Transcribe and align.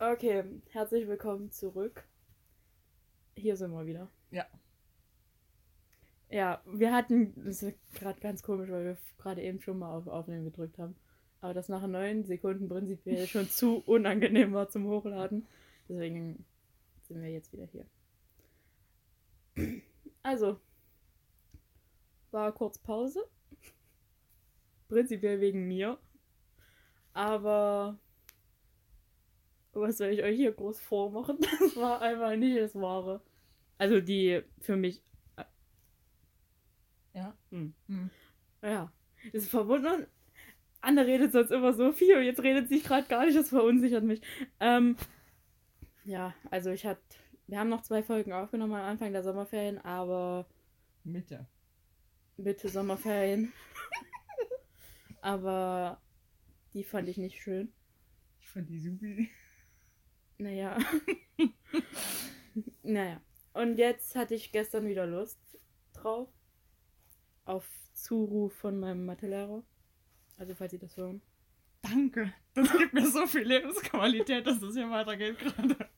Okay, 0.00 0.44
herzlich 0.70 1.08
willkommen 1.08 1.50
zurück. 1.50 2.04
Hier 3.34 3.56
sind 3.56 3.72
wir 3.72 3.84
wieder. 3.84 4.08
Ja. 4.30 4.46
Ja, 6.30 6.62
wir 6.66 6.92
hatten, 6.92 7.34
das 7.44 7.64
ist 7.64 7.76
gerade 7.94 8.20
ganz 8.20 8.44
komisch, 8.44 8.70
weil 8.70 8.84
wir 8.84 8.96
gerade 9.16 9.42
eben 9.42 9.60
schon 9.60 9.80
mal 9.80 9.92
auf 9.92 10.06
Aufnehmen 10.06 10.44
gedrückt 10.44 10.78
haben. 10.78 10.94
Aber 11.40 11.52
das 11.52 11.68
nach 11.68 11.84
neun 11.84 12.22
Sekunden 12.22 12.68
prinzipiell 12.68 13.26
schon 13.26 13.48
zu 13.50 13.82
unangenehm 13.86 14.52
war 14.52 14.68
zum 14.68 14.86
Hochladen. 14.86 15.48
Deswegen 15.88 16.44
sind 17.08 17.20
wir 17.20 17.30
jetzt 17.30 17.52
wieder 17.52 17.66
hier. 17.66 17.84
Also, 20.22 20.60
war 22.30 22.52
kurz 22.52 22.78
Pause. 22.78 23.28
Prinzipiell 24.86 25.40
wegen 25.40 25.66
mir. 25.66 25.98
Aber 27.14 27.98
was 29.80 29.98
soll 29.98 30.08
ich 30.08 30.22
euch 30.22 30.36
hier 30.36 30.52
groß 30.52 30.80
vormachen? 30.80 31.38
Das 31.60 31.76
war 31.76 32.00
einfach 32.00 32.34
nicht 32.36 32.58
das 32.58 32.74
Wahre. 32.74 33.20
Also 33.78 34.00
die 34.00 34.42
für 34.60 34.76
mich. 34.76 35.02
Ja. 37.14 37.36
Hm. 37.50 37.74
Hm. 37.88 38.10
Ja. 38.62 38.92
Das 39.32 39.44
ist 39.44 39.50
verwundert. 39.50 40.08
Anne 40.80 41.06
redet 41.06 41.32
sonst 41.32 41.50
immer 41.50 41.72
so 41.72 41.92
viel 41.92 42.16
und 42.16 42.22
jetzt 42.22 42.42
redet 42.42 42.68
sie 42.68 42.80
gerade 42.80 43.08
gar 43.08 43.26
nicht, 43.26 43.36
das 43.36 43.48
verunsichert 43.48 44.04
mich. 44.04 44.20
Ähm, 44.60 44.96
ja, 46.04 46.34
also 46.50 46.70
ich 46.70 46.86
hatte. 46.86 47.02
Wir 47.46 47.58
haben 47.58 47.70
noch 47.70 47.82
zwei 47.82 48.02
Folgen 48.02 48.32
aufgenommen 48.32 48.74
am 48.74 48.82
Anfang 48.82 49.12
der 49.12 49.22
Sommerferien, 49.22 49.78
aber 49.78 50.46
Mitte. 51.02 51.46
Mitte 52.36 52.68
Sommerferien. 52.68 53.52
aber 55.22 56.00
die 56.74 56.84
fand 56.84 57.08
ich 57.08 57.16
nicht 57.16 57.40
schön. 57.40 57.72
Ich 58.40 58.48
fand 58.48 58.68
die 58.68 58.78
supi. 58.78 59.30
Naja. 60.38 60.78
naja. 62.82 63.20
Und 63.52 63.76
jetzt 63.76 64.14
hatte 64.14 64.34
ich 64.34 64.52
gestern 64.52 64.86
wieder 64.86 65.06
Lust 65.06 65.38
drauf. 65.92 66.28
Auf 67.44 67.68
Zuruf 67.94 68.52
von 68.54 68.78
meinem 68.78 69.04
Mathelehrer. 69.04 69.62
Also 70.36 70.54
falls 70.54 70.70
Sie 70.70 70.78
das 70.78 70.96
hören. 70.96 71.20
Danke. 71.82 72.32
Das 72.54 72.70
gibt 72.76 72.92
mir 72.92 73.06
so 73.08 73.26
viel 73.26 73.42
Lebensqualität, 73.42 74.46
dass 74.46 74.62
es 74.62 74.74
hier 74.74 74.90
weitergeht 74.90 75.38
gerade. 75.38 75.88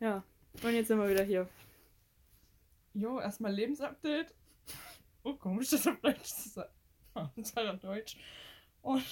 Ja. 0.00 0.24
Und 0.62 0.72
jetzt 0.74 0.88
sind 0.88 0.98
wir 0.98 1.08
wieder 1.08 1.24
hier. 1.24 1.48
Jo, 2.94 3.20
erstmal 3.20 3.52
Lebensupdate. 3.52 4.34
Oh, 5.22 5.34
komisch, 5.34 5.70
das 5.70 5.86
auf 5.86 6.00
Deutsch 6.00 6.24
zu 6.24 6.48
sagen. 6.48 6.70
Ah, 7.14 7.30
Das 7.36 7.54
war 7.56 7.74
auf 7.74 7.80
Deutsch. 7.80 8.16
Und. 8.82 9.04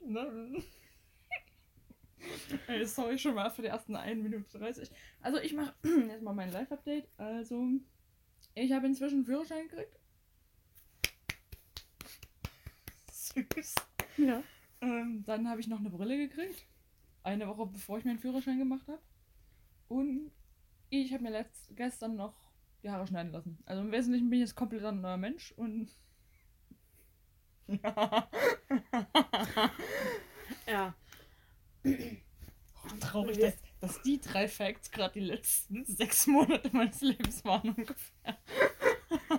Ne? 0.00 0.62
Ey, 2.66 2.86
sorry 2.86 3.18
schon 3.18 3.34
mal 3.34 3.50
für 3.50 3.62
die 3.62 3.68
ersten 3.68 3.96
1 3.96 4.22
Minute 4.22 4.58
30. 4.58 4.90
Also, 5.20 5.38
ich 5.38 5.52
mache 5.52 5.74
erstmal 6.08 6.34
mein 6.38 6.52
Live-Update. 6.52 7.08
Also, 7.16 7.66
ich 8.54 8.72
habe 8.72 8.86
inzwischen 8.86 9.16
einen 9.16 9.24
Führerschein 9.24 9.68
gekriegt. 9.68 9.98
Süß. 13.10 13.74
Ja. 14.18 14.42
Ähm, 14.80 15.24
dann 15.26 15.48
habe 15.48 15.60
ich 15.60 15.66
noch 15.66 15.80
eine 15.80 15.90
Brille 15.90 16.16
gekriegt. 16.16 16.66
Eine 17.22 17.48
Woche 17.48 17.66
bevor 17.66 17.98
ich 17.98 18.04
meinen 18.04 18.18
Führerschein 18.18 18.58
gemacht 18.58 18.86
habe. 18.86 19.02
Und 19.88 20.30
ich 20.90 21.12
habe 21.12 21.22
mir 21.22 21.30
letzt, 21.30 21.74
gestern 21.74 22.16
noch 22.16 22.34
die 22.82 22.90
Haare 22.90 23.06
schneiden 23.06 23.32
lassen. 23.32 23.58
Also 23.64 23.82
im 23.82 23.92
Wesentlichen 23.92 24.30
bin 24.30 24.40
ich 24.40 24.48
jetzt 24.48 24.56
komplett 24.56 24.84
ein 24.84 25.00
neuer 25.00 25.16
Mensch 25.16 25.52
und. 25.52 25.90
Ja. 30.66 30.94
Traurig, 33.00 33.38
dass, 33.38 33.54
dass 33.80 34.02
die 34.02 34.20
drei 34.20 34.48
Facts 34.48 34.90
gerade 34.90 35.14
die 35.14 35.26
letzten 35.26 35.84
sechs 35.86 36.26
Monate 36.26 36.70
meines 36.72 37.00
Lebens 37.00 37.44
waren 37.44 37.70
ungefähr. 37.70 38.38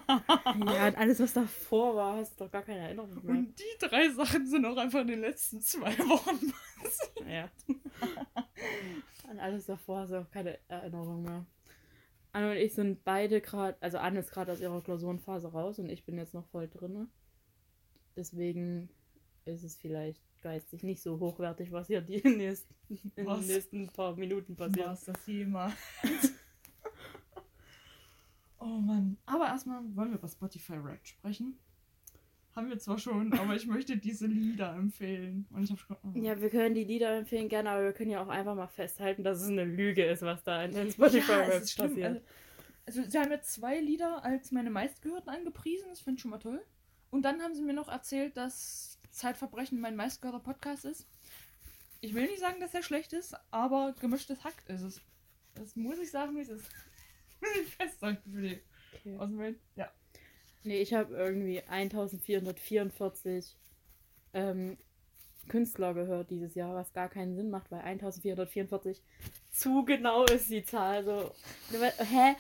Ja, 0.08 0.88
und 0.88 0.98
alles, 0.98 1.20
was 1.20 1.34
davor 1.34 1.96
war, 1.96 2.18
hast 2.18 2.40
du 2.40 2.46
doch 2.46 2.52
gar 2.52 2.64
keine 2.64 2.80
Erinnerung 2.80 3.14
mehr. 3.24 3.36
Und 3.36 3.60
die 3.60 3.86
drei 3.86 4.10
Sachen 4.10 4.48
sind 4.48 4.66
auch 4.66 4.78
einfach 4.78 5.02
in 5.02 5.08
den 5.08 5.22
letzten 5.22 5.62
zwei 5.62 5.98
Wochen 6.00 6.54
passiert. 6.82 7.28
Ja. 7.28 7.50
An 9.30 9.40
alles 9.40 9.66
davor 9.66 10.00
hast 10.00 10.12
du 10.12 10.22
auch 10.22 10.32
keine 10.32 10.60
Erinnerung 10.68 11.24
mehr. 11.24 11.46
Anne 12.32 12.52
und 12.52 12.58
ich 12.58 12.74
sind 12.74 13.04
beide 13.04 13.42
gerade, 13.42 13.78
also 13.82 13.98
Anne 13.98 14.20
ist 14.20 14.32
gerade 14.32 14.52
aus 14.52 14.60
ihrer 14.60 14.82
Klausurenphase 14.82 15.52
raus 15.52 15.80
und 15.80 15.90
ich 15.90 16.06
bin 16.06 16.18
jetzt 16.18 16.34
noch 16.34 16.46
voll 16.48 16.68
drinne. 16.68 17.08
Deswegen 18.16 18.90
ist 19.46 19.64
es 19.64 19.78
vielleicht 19.78 20.22
geistig 20.46 20.84
nicht 20.84 21.02
so 21.02 21.20
hochwertig, 21.20 21.72
was 21.72 21.88
hier 21.88 22.02
die 22.02 22.22
nächsten, 22.28 22.76
in 23.16 23.26
den 23.26 23.48
nächsten 23.48 23.88
paar 23.88 24.16
Minuten 24.16 24.56
passiert. 24.56 24.86
Was 24.86 25.06
das 25.06 25.26
jemals. 25.26 25.74
oh 28.60 28.66
Mann. 28.66 29.18
Aber 29.26 29.48
erstmal 29.48 29.82
wollen 29.96 30.12
wir 30.12 30.20
über 30.20 30.28
Spotify 30.28 30.74
Rap 30.74 31.00
sprechen. 31.04 31.58
Haben 32.56 32.70
wir 32.70 32.78
zwar 32.78 33.00
schon, 33.00 33.34
aber 33.34 33.56
ich 33.56 33.66
möchte 33.66 33.98
diese 33.98 34.28
Lieder 34.28 34.76
empfehlen. 34.76 35.48
Und 35.50 35.64
ich 35.64 35.72
habe 35.72 35.80
schon. 35.80 35.98
oh. 36.04 36.12
Ja, 36.14 36.40
wir 36.40 36.52
können 36.52 36.76
die 36.76 36.84
Lieder 36.84 37.18
empfehlen 37.18 37.50
gerne, 37.50 37.72
aber 37.72 37.86
wir 37.86 37.94
können 37.94 38.12
ja 38.12 38.22
auch 38.22 38.30
einfach 38.30 38.56
mal 38.56 38.68
festhalten, 38.68 39.24
dass 39.24 39.42
es 39.42 39.50
eine 39.50 39.66
Lüge 39.66 40.06
ist, 40.06 40.22
was 40.22 40.44
da 40.44 40.64
in 40.64 40.74
den 40.74 40.92
Spotify 40.92 41.32
Ja, 41.32 41.40
Raps 41.40 41.76
passiert. 41.76 42.22
Also, 42.86 43.02
also, 43.02 43.10
sie 43.10 43.18
haben 43.18 43.32
ja 43.32 43.42
zwei 43.42 43.80
Lieder 43.80 44.24
als 44.24 44.52
meine 44.52 44.70
meistgehörten 44.70 45.30
angepriesen. 45.30 45.88
Das 45.90 46.02
finde 46.02 46.18
ich 46.18 46.22
schon 46.22 46.32
mal 46.32 46.38
toll. 46.38 46.62
Und 47.10 47.24
dann 47.24 47.42
haben 47.42 47.56
sie 47.56 47.64
mir 47.64 47.74
noch 47.74 47.88
erzählt, 47.88 48.38
dass 48.38 48.95
Zeitverbrechen 49.16 49.80
mein 49.80 49.96
meistgehörter 49.96 50.44
Podcast 50.44 50.86
ist. 50.86 51.08
Ich 52.02 52.14
will 52.14 52.28
nicht 52.28 52.40
sagen, 52.40 52.60
dass 52.60 52.74
er 52.74 52.84
schlecht 52.84 53.14
ist, 53.14 53.36
aber 53.52 53.96
gemischtes 54.00 54.44
Hack 54.44 54.64
ist 54.68 54.82
es. 54.82 55.02
Das 55.56 55.76
muss 55.76 55.98
ich 55.98 56.12
sagen, 56.12 56.36
wie 56.36 56.42
es 56.42 56.50
ist. 56.50 56.66
Ich 57.62 57.76
festhalten 57.76 58.32
für 58.32 58.42
die 58.42 58.60
Okay. 59.06 59.18
Außenwelt. 59.18 59.60
Ja. 59.76 59.92
Nee, 60.64 60.82
ich 60.82 60.94
habe 60.94 61.16
irgendwie 61.16 61.62
1444 61.62 63.56
ähm, 64.34 64.78
Künstler 65.48 65.94
gehört 65.94 66.32
dieses 66.32 66.56
Jahr, 66.56 66.74
was 66.74 66.92
gar 66.94 67.08
keinen 67.10 67.36
Sinn 67.36 67.52
macht, 67.52 67.70
weil 67.72 67.82
1444 67.82 69.02
zu 69.52 69.86
genau 69.86 70.26
ist 70.26 70.50
die 70.50 70.64
Zahl. 70.64 71.04
So, 71.04 71.32
hä? 71.80 72.36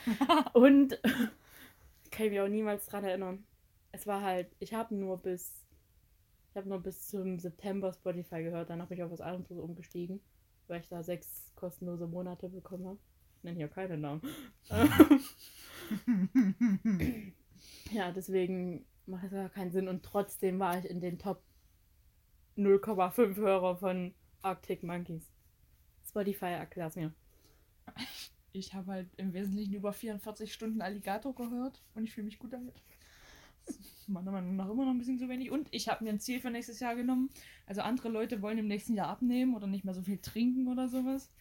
Und 0.54 1.00
kann 2.12 2.26
ich 2.26 2.32
mich 2.32 2.40
auch 2.42 2.48
niemals 2.48 2.88
dran 2.88 3.04
erinnern. 3.04 3.46
Es 3.92 4.08
war 4.08 4.22
halt, 4.22 4.48
ich 4.60 4.74
habe 4.74 4.96
nur 4.96 5.18
bis, 5.20 5.65
ich 6.56 6.58
habe 6.58 6.70
nur 6.70 6.80
bis 6.80 7.10
zum 7.10 7.38
September 7.38 7.92
Spotify 7.92 8.42
gehört, 8.42 8.70
dann 8.70 8.82
habe 8.82 8.94
ich 8.94 9.04
auf 9.04 9.12
was 9.12 9.20
anderes 9.20 9.58
umgestiegen, 9.58 10.22
weil 10.68 10.80
ich 10.80 10.88
da 10.88 11.04
sechs 11.04 11.52
kostenlose 11.54 12.08
Monate 12.08 12.48
bekommen 12.48 12.88
habe. 12.88 13.00
Ich 13.36 13.44
nenne 13.44 13.58
hier 13.58 13.68
keine 13.68 13.98
Namen. 13.98 14.22
Ja, 17.92 18.12
deswegen 18.12 18.86
macht 19.06 19.26
es 19.26 19.32
gar 19.32 19.50
keinen 19.50 19.72
Sinn. 19.72 19.88
Und 19.88 20.04
trotzdem 20.04 20.60
war 20.60 20.80
ich 20.80 20.86
in 20.86 21.02
den 21.02 21.20
Top 21.20 21.44
0,5 22.58 23.36
Hörer 23.36 23.78
von 23.78 24.16
Arctic 24.42 24.82
Monkeys. 24.82 25.30
Spotify 26.08 26.46
erklär's 26.46 26.96
mir. 26.96 27.14
Ich 28.54 28.74
habe 28.74 28.92
halt 28.92 29.10
im 29.18 29.34
Wesentlichen 29.34 29.74
über 29.74 29.94
44 29.94 30.52
Stunden 30.52 30.82
Alligator 30.82 31.36
gehört 31.36 31.84
und 31.94 32.06
ich 32.06 32.14
fühle 32.14 32.26
mich 32.26 32.40
gut 32.40 32.54
damit. 32.54 32.82
Meiner 34.08 34.32
Meinung 34.32 34.56
nach 34.56 34.70
immer 34.70 34.86
noch 34.86 34.92
ein 34.92 35.00
bisschen 35.00 35.18
zu 35.18 35.28
wenig. 35.30 35.50
Und 35.52 35.68
ich 35.72 35.88
habe 35.90 36.04
mir 36.04 36.12
ein 36.12 36.20
Ziel 36.20 36.40
für 36.40 36.52
nächstes 36.52 36.80
Jahr 36.80 36.96
genommen. 36.96 37.30
Also 37.66 37.82
andere 37.82 38.10
Leute 38.10 38.42
wollen 38.42 38.60
im 38.60 38.68
nächsten 38.68 38.94
Jahr 38.94 39.08
abnehmen 39.08 39.56
oder 39.56 39.66
nicht 39.68 39.84
mehr 39.84 39.96
so 39.96 40.04
viel 40.04 40.20
trinken 40.20 40.68
oder 40.68 40.88
sowas. 40.88 41.32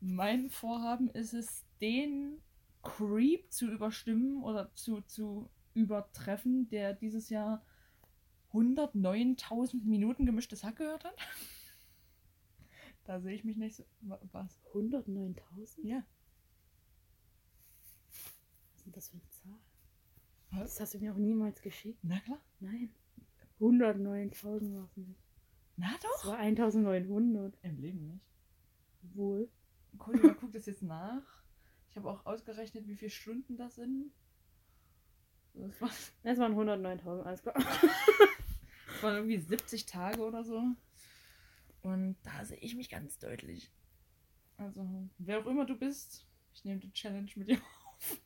Mein 0.00 0.48
Vorhaben 0.50 1.10
ist 1.10 1.32
es, 1.34 1.64
den 1.80 2.40
Creep 2.82 3.50
zu 3.52 3.68
überstimmen 3.70 4.42
oder 4.44 4.72
zu, 4.74 5.00
zu 5.02 5.48
übertreffen, 5.74 6.68
der 6.68 6.92
dieses 6.94 7.30
Jahr 7.30 7.64
109.000 8.52 9.84
Minuten 9.84 10.26
gemischtes 10.26 10.62
Hack 10.64 10.76
gehört 10.76 11.04
hat. 11.04 11.16
Da 13.06 13.20
sehe 13.20 13.34
ich 13.34 13.44
mich 13.44 13.58
nicht 13.58 13.76
so. 13.76 13.84
wa- 14.00 14.18
Was? 14.32 14.58
109.000? 14.72 15.86
Ja. 15.86 16.02
Was 18.72 18.76
ist 18.78 18.86
denn 18.86 18.92
das 18.92 19.08
für 19.10 19.16
eine 19.18 19.28
Zahl? 19.28 19.58
Was? 20.56 20.74
Das 20.76 20.80
hast 20.80 20.94
du 20.94 20.98
mir 20.98 21.12
auch 21.12 21.18
niemals 21.18 21.60
geschickt. 21.62 21.98
Na 22.02 22.18
klar. 22.20 22.40
Nein. 22.60 22.90
109.000 23.60 24.74
war 24.74 24.84
es 24.84 24.96
nicht. 24.96 25.20
Na 25.76 25.90
doch. 26.02 26.26
war 26.26 26.38
1900. 26.38 27.56
Im 27.62 27.80
Leben 27.80 28.06
nicht. 28.06 28.24
Wohl. 29.14 29.48
Kolja 29.98 30.32
guckt 30.32 30.54
das 30.54 30.66
jetzt 30.66 30.82
nach. 30.82 31.22
Ich 31.90 31.96
habe 31.96 32.10
auch 32.10 32.26
ausgerechnet, 32.26 32.88
wie 32.88 32.96
viele 32.96 33.10
Stunden 33.10 33.56
das 33.56 33.76
sind. 33.76 34.12
Das, 35.54 35.80
war, 35.80 35.90
Es 36.24 36.38
waren 36.38 36.54
109.000, 36.54 37.22
alles 37.22 37.42
klar. 37.42 37.54
das 37.54 39.02
waren 39.02 39.14
irgendwie 39.14 39.38
70 39.38 39.86
Tage 39.86 40.20
oder 40.22 40.42
so. 40.42 40.62
Und 41.82 42.16
da 42.24 42.44
sehe 42.44 42.58
ich 42.58 42.74
mich 42.74 42.88
ganz 42.90 43.18
deutlich. 43.18 43.70
Also, 44.56 45.08
wer 45.18 45.40
auch 45.40 45.46
immer 45.46 45.66
du 45.66 45.76
bist, 45.76 46.26
ich 46.52 46.64
nehme 46.64 46.80
die 46.80 46.92
Challenge 46.92 47.30
mit 47.36 47.48
dir 47.48 47.58
auf. 47.58 48.20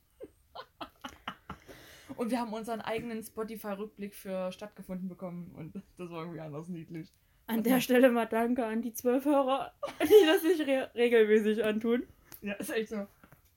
Und 2.15 2.31
wir 2.31 2.39
haben 2.39 2.53
unseren 2.53 2.81
eigenen 2.81 3.23
Spotify-Rückblick 3.23 4.15
für 4.15 4.51
stattgefunden 4.51 5.07
bekommen 5.07 5.53
und 5.55 5.75
das 5.97 6.09
war 6.09 6.21
irgendwie 6.21 6.41
anders 6.41 6.67
niedlich. 6.67 7.11
An 7.47 7.63
der 7.63 7.81
Stelle 7.81 8.11
mal 8.11 8.25
danke 8.25 8.65
an 8.65 8.81
die 8.81 8.93
zwölf 8.93 9.25
Hörer, 9.25 9.73
die 10.01 10.25
das 10.25 10.41
sich 10.41 10.67
re 10.67 10.91
regelmäßig 10.93 11.63
antun. 11.63 12.03
Ja, 12.41 12.53
ist 12.53 12.69
echt 12.69 12.89
so. 12.89 13.07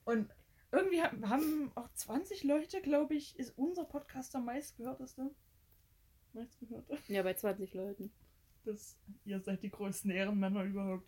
Und 0.05 0.29
irgendwie 0.71 1.01
haben, 1.01 1.71
auch 1.75 1.87
20 1.93 2.43
Leute, 2.43 2.81
glaube 2.81 3.13
ich, 3.13 3.37
ist 3.37 3.57
unser 3.57 3.85
Podcast 3.85 4.33
der 4.33 4.41
meistgehörteste. 4.41 5.29
Meistgehörte. 6.33 6.97
Ja, 7.07 7.21
bei 7.21 7.35
20 7.35 7.73
Leuten. 7.75 8.11
Das, 8.65 8.97
ihr 9.25 9.39
seid 9.41 9.61
die 9.61 9.69
größten 9.69 10.09
Ehrenmänner 10.09 10.63
überhaupt. 10.63 11.07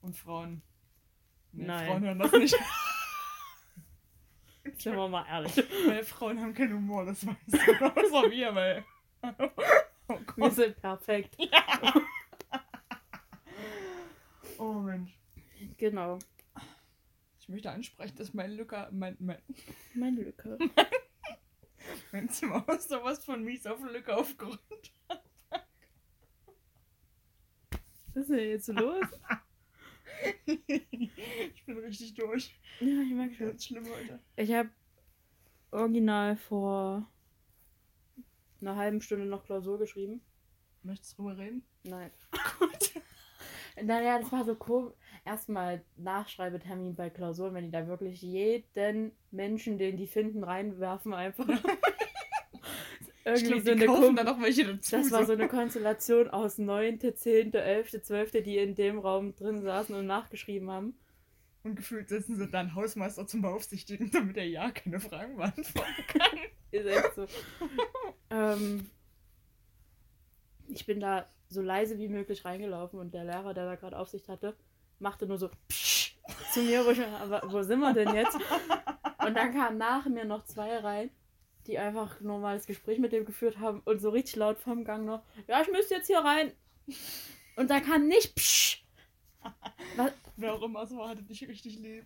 Und 0.00 0.16
Frauen. 0.16 0.62
Nee, 1.50 1.66
Nein. 1.66 1.86
Frauen 1.88 2.04
hören 2.04 2.18
das 2.20 2.32
nicht. 2.32 2.56
Sind 4.76 4.96
wir 4.96 5.08
mal 5.08 5.26
ehrlich. 5.28 5.56
weil 5.86 6.04
Frauen 6.04 6.40
haben 6.40 6.54
keinen 6.54 6.74
Humor, 6.74 7.04
das 7.06 7.26
weißt 7.26 7.38
du. 7.52 7.84
Außer 7.84 8.30
wir, 8.30 8.54
weil. 8.54 8.84
Oh 10.08 10.18
Wir 10.36 10.50
sind 10.50 10.80
perfekt. 10.80 11.36
Oh 14.58 14.72
Mensch. 14.74 15.16
Genau. 15.76 16.18
Ich 17.38 17.48
möchte 17.48 17.70
ansprechen, 17.70 18.16
dass 18.16 18.34
mein 18.34 18.50
Lücker, 18.52 18.90
mein, 18.92 19.16
mein, 19.20 19.38
Meine 19.94 20.22
Lücke. 20.22 20.58
mein 22.12 22.28
Zimmer 22.28 22.64
aus 22.68 22.88
sowas 22.88 23.24
von 23.24 23.42
mies 23.42 23.66
auf 23.66 23.80
Lücke 23.80 24.14
aufgeräumt. 24.14 24.92
Was 28.14 28.16
ist 28.16 28.30
denn 28.30 28.50
jetzt 28.50 28.68
los? 28.68 29.06
ich 30.46 31.64
bin 31.66 31.78
richtig 31.78 32.14
durch. 32.14 32.58
Ja, 32.80 33.02
ich 33.02 33.12
merke 33.12 33.34
schon. 33.34 33.46
Ganz 33.48 33.64
schlimm 33.64 33.84
heute. 33.84 34.20
Ich 34.36 34.52
habe 34.52 34.70
original 35.70 36.36
vor 36.36 37.08
einer 38.60 38.76
halben 38.76 39.00
Stunde 39.00 39.26
noch 39.26 39.44
Klausur 39.44 39.78
geschrieben. 39.78 40.20
Möchtest 40.82 41.18
du 41.18 41.22
drüber 41.22 41.38
reden? 41.38 41.62
Nein. 41.84 42.10
Gut. 42.58 43.02
Naja, 43.82 44.18
das 44.18 44.32
war 44.32 44.44
so 44.44 44.54
komisch. 44.54 44.94
Erstmal 45.24 45.84
Nachschreibetermin 45.96 46.94
bei 46.94 47.10
Klausuren, 47.10 47.54
wenn 47.54 47.64
die 47.64 47.70
da 47.70 47.86
wirklich 47.86 48.22
jeden 48.22 49.12
Menschen, 49.30 49.78
den 49.78 49.96
die 49.96 50.06
finden, 50.06 50.42
reinwerfen 50.42 51.14
einfach. 51.14 51.46
Irgendwie 53.28 53.46
glaube, 53.46 53.62
so 53.62 53.70
eine 53.70 53.86
kaufen 53.86 54.16
da 54.16 54.24
noch 54.24 54.40
welche 54.40 54.64
dazu. 54.64 54.96
Das 54.96 55.10
war 55.10 55.26
so 55.26 55.32
eine 55.32 55.48
Konstellation 55.48 56.28
aus 56.28 56.58
9., 56.58 57.00
10., 57.14 57.52
11., 57.52 58.02
12., 58.02 58.32
die 58.42 58.56
in 58.58 58.74
dem 58.74 58.98
Raum 58.98 59.34
drin 59.34 59.62
saßen 59.62 59.94
und 59.94 60.06
nachgeschrieben 60.06 60.70
haben. 60.70 60.94
Und 61.64 61.76
gefühlt 61.76 62.08
setzen 62.08 62.36
sie 62.36 62.48
dann 62.48 62.74
Hausmeister 62.74 63.26
zum 63.26 63.42
Beaufsichtigen, 63.42 64.10
damit 64.10 64.36
er 64.36 64.46
ja 64.46 64.70
keine 64.70 65.00
Fragen 65.00 65.36
beantworten 65.36 66.04
kann. 66.06 66.38
Ist 66.70 66.86
echt 66.86 67.14
so. 67.14 67.26
ähm, 68.30 68.90
ich 70.68 70.86
bin 70.86 71.00
da 71.00 71.26
so 71.48 71.62
leise 71.62 71.98
wie 71.98 72.08
möglich 72.08 72.44
reingelaufen 72.44 72.98
und 72.98 73.14
der 73.14 73.24
Lehrer, 73.24 73.54
der 73.54 73.64
da 73.64 73.74
gerade 73.74 73.98
Aufsicht 73.98 74.28
hatte, 74.28 74.54
machte 74.98 75.26
nur 75.26 75.38
so 75.38 75.50
zu 76.52 76.60
mir, 76.60 76.84
wo 76.84 76.90
ich 76.90 77.00
aber 77.00 77.42
wo 77.50 77.62
sind 77.62 77.80
wir 77.80 77.94
denn 77.94 78.14
jetzt? 78.14 78.36
Und 79.26 79.34
dann 79.34 79.52
kamen 79.52 79.78
nach 79.78 80.06
mir 80.06 80.24
noch 80.24 80.44
zwei 80.44 80.78
rein, 80.78 81.10
die 81.68 81.78
einfach 81.78 82.20
ein 82.20 82.26
normales 82.26 82.66
Gespräch 82.66 82.98
mit 82.98 83.12
dem 83.12 83.24
geführt 83.24 83.58
haben 83.58 83.80
und 83.84 84.00
so 84.00 84.10
richtig 84.10 84.36
laut 84.36 84.58
vom 84.58 84.84
Gang 84.84 85.04
noch, 85.04 85.22
ja, 85.46 85.60
ich 85.62 85.70
müsste 85.70 85.94
jetzt 85.94 86.06
hier 86.06 86.18
rein. 86.20 86.52
Und 87.56 87.70
da 87.70 87.80
kam 87.80 88.08
nicht 88.08 88.34
Psch. 88.34 88.84
Was, 89.96 90.12
Wer 90.36 90.54
auch 90.54 90.62
immer 90.62 90.82
es 90.82 90.96
war, 90.96 91.08
hatte 91.08 91.22
dich 91.22 91.46
richtig 91.46 91.78
lieb. 91.78 92.04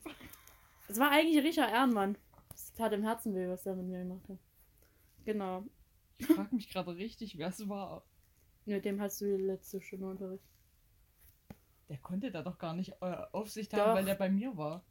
es 0.88 0.98
war 0.98 1.10
eigentlich 1.10 1.42
Richard 1.44 1.70
Ehrenmann. 1.70 2.16
Es 2.54 2.72
tat 2.74 2.92
im 2.92 3.04
Herzen 3.04 3.34
weh, 3.34 3.48
was 3.48 3.62
der 3.62 3.74
mit 3.74 3.86
mir 3.86 4.00
gemacht 4.00 4.28
hat. 4.28 4.38
Genau. 5.24 5.64
Ich 6.18 6.26
frage 6.26 6.54
mich 6.54 6.68
gerade 6.68 6.96
richtig, 6.96 7.38
wer 7.38 7.48
es 7.48 7.68
war. 7.68 8.04
Mit 8.64 8.84
dem 8.84 9.00
hast 9.00 9.20
du 9.20 9.36
die 9.36 9.42
letzte 9.42 9.80
Stunde 9.80 10.06
Unterricht. 10.06 10.44
Der 11.88 11.98
konnte 11.98 12.30
da 12.30 12.42
doch 12.42 12.58
gar 12.58 12.74
nicht 12.74 12.92
äh, 13.00 13.16
Aufsicht 13.32 13.72
Doch. 13.72 13.78
haben, 13.78 13.94
weil 13.94 14.04
der 14.04 14.14
bei 14.14 14.30
mir 14.30 14.56
war. 14.56 14.84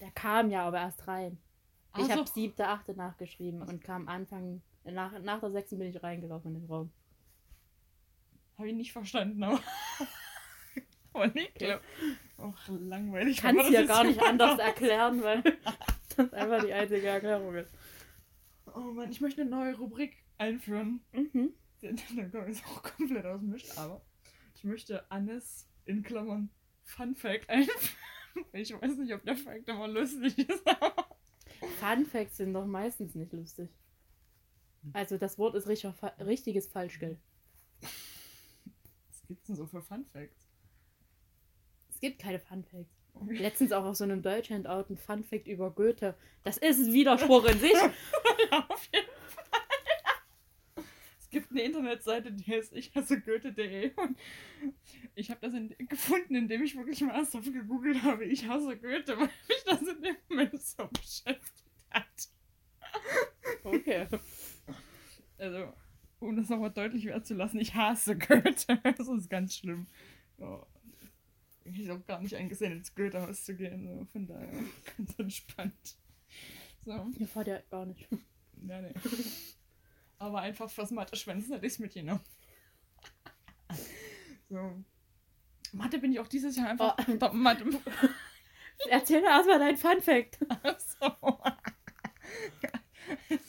Der 0.00 0.10
kam 0.10 0.50
ja 0.50 0.64
aber 0.64 0.78
erst 0.78 1.06
rein. 1.06 1.38
Ich 1.98 2.06
so. 2.06 2.12
habe 2.12 2.28
siebte, 2.28 2.66
achte 2.66 2.94
nachgeschrieben 2.94 3.62
und 3.62 3.82
kam 3.82 4.08
Anfang, 4.08 4.62
nach, 4.84 5.18
nach 5.20 5.40
der 5.40 5.50
sechsten 5.50 5.78
bin 5.78 5.88
ich 5.88 6.02
reingelaufen 6.02 6.54
in 6.54 6.60
den 6.60 6.70
Raum. 6.70 6.90
Habe 8.56 8.68
ich 8.68 8.74
nicht 8.74 8.92
verstanden, 8.92 9.42
aber. 9.42 9.60
aber 11.12 11.26
nicht 11.28 11.54
klar. 11.54 11.80
Och, 12.38 12.68
langweilig. 12.68 13.36
Ich 13.36 13.42
kann 13.42 13.58
es 13.58 13.70
ja 13.70 13.82
gar 13.82 14.04
nicht 14.04 14.22
anders 14.22 14.58
erklären, 14.58 15.22
weil 15.22 15.42
das 16.16 16.32
einfach 16.32 16.64
die 16.64 16.72
einzige 16.72 17.06
Erklärung 17.06 17.54
ist. 17.54 17.72
Oh 18.74 18.92
Mann, 18.92 19.10
ich 19.10 19.20
möchte 19.20 19.42
eine 19.42 19.50
neue 19.50 19.76
Rubrik 19.76 20.16
einführen. 20.38 21.00
Mhm. 21.12 21.52
Der 21.82 21.92
der 21.92 22.28
kommt 22.30 22.48
jetzt 22.48 22.64
auch 22.66 22.82
komplett 22.82 23.24
aus 23.24 23.40
dem 23.40 23.50
Mist, 23.50 23.78
aber 23.78 24.02
ich 24.54 24.64
möchte 24.64 25.10
Annes 25.10 25.68
in 25.84 26.02
Klammern 26.02 26.50
Fun 26.84 27.14
Fact 27.14 27.48
einführen. 27.48 27.78
Ich 28.52 28.72
weiß 28.72 28.96
nicht, 28.98 29.12
ob 29.12 29.24
der 29.24 29.34
Fact 29.34 29.68
immer 29.68 29.88
lustig 29.88 30.38
ist, 30.38 30.64
aber. 30.64 31.17
Fun 31.80 32.06
Facts 32.06 32.36
sind 32.36 32.54
doch 32.54 32.66
meistens 32.66 33.14
nicht 33.14 33.32
lustig. 33.32 33.68
Also 34.92 35.18
das 35.18 35.38
Wort 35.38 35.54
ist 35.54 35.68
richtig, 35.68 35.92
richtiges 36.20 36.66
Falschgeld. 36.66 37.18
Was 37.80 39.22
gibt's 39.26 39.46
denn 39.46 39.56
so 39.56 39.66
für 39.66 39.82
Fun 39.82 40.04
Facts? 40.12 40.48
Es 41.88 42.00
gibt 42.00 42.20
keine 42.20 42.38
Fun 42.38 42.64
Facts. 42.64 42.98
Okay. 43.14 43.38
Letztens 43.38 43.72
auch 43.72 43.84
auf 43.84 43.96
so 43.96 44.04
einem 44.04 44.22
Deutsch-Handout 44.22 44.84
ein 44.90 44.96
Fun 44.96 45.24
Fact 45.24 45.48
über 45.48 45.70
Goethe. 45.70 46.14
Das 46.44 46.58
ist 46.58 46.78
ein 46.78 46.92
Widerspruch 46.92 47.44
in 47.46 47.58
sich. 47.58 47.72
Auf 48.50 48.88
jeden 48.92 49.06
Fall. 49.06 49.07
Es 51.28 51.32
gibt 51.32 51.50
eine 51.50 51.60
Internetseite, 51.60 52.32
die 52.32 52.50
heißt 52.50 52.72
ich 52.72 52.94
hasse 52.94 53.20
Goethe.de 53.20 53.92
und 53.96 54.16
ich 55.14 55.30
habe 55.30 55.40
das 55.42 55.52
in, 55.52 55.74
gefunden, 55.86 56.34
indem 56.34 56.62
ich 56.62 56.74
wirklich 56.74 57.02
mal 57.02 57.14
ernsthaft 57.14 57.52
gegoogelt 57.52 58.02
habe, 58.02 58.24
ich 58.24 58.48
hasse 58.48 58.78
Goethe, 58.78 59.18
weil 59.18 59.28
mich 59.46 59.62
das 59.66 59.82
in 59.82 60.00
dem 60.00 60.16
Moment 60.30 60.58
so 60.58 60.86
beschäftigt 60.86 61.70
hat. 61.90 62.28
Okay. 63.62 64.06
Also, 65.36 65.74
um 66.18 66.34
das 66.34 66.48
nochmal 66.48 66.70
deutlich 66.70 67.04
werden 67.04 67.24
zu 67.24 67.34
lassen, 67.34 67.60
ich 67.60 67.74
hasse 67.74 68.16
Goethe. 68.16 68.80
Das 68.96 69.06
ist 69.06 69.28
ganz 69.28 69.54
schlimm. 69.54 69.86
Ja. 70.38 70.66
Ich 71.64 71.90
habe 71.90 72.00
gar 72.04 72.22
nicht 72.22 72.36
eingesehen, 72.36 72.72
ins 72.72 72.94
Goethehaus 72.94 73.44
zu 73.44 73.54
gehen. 73.54 73.86
So. 73.86 74.06
Von 74.12 74.26
daher 74.26 74.50
ganz 74.96 75.18
entspannt. 75.18 75.98
So. 76.86 77.10
Ihr 77.18 77.28
fahrt 77.28 77.48
ja 77.48 77.60
gar 77.70 77.84
nicht. 77.84 78.08
Ja, 78.66 78.80
nee. 78.80 78.94
Aber 80.18 80.40
einfach 80.40 80.68
fürs 80.70 80.90
Mathe-Schwänzen 80.90 81.52
hätte 81.52 81.66
ich 81.66 81.74
es 81.74 81.78
mitgenommen. 81.78 82.20
So. 84.50 84.82
Mathe 85.72 85.98
bin 85.98 86.12
ich 86.12 86.20
auch 86.20 86.26
dieses 86.26 86.56
Jahr 86.56 86.68
einfach. 86.68 86.96
Oh. 87.06 87.32
Mathe. 87.34 87.66
Erzähl 88.88 89.20
doch 89.20 89.28
erstmal 89.28 89.58
dein 89.58 89.76
Fun 89.76 90.00
Fact. 90.00 90.38
so. 90.78 91.38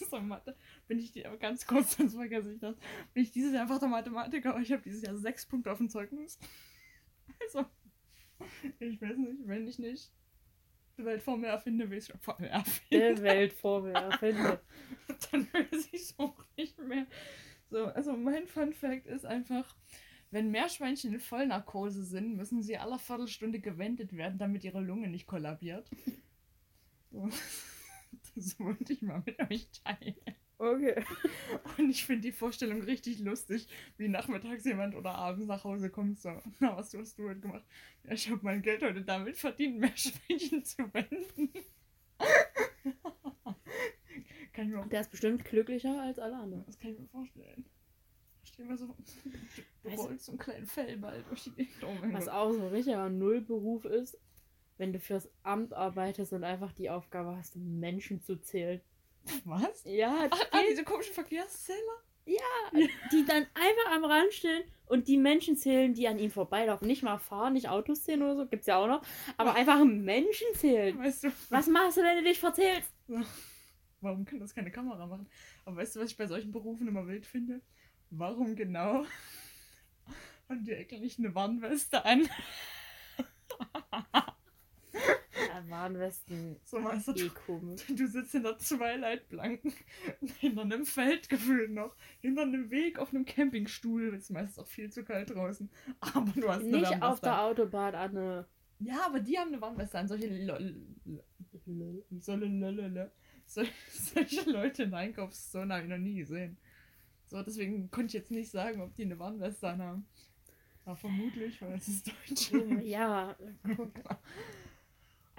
so, 0.10 0.20
Mathe. 0.20 0.58
Bin 0.90 1.00
ich 1.00 1.14
die, 1.14 1.26
aber 1.26 1.38
ganz 1.38 1.66
kurz, 1.66 1.96
sonst 1.96 2.16
vergesse 2.16 2.52
ich 2.52 2.60
das. 2.60 2.76
Bin 3.14 3.24
ich 3.24 3.32
dieses 3.32 3.54
Jahr 3.54 3.62
einfach 3.62 3.80
der 3.80 3.88
Mathematiker, 3.88 4.50
aber 4.50 4.60
ich 4.60 4.74
habe 4.74 4.82
dieses 4.82 5.04
Jahr 5.04 5.16
sechs 5.16 5.46
Punkte 5.46 5.72
auf 5.72 5.78
dem 5.78 5.90
Zeugnis. 5.90 6.38
Also, 7.40 7.66
ich 8.80 9.02
weiß 9.02 9.16
nicht, 9.16 9.48
wenn 9.48 9.68
ich 9.68 9.80
nicht 9.80 10.12
die 11.00 11.06
Welt 11.06 11.22
vor 11.22 11.38
mir 11.38 11.48
erfinde, 11.48 11.89
will 11.89 11.98
ich 11.98 12.10
es 12.10 12.20
vor 12.20 12.36
mir 12.39 12.50
erfinden. 12.50 13.15
Die 13.15 13.24
Welt 13.24 13.53
vor 13.53 13.82
mir 13.82 13.94
erfinde. 13.94 14.60
dann 15.32 15.48
weiß 15.53 15.89
ich 15.91 16.01
es 16.01 16.20
auch 16.20 16.36
nicht 16.58 16.77
mehr. 16.77 17.08
So, 17.70 17.86
also 17.86 18.13
mein 18.13 18.48
Fun 18.48 18.74
Fact 18.74 19.08
ist 19.08 19.25
einfach, 19.25 19.75
wenn 20.32 20.51
Meerschweinchen 20.51 21.13
in 21.13 21.20
Vollnarkose 21.20 22.03
sind, 22.03 22.36
müssen 22.36 22.62
sie 22.62 22.77
alle 22.77 23.00
Viertelstunde 23.00 23.60
gewendet 23.60 24.15
werden, 24.15 24.38
damit 24.38 24.63
ihre 24.63 24.82
Lunge 24.82 25.08
nicht 25.08 25.27
kollabiert. 25.27 25.89
So. 27.12 27.29
Das 28.36 28.60
wollte 28.60 28.94
ich 28.94 29.03
mal 29.03 29.22
mit 29.24 29.39
euch 29.51 29.70
teilen. 29.84 30.15
Okay. 30.60 30.94
Und 31.78 31.89
ich 31.89 32.06
finde 32.06 32.24
die 32.24 32.32
Vorstellung 32.34 32.82
richtig 32.82 33.20
lustig, 33.20 33.68
wie 33.98 34.10
nachmittags 34.10 34.66
jemand 34.66 34.94
oder 34.94 35.16
abends 35.16 35.48
nach 35.48 35.63
Hause 35.63 35.89
kommt. 35.89 36.20
So, 36.20 36.38
na, 36.60 36.75
was 36.75 36.94
hast 36.94 37.18
du 37.18 37.30
heute 37.30 37.39
gemacht? 37.39 37.63
Ja, 38.04 38.12
ich 38.12 38.30
habe 38.30 38.42
mein 38.44 38.62
Geld 38.62 38.84
heute 38.84 39.01
damit 39.01 39.38
verdient, 39.38 39.80
Meerschweinchen 39.80 40.63
zu 40.66 40.94
wenden. 40.94 41.50
Kann 44.54 44.66
ich 44.68 44.74
mir 44.74 44.80
auch 44.82 44.88
Der 44.89 45.01
ist 45.01 45.12
bestimmt 45.12 45.46
glücklicher 45.46 46.01
als 46.01 46.20
alle 46.20 46.36
anderen. 46.36 46.66
das 46.66 46.78
kann 46.78 46.92
ich 46.92 47.00
mir 47.00 47.08
vorstellen. 47.08 47.66
Stell 48.44 48.66
mal 48.66 48.78
so, 48.78 48.88
du 48.88 49.89
du- 49.89 49.96
rollst 49.96 50.25
so 50.25 50.32
einen 50.34 50.39
kleinen 50.39 50.66
Fellball 50.66 51.24
durch 51.30 51.44
die 51.44 51.51
Gegend. 51.51 51.84
Oh 51.84 51.96
Was 52.12 52.28
auch 52.28 52.51
so 52.51 52.60
ein 52.62 52.68
richtiger 52.68 53.10
Nullberuf 53.10 53.86
ist, 53.86 54.18
wenn 54.78 54.92
du 54.92 55.00
fürs 55.00 55.30
Amt 55.44 55.74
arbeitest 55.74 56.34
und 56.34 56.44
einfach 56.44 56.74
die 56.74 56.89
Aufgabe 56.89 57.36
hast, 57.38 57.56
Menschen 57.56 58.22
zu 58.22 58.38
zählen. 58.42 58.82
Was? 59.46 59.84
Ja, 59.86 60.28
Ach, 60.30 60.40
ah, 60.52 60.62
diese 60.70 60.84
komischen 60.84 61.14
Verkehrszähler? 61.14 62.04
die 63.12 63.26
dann 63.26 63.48
einfach 63.54 63.92
am 63.96 64.06
Rand 64.06 64.34
stehen 64.34 64.64
und 64.88 65.08
die 65.08 65.18
Menschen 65.18 65.58
zählen, 65.58 65.94
die 65.94 66.08
an 66.08 66.20
ihm 66.20 66.32
vorbeilaufen. 66.32 66.88
Nicht 66.88 67.04
mal 67.04 67.18
fahren, 67.18 67.54
nicht 67.54 67.70
Autos 67.70 68.04
zählen 68.04 68.22
oder 68.22 68.36
so, 68.36 68.46
gibt's 68.46 68.68
ja 68.68 68.78
auch 68.78 68.88
noch. 68.88 69.02
Aber 69.38 69.56
einfach 69.56 69.84
Menschen 69.84 70.48
zählen. 70.56 70.98
Weißt 71.00 71.24
du, 71.24 71.32
Was 71.50 71.68
machst 71.68 71.98
du, 71.98 72.02
wenn 72.02 72.18
du 72.18 72.24
dich 72.24 72.40
verzählst? 72.40 72.94
warum 74.02 74.26
kann 74.26 74.40
das 74.40 74.54
keine 74.54 74.72
Kamera 74.72 75.06
machen? 75.06 75.28
Aber 75.66 75.78
weißt 75.78 75.96
du, 75.96 76.00
was 76.02 76.12
ich 76.12 76.18
bei 76.18 76.28
solchen 76.28 76.52
Berufen 76.52 76.88
immer 76.88 77.08
wild 77.08 77.26
finde? 77.26 77.62
Warum 78.12 78.56
genau 78.56 79.06
und 80.48 80.66
dir 80.66 80.78
eigentlich 80.78 81.20
eine 81.20 81.34
Warnweste 81.36 82.04
an. 82.06 82.28
Ja, 85.50 85.70
Warnwesten. 85.70 86.58
So 86.63 86.84
weißt 86.84 87.08
du, 87.10 87.12
Eh 87.13 87.29
komisch. 87.46 87.82
du 87.88 88.08
sitzt 88.08 88.36
in 88.36 88.44
der 88.44 88.58
Twilight-Blanken, 88.58 89.74
hinter 90.39 90.62
einem 90.62 90.86
Feld 90.86 91.29
gefühlt 91.29 91.72
noch, 91.72 91.96
hinter 92.22 92.44
einem 92.44 92.70
Weg 92.70 93.00
auf 93.00 93.10
einem 93.13 93.25
Campingstuhl. 93.25 94.13
Es 94.13 94.24
ist 94.24 94.29
meistens 94.32 94.60
auch 94.60 94.68
viel 94.68 94.91
zu 94.91 95.03
kalt 95.03 95.29
draußen. 95.32 95.70
Aber 96.00 96.32
du 96.32 96.48
hast 96.50 96.62
eine 96.62 96.77
Nicht 96.77 96.94
auf 96.94 97.00
Warnweste 97.01 97.22
der 97.25 97.34
an. 97.34 97.39
Autobahn, 97.39 97.96
Anne. 97.96 98.48
Ja, 98.82 99.06
aber 99.08 99.20
die 99.20 99.38
haben 99.38 99.50
eine 99.50 99.62
Warnweste 99.62 100.00
an. 100.00 100.08
Solche 100.08 100.29
solche 103.46 104.50
Leute 104.50 104.84
in 104.84 104.91
der 104.91 105.00
Einkaufszone 105.00 105.74
habe 105.74 105.84
ich 105.84 105.89
noch 105.89 105.98
nie 105.98 106.15
gesehen. 106.15 106.58
So, 107.27 107.44
deswegen 107.44 107.91
konnte 107.91 108.08
ich 108.08 108.13
jetzt 108.13 108.32
nicht 108.32 108.50
sagen, 108.50 108.82
ob 108.82 108.96
die 108.96 109.03
eine 109.03 109.20
Warnweste 109.20 109.68
anhaben. 109.68 110.06
Aber 110.86 110.96
vermutlich, 110.96 111.62
weil 111.62 111.74
es 111.74 111.88
ist 111.88 112.08
Deutsch. 112.08 112.51
Ja, 112.84 113.36
guck. 113.75 113.91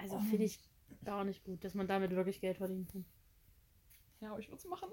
Also 0.01 0.15
Oh. 0.17 0.19
finde 0.29 0.45
ich 0.45 0.59
gar 1.05 1.23
nicht 1.23 1.43
gut, 1.43 1.63
dass 1.63 1.73
man 1.73 1.87
damit 1.87 2.11
wirklich 2.11 2.41
Geld 2.41 2.57
verdienen 2.57 2.87
kann. 2.87 3.05
Ja, 4.19 4.31
aber 4.31 4.39
ich 4.39 4.47
würde 4.49 4.57
es 4.57 4.65
machen. 4.65 4.89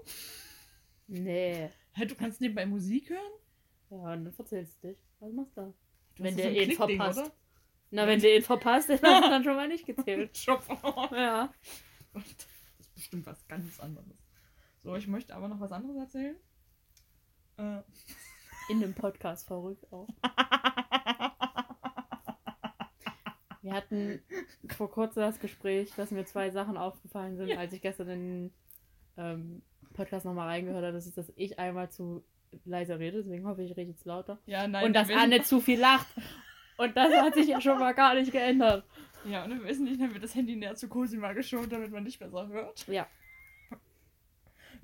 Nee. 1.07 1.69
Hä, 1.93 2.05
du 2.05 2.15
kannst 2.15 2.41
nebenbei 2.41 2.65
Musik 2.65 3.09
hören? 3.09 3.31
Ja, 3.89 4.13
und 4.13 4.25
dann 4.25 4.33
verzählst 4.33 4.83
du 4.83 4.87
dich. 4.89 5.03
Was 5.19 5.33
machst 5.33 5.57
du 5.57 5.61
da? 5.61 5.73
Du 6.15 6.23
Wenn 6.23 6.35
der 6.37 6.51
so 6.53 6.59
ihn 6.59 6.71
verpasst. 6.73 7.19
oder? 7.19 7.31
Na, 7.91 8.07
wenn 8.07 8.19
du 8.19 8.35
ihn 8.35 8.41
verpasst, 8.43 8.89
dann 8.89 8.99
hast 9.03 9.25
du 9.25 9.29
dann 9.29 9.43
schon 9.43 9.55
mal 9.55 9.67
nicht 9.67 9.85
gezählt. 9.85 10.45
Ja. 11.11 11.51
Das 12.13 12.23
ist 12.79 12.93
bestimmt 12.95 13.25
was 13.25 13.47
ganz 13.47 13.79
anderes. 13.79 14.17
So, 14.83 14.95
ich 14.95 15.07
möchte 15.07 15.35
aber 15.35 15.47
noch 15.47 15.59
was 15.59 15.71
anderes 15.71 15.97
erzählen. 15.97 16.35
Äh, 17.57 17.81
In 18.69 18.79
dem 18.79 18.93
Podcast 18.93 19.45
verrückt 19.47 19.91
auch. 19.91 20.07
Wir 23.61 23.73
hatten 23.73 24.21
vor 24.69 24.89
kurzem 24.89 25.21
das 25.21 25.39
Gespräch, 25.39 25.91
dass 25.95 26.11
mir 26.11 26.25
zwei 26.25 26.49
Sachen 26.49 26.77
aufgefallen 26.77 27.35
sind, 27.37 27.49
Ja. 27.49 27.57
als 27.57 27.73
ich 27.73 27.81
gestern 27.81 28.09
in 28.09 28.19
den 28.19 28.53
ähm, 29.17 29.61
Podcast 29.93 30.25
nochmal 30.25 30.47
reingehört 30.47 30.83
habe. 30.83 30.93
Das 30.93 31.05
ist, 31.07 31.17
dass 31.17 31.31
ich 31.35 31.59
einmal 31.59 31.89
zu 31.89 32.23
leise 32.65 32.97
rede, 32.99 33.17
deswegen 33.17 33.45
hoffe 33.45 33.61
ich, 33.63 33.71
ich 33.71 33.77
rede 33.77 33.91
jetzt 33.91 34.05
lauter. 34.05 34.39
ja, 34.45 34.67
nein. 34.67 34.85
Und 34.85 34.93
dass 34.93 35.07
wir 35.07 35.15
wissen- 35.17 35.33
Anne 35.33 35.43
zu 35.43 35.59
viel 35.59 35.79
lacht. 35.79 36.07
Und 36.77 36.95
das 36.95 37.13
hat 37.13 37.33
sich 37.35 37.47
ja 37.47 37.59
schon 37.59 37.77
mal 37.77 37.93
gar 37.93 38.15
nicht 38.15 38.31
geändert. 38.31 38.85
Ja, 39.25 39.43
und 39.43 39.51
im 39.51 39.63
Wesentlichen 39.65 40.01
haben 40.01 40.13
wir 40.13 40.21
das 40.21 40.33
Handy 40.33 40.55
näher 40.55 40.75
zu 40.75 40.87
Cosima 40.87 41.33
geschoben, 41.33 41.69
damit 41.69 41.91
man 41.91 42.03
nicht 42.03 42.19
besser 42.19 42.47
hört. 42.47 42.87
Ja. 42.87 43.05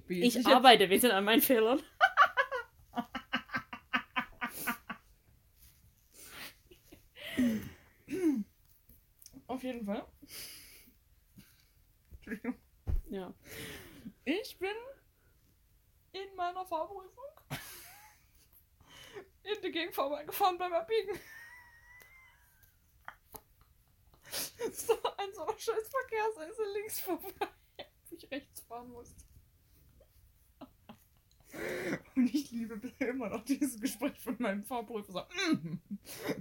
Ich 0.09 0.33
sich 0.33 0.45
arbeite, 0.45 0.89
wir 0.89 0.99
sind 0.99 1.11
an 1.11 1.23
meinen 1.23 1.41
Fehlern. 1.41 1.79
jetzt- 8.07 9.44
Auf 9.55 9.63
jeden 9.63 9.85
Fall. 9.85 10.05
Entschuldigung. 12.17 12.59
Ja. 13.09 13.33
Ich 14.25 14.59
bin 14.59 14.75
in 16.11 16.35
meiner 16.35 16.65
Fahrprüfung 16.65 17.23
in 19.43 19.61
die 19.63 19.71
Gegend 19.71 19.95
vorbeigefahren 19.95 20.57
beim 20.57 20.73
Abbiegen. 20.73 21.17
So 24.73 25.01
an 25.03 25.33
so 25.33 25.43
einer 25.43 25.57
scheiß 25.57 25.89
Verkehrseise 25.89 26.63
links 26.73 26.99
vorbei, 26.99 27.47
wo 28.09 28.15
ich 28.17 28.29
rechts 28.29 28.59
fahren 28.61 28.91
musste. 28.91 29.23
Und 32.15 32.35
ich 32.35 32.51
liebe 32.51 32.91
immer 32.99 33.29
noch 33.29 33.45
dieses 33.45 33.79
Gespräch 33.79 34.19
von 34.19 34.35
meinem 34.39 34.65
Fahrprüfer. 34.65 35.13
So, 35.13 35.53
mm, 35.53 35.81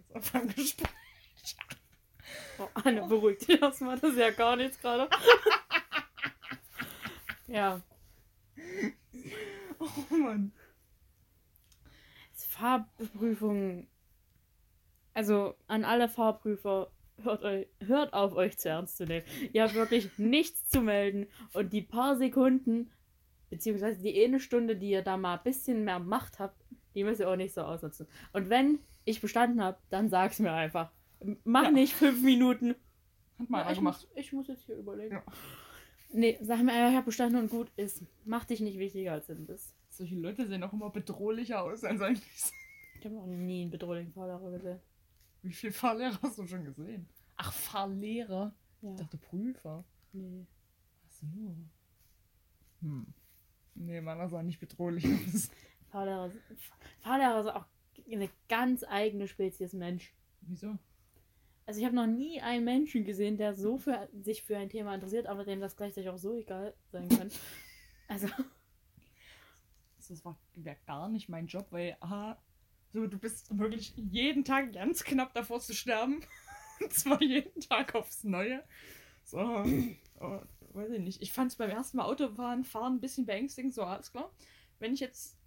so 0.08 0.32
beim 0.32 0.48
Gespräch. 0.48 0.90
Oh, 2.58 2.68
Anne, 2.74 3.02
beruhigt 3.08 3.48
dich 3.48 3.60
erstmal, 3.60 3.98
das 3.98 4.12
ist 4.12 4.18
ja 4.18 4.30
gar 4.30 4.56
nichts 4.56 4.78
gerade. 4.80 5.08
ja. 7.46 7.80
Oh 9.78 10.14
Mann. 10.14 10.52
Fahrprüfungen. 12.54 13.88
Also 15.12 15.54
an 15.66 15.84
alle 15.84 16.08
Fahrprüfer, 16.08 16.90
hört, 17.22 17.42
euch, 17.42 17.66
hört 17.80 18.12
auf, 18.12 18.32
euch 18.34 18.58
zu 18.58 18.68
ernst 18.68 18.96
zu 18.96 19.04
nehmen. 19.04 19.26
Ihr 19.52 19.62
habt 19.62 19.74
wirklich 19.74 20.10
nichts 20.18 20.68
zu 20.68 20.80
melden 20.80 21.26
und 21.52 21.72
die 21.72 21.82
paar 21.82 22.16
Sekunden, 22.16 22.90
beziehungsweise 23.50 24.00
die 24.00 24.24
eine 24.24 24.40
Stunde, 24.40 24.76
die 24.76 24.90
ihr 24.90 25.02
da 25.02 25.16
mal 25.16 25.36
ein 25.36 25.44
bisschen 25.44 25.84
mehr 25.84 25.98
Macht 25.98 26.38
habt, 26.38 26.56
die 26.94 27.04
müsst 27.04 27.20
ihr 27.20 27.28
auch 27.28 27.36
nicht 27.36 27.54
so 27.54 27.62
ausnutzen. 27.62 28.06
Und 28.32 28.50
wenn 28.50 28.78
ich 29.04 29.20
bestanden 29.20 29.62
habe, 29.62 29.78
dann 29.90 30.08
sag's 30.08 30.38
mir 30.38 30.52
einfach. 30.52 30.90
Mach 31.44 31.64
Ja. 31.64 31.70
nicht 31.70 31.92
fünf 31.94 32.22
Minuten. 32.22 32.74
Hat 33.38 33.50
mal 33.50 33.62
Ja, 33.64 33.70
ich, 33.72 33.78
gemacht. 33.78 34.06
muss, 34.08 34.16
ich 34.16 34.32
muss 34.32 34.46
jetzt 34.48 34.64
hier 34.64 34.76
überlegen. 34.76 35.14
Ja. 35.16 35.24
Nee, 36.12 36.38
sag 36.42 36.62
mir 36.62 36.72
einfach, 36.72 36.90
ich 36.90 36.96
hab 36.96 37.04
bestanden 37.06 37.40
und 37.40 37.50
gut 37.50 37.72
ist. 37.76 38.04
Mach 38.24 38.44
dich 38.44 38.60
nicht 38.60 38.78
wichtiger 38.78 39.12
als 39.12 39.26
du 39.26 39.34
bist. 39.34 39.74
Solche 39.88 40.14
Leute 40.16 40.46
sehen 40.46 40.62
auch 40.62 40.72
immer 40.72 40.90
bedrohlicher 40.90 41.62
aus 41.62 41.82
als 41.84 42.00
eigentlich. 42.00 42.52
Ich 43.00 43.04
habe 43.04 43.14
noch 43.16 43.26
nie 43.26 43.62
einen 43.62 43.70
bedrohlichen 43.70 44.12
Fahrlehrer 44.12 44.50
gesehen. 44.52 44.80
Wie 45.42 45.52
viele 45.52 45.72
Fahrlehrer 45.72 46.18
hast 46.22 46.38
du 46.38 46.46
schon 46.46 46.64
gesehen? 46.64 47.08
Ach, 47.36 47.52
Fahrlehrer. 47.52 48.54
Ja. 48.80 48.90
Ich 48.92 48.96
dachte 48.96 49.18
Prüfer. 49.18 49.84
Nee. 50.12 50.46
Ach 51.06 51.10
so. 51.12 51.26
Hm. 52.82 53.06
Nee, 53.74 54.00
meiner 54.00 54.28
sah 54.28 54.42
nicht 54.42 54.60
bedrohlich 54.60 55.04
aus. 55.04 55.50
Fahrlehrer, 55.90 56.30
Fahrlehrer 57.00 57.40
ist 57.40 57.48
auch 57.48 57.66
eine 58.10 58.28
ganz 58.48 58.84
eigene 58.84 59.26
Spezies 59.28 59.72
Mensch. 59.72 60.14
Wieso? 60.42 60.78
Also 61.66 61.80
ich 61.80 61.86
habe 61.86 61.96
noch 61.96 62.06
nie 62.06 62.40
einen 62.40 62.64
Menschen 62.64 63.04
gesehen, 63.04 63.38
der 63.38 63.54
so 63.54 63.78
für 63.78 64.08
sich 64.12 64.42
für 64.42 64.56
ein 64.56 64.68
Thema 64.68 64.94
interessiert, 64.94 65.26
aber 65.26 65.44
dem 65.44 65.60
das 65.60 65.76
gleichzeitig 65.76 66.10
auch 66.10 66.18
so 66.18 66.36
egal 66.36 66.74
sein 66.92 67.08
kann. 67.08 67.30
Also, 68.06 68.28
Das 69.96 70.24
war 70.24 70.36
gar 70.86 71.08
nicht 71.08 71.30
mein 71.30 71.46
Job, 71.46 71.66
weil, 71.70 71.96
aha, 72.00 72.38
so, 72.92 73.06
du 73.06 73.18
bist 73.18 73.56
wirklich 73.58 73.94
jeden 73.96 74.44
Tag 74.44 74.72
ganz 74.72 75.02
knapp 75.04 75.32
davor 75.34 75.60
zu 75.60 75.74
sterben. 75.74 76.20
Und 76.80 76.92
zwar 76.92 77.22
jeden 77.22 77.60
Tag 77.60 77.94
aufs 77.94 78.24
Neue. 78.24 78.62
So, 79.24 79.38
oh, 80.20 80.40
weiß 80.74 80.90
ich 80.92 81.00
nicht. 81.00 81.22
Ich 81.22 81.32
fand 81.32 81.50
es 81.50 81.56
beim 81.56 81.70
ersten 81.70 81.96
Mal 81.96 82.04
Autofahren 82.04 82.64
fahren 82.64 82.96
ein 82.96 83.00
bisschen 83.00 83.26
beängstigend, 83.26 83.74
so 83.74 83.84
alles 83.84 84.12
klar. 84.12 84.30
Wenn 84.78 84.92
ich 84.92 85.00
jetzt 85.00 85.38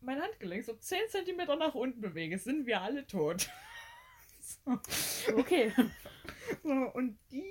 mein 0.00 0.20
Handgelenk 0.20 0.64
so 0.64 0.74
10 0.74 0.98
cm 1.08 1.58
nach 1.58 1.74
unten 1.74 2.00
bewege, 2.00 2.38
sind 2.38 2.66
wir 2.66 2.82
alle 2.82 3.06
tot. 3.06 3.50
so. 4.42 5.36
okay. 5.38 5.72
So, 6.62 6.70
und 6.72 7.18
die, 7.30 7.44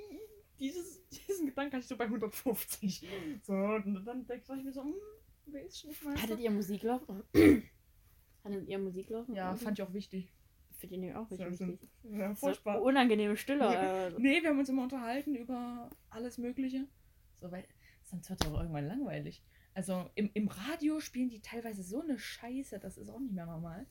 dieses, 0.60 1.06
diesen 1.08 1.46
Gedanken 1.46 1.72
hatte 1.72 1.82
ich 1.82 1.88
so 1.88 1.96
bei 1.96 2.04
150. 2.04 3.06
So, 3.42 3.52
und 3.52 4.04
dann 4.04 4.26
denke 4.26 4.44
ich 4.56 4.64
mir 4.64 4.72
so, 4.72 4.82
hm, 4.82 4.94
wer 5.46 5.64
ist 5.64 5.84
nicht 5.84 6.04
mal. 6.04 6.14
Hattet 6.20 6.38
ihr 6.38 6.50
Musik 6.50 6.82
laufen? 6.82 7.22
Hattet 8.44 8.68
ihr 8.68 8.78
Musik 8.78 9.10
laufen? 9.10 9.34
Ja, 9.34 9.56
fand 9.56 9.78
ich 9.78 9.82
auch 9.84 9.92
wichtig. 9.92 10.32
Finde 10.78 10.94
ich 10.94 11.00
nämlich 11.00 11.16
auch 11.16 11.28
So, 11.28 11.36
richtig 11.36 11.58
so, 11.58 11.66
wichtig. 11.68 11.90
ja, 12.04 12.34
So 12.34 12.46
furchtbar. 12.46 12.82
unangenehme 12.82 13.36
Stille. 13.36 13.64
Äh, 13.74 14.14
Nee, 14.18 14.42
wir 14.42 14.50
haben 14.50 14.58
uns 14.58 14.68
immer 14.68 14.82
unterhalten 14.84 15.34
über 15.34 15.90
alles 16.10 16.38
Mögliche. 16.38 16.86
So, 17.40 17.50
weil 17.50 17.66
sonst 18.04 18.30
wird 18.30 18.44
doch 18.44 18.56
irgendwann 18.56 18.86
langweilig. 18.86 19.42
Also 19.74 20.10
im, 20.14 20.30
im 20.34 20.48
Radio 20.48 21.00
spielen 21.00 21.30
die 21.30 21.40
teilweise 21.40 21.82
so 21.82 22.02
eine 22.02 22.18
Scheiße, 22.18 22.78
das 22.78 22.98
ist 22.98 23.08
auch 23.08 23.20
nicht 23.20 23.34
mehr 23.34 23.46
normal. 23.46 23.86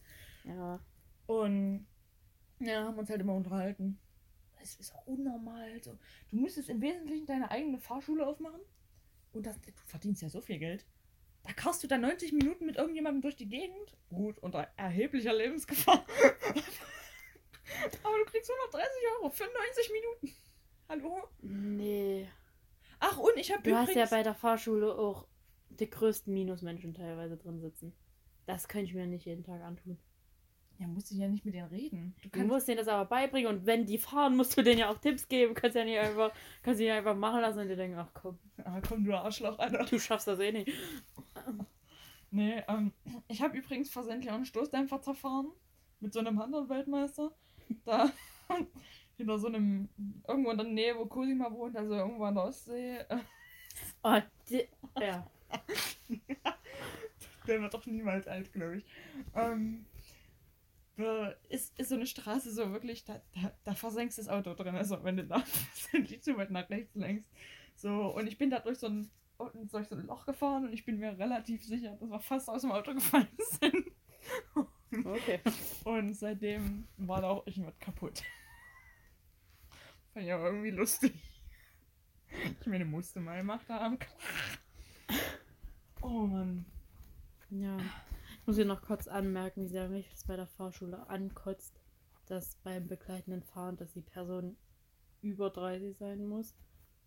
ja. 0.45 0.79
Und 1.27 1.87
ja, 2.65 2.83
haben 2.83 2.97
uns 2.97 3.09
halt 3.09 3.21
immer 3.21 3.35
unterhalten. 3.35 3.99
Es 4.61 4.75
ist 4.75 4.93
auch 4.95 5.07
unnormal. 5.07 5.81
So. 5.81 5.97
Du 6.29 6.37
müsstest 6.37 6.69
im 6.69 6.81
Wesentlichen 6.81 7.25
deine 7.25 7.49
eigene 7.49 7.79
Fahrschule 7.79 8.25
aufmachen. 8.25 8.61
Und 9.33 9.45
das, 9.45 9.59
du 9.59 9.71
verdienst 9.85 10.21
ja 10.21 10.29
so 10.29 10.41
viel 10.41 10.59
Geld. 10.59 10.85
Da 11.43 11.53
karst 11.53 11.83
du 11.83 11.87
dann 11.87 12.01
90 12.01 12.33
Minuten 12.33 12.65
mit 12.65 12.75
irgendjemandem 12.75 13.21
durch 13.21 13.35
die 13.35 13.49
Gegend. 13.49 13.97
Gut, 14.09 14.37
unter 14.39 14.67
erheblicher 14.77 15.33
Lebensgefahr. 15.33 16.05
Aber 18.03 18.17
du 18.17 18.25
kriegst 18.25 18.51
130 18.51 18.89
Euro 19.17 19.29
für 19.31 19.45
90 19.45 19.91
Minuten. 19.91 20.35
Hallo? 20.89 21.27
Nee. 21.41 22.27
Ach, 22.99 23.17
und 23.17 23.37
ich 23.37 23.51
habe 23.51 23.63
Du 23.63 23.75
hast 23.75 23.95
ja 23.95 24.05
bei 24.05 24.21
der 24.21 24.35
Fahrschule 24.35 24.93
auch 24.93 25.25
die 25.69 25.89
größten 25.89 26.31
Minusmenschen 26.33 26.93
teilweise 26.93 27.37
drin 27.37 27.59
sitzen. 27.59 27.93
Das 28.45 28.67
könnte 28.67 28.87
ich 28.87 28.93
mir 28.93 29.07
nicht 29.07 29.25
jeden 29.25 29.43
Tag 29.43 29.61
antun. 29.61 29.97
Ja, 30.81 30.87
musst 30.87 31.11
du 31.11 31.15
ja 31.15 31.27
nicht 31.27 31.45
mit 31.45 31.53
denen 31.53 31.67
reden. 31.67 32.15
Du 32.23 32.29
Du 32.29 32.39
musst 32.39 32.67
denen 32.67 32.79
das 32.79 32.87
aber 32.87 33.05
beibringen 33.05 33.55
und 33.55 33.67
wenn 33.67 33.85
die 33.85 33.99
fahren, 33.99 34.35
musst 34.35 34.57
du 34.57 34.63
denen 34.63 34.79
ja 34.79 34.89
auch 34.89 34.97
Tipps 34.97 35.27
geben. 35.27 35.53
Kannst 35.53 35.75
ja 35.75 35.85
nicht 35.85 35.99
einfach, 35.99 36.33
kannst 36.63 36.79
sie 36.79 36.89
einfach 36.89 37.15
machen 37.15 37.41
lassen 37.41 37.59
und 37.59 37.67
dir 37.67 37.75
denken, 37.75 37.99
ach 37.99 38.09
komm, 38.15 38.39
ah, 38.63 38.81
komm, 38.81 39.03
du 39.03 39.15
Arschloch, 39.15 39.59
Alter. 39.59 39.85
du 39.85 39.99
schaffst 39.99 40.27
das 40.27 40.39
eh 40.39 40.51
nicht. 40.51 40.71
Nee, 42.31 42.63
ähm, 42.67 42.93
ich 43.27 43.43
habe 43.43 43.55
übrigens 43.55 43.91
versehentlich 43.91 44.31
auch 44.31 44.35
einen 44.35 44.45
Stoßdämpfer 44.45 45.03
zerfahren. 45.03 45.51
Mit 45.99 46.13
so 46.13 46.19
einem 46.19 46.39
anderen 46.41 46.67
Weltmeister. 46.67 47.31
Da 47.85 48.11
hinter 49.17 49.37
so 49.37 49.49
einem, 49.49 49.87
irgendwo 50.27 50.49
in 50.49 50.57
der 50.57 50.67
Nähe, 50.67 50.97
wo 50.97 51.05
Cosima 51.05 51.51
wohnt, 51.51 51.77
also 51.77 51.93
irgendwo 51.93 52.23
an 52.23 52.33
der 52.33 52.45
Ostsee. 52.45 53.05
Oh, 54.01 54.17
die, 54.49 54.67
ja. 54.99 55.27
der 57.47 57.61
wird 57.61 57.71
doch 57.71 57.85
niemals 57.85 58.27
alt, 58.27 58.51
glaube 58.51 58.77
ich. 58.77 58.85
Ähm, 59.35 59.85
ist, 61.49 61.77
ist 61.79 61.89
so 61.89 61.95
eine 61.95 62.05
Straße 62.05 62.51
so 62.51 62.71
wirklich, 62.71 63.05
da, 63.05 63.21
da, 63.33 63.51
da 63.63 63.73
versenkst 63.73 64.17
das 64.17 64.29
Auto 64.29 64.53
drin, 64.53 64.75
also 64.75 65.03
wenn 65.03 65.17
du 65.17 65.25
da 65.25 65.43
nicht 65.93 66.23
zu 66.23 66.37
weit 66.37 66.51
nach 66.51 66.69
rechts 66.69 66.95
lenkst. 66.95 67.29
So, 67.75 68.15
und 68.15 68.27
ich 68.27 68.37
bin 68.37 68.49
da 68.49 68.59
durch 68.59 68.79
so 68.79 68.87
ein, 68.87 69.09
durch 69.71 69.87
so 69.87 69.95
ein 69.95 70.05
Loch 70.05 70.25
gefahren 70.25 70.65
und 70.65 70.73
ich 70.73 70.85
bin 70.85 70.99
mir 70.99 71.17
relativ 71.17 71.63
sicher, 71.63 71.97
dass 71.97 72.09
wir 72.09 72.19
fast 72.19 72.49
aus 72.49 72.61
dem 72.61 72.71
Auto 72.71 72.93
gefallen 72.93 73.27
sind. 73.59 73.91
Okay. 75.05 75.39
Und 75.85 76.13
seitdem 76.13 76.87
war 76.97 77.21
da 77.21 77.29
auch 77.29 77.47
irgendwas 77.47 77.79
kaputt. 77.79 78.21
Fand 80.13 80.25
ich 80.25 80.33
aber 80.33 80.47
irgendwie 80.47 80.71
lustig. 80.71 81.13
Ich 82.59 82.67
meine, 82.67 82.85
musste 82.85 83.19
mal 83.19 83.37
gemacht 83.37 83.67
haben. 83.69 83.97
Oh 86.01 86.27
Mann. 86.27 86.65
Ja. 87.49 87.77
Ich 88.41 88.47
muss 88.47 88.55
hier 88.55 88.65
noch 88.65 88.81
kurz 88.81 89.07
anmerken, 89.07 89.61
wie 89.61 89.67
sehr 89.67 89.87
mich 89.87 90.09
das 90.09 90.23
bei 90.25 90.35
der 90.35 90.47
Fahrschule 90.47 91.07
ankotzt, 91.09 91.79
dass 92.25 92.55
beim 92.63 92.87
begleitenden 92.87 93.43
Fahren, 93.43 93.77
dass 93.77 93.93
die 93.93 94.01
Person 94.01 94.57
über 95.21 95.49
30 95.51 95.95
sein 95.97 96.25
muss. 96.27 96.55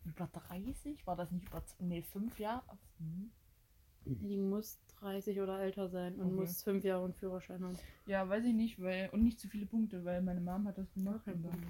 Über 0.04 0.28
30? 0.28 1.06
War 1.06 1.16
das 1.16 1.30
nicht 1.32 1.46
über. 1.48 1.62
Nee, 1.80 2.02
5 2.02 2.38
Jahre? 2.38 2.78
Hm. 2.98 3.30
Die 4.06 4.36
muss 4.36 4.78
30 5.00 5.40
oder 5.40 5.58
älter 5.60 5.88
sein 5.88 6.14
und 6.16 6.26
Okay. 6.26 6.34
muss 6.36 6.62
5 6.62 6.84
Jahre 6.84 7.04
einen 7.04 7.14
Führerschein 7.14 7.64
haben. 7.64 7.78
Ja, 8.06 8.28
weiß 8.28 8.44
ich 8.44 8.54
nicht, 8.54 8.80
weil. 8.80 9.08
Und 9.10 9.24
nicht 9.24 9.40
zu 9.40 9.48
viele 9.48 9.66
Punkte, 9.66 10.04
weil 10.04 10.22
meine 10.22 10.40
Mom 10.40 10.68
hat 10.68 10.78
das 10.78 10.92
gemacht. 10.92 11.26
Und 11.26 11.42
dann- 11.42 11.66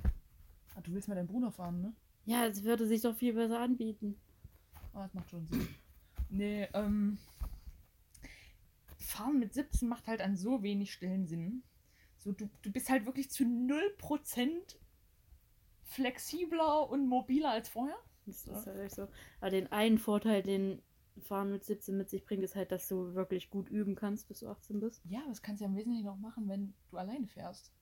Ah, 0.76 0.80
du 0.82 0.92
willst 0.92 1.06
mal 1.08 1.14
deinen 1.14 1.28
Bruder 1.28 1.52
fahren, 1.52 1.80
ne? 1.80 1.92
Ja, 2.26 2.44
es 2.46 2.64
würde 2.64 2.86
sich 2.86 3.00
doch 3.00 3.14
viel 3.14 3.32
besser 3.32 3.60
anbieten. 3.60 4.16
Ah, 4.92 5.04
das 5.04 5.14
macht 5.14 5.30
schon 5.30 5.46
Sinn. 5.46 5.68
Nee, 6.28 6.68
ähm. 6.74 7.16
Fahren 8.98 9.38
mit 9.38 9.52
17 9.54 9.88
macht 9.88 10.06
halt 10.06 10.20
an 10.20 10.36
so 10.36 10.62
wenig 10.62 10.92
Stellen 10.92 11.26
Sinn. 11.26 11.62
So, 12.18 12.32
du, 12.32 12.48
du 12.62 12.72
bist 12.72 12.88
halt 12.88 13.06
wirklich 13.06 13.30
zu 13.30 13.44
0% 13.44 14.76
flexibler 15.82 16.88
und 16.88 17.06
mobiler 17.06 17.50
als 17.50 17.68
vorher. 17.68 17.98
Das 18.26 18.46
ist 18.46 18.66
halt 18.66 18.78
echt 18.78 18.94
so. 18.94 19.08
Aber 19.40 19.50
den 19.50 19.70
einen 19.70 19.98
Vorteil, 19.98 20.42
den 20.42 20.82
Fahren 21.20 21.50
mit 21.50 21.64
17 21.64 21.96
mit 21.96 22.08
sich 22.08 22.24
bringt, 22.24 22.42
ist 22.42 22.56
halt, 22.56 22.72
dass 22.72 22.88
du 22.88 23.14
wirklich 23.14 23.50
gut 23.50 23.68
üben 23.68 23.94
kannst, 23.94 24.28
bis 24.28 24.40
du 24.40 24.48
18 24.48 24.80
bist. 24.80 25.02
Ja, 25.04 25.20
aber 25.20 25.28
das 25.28 25.42
kannst 25.42 25.60
du 25.60 25.64
ja 25.64 25.70
im 25.70 25.76
Wesentlichen 25.76 26.08
auch 26.08 26.16
machen, 26.16 26.48
wenn 26.48 26.74
du 26.90 26.96
alleine 26.96 27.26
fährst. 27.28 27.72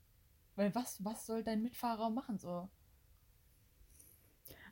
Weil 0.57 0.75
was, 0.75 1.03
was 1.05 1.25
soll 1.27 1.43
dein 1.43 1.63
Mitfahrer 1.63 2.11
machen 2.11 2.39
so? 2.39 2.69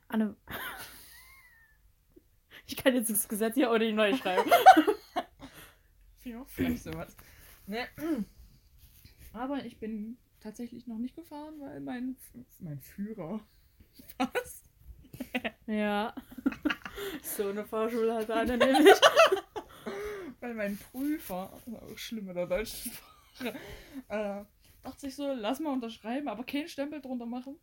Anne. 0.08 0.36
Ich 2.66 2.76
kann 2.76 2.94
jetzt 2.94 3.10
das 3.10 3.28
Gesetz 3.28 3.54
hier 3.54 3.68
auch 3.68 3.78
nicht 3.78 3.96
neu 3.96 4.16
schreiben. 4.16 4.48
Vielleicht 6.46 6.82
sowas. 6.82 7.16
Ne? 7.66 7.86
Aber 9.32 9.64
ich 9.64 9.78
bin 9.78 10.18
tatsächlich 10.40 10.86
noch 10.86 10.98
nicht 10.98 11.14
gefahren, 11.14 11.54
weil 11.60 11.80
mein, 11.80 12.16
mein 12.58 12.80
Führer. 12.80 13.40
Was? 14.18 14.62
ja. 15.66 16.14
So 17.22 17.48
eine 17.48 17.64
Fahrschule 17.64 18.14
hat 18.14 18.30
Anne 18.30 18.58
nämlich. 18.58 18.94
Weil 20.40 20.54
mein 20.54 20.76
Prüfer, 20.76 21.50
auch 21.52 21.98
schlimm 21.98 22.28
in 22.28 22.34
der 22.34 22.46
deutschen 22.46 22.92
Sprache, 22.92 23.58
äh, 24.08 24.44
dachte 24.82 25.00
sich 25.00 25.14
so, 25.14 25.32
lass 25.32 25.60
mal 25.60 25.72
unterschreiben, 25.72 26.28
aber 26.28 26.44
keinen 26.44 26.68
Stempel 26.68 27.00
drunter 27.00 27.26
machen. 27.26 27.58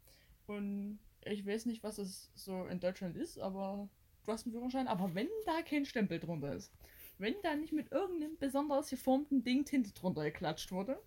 Und 0.47 0.99
ich 1.25 1.45
weiß 1.45 1.65
nicht, 1.65 1.83
was 1.83 1.97
es 1.97 2.31
so 2.35 2.65
in 2.65 2.79
Deutschland 2.79 3.15
ist, 3.15 3.37
aber 3.39 3.89
du 4.25 4.31
hast 4.31 4.45
einen 4.45 4.53
Führerschein. 4.53 4.87
Aber 4.87 5.13
wenn 5.13 5.27
da 5.45 5.61
kein 5.61 5.85
Stempel 5.85 6.19
drunter 6.19 6.53
ist, 6.53 6.71
wenn 7.17 7.35
da 7.43 7.55
nicht 7.55 7.73
mit 7.73 7.91
irgendeinem 7.91 8.37
besonders 8.37 8.89
geformten 8.89 9.43
Ding 9.43 9.65
Tinte 9.65 9.91
drunter 9.93 10.23
geklatscht 10.23 10.71
wurde, 10.71 11.01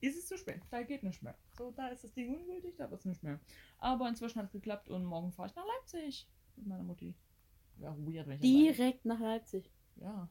ist 0.00 0.18
es 0.18 0.26
zu 0.26 0.36
spät. 0.36 0.60
Da 0.70 0.82
geht 0.82 1.02
nicht 1.02 1.22
mehr. 1.22 1.36
So, 1.56 1.70
da 1.70 1.88
ist 1.88 2.04
das 2.04 2.12
Ding 2.12 2.34
ungültig, 2.34 2.76
da 2.76 2.90
wird 2.90 3.00
es 3.00 3.06
nicht 3.06 3.22
mehr. 3.22 3.40
Aber 3.78 4.08
inzwischen 4.08 4.38
hat 4.38 4.46
es 4.46 4.52
geklappt 4.52 4.88
und 4.88 5.04
morgen 5.04 5.32
fahre 5.32 5.48
ich 5.48 5.54
nach 5.54 5.66
Leipzig 5.66 6.28
mit 6.56 6.66
meiner 6.66 6.82
Mutti. 6.82 7.14
Ja, 7.78 7.96
weird, 7.98 8.26
wenn 8.26 8.34
ich 8.34 8.40
Direkt 8.40 9.04
nach 9.04 9.20
Leipzig. 9.20 9.70
Ja. 9.96 10.28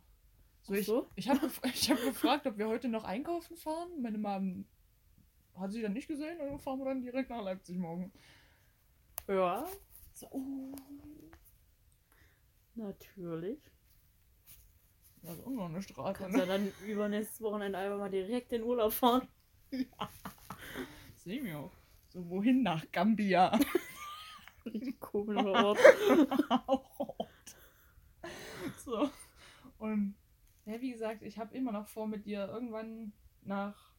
So, 0.62 0.74
Ach 0.74 0.78
ich, 0.78 0.86
so? 0.86 1.08
ich 1.16 1.30
habe 1.30 1.50
ich 1.74 1.92
hab 1.92 2.02
gefragt, 2.02 2.48
ob 2.48 2.58
wir 2.58 2.68
heute 2.68 2.88
noch 2.88 3.04
einkaufen 3.04 3.58
fahren. 3.58 4.02
Meine 4.02 4.18
Mom 4.18 4.66
hat 5.56 5.72
sie 5.72 5.82
dann 5.82 5.94
nicht 5.94 6.08
gesehen 6.08 6.40
und 6.40 6.48
dann 6.48 6.60
fahren 6.60 6.80
wir 6.80 6.86
dann 6.86 7.02
direkt 7.02 7.30
nach 7.30 7.44
Leipzig 7.44 7.78
morgen. 7.78 8.12
Ja. 9.28 9.68
So. 10.14 10.74
Natürlich. 12.76 13.60
Das 15.24 15.38
ist 15.38 15.46
auch 15.46 15.50
noch 15.52 15.66
eine 15.70 15.82
Straße. 15.82 16.20
Kannst 16.20 16.38
ja 16.38 16.46
Ne? 16.46 16.48
dann 16.52 16.72
übernächstes 16.88 17.42
Wochenende 17.42 17.78
einfach 17.80 17.98
mal 17.98 18.10
direkt 18.12 18.52
in 18.54 18.64
Urlaub 18.64 18.92
fahren. 18.94 19.28
Sehen 21.16 21.46
wir 21.46 21.58
auch. 21.60 21.72
So, 22.10 22.30
wohin? 22.30 22.62
Nach 22.64 22.86
Gambia. 22.92 23.58
Komischer 25.00 25.66
Ort. 25.66 25.80
so. 28.78 29.10
Und 29.80 30.16
ja, 30.66 30.80
wie 30.80 30.92
gesagt, 30.92 31.22
ich 31.24 31.38
habe 31.40 31.56
immer 31.56 31.72
noch 31.72 31.88
vor, 31.88 32.08
mit 32.08 32.26
dir 32.26 32.48
irgendwann 32.48 33.14
nach 33.42 33.92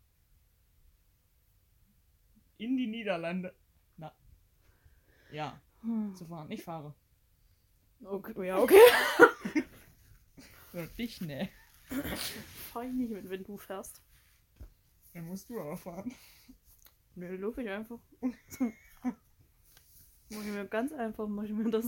in 2.58 2.76
die 2.76 2.86
Niederlande. 2.86 3.54
Na. 3.96 4.12
Ja, 5.32 5.60
Hm. 5.82 6.14
zu 6.14 6.24
fahren. 6.26 6.50
Ich 6.50 6.62
fahre. 6.62 6.94
Okay, 8.04 8.46
ja, 8.46 8.58
okay. 8.58 8.78
So, 10.74 10.84
dich, 10.98 11.20
ne. 11.20 11.50
Fahr 12.72 12.82
ich 12.82 12.92
nicht 12.92 13.12
mit, 13.12 13.30
wenn 13.30 13.44
du 13.44 13.56
fährst. 13.56 14.02
Dann 15.12 15.26
musst 15.26 15.48
du 15.48 15.60
aber 15.60 15.76
fahren. 15.76 16.12
Nö, 17.14 17.36
laufe 17.36 17.62
ich 17.62 17.68
einfach. 17.70 18.00
Mach 18.20 18.32
ich 20.30 20.50
mir 20.50 20.66
ganz 20.66 20.92
einfach, 20.92 21.28
mach 21.28 21.44
ich 21.44 21.52
mir 21.52 21.70
das. 21.70 21.84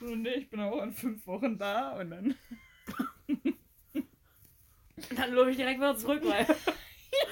So, 0.00 0.14
ne, 0.16 0.34
ich 0.34 0.50
bin 0.50 0.60
auch 0.60 0.82
in 0.82 0.92
fünf 0.92 1.26
Wochen 1.26 1.56
da 1.56 1.98
und 1.98 2.10
dann. 2.10 2.34
Dann 5.16 5.32
laufe 5.32 5.50
ich 5.50 5.56
direkt 5.56 5.78
wieder 5.80 5.96
zurück, 5.96 6.22
weil 6.24 6.44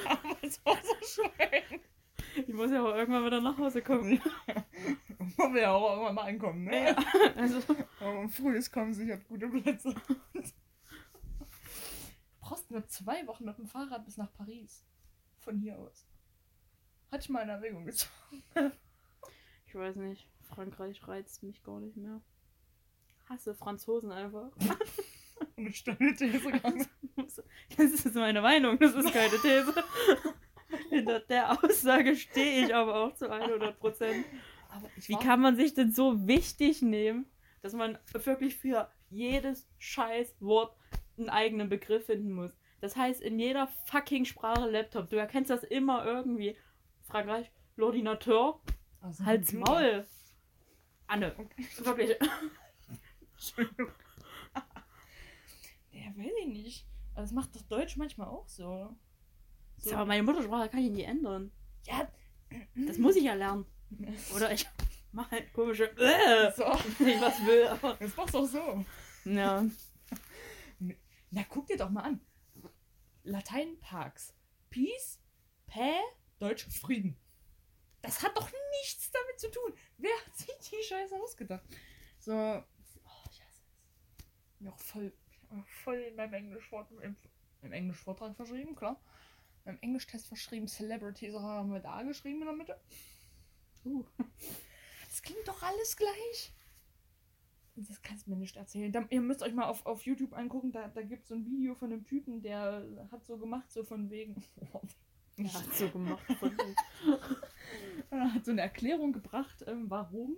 Aber 0.07 0.37
es 0.41 0.65
war 0.65 0.79
so 0.83 1.23
schön. 1.23 1.81
ich 2.47 2.55
muss 2.55 2.71
ja 2.71 2.83
auch 2.83 2.95
irgendwann 2.95 3.27
wieder 3.27 3.43
nach 3.43 3.59
Hause 3.59 3.83
kommen. 3.83 4.23
Wollen 5.37 5.55
wir 5.55 5.63
ja 5.63 5.73
auch 5.73 5.91
irgendwann 5.91 6.15
mal 6.15 6.29
ankommen, 6.29 6.65
ne? 6.65 6.91
Ja, 6.91 6.97
also, 7.37 7.61
Aber 8.01 8.29
frühes 8.29 8.71
kommen 8.71 8.95
sicher 8.95 9.19
gute 9.19 9.49
Plätze. 9.49 9.95
Du 10.33 10.41
brauchst 12.41 12.71
nur 12.71 12.87
zwei 12.89 13.27
Wochen 13.27 13.45
mit 13.45 13.59
dem 13.59 13.67
Fahrrad 13.67 14.05
bis 14.05 14.17
nach 14.17 14.33
Paris. 14.33 14.85
Von 15.39 15.59
hier 15.59 15.79
aus. 15.79 16.07
Hatte 17.11 17.23
ich 17.23 17.29
mal 17.29 17.43
in 17.43 17.49
Erwägung 17.49 17.85
gezogen. 17.85 18.13
ich 19.67 19.75
weiß 19.75 19.97
nicht. 19.97 20.29
Frankreich 20.43 21.07
reizt 21.07 21.43
mich 21.43 21.63
gar 21.63 21.81
nicht 21.81 21.97
mehr. 21.97 22.21
Hasse 23.29 23.55
Franzosen 23.55 24.13
einfach. 24.13 24.51
Und 24.57 25.59
eine 25.59 25.73
Stunde 25.73 26.15
These. 26.15 26.53
Das 27.77 27.93
ist 27.93 28.15
meine 28.15 28.43
Meinung, 28.43 28.79
das 28.79 28.95
ist 28.95 29.13
keine 29.13 29.37
These. 29.39 29.75
Hinter 30.89 31.21
der 31.21 31.53
Aussage 31.53 32.17
stehe 32.17 32.65
ich 32.67 32.75
aber 32.75 32.97
auch 32.97 33.15
zu 33.15 33.31
100 33.31 33.79
Prozent. 33.79 34.25
Wie 35.07 35.17
kann 35.17 35.41
man 35.41 35.57
sich 35.57 35.75
denn 35.75 35.93
so 35.93 36.27
wichtig 36.27 36.83
nehmen, 36.83 37.27
dass 37.63 37.73
man 37.73 37.99
wirklich 38.13 38.57
für 38.57 38.91
jedes 39.11 39.69
scheiß 39.79 40.37
Wort 40.41 40.77
einen 41.19 41.29
eigenen 41.29 41.69
Begriff 41.69 42.07
finden 42.07 42.33
muss? 42.33 42.53
Das 42.81 42.97
heißt, 42.97 43.21
in 43.21 43.39
jeder 43.39 43.69
fucking 43.87 44.25
Sprache 44.25 44.69
Laptop. 44.71 45.11
Du 45.11 45.17
erkennst 45.17 45.51
das 45.51 45.63
immer 45.65 46.05
irgendwie. 46.05 46.57
Frankreich, 47.03 47.51
L'ordinateur, 47.77 48.61
Also, 49.01 49.25
Halt's. 49.25 49.53
Maul. 49.53 50.07
Anne, 51.07 51.35
Okay. 51.37 51.67
wirklich. 51.85 52.17
Entschuldigung. 53.33 53.91
Ja, 55.93 56.07
weiß 56.17 56.33
ich 56.43 56.47
nicht. 56.49 56.87
Aber 57.13 57.23
das 57.23 57.33
macht 57.33 57.55
doch 57.55 57.63
Deutsch 57.63 57.97
manchmal 57.97 58.29
auch 58.29 58.49
so. 58.49 58.95
Das 59.77 59.87
ist 59.87 59.93
aber 59.93 60.07
meine 60.07 60.23
Muttersprache 60.23 60.69
kann 60.69 60.81
ich 60.81 60.91
nicht 60.91 61.07
ändern. 61.07 61.51
Ja. 61.87 62.09
Das 62.75 62.97
muss 62.99 63.17
ich 63.17 63.25
ja 63.25 63.35
lernen. 63.35 63.67
Oder 64.35 64.53
ich 64.53 64.67
mache 65.13 65.31
halt 65.33 65.53
komische, 65.53 65.91
äh, 65.99 66.53
So. 66.57 66.65
ich 67.05 67.21
was 67.21 67.45
will. 67.47 67.67
Aber, 67.69 67.95
Das 67.95 68.17
machst 68.17 68.35
doch 68.35 68.47
so. 68.47 68.85
ja. 69.25 69.65
Na, 71.31 71.45
guck 71.49 71.67
dir 71.67 71.77
doch 71.77 71.91
mal 71.91 72.03
an. 72.03 72.21
Lateinparks. 73.23 74.35
Peace, 74.71 75.21
Pä, 75.67 75.93
Deutsch, 76.39 76.67
Frieden. 76.81 77.17
Das 78.03 78.23
hat 78.23 78.37
doch 78.37 78.51
nichts 78.81 79.11
damit 79.11 79.39
zu 79.39 79.51
tun. 79.51 79.75
Wer 79.99 80.11
hat 80.27 80.37
sich 80.37 80.49
die 80.71 80.83
Scheiße 80.83 81.15
ausgedacht? 81.17 81.63
So. 82.19 82.33
Oh, 82.33 83.25
ich 83.31 83.41
hasse 83.43 83.61
es. 83.63 84.61
Noch 84.61 84.79
voll, 84.79 85.13
voll 85.85 85.99
in 85.99 86.17
meinem 86.17 86.35
Englischwort, 86.35 86.91
im, 87.03 87.17
im 87.63 87.73
Englischvortrag 87.73 88.35
verschrieben, 88.37 88.75
klar. 88.75 89.01
Beim 89.65 89.79
Englischtest 89.83 90.29
verschrieben, 90.29 90.67
Celebrities 90.67 91.35
haben 91.35 91.73
wir 91.73 91.81
da 91.81 92.03
geschrieben 92.03 92.41
in 92.41 92.47
der 92.47 92.57
Mitte. 92.57 92.81
Uh. 93.85 94.05
Das 95.09 95.23
klingt 95.23 95.47
doch 95.47 95.63
alles 95.63 95.97
gleich. 95.97 96.53
Das 97.77 98.03
kannst 98.03 98.27
du 98.27 98.31
mir 98.31 98.37
nicht 98.37 98.57
erzählen. 98.57 98.93
Da, 98.93 99.07
ihr 99.11 99.21
müsst 99.21 99.43
euch 99.43 99.55
mal 99.55 99.67
auf, 99.67 99.87
auf 99.87 100.03
YouTube 100.03 100.37
angucken, 100.37 100.73
da, 100.73 100.89
da 100.89 101.03
gibt 101.03 101.23
es 101.23 101.29
so 101.29 101.35
ein 101.35 101.47
Video 101.47 101.75
von 101.75 101.93
einem 101.93 102.05
Typen, 102.05 102.43
der 102.43 103.09
hat 103.11 103.25
so 103.25 103.39
gemacht, 103.39 103.71
so 103.73 103.85
von 103.85 104.11
wegen. 104.11 104.43
Ja, 105.37 105.55
hat 105.55 105.75
so 105.75 105.89
gemacht. 105.89 106.23
Er 108.11 108.35
hat 108.35 108.45
so 108.45 108.51
eine 108.51 108.63
Erklärung 108.63 109.13
gebracht, 109.13 109.65
ähm, 109.67 109.89
warum. 109.89 110.37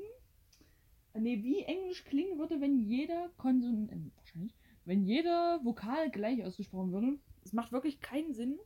Nee, 1.15 1.43
wie 1.43 1.63
Englisch 1.63 2.05
klingen 2.05 2.39
würde, 2.39 2.61
wenn 2.61 2.79
jeder 2.79 3.31
Konsonant. 3.39 3.91
Äh, 3.91 3.97
wahrscheinlich. 4.17 4.55
Wenn 4.85 5.05
jeder 5.05 5.61
Vokal 5.65 6.11
gleich 6.11 6.45
ausgesprochen 6.45 6.93
würde. 6.93 7.19
Es 7.45 7.53
macht 7.53 7.73
wirklich 7.73 8.01
keinen 8.01 8.35
Sinn. 8.35 8.59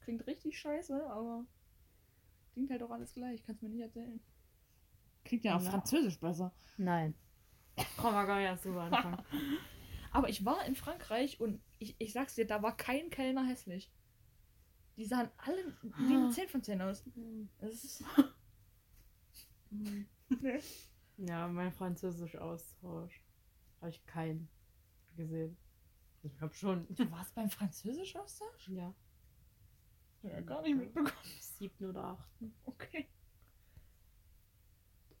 Klingt 0.00 0.26
richtig 0.26 0.58
scheiße, 0.58 1.06
aber 1.10 1.44
klingt 2.56 2.70
halt 2.70 2.82
auch 2.82 2.90
alles 2.90 3.12
gleich. 3.12 3.44
Kannst 3.44 3.62
mir 3.62 3.68
nicht 3.68 3.82
erzählen. 3.82 4.18
Klingt 5.24 5.44
ja 5.44 5.56
auf 5.56 5.62
Ja. 5.62 5.72
Französisch 5.72 6.18
besser. 6.18 6.54
Nein. 6.78 7.14
Komm 7.98 8.14
mal 8.14 8.24
gar 8.24 8.36
nicht 8.38 8.46
erst 8.46 8.64
drüber 8.64 8.84
anfangen. 8.84 9.22
Aber 10.10 10.30
ich 10.30 10.42
war 10.46 10.64
in 10.64 10.74
Frankreich 10.74 11.38
und 11.38 11.60
ich, 11.78 11.96
ich 11.98 12.14
sag's 12.14 12.34
dir, 12.34 12.46
da 12.46 12.62
war 12.62 12.74
kein 12.74 13.10
Kellner 13.10 13.44
hässlich. 13.44 13.92
Die 14.96 15.04
sahen 15.04 15.28
alle 15.36 15.76
wie 15.82 16.14
eine 16.14 16.30
10 16.30 16.48
von 16.48 16.62
10 16.62 16.80
aus. 16.80 17.04
Das 17.58 17.84
ist. 17.84 18.02
Nee. 20.40 20.60
Ja, 21.18 21.46
mein 21.46 21.70
französisch 21.72 22.36
Austausch. 22.36 23.22
Habe 23.80 23.90
ich 23.90 24.04
keinen 24.06 24.48
gesehen. 25.14 25.58
Ich 26.22 26.40
habe 26.40 26.54
schon. 26.54 26.86
Du 26.94 27.10
warst 27.10 27.34
beim 27.34 27.50
Französisch-Austausch? 27.50 28.68
Ja. 28.68 28.94
Ja, 30.22 30.40
gar 30.40 30.62
nicht 30.62 30.76
mitbekommen. 30.76 31.12
Siebten 31.40 31.86
oder 31.86 32.04
achten. 32.04 32.54
Okay. 32.64 33.06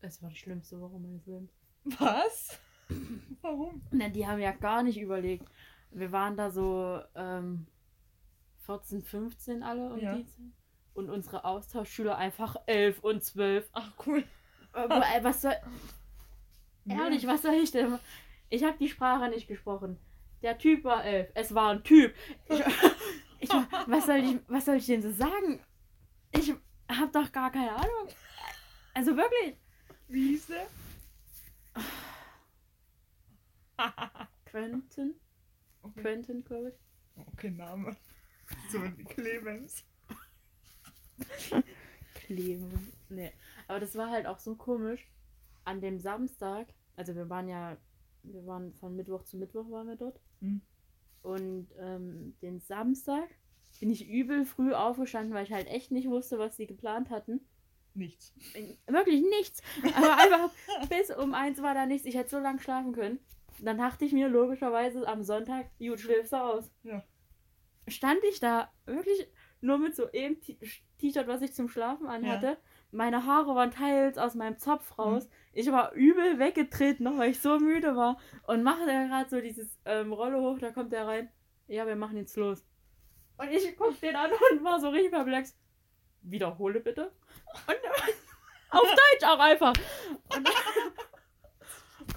Es 0.00 0.22
war 0.22 0.30
die 0.30 0.36
schlimmste 0.36 0.80
Woche 0.80 0.98
meines 0.98 1.24
Lebens. 1.26 1.50
Was? 1.98 2.58
Warum? 3.42 3.82
Na, 3.90 4.08
die 4.08 4.26
haben 4.26 4.40
ja 4.40 4.52
gar 4.52 4.82
nicht 4.82 4.98
überlegt. 5.00 5.48
Wir 5.90 6.12
waren 6.12 6.36
da 6.36 6.50
so 6.50 7.00
ähm, 7.14 7.66
14, 8.66 9.02
15 9.02 9.62
alle 9.62 9.92
um 9.92 9.98
Ja. 9.98 10.14
die 10.16 10.26
Zeit. 10.26 10.44
Und 10.94 11.10
unsere 11.10 11.44
Austauschschüler 11.44 12.16
einfach 12.16 12.56
11 12.66 13.00
und 13.00 13.22
12. 13.22 13.68
Ach, 13.72 13.92
cool. 14.06 14.24
Aber, 14.72 15.04
ey, 15.14 15.22
was 15.22 15.42
soll. 15.42 15.54
Ehrlich, 16.88 17.26
was 17.26 17.42
soll 17.42 17.54
ich 17.54 17.70
denn? 17.70 17.98
Ich 18.48 18.62
habe 18.64 18.78
die 18.78 18.88
Sprache 18.88 19.28
nicht 19.28 19.48
gesprochen. 19.48 19.98
Der 20.42 20.56
Typ 20.58 20.84
war 20.84 21.04
11. 21.04 21.30
Es 21.34 21.54
war 21.54 21.70
ein 21.70 21.82
Typ. 21.84 22.14
Ich, 22.48 22.60
ich, 23.54 23.88
was, 23.88 24.06
soll 24.06 24.16
ich, 24.16 24.38
was 24.48 24.64
soll 24.64 24.76
ich 24.76 24.86
denn 24.86 25.02
so 25.02 25.10
sagen? 25.12 25.60
Ich 26.32 26.54
habe 26.88 27.12
doch 27.12 27.30
gar 27.32 27.50
keine 27.50 27.72
Ahnung. 27.72 28.08
Also 28.94 29.16
wirklich. 29.16 29.56
Wie 30.08 30.28
hieß 30.28 30.46
der? 30.46 30.66
Quentin? 34.46 35.14
Okay, 35.82 36.00
Quentin, 36.00 36.44
glaube 36.44 36.70
ich. 36.70 36.74
okay 37.26 37.50
Name. 37.50 37.96
So 38.70 38.82
wie 38.82 39.04
Clemens. 39.04 39.84
Kleben. 42.14 42.92
Nee. 43.08 43.32
Aber 43.68 43.80
das 43.80 43.94
war 43.96 44.10
halt 44.10 44.26
auch 44.26 44.38
so 44.38 44.54
komisch. 44.54 45.08
An 45.64 45.80
dem 45.80 45.98
Samstag, 45.98 46.68
also 46.94 47.14
wir 47.14 47.28
waren 47.28 47.48
ja, 47.48 47.76
wir 48.22 48.46
waren 48.46 48.72
von 48.74 48.94
Mittwoch 48.94 49.24
zu 49.24 49.36
Mittwoch 49.36 49.70
waren 49.70 49.88
wir 49.88 49.96
dort. 49.96 50.20
Hm. 50.40 50.60
Und 51.26 51.68
ähm, 51.80 52.36
den 52.40 52.60
Samstag 52.60 53.26
bin 53.80 53.90
ich 53.90 54.08
übel 54.08 54.44
früh 54.44 54.72
aufgestanden, 54.72 55.34
weil 55.34 55.44
ich 55.44 55.52
halt 55.52 55.66
echt 55.66 55.90
nicht 55.90 56.08
wusste, 56.08 56.38
was 56.38 56.56
sie 56.56 56.66
geplant 56.66 57.10
hatten. 57.10 57.40
Nichts. 57.94 58.32
Wirklich 58.86 59.22
nichts. 59.38 59.60
Aber 59.96 60.16
einfach 60.18 60.50
bis 60.88 61.10
um 61.10 61.34
eins 61.34 61.60
war 61.62 61.74
da 61.74 61.84
nichts. 61.86 62.06
Ich 62.06 62.14
hätte 62.16 62.30
so 62.30 62.38
lange 62.38 62.60
schlafen 62.60 62.92
können. 62.92 63.18
Dann 63.60 63.78
dachte 63.78 64.04
ich 64.04 64.12
mir 64.12 64.28
logischerweise 64.28 65.06
am 65.08 65.22
Sonntag, 65.24 65.66
gut, 65.78 65.98
schläfst 66.00 66.32
du 66.32 66.36
aus. 66.36 66.70
Ja. 66.84 67.02
Stand 67.88 68.20
ich 68.30 68.38
da 68.40 68.70
wirklich 68.84 69.26
nur 69.60 69.78
mit 69.78 69.96
so 69.96 70.10
eben 70.12 70.40
T- 70.40 70.58
T-Shirt, 70.98 71.26
was 71.26 71.42
ich 71.42 71.54
zum 71.54 71.68
Schlafen 71.68 72.06
anhatte. 72.06 72.58
Meine 72.92 73.24
Haare 73.26 73.54
waren 73.54 73.70
teils 73.70 74.16
aus 74.18 74.34
meinem 74.34 74.58
Zopf 74.58 74.98
raus. 74.98 75.28
Ich 75.56 75.72
war 75.72 75.92
übel 75.92 76.38
weggetreten, 76.38 77.04
noch 77.04 77.16
weil 77.16 77.30
ich 77.30 77.40
so 77.40 77.58
müde 77.58 77.96
war. 77.96 78.18
Und 78.46 78.62
mache 78.62 78.84
da 78.84 79.06
gerade 79.06 79.30
so 79.30 79.40
dieses 79.40 79.78
ähm, 79.86 80.12
Rolle 80.12 80.38
hoch, 80.38 80.58
da 80.58 80.70
kommt 80.70 80.92
der 80.92 81.06
rein. 81.06 81.30
Ja, 81.66 81.86
wir 81.86 81.96
machen 81.96 82.18
jetzt 82.18 82.36
los. 82.36 82.62
Und 83.38 83.50
ich 83.50 83.74
guck 83.74 83.98
den 84.00 84.16
an 84.16 84.30
und 84.52 84.62
war 84.62 84.78
so 84.78 84.90
richtig 84.90 85.12
perplex. 85.12 85.56
Wiederhole 86.20 86.80
bitte. 86.80 87.10
Und 87.66 87.76
auf 88.70 88.82
Deutsch 88.82 89.24
auch 89.24 89.38
einfach. 89.38 89.72
Und, 90.34 90.46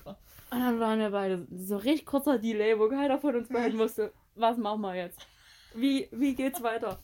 und 0.06 0.60
dann 0.60 0.80
waren 0.82 1.00
wir 1.00 1.12
beide 1.12 1.48
so 1.50 1.78
richtig 1.78 2.08
kurzer 2.08 2.40
Delay, 2.40 2.78
wo 2.78 2.90
keiner 2.90 3.20
von 3.20 3.38
uns 3.38 3.48
beiden 3.48 3.80
wusste, 3.80 4.12
was 4.36 4.58
machen 4.58 4.82
wir 4.82 4.96
jetzt? 4.96 5.26
Wie, 5.74 6.10
wie 6.12 6.36
geht's 6.36 6.62
weiter? 6.62 7.02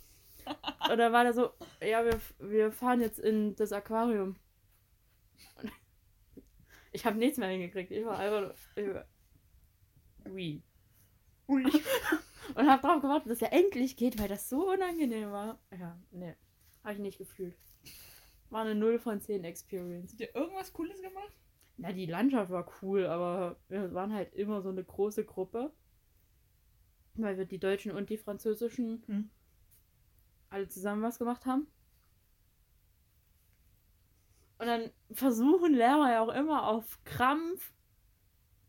Und 0.89 0.98
dann 0.98 1.13
war 1.13 1.24
der 1.24 1.34
so, 1.34 1.52
ja, 1.82 2.04
wir, 2.04 2.19
wir 2.39 2.74
fahren 2.74 3.00
jetzt 3.00 3.19
in 3.19 3.56
das 3.56 3.71
Aquarium. 3.71 4.36
Und 5.62 5.71
ich 6.95 7.05
habe 7.05 7.17
nichts 7.17 7.38
mehr 7.38 7.49
hingekriegt. 7.49 7.91
Ich 7.91 8.05
war 8.05 8.17
einfach 8.17 8.55
nur, 8.75 9.05
wie? 10.25 10.63
Ui. 11.47 11.63
Und 12.55 12.69
habe 12.69 12.81
drauf 12.81 13.01
gewartet, 13.01 13.31
dass 13.31 13.41
er 13.41 13.53
endlich 13.53 13.97
geht, 13.97 14.19
weil 14.19 14.27
das 14.27 14.49
so 14.49 14.71
unangenehm 14.71 15.31
war. 15.31 15.60
Ja, 15.77 15.99
nee. 16.12 16.36
Habe 16.84 16.93
ich 16.93 16.99
nicht 16.99 17.17
gefühlt. 17.17 17.58
War 18.49 18.62
eine 18.62 18.75
0 18.75 18.99
von 18.99 19.19
10 19.19 19.43
Experience. 19.43 20.12
Habt 20.12 20.21
ihr 20.21 20.36
irgendwas 20.36 20.71
Cooles 20.71 21.01
gemacht? 21.01 21.34
Na, 21.77 21.91
die 21.91 22.05
Landschaft 22.05 22.51
war 22.51 22.71
cool, 22.81 23.05
aber 23.08 23.58
wir 23.67 23.93
waren 23.93 24.13
halt 24.13 24.34
immer 24.34 24.62
so 24.62 24.69
eine 24.69 24.84
große 24.84 25.25
Gruppe. 25.25 25.73
Weil 27.15 27.38
wir 27.38 27.45
die 27.45 27.60
Deutschen 27.60 27.91
und 27.91 28.10
die 28.10 28.17
Französischen 28.17 29.03
Hm. 29.08 29.29
alle 30.49 30.67
zusammen 30.67 31.01
was 31.01 31.17
gemacht 31.17 31.45
haben. 31.45 31.67
Und 34.58 34.68
dann 34.68 34.89
versuchen 35.12 35.74
Lehrer 35.74 36.12
ja 36.12 36.22
auch 36.22 36.34
immer 36.34 36.68
auf 36.68 37.00
Krampf 37.04 37.74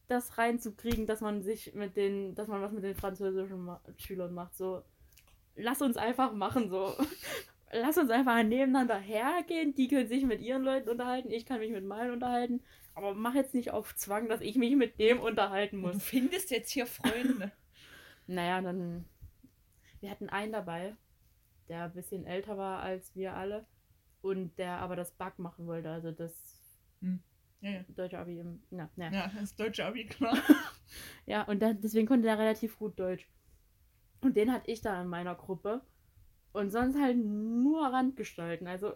das 0.09 0.39
reinzukriegen, 0.39 1.07
dass 1.07 1.21
man 1.21 1.43
sich 1.43 1.75
mit 1.75 1.97
den, 1.97 2.35
dass 2.35 2.49
man 2.49 2.63
was 2.63 2.73
mit 2.73 2.85
den 2.85 2.95
französischen 2.95 3.65
Ma 3.65 3.81
Schülern 3.97 4.35
macht. 4.35 4.57
So, 4.57 4.83
lass 5.57 5.83
uns 5.83 5.97
einfach 5.97 6.33
machen, 6.33 6.71
so. 6.71 6.95
Lass 7.73 7.99
uns 7.99 8.11
einfach 8.11 8.45
nebeneinander 8.45 8.97
hergehen. 8.97 9.75
Die 9.75 9.89
können 9.89 10.07
sich 10.07 10.25
mit 10.25 10.41
ihren 10.41 10.63
Leuten 10.63 10.89
unterhalten, 10.89 11.33
ich 11.33 11.45
kann 11.45 11.59
mich 11.59 11.73
mit 11.73 11.85
meinen 11.85 12.13
unterhalten. 12.13 12.63
Aber 12.95 13.13
mach 13.13 13.35
jetzt 13.35 13.55
nicht 13.55 13.73
auf 13.73 13.95
Zwang, 13.97 14.29
dass 14.29 14.41
ich 14.41 14.55
mich 14.55 14.77
mit 14.77 15.01
dem 15.01 15.21
unterhalten 15.21 15.83
Du 15.83 15.89
muss. 15.89 16.03
findest 16.03 16.51
jetzt 16.51 16.71
hier 16.71 16.87
Freunde. 16.87 17.53
Naja, 18.29 18.61
dann. 18.61 19.05
Wir 20.01 20.11
hatten 20.11 20.29
einen 20.29 20.51
dabei, 20.51 20.97
der 21.69 21.85
ein 21.85 21.93
bisschen 21.93 22.27
älter 22.27 22.57
war 22.59 22.81
als 22.81 23.15
wir 23.15 23.35
alle. 23.35 23.67
Und 24.23 24.59
der 24.59 24.79
aber 24.79 24.97
das 24.97 25.13
Bug 25.13 25.39
machen 25.39 25.67
wollte, 25.67 25.91
also 25.91 26.11
das 26.11 26.57
ja, 27.61 27.71
ja. 27.71 27.81
deutsche 27.89 28.19
Abi 28.19 28.39
im. 28.39 28.63
Na, 28.71 28.89
na. 28.97 29.13
Ja, 29.13 29.31
das 29.39 29.55
deutsche 29.55 29.85
Abi, 29.85 30.07
klar. 30.07 30.37
Ja, 31.27 31.43
und 31.43 31.61
dann, 31.61 31.81
deswegen 31.81 32.07
konnte 32.07 32.23
der 32.23 32.39
relativ 32.39 32.79
gut 32.79 32.97
Deutsch. 32.97 33.29
Und 34.21 34.37
den 34.37 34.53
hatte 34.53 34.71
ich 34.71 34.83
da 34.83 35.03
in 35.03 35.09
meiner 35.09 35.35
Gruppe. 35.35 35.81
Und 36.53 36.71
sonst 36.71 36.97
halt 36.97 37.17
nur 37.19 37.85
Randgestalten. 37.89 38.69
Also 38.69 38.95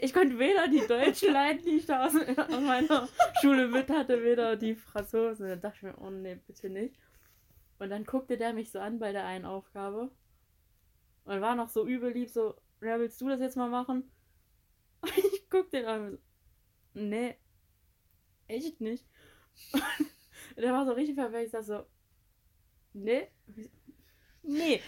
ich 0.00 0.14
konnte 0.14 0.38
weder 0.38 0.66
die 0.66 0.86
Deutschen 0.88 1.32
leiden, 1.34 1.62
die 1.62 1.76
ich 1.76 1.86
da 1.86 2.06
aus, 2.06 2.14
aus 2.16 2.60
meiner 2.60 3.06
Schule 3.42 3.68
mit 3.68 3.90
hatte, 3.90 4.24
weder 4.24 4.56
die 4.56 4.74
Franzosen. 4.74 5.46
Da 5.46 5.56
dachte 5.56 5.76
ich 5.76 5.82
mir, 5.82 5.98
oh 5.98 6.08
nee, 6.08 6.36
bitte 6.46 6.70
nicht. 6.70 6.96
Und 7.78 7.90
dann 7.90 8.04
guckte 8.04 8.38
der 8.38 8.54
mich 8.54 8.70
so 8.72 8.78
an 8.78 8.98
bei 8.98 9.12
der 9.12 9.26
einen 9.26 9.44
Aufgabe. 9.44 10.10
Und 11.24 11.40
war 11.42 11.54
noch 11.54 11.68
so 11.68 11.86
übel 11.86 12.12
lieb, 12.12 12.30
so, 12.30 12.54
ja, 12.80 12.98
willst 12.98 13.20
du 13.20 13.28
das 13.28 13.40
jetzt 13.40 13.58
mal 13.58 13.68
machen? 13.68 14.10
Ich 15.16 15.48
guck 15.50 15.70
den 15.70 15.84
an. 15.86 16.04
und 16.06 16.10
so, 16.12 16.18
Nee, 16.94 17.36
echt 18.48 18.80
nicht. 18.80 19.04
Und 19.72 19.82
der 20.62 20.72
war 20.72 20.86
so 20.86 20.92
richtig 20.92 21.14
verwirrt. 21.16 21.44
Ich 21.44 21.50
sag 21.50 21.64
so, 21.64 21.84
nee, 22.94 23.28
nee, 24.42 24.80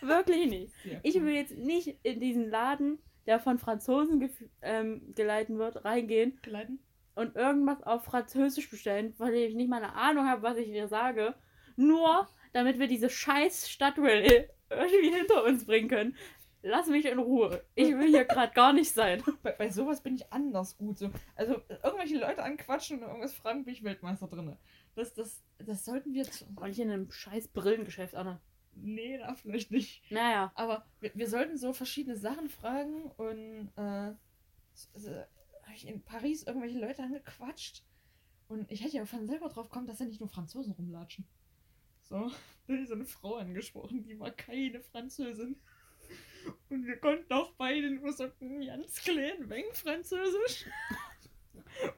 wirklich 0.00 0.46
nicht. 0.50 0.72
Ich 1.02 1.14
will 1.14 1.34
jetzt 1.34 1.56
nicht 1.56 1.98
in 2.02 2.20
diesen 2.20 2.50
Laden, 2.50 2.98
der 3.26 3.40
von 3.40 3.58
Franzosen 3.58 4.20
gef- 4.22 4.48
ähm, 4.62 5.14
geleitet 5.14 5.56
wird, 5.56 5.84
reingehen 5.84 6.38
Geleiten? 6.42 6.80
und 7.14 7.34
irgendwas 7.36 7.82
auf 7.82 8.04
Französisch 8.04 8.70
bestellen, 8.70 9.14
von 9.14 9.32
dem 9.32 9.48
ich 9.48 9.54
nicht 9.54 9.68
mal 9.68 9.82
eine 9.82 9.94
Ahnung 9.94 10.26
habe, 10.26 10.42
was 10.42 10.56
ich 10.56 10.66
dir 10.68 10.88
sage. 10.88 11.34
Nur, 11.76 12.28
damit 12.52 12.78
wir 12.78 12.86
diese 12.88 13.10
scheiß 13.10 13.68
Stadtrallye 13.68 14.48
irgendwie 14.70 15.10
hinter 15.16 15.44
uns 15.44 15.64
bringen 15.66 15.88
können. 15.88 16.16
Lass 16.62 16.88
mich 16.88 17.06
in 17.06 17.18
Ruhe. 17.18 17.64
Ich 17.74 17.96
will 17.96 18.08
hier 18.08 18.24
gerade 18.24 18.52
gar 18.52 18.72
nicht 18.72 18.92
sein. 18.92 19.22
Bei, 19.42 19.52
bei 19.52 19.70
sowas 19.70 20.02
bin 20.02 20.16
ich 20.16 20.32
anders 20.32 20.76
gut. 20.76 20.98
So. 20.98 21.10
Also 21.36 21.62
irgendwelche 21.68 22.18
Leute 22.18 22.42
anquatschen 22.42 22.98
und 22.98 23.08
irgendwas 23.08 23.34
fragen, 23.34 23.64
bin 23.64 23.74
ich 23.74 23.84
Weltmeister 23.84 24.26
drin. 24.26 24.56
Das, 24.96 25.14
das, 25.14 25.42
das 25.58 25.84
sollten 25.84 26.12
wir. 26.12 26.24
Zu... 26.24 26.44
Und 26.56 26.68
nicht 26.68 26.80
in 26.80 26.90
einem 26.90 27.10
scheiß 27.10 27.48
Brillengeschäft, 27.48 28.14
Anna. 28.14 28.40
Nee, 28.74 29.18
da 29.18 29.34
vielleicht 29.34 29.70
nicht. 29.70 30.10
Naja. 30.10 30.52
Aber 30.54 30.84
wir, 31.00 31.12
wir 31.14 31.28
sollten 31.28 31.56
so 31.56 31.72
verschiedene 31.72 32.16
Sachen 32.16 32.48
fragen 32.48 33.10
und 33.16 33.70
äh, 33.76 34.14
habe 35.68 35.74
ich 35.74 35.86
in 35.86 36.02
Paris 36.02 36.44
irgendwelche 36.44 36.78
Leute 36.78 37.02
angequatscht 37.02 37.84
Und 38.48 38.70
ich 38.70 38.82
hätte 38.82 38.96
ja 38.96 39.04
von 39.04 39.26
selber 39.26 39.48
drauf 39.48 39.68
kommen, 39.70 39.86
dass 39.86 39.98
da 39.98 40.04
nicht 40.04 40.20
nur 40.20 40.28
Franzosen 40.28 40.72
rumlatschen. 40.72 41.26
So, 42.02 42.30
da 42.66 42.74
ist 42.74 42.88
so 42.88 42.94
eine 42.94 43.04
Frau 43.04 43.36
angesprochen, 43.36 44.02
die 44.02 44.18
war 44.18 44.30
keine 44.30 44.80
Französin. 44.80 45.56
Und 46.70 46.86
wir 46.86 46.96
konnten 46.98 47.32
auch 47.32 47.52
beide 47.52 47.90
nur 47.90 48.12
so 48.12 48.30
einen 48.40 48.66
ganz 48.66 49.02
kleinen 49.02 49.48
Wein 49.48 49.64
Französisch. 49.72 50.66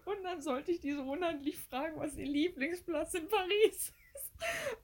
Und 0.05 0.23
dann 0.25 0.41
sollte 0.43 0.73
ich 0.73 0.81
die 0.81 0.93
so 0.93 1.03
unhandlich 1.03 1.59
fragen, 1.59 1.99
was 1.99 2.17
ihr 2.17 2.27
Lieblingsplatz 2.27 3.15
in 3.15 3.29
Paris 3.29 3.93
ist. 4.15 4.33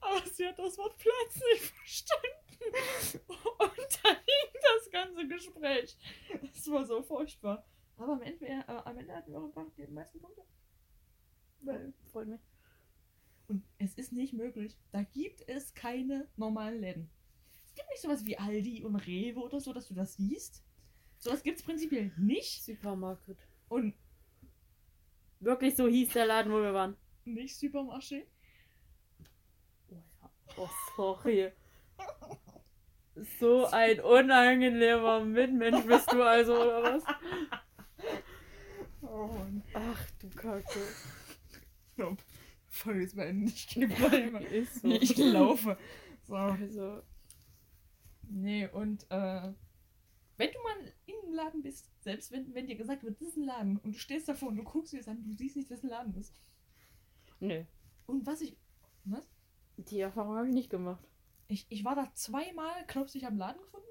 Aber 0.01 0.21
sie 0.25 0.45
hat 0.47 0.57
das 0.59 0.77
Wort 0.77 0.97
Platz 0.97 1.41
nicht 1.51 1.63
verstanden. 1.65 3.23
Und 3.59 3.99
da 4.03 4.09
hing 4.09 4.61
das 4.61 4.91
ganze 4.91 5.27
Gespräch. 5.27 5.97
Das 6.41 6.67
war 6.71 6.85
so 6.85 7.01
furchtbar. 7.03 7.65
Aber 7.97 8.13
am 8.13 8.21
Ende, 8.21 8.45
äh, 8.45 8.63
am 8.67 8.97
Ende 8.97 9.13
hatten 9.15 9.31
wir 9.31 9.39
auch 9.39 9.53
die 9.77 9.87
meisten 9.87 10.19
Punkte. 10.19 10.43
Weil, 11.61 11.93
Freut 12.11 12.27
mich. 12.27 12.41
und 13.47 13.63
es 13.77 13.95
ist 13.95 14.13
nicht 14.13 14.33
möglich. 14.33 14.77
Da 14.91 15.03
gibt 15.03 15.47
es 15.47 15.73
keine 15.73 16.27
normalen 16.35 16.79
Läden. 16.81 17.09
Es 17.77 17.81
gibt 17.81 17.91
nicht 17.91 18.01
sowas 18.01 18.25
wie 18.25 18.39
Aldi 18.39 18.83
und 18.83 18.95
Rewe 18.95 19.39
oder 19.39 19.59
so, 19.59 19.71
dass 19.71 19.87
du 19.87 19.93
das 19.93 20.15
siehst. 20.15 20.63
Sowas 21.19 21.43
gibt 21.43 21.59
es 21.59 21.63
prinzipiell 21.63 22.11
nicht. 22.17 22.63
Supermarket. 22.63 23.37
Und 23.69 23.93
Wirklich 25.39 25.75
so 25.75 25.87
hieß 25.87 26.09
der 26.13 26.25
Laden, 26.25 26.51
wo 26.51 26.59
wir 26.59 26.73
waren. 26.73 26.97
nicht 27.23 27.55
Supermarché. 27.55 28.25
Oh 29.91 29.93
ja. 29.93 30.01
Oh, 30.57 30.69
sorry. 30.95 31.51
So 33.39 33.67
ein 33.67 33.99
unangenehmer 33.99 35.23
Mitmensch 35.23 35.85
bist 35.85 36.11
du 36.11 36.23
also, 36.23 36.53
oder 36.53 36.81
was? 36.81 37.03
Oh 39.03 39.27
Mann. 39.27 39.63
Ach 39.75 40.11
du 40.19 40.29
Kacke. 40.29 40.79
So, 41.95 42.15
Folge 42.69 43.03
ist 43.03 43.15
beenden. 43.15 43.47
Ich 43.47 43.67
gehe. 43.67 43.87
Ich 44.81 45.17
laufe. 45.17 45.77
So. 46.27 46.35
Also, 46.35 47.01
Nee, 48.29 48.67
und 48.67 49.03
äh, 49.09 49.53
wenn 50.37 50.51
du 50.51 50.59
mal 50.63 50.93
in 51.05 51.15
einem 51.23 51.33
Laden 51.33 51.61
bist, 51.61 51.89
selbst 52.03 52.31
wenn, 52.31 52.53
wenn 52.53 52.67
dir 52.67 52.75
gesagt 52.75 53.03
wird, 53.03 53.19
das 53.19 53.29
ist 53.29 53.37
ein 53.37 53.43
Laden, 53.43 53.77
und 53.77 53.93
du 53.95 53.99
stehst 53.99 54.27
davor 54.27 54.49
und 54.49 54.57
du 54.57 54.63
guckst 54.63 54.93
dir 54.93 54.97
das 54.97 55.07
an, 55.07 55.23
du 55.23 55.33
siehst 55.33 55.55
nicht, 55.55 55.71
dass 55.71 55.83
ein 55.83 55.89
Laden 55.89 56.15
ist. 56.15 56.33
nö. 57.39 57.63
Und 58.05 58.25
was 58.25 58.41
ich. 58.41 58.55
Was? 59.03 59.27
Die 59.77 59.99
Erfahrung 59.99 60.35
habe 60.35 60.47
ich 60.47 60.53
nicht 60.53 60.69
gemacht. 60.69 61.03
Ich, 61.47 61.65
ich 61.69 61.83
war 61.83 61.95
da 61.95 62.11
zweimal, 62.13 62.85
glaubst 62.87 63.13
du, 63.13 63.19
ich 63.19 63.25
habe 63.25 63.31
einen 63.31 63.39
Laden 63.39 63.61
gefunden? 63.61 63.87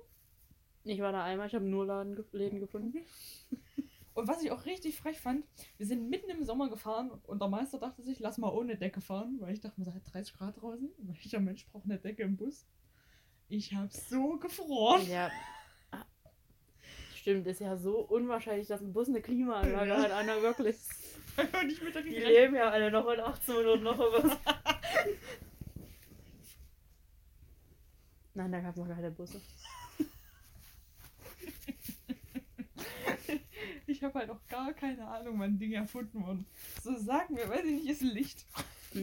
Ich 0.84 1.00
war 1.00 1.12
da 1.12 1.24
einmal, 1.24 1.46
ich 1.46 1.54
habe 1.54 1.64
nur 1.64 1.86
Laden, 1.86 2.24
Läden 2.32 2.60
gefunden. 2.60 2.98
Und 4.14 4.28
was 4.28 4.42
ich 4.42 4.50
auch 4.50 4.64
richtig 4.64 4.96
frech 4.96 5.20
fand, 5.20 5.44
wir 5.76 5.84
sind 5.84 6.08
mitten 6.08 6.30
im 6.30 6.42
Sommer 6.42 6.70
gefahren 6.70 7.10
und 7.10 7.38
der 7.40 7.48
Meister 7.48 7.78
dachte 7.78 8.02
sich, 8.02 8.18
lass 8.18 8.38
mal 8.38 8.48
ohne 8.48 8.78
Decke 8.78 9.02
fahren, 9.02 9.36
weil 9.40 9.52
ich 9.52 9.60
dachte 9.60 9.82
es 9.82 9.88
hat 9.88 10.10
30 10.10 10.34
Grad 10.34 10.60
draußen. 10.60 10.88
Welcher 10.96 11.40
Mensch 11.40 11.66
braucht 11.66 11.84
eine 11.84 11.98
Decke 11.98 12.22
im 12.22 12.36
Bus? 12.36 12.66
Ich 13.48 13.72
hab 13.74 13.92
so 13.92 14.38
gefroren. 14.38 15.06
Ja. 15.08 15.30
Ah, 15.92 16.04
Stimmt, 17.14 17.46
ist 17.46 17.60
ja 17.60 17.76
so 17.76 17.98
unwahrscheinlich, 18.00 18.66
dass 18.68 18.80
ein 18.80 18.92
Bus 18.92 19.08
eine 19.08 19.20
Klimaanlage 19.22 19.90
Ja. 19.90 20.02
hat. 20.02 20.10
Einer 20.10 20.42
wirklich. 20.42 20.76
Und 21.36 21.70
ich 21.70 21.80
mit 21.82 21.94
der 21.94 22.02
Die 22.02 22.10
leben 22.10 22.54
ja 22.56 22.70
alle 22.70 22.90
noch 22.90 23.06
in 23.08 23.20
1800 23.20 23.82
noch 23.82 23.98
was. 23.98 24.36
Nein, 28.34 28.52
da 28.52 28.60
gab 28.60 28.70
es 28.72 28.76
noch 28.76 28.88
keine 28.88 29.10
Busse. 29.10 29.40
Ich 33.86 34.02
habe 34.02 34.18
halt 34.18 34.30
auch 34.30 34.46
gar 34.48 34.72
keine 34.74 35.06
Ahnung, 35.06 35.38
wann 35.38 35.58
Dinge 35.58 35.76
erfunden 35.76 36.22
wurden. 36.26 36.46
So 36.82 36.96
sag 36.98 37.30
mir, 37.30 37.48
weiß 37.48 37.64
ich 37.64 37.82
nicht, 37.82 37.88
ist 37.88 38.02
Licht. 38.02 38.44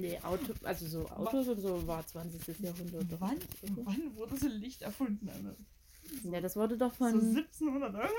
Nee, 0.02 0.20
Auto, 0.20 0.54
also 0.64 0.88
so 0.88 1.08
Autos 1.10 1.48
und 1.48 1.60
so 1.62 1.88
war 1.88 2.06
20. 2.06 2.60
Jahrhundert. 2.60 3.12
doch. 3.12 3.22
Wann, 3.22 3.38
wann 3.84 4.16
wurde 4.16 4.38
so 4.38 4.48
Licht 4.48 4.82
erfunden? 4.82 5.30
Alter? 5.30 5.56
Ja, 6.24 6.42
das 6.42 6.56
wurde 6.56 6.78
doch 6.78 6.92
So 6.92 6.98
von. 7.06 7.14
1700 7.20 7.96
Euro? 7.96 8.10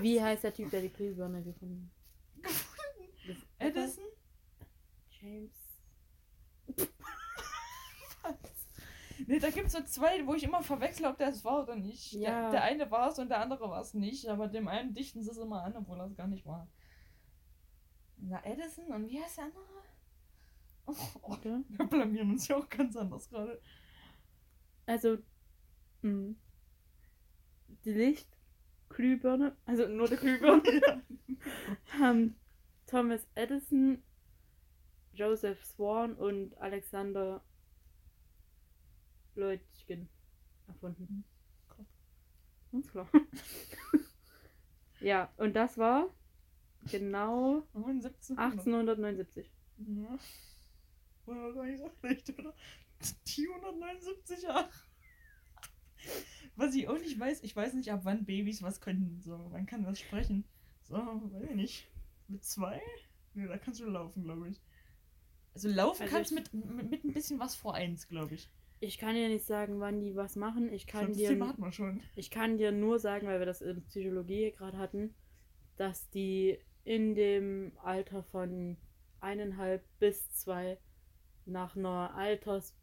Wie 0.00 0.20
heißt 0.22 0.44
der 0.44 0.54
Typ, 0.54 0.70
der 0.70 0.82
die 0.82 0.88
Glühbirne 0.90 1.42
gefunden 1.42 1.90
hat? 2.42 2.52
Das- 3.26 3.36
Edison? 3.58 4.04
James. 5.20 5.52
Ne, 9.26 9.38
da 9.40 9.50
gibt 9.50 9.66
es 9.68 9.72
so 9.72 9.82
zwei, 9.82 10.26
wo 10.26 10.34
ich 10.34 10.44
immer 10.44 10.62
verwechsel, 10.62 11.06
ob 11.06 11.16
der 11.16 11.28
es 11.28 11.42
war 11.42 11.62
oder 11.62 11.74
nicht. 11.74 12.12
Ja. 12.12 12.42
Der, 12.42 12.50
der 12.50 12.62
eine 12.64 12.90
war 12.90 13.08
es 13.10 13.18
und 13.18 13.28
der 13.30 13.40
andere 13.40 13.68
war 13.70 13.80
es 13.80 13.94
nicht, 13.94 14.28
aber 14.28 14.46
dem 14.46 14.68
einen 14.68 14.92
dichten 14.94 15.22
sie 15.22 15.30
es 15.30 15.38
immer 15.38 15.62
an, 15.64 15.74
obwohl 15.76 15.98
er 15.98 16.06
es 16.06 16.16
gar 16.16 16.26
nicht 16.26 16.44
war. 16.44 16.68
Na, 18.18 18.44
Edison 18.44 18.86
und 18.92 19.08
wie 19.08 19.20
heißt 19.20 19.38
der 19.38 19.44
andere? 19.44 19.64
Oh, 20.86 20.94
Okay. 21.22 21.62
wir 21.68 21.86
blamieren 21.86 22.30
uns 22.30 22.48
ja 22.48 22.56
auch 22.56 22.68
ganz 22.68 22.96
anders 22.96 23.28
gerade. 23.28 23.60
Also, 24.86 25.18
mh. 26.02 26.34
die 27.84 27.92
Lichtglühbirne, 27.92 29.56
also 29.64 29.88
nur 29.88 30.08
die 30.08 30.16
Glühbirne, 30.16 30.62
haben 31.98 32.36
Thomas 32.86 33.26
Edison, 33.34 34.02
Joseph 35.14 35.64
Swan 35.64 36.14
und 36.14 36.56
Alexander 36.58 37.42
Leutgen 39.34 40.08
erfunden. 40.66 41.24
Ganz 42.72 42.88
klar. 42.90 43.08
ja, 45.00 45.32
und 45.36 45.54
das 45.56 45.78
war 45.78 46.08
genau 46.90 47.62
Und 47.72 48.04
1700. 48.04 48.38
1879. 48.38 49.50
Ja. 49.78 50.18
War 51.26 51.52
gar 51.52 51.64
nicht 51.66 51.78
so 51.78 51.90
schlecht, 52.00 52.30
oder? 52.38 52.54
Die 53.26 53.48
179 53.48 54.42
Jahre. 54.42 54.68
Was 56.54 56.74
ich 56.74 56.88
auch 56.88 56.98
nicht 56.98 57.18
weiß, 57.18 57.42
ich 57.42 57.54
weiß 57.54 57.74
nicht, 57.74 57.90
ab 57.92 58.00
wann 58.04 58.24
Babys 58.24 58.62
was 58.62 58.80
können. 58.80 59.20
So, 59.22 59.46
wann 59.50 59.66
kann 59.66 59.84
das 59.84 60.00
sprechen? 60.00 60.44
So, 60.84 60.96
weiß 60.96 61.50
ich 61.50 61.54
nicht. 61.56 61.88
Mit 62.28 62.44
zwei? 62.44 62.80
Ne, 63.34 63.46
da 63.48 63.58
kannst 63.58 63.80
du 63.80 63.86
laufen, 63.86 64.22
glaube 64.24 64.48
ich. 64.48 64.60
Also 65.54 65.68
laufen 65.68 66.02
Also 66.02 66.14
kannst 66.14 66.32
ich- 66.32 66.38
mit, 66.38 66.54
mit, 66.54 66.90
mit 66.90 67.04
ein 67.04 67.12
bisschen 67.12 67.38
was 67.38 67.54
vor 67.54 67.74
eins, 67.74 68.08
glaube 68.08 68.34
ich. 68.34 68.48
Ich 68.80 68.98
kann 68.98 69.14
dir 69.14 69.28
nicht 69.28 69.44
sagen, 69.46 69.80
wann 69.80 70.00
die 70.00 70.14
was 70.16 70.36
machen. 70.36 70.68
Ich 70.68 70.82
Ich 70.82 70.86
kann 70.86 71.00
glaub, 71.06 71.10
das 71.12 71.18
dir 71.18 71.28
Thema 71.30 71.48
hatten 71.48 71.62
wir 71.62 71.72
schon. 71.72 72.02
Ich 72.14 72.30
kann 72.30 72.58
dir 72.58 72.72
nur 72.72 72.98
sagen, 72.98 73.26
weil 73.26 73.38
wir 73.38 73.46
das 73.46 73.62
in 73.62 73.82
Psychologie 73.84 74.52
gerade 74.52 74.76
hatten, 74.78 75.14
dass 75.76 76.08
die 76.10 76.58
in 76.84 77.14
dem 77.14 77.72
Alter 77.82 78.22
von 78.22 78.76
eineinhalb 79.20 79.82
bis 79.98 80.30
zwei 80.30 80.78
nach 81.46 81.76
einer 81.76 82.14
alters 82.14 82.76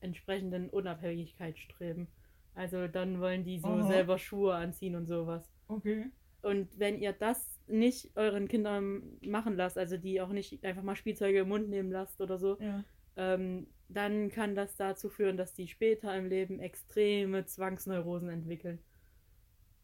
entsprechenden 0.00 0.68
Unabhängigkeit 0.68 1.58
streben. 1.58 2.08
Also 2.54 2.86
dann 2.88 3.20
wollen 3.20 3.44
die 3.44 3.58
so 3.58 3.68
Aha. 3.68 3.86
selber 3.86 4.18
Schuhe 4.18 4.54
anziehen 4.54 4.94
und 4.96 5.06
sowas. 5.06 5.50
Okay. 5.68 6.06
Und 6.42 6.78
wenn 6.78 6.98
ihr 6.98 7.12
das 7.12 7.60
nicht 7.68 8.10
euren 8.16 8.48
Kindern 8.48 9.02
machen 9.22 9.56
lasst, 9.56 9.78
also 9.78 9.96
die 9.96 10.20
auch 10.20 10.30
nicht 10.30 10.64
einfach 10.64 10.82
mal 10.82 10.96
Spielzeuge 10.96 11.40
im 11.40 11.48
Mund 11.48 11.68
nehmen 11.68 11.90
lasst 11.90 12.20
oder 12.20 12.36
so, 12.38 12.58
Ja. 12.60 12.84
ähm, 13.16 13.68
dann 13.88 14.30
kann 14.30 14.54
das 14.54 14.76
dazu 14.76 15.08
führen, 15.08 15.36
dass 15.36 15.54
die 15.54 15.68
später 15.68 16.14
im 16.16 16.26
Leben 16.26 16.58
extreme 16.60 17.44
Zwangsneurosen 17.46 18.28
entwickeln. 18.28 18.80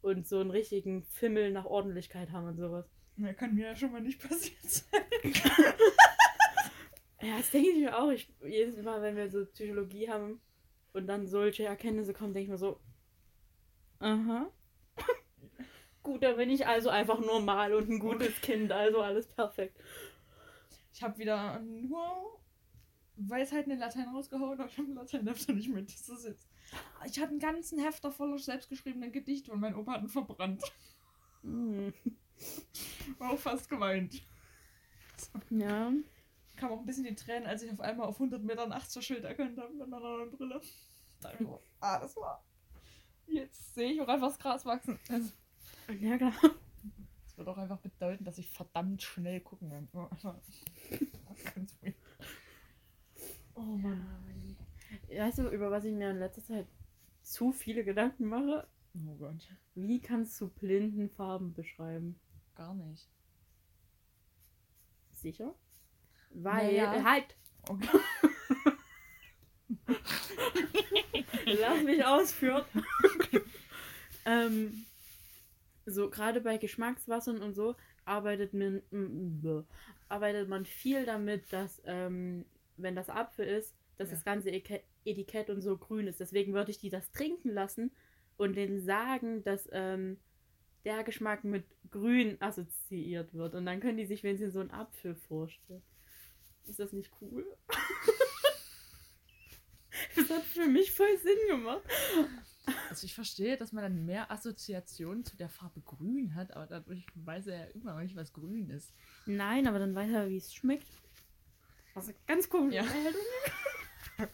Und 0.01 0.27
so 0.27 0.39
einen 0.39 0.51
richtigen 0.51 1.03
Fimmel 1.03 1.51
nach 1.51 1.65
Ordentlichkeit 1.65 2.31
haben 2.31 2.47
und 2.47 2.57
sowas. 2.57 2.89
Na, 3.15 3.33
kann 3.33 3.53
mir 3.55 3.67
ja 3.67 3.75
schon 3.75 3.91
mal 3.91 4.01
nicht 4.01 4.21
passiert 4.21 4.63
sein. 4.63 5.01
Ja, 7.21 7.37
das 7.37 7.51
denke 7.51 7.69
ich 7.69 7.77
mir 7.77 7.97
auch. 7.97 8.11
Ich, 8.11 8.31
jedes 8.43 8.77
Mal, 8.83 9.01
wenn 9.01 9.15
wir 9.15 9.29
so 9.29 9.45
Psychologie 9.45 10.09
haben 10.09 10.39
und 10.93 11.07
dann 11.07 11.27
solche 11.27 11.65
Erkenntnisse 11.65 12.13
kommen, 12.13 12.33
denke 12.33 12.45
ich 12.45 12.51
mir 12.51 12.57
so, 12.57 12.79
aha. 13.99 14.49
Gut, 16.03 16.23
da 16.23 16.33
bin 16.33 16.49
ich 16.49 16.65
also 16.65 16.89
einfach 16.89 17.19
normal 17.19 17.73
und 17.73 17.89
ein 17.89 17.99
gutes 17.99 18.39
Kind, 18.41 18.71
also 18.71 19.01
alles 19.01 19.27
perfekt. 19.27 19.77
Ich 20.93 21.03
habe 21.03 21.17
wieder 21.17 21.59
nur 21.59 22.39
Weisheiten 23.15 23.71
in 23.71 23.79
Latein 23.79 24.07
rausgehauen, 24.09 24.59
aber 24.59 24.69
ich 24.69 24.77
habe 24.77 24.87
einen 24.87 24.95
Lateinhefter 24.95 25.53
nicht 25.53 25.69
mit. 25.69 25.93
Das 25.93 26.09
ist 26.09 26.25
jetzt. 26.25 26.49
Ich 27.05 27.19
hatte 27.19 27.31
einen 27.31 27.39
ganzen 27.39 27.79
Hefter 27.79 28.11
voller 28.11 28.37
selbstgeschriebenen 28.37 29.11
Gedichte 29.11 29.51
und 29.51 29.59
mein 29.59 29.75
Opa 29.75 29.93
hat 29.93 30.01
ihn 30.03 30.09
verbrannt. 30.09 30.63
Hm. 31.43 31.93
War 33.17 33.31
auch 33.31 33.39
fast 33.39 33.69
geweint. 33.69 34.23
Ja. 35.49 35.91
Kam 36.59 36.71
auch 36.73 36.79
ein 36.79 36.85
bisschen 36.85 37.05
die 37.05 37.15
Tränen, 37.15 37.47
als 37.47 37.63
ich 37.63 37.71
auf 37.71 37.79
einmal 37.79 38.07
auf 38.07 38.15
100 38.15 38.43
Metern 38.43 38.73
8 38.73 39.01
Schild 39.01 39.23
erkannt 39.23 39.57
habe 39.57 39.73
mit 39.73 39.87
meiner 39.87 40.17
neuen 40.17 40.31
Brille. 40.31 40.59
Da 41.21 41.29
hab 41.29 41.39
ich 41.39 41.47
so, 41.47 41.61
ah, 41.79 41.99
das 41.99 42.15
war. 42.17 42.43
Jetzt 43.27 43.75
sehe 43.75 43.93
ich 43.93 44.01
auch 44.01 44.07
einfach 44.09 44.27
das 44.27 44.39
Gras 44.39 44.65
wachsen. 44.65 44.99
Also, 45.09 45.31
Ja, 46.01 46.17
klar. 46.17 46.33
Das 47.23 47.37
wird 47.37 47.47
auch 47.47 47.57
einfach 47.57 47.79
bedeuten, 47.79 48.25
dass 48.25 48.37
ich 48.37 48.49
verdammt 48.49 49.01
schnell 49.01 49.39
gucken 49.39 49.69
kann. 49.69 49.87
Oh, 49.93 50.09
Ganz 51.55 51.75
weird. 51.81 51.95
Oh 53.55 53.61
Mann. 53.61 54.57
Weißt 55.07 55.37
du, 55.37 55.49
über 55.49 55.71
was 55.71 55.85
ich 55.85 55.93
mir 55.93 56.11
in 56.11 56.19
letzter 56.19 56.43
Zeit 56.43 56.67
zu 57.21 57.53
viele 57.53 57.85
Gedanken 57.85 58.25
mache? 58.25 58.67
Oh 58.95 59.15
Gott. 59.15 59.47
Wie 59.75 60.01
kannst 60.01 60.39
du 60.41 60.49
blinden 60.49 61.09
Farben 61.09 61.53
beschreiben? 61.53 62.19
Gar 62.55 62.73
nicht. 62.73 63.07
Sicher? 65.11 65.55
Weil, 66.29 66.67
Naja. 66.77 67.03
halt, 67.03 67.35
Okay. 67.67 67.87
lass 71.45 71.83
mich 71.83 72.03
ausführen. 72.05 72.63
ähm, 74.25 74.85
so, 75.85 76.09
gerade 76.09 76.41
bei 76.41 76.57
Geschmackswassern 76.57 77.41
und 77.41 77.53
so 77.53 77.75
arbeitet 78.05 78.53
man, 78.53 78.81
arbeitet 80.07 80.49
man 80.49 80.65
viel 80.65 81.05
damit, 81.05 81.51
dass, 81.51 81.81
ähm, 81.85 82.45
wenn 82.77 82.95
das 82.95 83.09
Apfel 83.09 83.45
ist, 83.47 83.75
dass 83.97 84.09
Ja. 84.09 84.15
das 84.15 84.25
ganze 84.25 84.49
Etikett 85.05 85.49
und 85.49 85.61
so 85.61 85.77
grün 85.77 86.07
ist. 86.07 86.19
Deswegen 86.19 86.53
würde 86.53 86.71
ich 86.71 86.79
die 86.79 86.89
das 86.89 87.11
trinken 87.11 87.49
lassen 87.49 87.91
und 88.37 88.55
denen 88.55 88.79
sagen, 88.81 89.43
dass 89.43 89.67
ähm, 89.71 90.17
der 90.85 91.03
Geschmack 91.03 91.43
mit 91.43 91.65
grün 91.91 92.37
assoziiert 92.41 93.33
wird. 93.33 93.53
Und 93.53 93.65
dann 93.65 93.79
können 93.79 93.97
die 93.97 94.05
sich 94.05 94.23
wenigstens 94.23 94.53
so 94.53 94.61
einen 94.61 94.71
Apfel 94.71 95.15
vorstellen. 95.15 95.83
Ist 96.69 96.79
das 96.79 96.93
nicht 96.93 97.11
cool? 97.19 97.45
das 100.15 100.29
hat 100.29 100.43
für 100.43 100.67
mich 100.67 100.91
voll 100.91 101.17
Sinn 101.17 101.37
gemacht. 101.47 101.81
Also 102.89 103.05
ich 103.05 103.15
verstehe, 103.15 103.57
dass 103.57 103.71
man 103.71 103.83
dann 103.83 104.05
mehr 104.05 104.29
Assoziationen 104.31 105.25
zu 105.25 105.35
der 105.35 105.49
Farbe 105.49 105.81
grün 105.81 106.35
hat, 106.35 106.51
aber 106.51 106.67
dadurch 106.67 107.05
weiß 107.15 107.47
er 107.47 107.57
ja 107.57 107.65
immer 107.71 107.93
noch 107.93 108.01
nicht, 108.01 108.15
was 108.15 108.33
grün 108.33 108.69
ist. 108.69 108.93
Nein, 109.25 109.67
aber 109.67 109.79
dann 109.79 109.95
weiß 109.95 110.11
er, 110.11 110.29
wie 110.29 110.37
es 110.37 110.53
schmeckt. 110.53 110.85
Also 111.95 112.13
ganz 112.27 112.47
komisch. 112.49 112.75
Ja. 112.75 112.85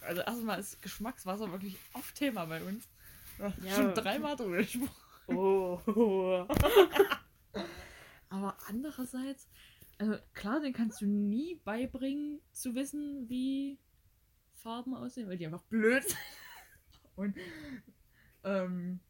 Also 0.00 0.22
erstmal 0.22 0.60
ist 0.60 0.80
Geschmackswasser 0.80 1.50
wirklich 1.52 1.76
oft 1.92 2.14
Thema 2.14 2.46
bei 2.46 2.62
uns. 2.62 2.88
Ja, 3.38 3.52
Ja. 3.62 3.74
Schon 3.74 3.92
dreimal 3.94 4.36
drüber 4.36 4.58
gesprochen. 4.58 4.90
Oh. 5.26 5.80
Aber 8.30 8.56
andererseits, 8.68 9.48
also 9.98 10.16
klar, 10.34 10.60
den 10.60 10.72
kannst 10.72 11.00
du 11.00 11.06
nie 11.06 11.56
beibringen 11.64 12.40
zu 12.52 12.74
wissen, 12.74 13.28
wie 13.28 13.78
Farben 14.54 14.94
aussehen, 14.94 15.28
weil 15.28 15.36
die 15.38 15.46
einfach 15.46 15.62
blöd 15.64 16.02
sind. 16.04 16.18
Und 17.16 17.36
ähm, 18.44 19.00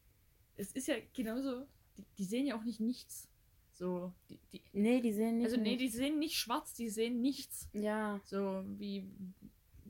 es 0.57 0.71
ist 0.73 0.87
ja 0.87 0.95
genauso, 1.13 1.67
die, 1.97 2.05
die 2.17 2.25
sehen 2.25 2.45
ja 2.47 2.55
auch 2.55 2.63
nicht 2.63 2.79
nichts. 2.79 3.27
So, 3.73 4.13
die, 4.29 4.39
die, 4.51 4.61
Nee, 4.73 4.99
die 4.99 5.13
sehen 5.13 5.37
nicht. 5.37 5.45
also 5.45 5.57
nee, 5.57 5.77
die 5.77 5.87
sehen 5.89 6.19
nicht 6.19 6.35
schwarz, 6.37 6.73
die 6.73 6.89
sehen 6.89 7.21
nichts. 7.21 7.69
Ja, 7.71 8.19
So 8.25 8.63
wie. 8.77 9.07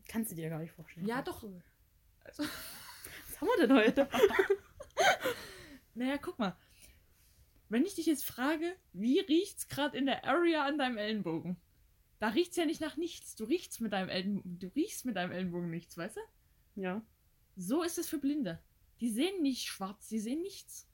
kannst 0.08 0.32
du 0.32 0.36
dir 0.36 0.50
gar 0.50 0.60
nicht 0.60 0.74
vorstellen. 0.74 1.08
Ja, 1.08 1.22
doch. 1.22 1.44
Also, 2.24 2.44
Was 3.30 3.42
haben 3.42 3.48
wir 3.58 3.68
denn 3.68 3.76
heute? 3.78 4.10
naja, 5.96 6.18
guck 6.18 6.38
mal. 6.38 6.56
Wenn 7.70 7.86
ich 7.86 7.96
dich 7.96 8.08
jetzt 8.08 8.26
frage, 8.26 8.76
wie 8.94 9.20
riecht's 9.20 9.68
gerade 9.68 9.98
in 9.98 10.08
der 10.08 10.26
Area 10.26 10.66
an 10.66 10.78
deinem 10.78 10.98
Ellenbogen? 10.98 11.58
Da 12.20 12.30
riecht's 12.30 12.58
ja 12.58 12.66
nicht 12.66 12.82
nach 12.82 12.98
nichts. 12.98 13.36
Du 13.36 13.46
riechst 13.46 13.80
mit 13.80 13.94
deinem 13.94 14.10
Ellenbogen, 14.10 14.60
du 14.60 14.68
riechst 14.76 15.06
mit 15.06 15.16
deinem 15.16 15.32
Ellenbogen 15.32 15.70
nichts, 15.70 15.96
weißt 15.96 16.18
du? 16.18 16.82
Ja. 16.82 17.02
So 17.56 17.84
ist 17.84 17.98
es 17.98 18.10
für 18.10 18.18
Blinde. 18.18 18.62
Die 19.00 19.10
sehen 19.10 19.42
nicht 19.42 19.68
schwarz, 19.68 20.10
die 20.10 20.20
sehen 20.20 20.42
nichts. 20.42 20.90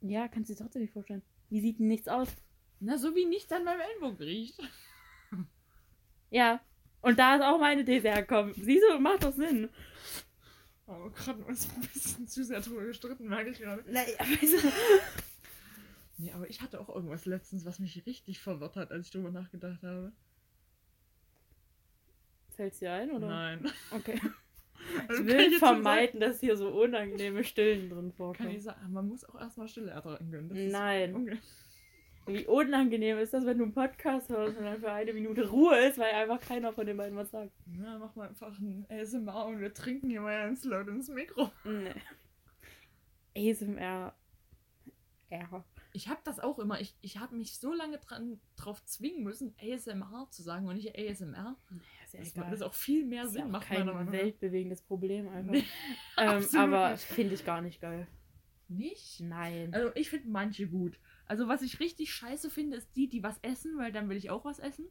Ja, 0.00 0.28
kannst 0.28 0.48
du 0.48 0.54
dir 0.54 0.62
trotzdem 0.62 0.82
nicht 0.82 0.92
vorstellen. 0.92 1.22
Wie 1.50 1.60
sieht 1.60 1.78
denn 1.78 1.88
nichts 1.88 2.08
aus? 2.08 2.28
Na, 2.80 2.96
so 2.96 3.14
wie 3.14 3.26
nichts 3.26 3.52
an 3.52 3.64
meinem 3.64 3.80
Ellenbogen 3.80 4.24
riecht. 4.24 4.58
Ja. 6.32 6.64
Und 7.02 7.18
da 7.18 7.36
ist 7.36 7.42
auch 7.42 7.58
meine 7.58 7.84
These 7.84 8.08
hergekommen. 8.08 8.54
Siehst 8.54 8.84
du, 8.88 8.98
macht 8.98 9.22
doch 9.22 9.34
Sinn. 9.34 9.68
Aber 10.86 11.10
gerade 11.10 11.44
uns 11.44 11.68
ein 11.74 11.82
bisschen 11.82 12.26
zu 12.26 12.42
sehr 12.42 12.60
drüber 12.62 12.84
gestritten, 12.86 13.28
merke 13.28 13.50
ich 13.50 13.58
gerade. 13.58 13.84
Naja, 13.92 14.18
weißt 14.18 14.64
du. 14.64 14.72
Nee, 16.22 16.32
aber 16.32 16.48
ich 16.48 16.60
hatte 16.62 16.80
auch 16.80 16.88
irgendwas 16.88 17.26
letztens, 17.26 17.64
was 17.64 17.80
mich 17.80 18.06
richtig 18.06 18.38
verwirrt 18.40 18.76
hat, 18.76 18.92
als 18.92 19.06
ich 19.06 19.12
drüber 19.12 19.32
nachgedacht 19.32 19.82
habe. 19.82 20.12
Fällt's 22.50 22.78
dir 22.78 22.92
ein, 22.92 23.10
oder? 23.10 23.28
Nein. 23.28 23.70
Okay. 23.90 24.20
Also 25.08 25.22
Ich 25.22 25.28
will 25.28 25.50
schon 25.50 25.58
vermeiden, 25.60 26.18
dass 26.18 26.40
hier 26.40 26.56
so 26.56 26.68
unangenehme 26.70 27.44
Stillen 27.44 27.88
drin 27.88 27.90
Sagen, 27.90 28.08
kann 28.08 28.16
vorkommen. 28.16 28.50
ich 28.50 28.64
sagen, 28.64 28.92
man 28.92 29.06
muss 29.06 29.24
auch 29.24 29.38
erstmal 29.40 29.68
Stille 29.68 29.92
ertragen 29.92 30.28
können. 30.28 30.70
Nein. 30.72 31.38
Wie 32.26 32.46
unangenehm 32.46 33.18
ist 33.18 33.32
das, 33.32 33.46
wenn 33.46 33.58
du 33.58 33.64
einen 33.64 33.74
Podcast 33.74 34.28
hörst 34.28 34.58
und 34.58 34.64
dann 34.64 34.80
für 34.80 34.90
eine 34.90 35.12
Minute 35.12 35.48
Ruhe 35.48 35.78
ist, 35.86 35.98
weil 35.98 36.12
einfach 36.12 36.40
keiner 36.40 36.72
von 36.72 36.84
den 36.84 36.96
beiden 36.96 37.16
was 37.16 37.30
sagt. 37.30 37.52
Na, 37.66 37.96
mach 37.96 38.16
mal 38.16 38.28
einfach 38.28 38.58
ein 38.58 38.84
ASMR 38.90 39.46
und 39.46 39.60
wir 39.60 39.72
trinken 39.72 40.10
hier 40.10 40.20
mal 40.20 40.48
ganz 40.48 40.64
laut 40.64 40.88
ins 40.88 41.08
Mikro. 41.08 41.52
Nee. 41.64 41.94
ASMR. 43.52 44.12
R. 45.30 45.64
Ich 45.94 46.08
habe 46.08 46.20
das 46.24 46.40
auch 46.40 46.58
immer. 46.58 46.80
Ich, 46.80 46.96
ich 47.02 47.18
habe 47.18 47.36
mich 47.36 47.58
so 47.58 47.72
lange 47.72 47.98
dran, 47.98 48.40
drauf 48.56 48.82
zwingen 48.84 49.22
müssen, 49.22 49.54
ASMR 49.60 50.28
zu 50.30 50.42
sagen 50.42 50.66
und 50.66 50.76
nicht 50.76 50.96
ASMR. 50.98 51.56
Naja, 51.68 51.82
ist 52.04 52.14
ja 52.14 52.20
Das, 52.20 52.32
egal. 52.32 52.50
das 52.50 52.62
auch 52.62 52.74
viel 52.74 53.04
mehr 53.04 53.24
ist 53.24 53.34
ja 53.34 53.42
Sinn 53.42 53.42
auch 53.48 53.50
macht, 53.50 53.66
kein 53.66 54.12
weltbewegendes 54.12 54.82
Problem 54.82 55.28
einfach. 55.28 55.52
Nee, 55.52 55.64
ähm, 56.18 56.46
aber 56.56 56.96
finde 56.96 57.34
ich 57.34 57.44
gar 57.44 57.60
nicht 57.60 57.80
geil. 57.80 58.06
Nicht? 58.68 59.20
Nein. 59.20 59.74
Also 59.74 59.90
ich 59.94 60.08
finde 60.08 60.28
manche 60.28 60.66
gut. 60.66 60.98
Also 61.26 61.48
was 61.48 61.62
ich 61.62 61.78
richtig 61.80 62.12
scheiße 62.12 62.50
finde, 62.50 62.76
ist 62.78 62.88
die, 62.96 63.08
die 63.08 63.22
was 63.22 63.38
essen, 63.42 63.76
weil 63.76 63.92
dann 63.92 64.08
will 64.08 64.16
ich 64.16 64.30
auch 64.30 64.44
was 64.44 64.58
essen. 64.58 64.86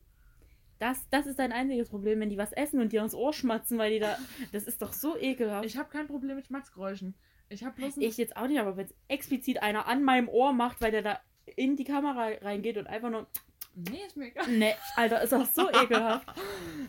Das, 0.79 1.07
das 1.09 1.27
ist 1.27 1.37
dein 1.37 1.51
einziges 1.51 1.89
Problem, 1.89 2.19
wenn 2.19 2.29
die 2.29 2.37
was 2.37 2.53
essen 2.53 2.79
und 2.81 2.91
dir 2.91 3.03
ins 3.03 3.13
Ohr 3.13 3.33
schmatzen, 3.33 3.77
weil 3.77 3.93
die 3.93 3.99
da. 3.99 4.17
Das 4.51 4.63
ist 4.63 4.81
doch 4.81 4.93
so 4.93 5.17
ekelhaft. 5.17 5.65
Ich 5.65 5.77
habe 5.77 5.89
kein 5.89 6.07
Problem 6.07 6.35
mit 6.35 6.47
Schmatzgeräuschen. 6.47 7.13
Ich 7.51 7.63
habe 7.63 7.75
bloß 7.75 7.97
Ich 7.97 8.17
jetzt 8.17 8.37
auch 8.37 8.47
nicht, 8.47 8.59
aber 8.59 8.77
wenn 8.77 8.85
es 8.85 8.93
explizit 9.07 9.61
einer 9.61 9.85
an 9.87 10.03
meinem 10.03 10.29
Ohr 10.29 10.53
macht, 10.53 10.81
weil 10.81 10.91
der 10.91 11.01
da 11.01 11.19
in 11.55 11.75
die 11.75 11.83
Kamera 11.83 12.29
reingeht 12.41 12.77
und 12.77 12.87
einfach 12.87 13.09
nur. 13.09 13.27
Nee, 13.75 14.01
ist 14.05 14.17
mir 14.17 14.27
egal. 14.27 14.47
Ne, 14.47 14.73
Alter, 14.95 15.21
ist 15.21 15.33
doch 15.33 15.45
so 15.45 15.69
ekelhaft. 15.83 16.27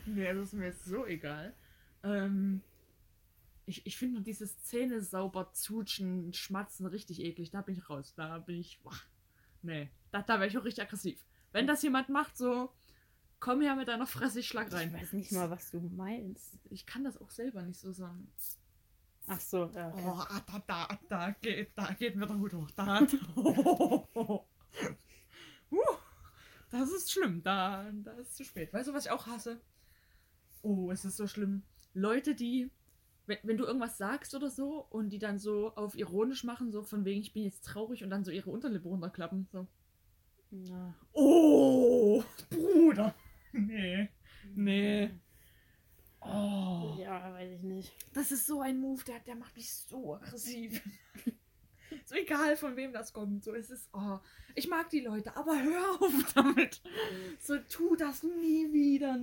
Nee, 0.06 0.32
das 0.32 0.48
ist 0.48 0.52
mir 0.54 0.66
jetzt 0.66 0.84
so 0.84 1.06
egal. 1.06 1.54
Ähm, 2.04 2.62
ich 3.66 3.86
ich 3.86 3.96
finde 3.96 4.14
nur 4.14 4.22
dieses 4.22 4.62
Zähne 4.64 5.00
sauber 5.00 5.52
zutschen, 5.52 6.32
schmatzen 6.32 6.86
richtig 6.86 7.20
eklig. 7.20 7.50
Da 7.50 7.62
bin 7.62 7.76
ich 7.76 7.88
raus. 7.88 8.14
Da 8.16 8.38
bin 8.38 8.60
ich. 8.60 8.80
Boah. 8.82 8.94
Nee, 9.62 9.90
da, 10.10 10.22
da 10.22 10.34
wäre 10.34 10.48
ich 10.48 10.58
auch 10.58 10.64
richtig 10.64 10.84
aggressiv. 10.84 11.24
Wenn 11.52 11.66
das 11.66 11.82
jemand 11.82 12.08
macht, 12.08 12.36
so, 12.36 12.70
komm 13.38 13.60
her 13.60 13.76
mit 13.76 13.88
deiner 13.88 14.06
Fresse, 14.06 14.40
ich 14.40 14.48
schlag 14.48 14.72
rein. 14.72 14.92
Ich 14.94 15.02
weiß 15.02 15.12
nicht 15.12 15.32
mal, 15.32 15.50
was 15.50 15.70
du 15.70 15.80
meinst. 15.80 16.58
Ich 16.70 16.86
kann 16.86 17.04
das 17.04 17.20
auch 17.20 17.30
selber 17.30 17.62
nicht 17.62 17.78
so 17.78 17.92
sagen. 17.92 18.28
Ach 19.26 19.40
so, 19.40 19.70
ja. 19.74 19.88
Okay. 19.88 20.02
Oh, 20.04 20.24
da, 20.46 20.58
da, 20.66 20.98
da 21.08 21.30
geht, 21.40 21.70
da 21.76 21.92
geht 21.92 22.16
mir 22.16 22.26
der 22.26 22.38
Hut 22.38 22.52
hoch. 22.54 22.70
Da, 22.72 23.00
da. 23.00 23.06
uh, 25.70 25.78
das 26.70 26.90
ist 26.90 27.12
schlimm. 27.12 27.42
Da, 27.42 27.90
da 27.92 28.12
ist 28.12 28.36
zu 28.36 28.44
spät. 28.44 28.72
Weißt 28.72 28.88
du, 28.88 28.94
was 28.94 29.06
ich 29.06 29.10
auch 29.10 29.26
hasse? 29.26 29.60
Oh, 30.62 30.90
es 30.90 31.04
ist 31.04 31.16
so 31.16 31.26
schlimm. 31.26 31.62
Leute, 31.94 32.34
die, 32.34 32.70
wenn, 33.26 33.38
wenn 33.42 33.56
du 33.56 33.64
irgendwas 33.64 33.98
sagst 33.98 34.34
oder 34.34 34.50
so 34.50 34.86
und 34.90 35.10
die 35.10 35.18
dann 35.18 35.38
so 35.38 35.74
auf 35.74 35.96
ironisch 35.96 36.44
machen, 36.44 36.72
so 36.72 36.82
von 36.82 37.04
wegen, 37.04 37.20
ich 37.20 37.32
bin 37.32 37.44
jetzt 37.44 37.64
traurig 37.64 38.02
und 38.02 38.10
dann 38.10 38.24
so 38.24 38.30
ihre 38.30 38.50
Unterlippe 38.50 38.88
runterklappen. 38.88 39.48
So. 39.52 39.66
Na. 40.50 40.94
Oh, 41.12 42.22
Bruder. 42.50 43.14
Nee. 43.52 44.08
Nee. 44.54 45.10
Oh. 46.24 46.94
Ja, 46.98 47.32
weiß 47.32 47.50
ich 47.52 47.62
nicht. 47.62 47.92
Das 48.12 48.30
ist 48.30 48.46
so 48.46 48.60
ein 48.60 48.78
Move, 48.78 49.02
der, 49.04 49.20
der 49.20 49.34
macht 49.34 49.56
mich 49.56 49.72
so 49.72 50.14
aggressiv. 50.14 50.80
so 52.04 52.14
egal, 52.14 52.56
von 52.56 52.76
wem 52.76 52.92
das 52.92 53.12
kommt. 53.12 53.44
So, 53.44 53.54
es 53.54 53.70
ist, 53.70 53.88
oh, 53.92 54.18
ich 54.54 54.68
mag 54.68 54.88
die 54.90 55.00
Leute, 55.00 55.36
aber 55.36 55.60
hör 55.62 56.00
auf 56.00 56.32
damit. 56.34 56.80
So, 57.40 57.58
tu 57.58 57.96
das 57.96 58.22
nie 58.22 58.72
wieder. 58.72 59.18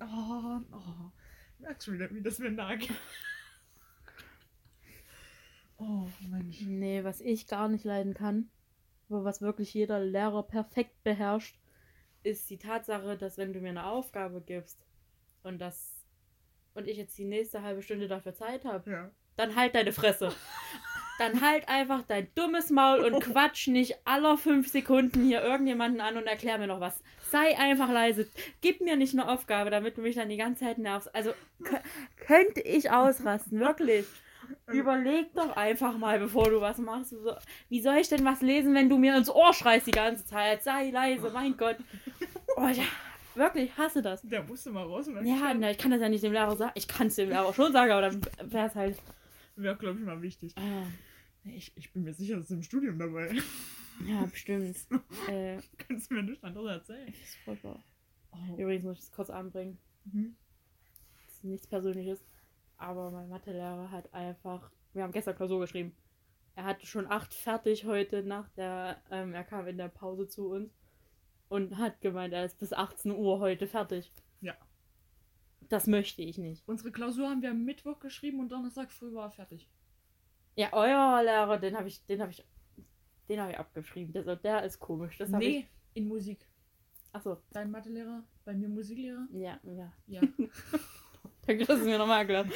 Oh, 0.00 0.60
oh. 0.72 1.10
Merkst 1.58 1.86
schon 1.86 1.94
wieder, 1.94 2.10
wie 2.12 2.22
das 2.22 2.38
mir 2.38 2.50
nahe 2.50 2.78
geht. 2.78 2.90
Oh, 5.78 6.06
Mensch. 6.30 6.60
Nee, 6.60 7.02
was 7.02 7.20
ich 7.20 7.48
gar 7.48 7.68
nicht 7.68 7.84
leiden 7.84 8.14
kann, 8.14 8.48
aber 9.08 9.24
was 9.24 9.42
wirklich 9.42 9.74
jeder 9.74 9.98
Lehrer 9.98 10.44
perfekt 10.44 11.02
beherrscht, 11.02 11.58
ist 12.22 12.48
die 12.50 12.58
Tatsache, 12.58 13.16
dass 13.18 13.36
wenn 13.36 13.52
du 13.52 13.60
mir 13.60 13.70
eine 13.70 13.86
Aufgabe 13.86 14.40
gibst 14.42 14.86
und 15.42 15.58
das 15.58 16.01
und 16.74 16.88
ich 16.88 16.96
jetzt 16.96 17.16
die 17.18 17.24
nächste 17.24 17.62
halbe 17.62 17.82
Stunde 17.82 18.08
dafür 18.08 18.34
Zeit 18.34 18.64
habe, 18.64 18.90
Ja. 18.90 19.10
dann 19.36 19.56
halt 19.56 19.74
deine 19.74 19.92
Fresse. 19.92 20.32
Dann 21.18 21.40
halt 21.42 21.68
einfach 21.68 22.02
dein 22.08 22.28
dummes 22.34 22.70
Maul 22.70 23.00
und 23.04 23.20
quatsch 23.20 23.68
nicht 23.68 23.96
aller 24.06 24.38
fünf 24.38 24.68
Sekunden 24.68 25.22
hier 25.24 25.42
irgendjemanden 25.42 26.00
an 26.00 26.16
und 26.16 26.26
erklär 26.26 26.58
mir 26.58 26.66
noch 26.66 26.80
was. 26.80 27.00
Sei 27.30 27.56
einfach 27.58 27.90
leise. 27.92 28.26
Gib 28.60 28.80
mir 28.80 28.96
nicht 28.96 29.12
eine 29.12 29.28
Aufgabe, 29.28 29.70
damit 29.70 29.96
du 29.98 30.00
mich 30.00 30.16
dann 30.16 30.30
die 30.30 30.36
ganze 30.38 30.64
Zeit 30.64 30.78
nervst. 30.78 31.14
Also 31.14 31.32
kö- 31.62 31.80
könnte 32.26 32.60
ich 32.62 32.90
ausrasten, 32.90 33.60
wirklich. 33.60 34.06
Überleg 34.66 35.32
doch 35.34 35.56
einfach 35.56 35.96
mal, 35.96 36.18
bevor 36.18 36.50
du 36.50 36.60
was 36.60 36.78
machst. 36.78 37.14
Wie 37.68 37.80
soll 37.80 37.96
ich 37.98 38.08
denn 38.08 38.24
was 38.24 38.40
lesen, 38.42 38.74
wenn 38.74 38.88
du 38.88 38.98
mir 38.98 39.16
ins 39.16 39.30
Ohr 39.30 39.54
schreist 39.54 39.86
die 39.86 39.92
ganze 39.92 40.24
Zeit? 40.26 40.62
Sei 40.64 40.90
leise, 40.90 41.30
mein 41.30 41.56
Gott. 41.56 41.76
Oh, 42.56 42.66
ja, 42.68 42.84
wirklich, 43.34 43.76
hasse 43.76 44.02
das. 44.02 44.22
Der 44.22 44.42
musste 44.42 44.70
mal 44.70 44.84
raus. 44.84 45.06
Ja, 45.22 45.54
na, 45.54 45.70
ich 45.70 45.78
kann 45.78 45.90
das 45.90 46.00
ja 46.00 46.08
nicht 46.08 46.22
dem 46.24 46.32
Lehrer 46.32 46.56
sagen. 46.56 46.72
Ich 46.74 46.88
kann 46.88 47.06
es 47.08 47.16
dem 47.16 47.28
Lehrer 47.28 47.52
schon 47.52 47.72
sagen, 47.72 47.90
aber 47.92 48.02
dann 48.02 48.20
wäre 48.50 48.66
es 48.68 48.74
halt. 48.74 48.98
Wäre, 49.56 49.76
glaube 49.76 49.98
ich, 49.98 50.04
mal 50.04 50.20
wichtig. 50.22 50.54
Ah, 50.56 50.86
Ich, 51.44 51.72
ich 51.76 51.92
bin 51.92 52.04
mir 52.04 52.14
sicher, 52.14 52.36
das 52.36 52.46
ist 52.46 52.50
im 52.52 52.62
Studium 52.62 52.98
dabei. 52.98 53.30
ja, 54.06 54.24
bestimmt. 54.26 54.76
äh, 55.28 55.58
Kannst 55.78 56.10
du 56.10 56.14
mir 56.14 56.22
nichts 56.22 56.42
anderes 56.44 56.70
erzählen? 56.70 57.08
ist 57.08 57.36
furchtbar. 57.44 57.82
Oh. 58.32 58.56
Übrigens 58.56 58.84
muss 58.84 58.98
ich 58.98 59.04
es 59.04 59.12
kurz 59.12 59.28
anbringen. 59.30 59.78
Mhm. 60.04 60.36
Das 61.26 61.34
ist 61.36 61.44
nichts 61.44 61.66
Persönliches. 61.66 62.24
Aber 62.78 63.10
mein 63.10 63.28
Mathelehrer 63.28 63.90
hat 63.90 64.12
einfach. 64.14 64.70
Wir 64.94 65.02
haben 65.02 65.12
gestern 65.12 65.36
Klausur 65.36 65.60
geschrieben. 65.60 65.94
Er 66.54 66.64
hatte 66.64 66.86
schon 66.86 67.06
acht 67.10 67.32
fertig 67.34 67.84
heute 67.84 68.22
nach 68.22 68.48
der. 68.50 69.02
Ähm, 69.10 69.34
er 69.34 69.44
kam 69.44 69.66
in 69.66 69.76
der 69.78 69.88
Pause 69.88 70.28
zu 70.28 70.48
uns 70.48 70.70
und 71.52 71.76
hat 71.76 72.00
gemeint, 72.00 72.32
er 72.32 72.46
ist 72.46 72.58
bis 72.58 72.72
18 72.72 73.12
Uhr 73.12 73.38
heute 73.38 73.66
fertig. 73.66 74.10
Ja. 74.40 74.54
Das 75.68 75.86
möchte 75.86 76.22
ich 76.22 76.38
nicht. 76.38 76.66
Unsere 76.66 76.90
Klausur 76.90 77.28
haben 77.28 77.42
wir 77.42 77.50
am 77.50 77.64
Mittwoch 77.64 78.00
geschrieben 78.00 78.40
und 78.40 78.50
Donnerstag 78.50 78.90
früh 78.90 79.12
war 79.12 79.26
er 79.26 79.30
fertig. 79.30 79.68
Ja, 80.56 80.70
euer 80.72 81.22
Lehrer, 81.22 81.58
den 81.58 81.76
habe 81.76 81.88
ich, 81.88 82.04
den 82.06 82.22
habe 82.22 82.30
ich, 82.30 82.42
den 83.28 83.38
habe 83.38 83.52
ich 83.52 83.58
abgeschrieben. 83.58 84.12
Der, 84.14 84.36
der 84.36 84.64
ist 84.64 84.78
komisch. 84.78 85.18
Das 85.18 85.30
habe 85.30 85.44
nee, 85.44 85.58
ich. 85.58 85.66
in 85.92 86.08
Musik. 86.08 86.48
Achso, 87.12 87.36
Dein 87.50 87.70
Mathelehrer, 87.70 88.24
bei 88.46 88.54
mir 88.54 88.70
Musiklehrer. 88.70 89.28
ja, 89.32 89.60
ja. 89.64 89.92
Ja. 90.06 90.20
Danke, 91.46 91.66
dass 91.66 91.80
du 91.80 91.84
mir 91.84 91.98
nochmal 91.98 92.20
erklärt. 92.20 92.46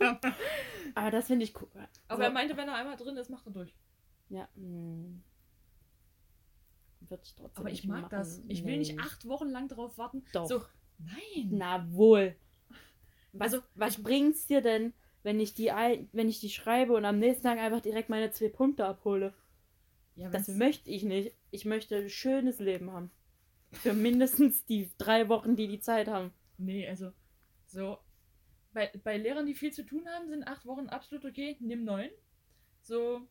Aber 0.94 1.10
das 1.10 1.26
finde 1.26 1.44
ich 1.44 1.60
cool. 1.60 1.68
Aber 2.08 2.16
So. 2.16 2.22
er 2.22 2.30
meinte, 2.30 2.56
wenn 2.56 2.68
er 2.68 2.76
einmal 2.76 2.96
drin 2.96 3.16
ist, 3.16 3.28
macht 3.28 3.46
er 3.46 3.52
durch. 3.52 3.74
Ja. 4.30 4.48
Hm. 4.54 5.22
Wird 7.12 7.26
ich 7.26 7.34
trotzdem 7.36 7.60
Aber 7.60 7.70
ich 7.70 7.84
mag 7.86 8.02
machen. 8.02 8.10
das. 8.10 8.42
Ich 8.48 8.64
will 8.64 8.78
nicht 8.78 8.96
Nee. 8.96 9.02
acht 9.02 9.26
Wochen 9.28 9.48
lang 9.48 9.68
darauf 9.68 9.96
warten. 9.98 10.24
Doch. 10.32 10.46
So, 10.48 10.62
nein. 10.98 11.48
Na 11.50 11.86
wohl. 11.92 12.34
Was, 13.32 13.54
Also, 13.54 13.66
was 13.76 14.02
bringt's 14.02 14.46
dir 14.46 14.60
denn, 14.60 14.92
wenn 15.22 15.38
ich 15.40 15.54
die 15.54 15.70
ein, 15.70 16.08
wenn 16.12 16.28
ich 16.28 16.40
die 16.40 16.50
schreibe 16.50 16.92
und 16.94 17.04
am 17.04 17.18
nächsten 17.18 17.44
Tag 17.44 17.58
einfach 17.58 17.80
direkt 17.80 18.08
meine 18.10 18.30
zwei 18.32 18.48
Punkte 18.48 18.84
abhole? 18.86 19.32
ja, 20.16 20.28
Das 20.30 20.48
möchte 20.48 20.90
ich 20.90 21.02
nicht. 21.04 21.34
Ich 21.50 21.64
möchte 21.64 21.96
ein 21.96 22.10
schönes 22.10 22.58
Leben 22.58 22.90
haben. 22.90 23.10
Für 23.72 23.94
mindestens 23.94 24.64
die 24.66 24.90
drei 24.98 25.28
Wochen, 25.30 25.56
die 25.56 25.66
die 25.68 25.80
Zeit 25.80 26.08
haben. 26.08 26.30
Nee, 26.58 26.86
also 26.88 27.12
so. 27.66 27.96
Bei, 28.74 28.90
bei 29.04 29.16
Lehrern, 29.18 29.46
die 29.46 29.54
viel 29.54 29.72
zu 29.72 29.84
tun 29.84 30.06
haben, 30.08 30.28
sind 30.28 30.44
acht 30.46 30.64
Wochen 30.66 30.88
absolut 30.88 31.24
okay. 31.24 31.56
Nimm 31.60 31.84
neun. 31.84 32.10
So, 32.82 33.22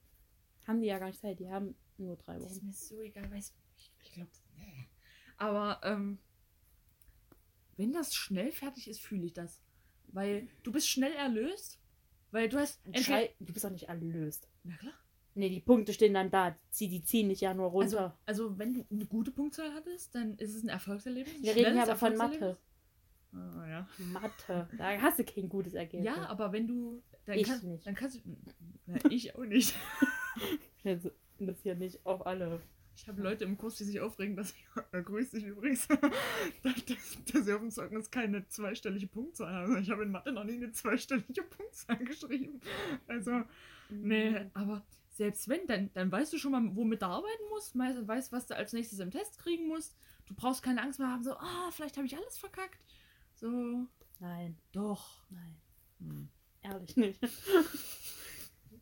Haben 0.68 0.82
die 0.82 0.88
ja 0.88 0.98
gar 1.00 1.08
nicht 1.08 1.20
Zeit. 1.20 1.40
Die 1.40 1.50
haben 1.52 1.76
nur 1.98 2.16
drei 2.16 2.40
das 2.40 2.52
ist 2.54 2.58
Wochen. 2.58 2.66
mir 2.68 2.74
so 2.74 3.02
egal, 3.02 3.30
weiß 3.32 3.50
ich, 3.52 3.61
ich 4.12 4.16
glaube, 4.16 4.32
nee. 4.58 4.88
Aber 5.38 5.80
ähm, 5.84 6.20
wenn 7.78 7.94
das 7.94 8.14
schnell 8.14 8.52
fertig 8.52 8.88
ist, 8.90 9.02
fühle 9.02 9.26
ich 9.26 9.34
das. 9.34 9.62
Weil 10.08 10.48
du 10.64 10.72
bist 10.72 10.90
schnell 10.90 11.14
erlöst, 11.14 11.80
weil 12.32 12.50
du 12.50 12.60
hast 12.60 12.82
entweder, 12.92 13.30
du 13.40 13.54
bist 13.54 13.64
doch 13.66 13.70
nicht 13.72 13.88
erlöst. 13.88 14.48
Na 14.64 14.76
klar. 14.76 14.94
Nee, 15.34 15.48
die 15.50 15.62
Punkte 15.62 15.94
stehen 15.94 16.14
dann 16.14 16.30
da. 16.30 16.58
Sie, 16.72 16.90
die 16.90 17.04
ziehen 17.04 17.30
dich 17.30 17.40
ja 17.40 17.54
nur 17.54 17.68
Also, 17.74 17.98
runter. 17.98 18.18
also 18.26 18.58
wenn 18.58 18.74
du 18.74 18.86
eine 18.92 19.06
gute 19.06 19.32
Punktzahl 19.32 19.74
hattest, 19.74 20.14
dann 20.14 20.38
ist 20.38 20.54
es 20.54 20.64
ein 20.64 20.68
Erfolgserlebnis. 20.70 21.38
ein 21.38 21.44
Wir 21.44 21.56
reden 21.56 21.72
schnelles 21.72 21.90
aber 21.90 21.98
von. 22.00 22.18
Mathe. 22.18 22.58
Ah, 23.34 23.68
ja. 23.70 23.90
Mathe. 23.98 24.70
Da 24.78 25.02
hast 25.02 25.20
du 25.20 25.24
kein 25.24 25.48
gutes 25.48 25.74
Ergebnis. 25.74 26.06
ja, 26.06 26.26
aber 26.28 26.52
wenn 26.52 26.68
du. 26.68 27.02
Dann, 27.26 27.38
Ich 27.38 27.48
kann, 27.48 27.66
nicht. 27.66 27.88
dann 27.88 27.96
kannst 27.96 28.18
du. 28.18 28.20
Na, 28.88 28.98
ich 29.10 29.34
auch 29.36 29.46
nicht. 29.46 29.74
Das 30.84 31.62
hier 31.64 31.76
nicht 31.76 32.06
auf 32.06 32.26
alle. 32.26 32.62
Ich 32.96 33.08
habe 33.08 33.22
Leute 33.22 33.46
im 33.46 33.58
Kurs, 33.58 33.76
die 33.76 33.84
sich 33.84 34.00
aufregen, 34.00 34.36
dass 34.36 34.52
ich. 34.52 34.66
Äh, 34.94 35.02
grüß 35.04 35.32
dich 35.32 35.46
übrigens. 35.46 35.88
dass, 36.64 36.74
dass, 37.32 37.46
sie 37.46 37.54
auf 37.54 37.62
dem 37.62 37.72
Zeugnis 37.72 38.12
keine 38.12 38.48
zweistellige 38.48 39.08
Punktzahl 39.08 39.54
haben. 39.54 39.78
Ich 39.78 39.90
habe 39.90 40.04
in 40.04 40.12
Mathe 40.12 40.32
noch 40.32 40.44
nie 40.44 40.56
eine 40.56 40.72
zweistellige 40.72 41.44
Punktzahl 41.44 41.98
geschrieben. 42.06 42.62
Also, 43.08 43.44
nee, 43.90 44.46
aber 44.54 44.86
selbst 45.10 45.48
wenn, 45.48 45.68
dann, 45.68 45.92
dann 45.94 46.12
weißt 46.12 46.34
du 46.34 46.38
schon 46.38 46.52
mal, 46.52 46.76
womit 46.76 47.02
du 47.02 47.08
arbeiten 47.08 47.44
musst. 47.50 47.78
Weißt, 47.78 48.32
was 48.32 48.48
du 48.48 48.56
als 48.56 48.74
nächstes 48.74 49.00
im 49.00 49.12
Test 49.12 49.38
kriegen 49.40 49.68
musst. 49.68 49.98
Du 50.26 50.34
brauchst 50.34 50.64
keine 50.64 50.82
Angst 50.82 51.00
mehr 51.00 51.10
haben, 51.10 51.24
so, 51.24 51.34
ah, 51.34 51.70
vielleicht 51.72 51.98
habe 51.98 52.08
ich 52.08 52.16
alles 52.16 52.38
verkackt. 52.38 52.80
So, 53.36 53.88
Nein, 54.22 54.56
doch. 54.72 55.24
nein. 55.32 55.56
Hm. 56.00 56.30
Ehrlich 56.62 56.96
nicht. 56.96 57.20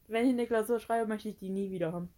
Wenn 0.07 0.25
ich 0.25 0.33
eine 0.33 0.45
Klausur 0.45 0.81
schreibe, 0.81 1.07
möchte 1.07 1.29
ich 1.29 1.37
die 1.37 1.49
nie 1.49 1.71
wieder 1.71 1.93
haben. 1.93 2.09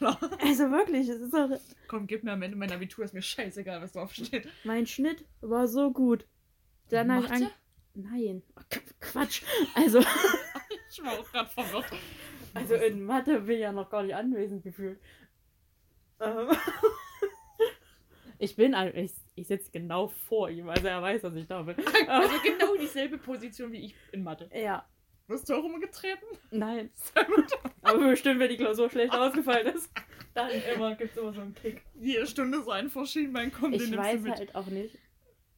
Klar. 0.00 0.18
Also 0.40 0.70
wirklich, 0.70 1.08
es 1.10 1.20
ist 1.20 1.34
doch, 1.34 1.50
Komm, 1.88 2.06
gib 2.06 2.24
mir 2.24 2.32
am 2.32 2.40
Ende 2.42 2.56
mein 2.56 2.72
Abitur, 2.72 3.04
ist 3.04 3.12
mir 3.12 3.20
scheißegal, 3.22 3.82
was 3.82 3.92
draufsteht. 3.92 4.48
mein 4.64 4.86
Schnitt 4.86 5.24
war 5.42 5.68
so 5.68 5.90
gut. 5.92 6.26
Dann 6.88 7.12
habe 7.12 7.26
ich 7.26 7.32
an... 7.32 7.50
Nein, 7.94 8.42
Qu- 8.70 8.80
Quatsch. 9.00 9.42
Also, 9.74 9.98
Ich 10.90 11.02
war 11.04 11.12
auch 11.12 11.30
gerade 11.30 11.50
verwirrt. 11.50 11.84
also 12.54 12.74
in 12.76 13.04
Mathe 13.04 13.40
bin 13.40 13.56
ich 13.56 13.60
ja 13.60 13.72
noch 13.72 13.90
gar 13.90 14.02
nicht 14.02 14.14
anwesend 14.14 14.62
gefühlt. 14.64 14.98
Ähm, 16.20 16.48
Ich 18.38 18.56
bin, 18.56 18.74
ich, 18.94 19.12
ich 19.34 19.46
sitze 19.48 19.70
genau 19.70 20.08
vor 20.08 20.48
ihm, 20.48 20.68
also 20.70 20.86
er 20.88 21.02
weiß, 21.02 21.20
dass 21.22 21.34
ich 21.34 21.46
da 21.46 21.60
bin. 21.62 21.76
Also 22.08 22.34
genau 22.42 22.74
dieselbe 22.76 23.18
Position 23.18 23.70
wie 23.72 23.84
ich 23.84 23.94
in 24.12 24.22
Mathe. 24.22 24.48
Ja, 24.54 24.86
Wirst 25.30 25.48
du 25.48 25.54
auch 25.54 25.64
immer 25.64 25.78
getreten? 25.78 26.26
nein. 26.50 26.90
Aber 27.82 28.08
bestimmt, 28.10 28.40
wenn 28.40 28.48
die 28.50 28.56
Klausur 28.56 28.90
schlecht 28.90 29.14
ausgefallen 29.14 29.74
ist, 29.74 29.88
dann 30.34 30.50
immer 30.74 30.96
gibt 30.96 31.12
es 31.12 31.16
immer 31.16 31.32
so 31.32 31.40
einen 31.40 31.54
Kick. 31.54 31.82
Jede 31.94 32.26
Stunde 32.26 32.62
so 32.62 32.70
ein 32.72 32.90
Verschienbein 32.90 33.52
kommt, 33.52 33.74
den 33.74 33.80
Ich 33.80 33.90
nimmst 33.90 33.94
du 33.94 33.98
weiß 34.12 34.20
mit. 34.22 34.38
halt 34.38 34.54
auch 34.56 34.66
nicht, 34.66 34.98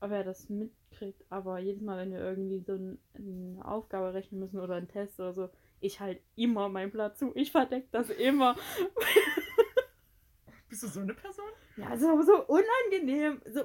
ob 0.01 0.11
er 0.11 0.25
das 0.25 0.51
mitkriegt, 0.51 1.25
aber 1.31 1.59
jedes 1.59 1.81
Mal, 1.81 1.99
wenn 1.99 2.13
wir 2.13 2.21
irgendwie 2.21 2.61
so 2.61 2.75
ein, 2.75 2.99
eine 3.15 3.65
Aufgabe 3.65 4.13
rechnen 4.13 4.41
müssen 4.41 4.61
oder 4.61 4.75
einen 4.75 4.89
Test 4.89 5.19
oder 5.19 5.33
so, 5.33 5.49
ich 5.81 6.01
halt 6.01 6.21
immer 6.37 6.69
mein 6.69 6.91
Blatt 6.91 7.17
zu. 7.19 7.33
Ich 7.35 7.51
verdeck 7.51 7.91
das 7.93 8.11
immer. 8.11 8.55
Bist 10.69 10.83
du 10.83 10.89
so 10.89 11.01
eine 11.01 11.15
Person? 11.15 11.49
Ja, 11.77 11.95
es 11.95 12.03
ist 12.03 12.09
aber 12.09 12.23
so 12.23 12.47
unangenehm. 12.47 13.41
So, 13.51 13.63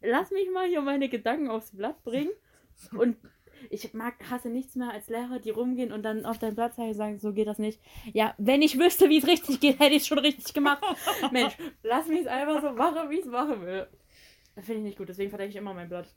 lass 0.00 0.30
mich 0.30 0.50
mal 0.50 0.66
hier 0.66 0.80
meine 0.80 1.10
Gedanken 1.10 1.50
aufs 1.50 1.76
Blatt 1.76 2.02
bringen. 2.02 2.32
Und 2.92 3.16
ich 3.70 3.92
mag, 3.94 4.14
hasse 4.30 4.48
nichts 4.50 4.74
mehr 4.76 4.90
als 4.90 5.08
Lehrer, 5.08 5.38
die 5.38 5.50
rumgehen 5.50 5.92
und 5.92 6.02
dann 6.02 6.24
auf 6.24 6.38
dein 6.38 6.54
Blatt 6.54 6.74
zeigen 6.74 6.90
und 6.90 6.94
sagen, 6.96 7.18
so 7.18 7.32
geht 7.32 7.46
das 7.46 7.58
nicht. 7.58 7.80
Ja, 8.12 8.34
wenn 8.38 8.62
ich 8.62 8.78
wüsste, 8.78 9.08
wie 9.08 9.18
es 9.18 9.26
richtig 9.26 9.60
geht, 9.60 9.78
hätte 9.78 9.94
ich 9.94 10.02
es 10.02 10.06
schon 10.06 10.18
richtig 10.18 10.54
gemacht. 10.54 10.82
Mensch, 11.32 11.56
lass 11.82 12.06
mich 12.08 12.20
es 12.20 12.26
einfach 12.26 12.60
so 12.62 12.72
machen, 12.72 13.10
wie 13.10 13.16
ich 13.16 13.24
es 13.24 13.30
machen 13.30 13.62
will. 13.62 13.86
Das 14.54 14.64
finde 14.64 14.80
ich 14.80 14.86
nicht 14.86 14.98
gut, 14.98 15.08
deswegen 15.08 15.30
verdecke 15.30 15.50
ich 15.50 15.56
immer 15.56 15.74
mein 15.74 15.88
Blatt. 15.88 16.14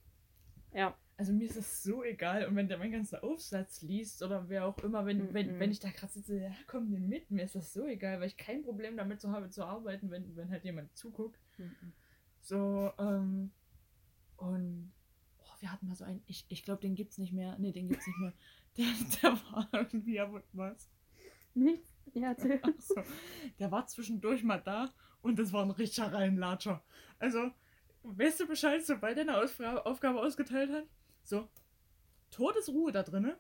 Ja. 0.74 0.96
Also 1.18 1.34
mir 1.34 1.46
ist 1.46 1.58
das 1.58 1.84
so 1.84 2.04
egal. 2.04 2.48
Und 2.48 2.56
wenn 2.56 2.68
der 2.68 2.80
meinen 2.80 2.94
ganzen 2.94 3.18
Aufsatz 3.20 3.84
liest 3.84 4.24
oder 4.24 4.50
wer 4.50 4.66
auch 4.66 4.80
immer, 4.80 5.06
wenn, 5.06 5.32
wenn, 5.36 5.54
Mhm. 5.56 5.60
wenn 5.60 5.70
ich 5.72 5.80
da 5.80 5.90
gerade 5.92 6.12
sitze, 6.12 6.40
ja, 6.40 6.52
komm 6.66 6.90
nimm 6.90 7.08
mit, 7.10 7.30
mir 7.30 7.44
ist 7.44 7.54
das 7.54 7.74
so 7.74 7.86
egal, 7.86 8.20
weil 8.20 8.28
ich 8.28 8.38
kein 8.38 8.64
Problem 8.64 8.98
damit 8.98 9.22
so 9.22 9.30
habe 9.30 9.50
zu 9.52 9.64
arbeiten, 9.64 10.10
wenn, 10.10 10.36
wenn 10.36 10.50
halt 10.50 10.64
jemand 10.64 10.98
zuguckt. 10.98 11.40
So, 12.42 12.92
ähm, 12.98 13.52
und 14.38 14.92
wir 15.62 15.72
hatten 15.72 15.88
mal 15.88 15.96
so 15.96 16.04
einen, 16.04 16.22
ich, 16.26 16.46
ich 16.50 16.64
glaube, 16.64 16.82
den 16.82 16.96
gibt's 16.96 17.18
nicht 17.18 17.34
mehr. 17.34 17.56
Nee, 17.60 17.72
den 17.72 17.88
gibt's 17.88 18.06
nicht 18.06 18.20
mehr. 18.20 18.34
Der, 18.78 18.86
der 19.22 19.32
war 19.34 19.68
irgendwie, 19.74 20.18
aber 20.18 20.42
was? 20.54 20.90
Nichts? 21.54 21.94
Ja, 22.14 22.34
so. 22.80 22.96
Der 23.60 23.70
war 23.70 23.86
zwischendurch 23.86 24.44
mal 24.44 24.62
da 24.62 24.94
und 25.22 25.38
das 25.38 25.52
war 25.52 25.62
ein 25.64 25.72
richtiger 25.72 26.14
Reinlatscher. 26.14 26.82
Also, 27.20 27.52
weißt 28.04 28.40
du 28.40 28.48
Bescheid, 28.48 28.86
sobald 28.86 29.18
er 29.18 29.24
eine 29.24 29.38
Ausfra 29.38 29.76
Aufgabe 29.80 30.22
ausgeteilt 30.22 30.72
hat? 30.72 30.86
So, 31.24 31.50
Todesruhe 32.32 32.94
da 32.94 33.04
drinne. 33.04 33.38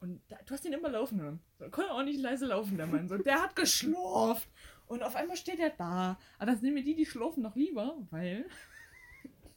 Und 0.00 0.20
da, 0.28 0.36
du 0.44 0.52
hast 0.52 0.66
ihn 0.66 0.74
immer 0.74 0.90
laufen 0.90 1.18
hören. 1.22 1.40
So, 1.58 1.70
konnte 1.70 1.90
auch 1.92 2.02
nicht 2.02 2.20
leise 2.20 2.44
laufen, 2.44 2.76
der 2.76 2.86
Mann. 2.86 3.08
So, 3.08 3.16
der 3.16 3.40
hat 3.40 3.56
geschlurft. 3.56 4.48
Und 4.86 5.02
auf 5.02 5.16
einmal 5.16 5.38
steht 5.38 5.58
er 5.58 5.70
da. 5.70 6.18
Aber 6.38 6.52
das 6.52 6.60
nehmen 6.60 6.74
mir 6.74 6.84
die, 6.84 6.94
die 6.94 7.06
schlafen, 7.06 7.42
noch 7.42 7.56
lieber, 7.56 7.96
weil 8.10 8.46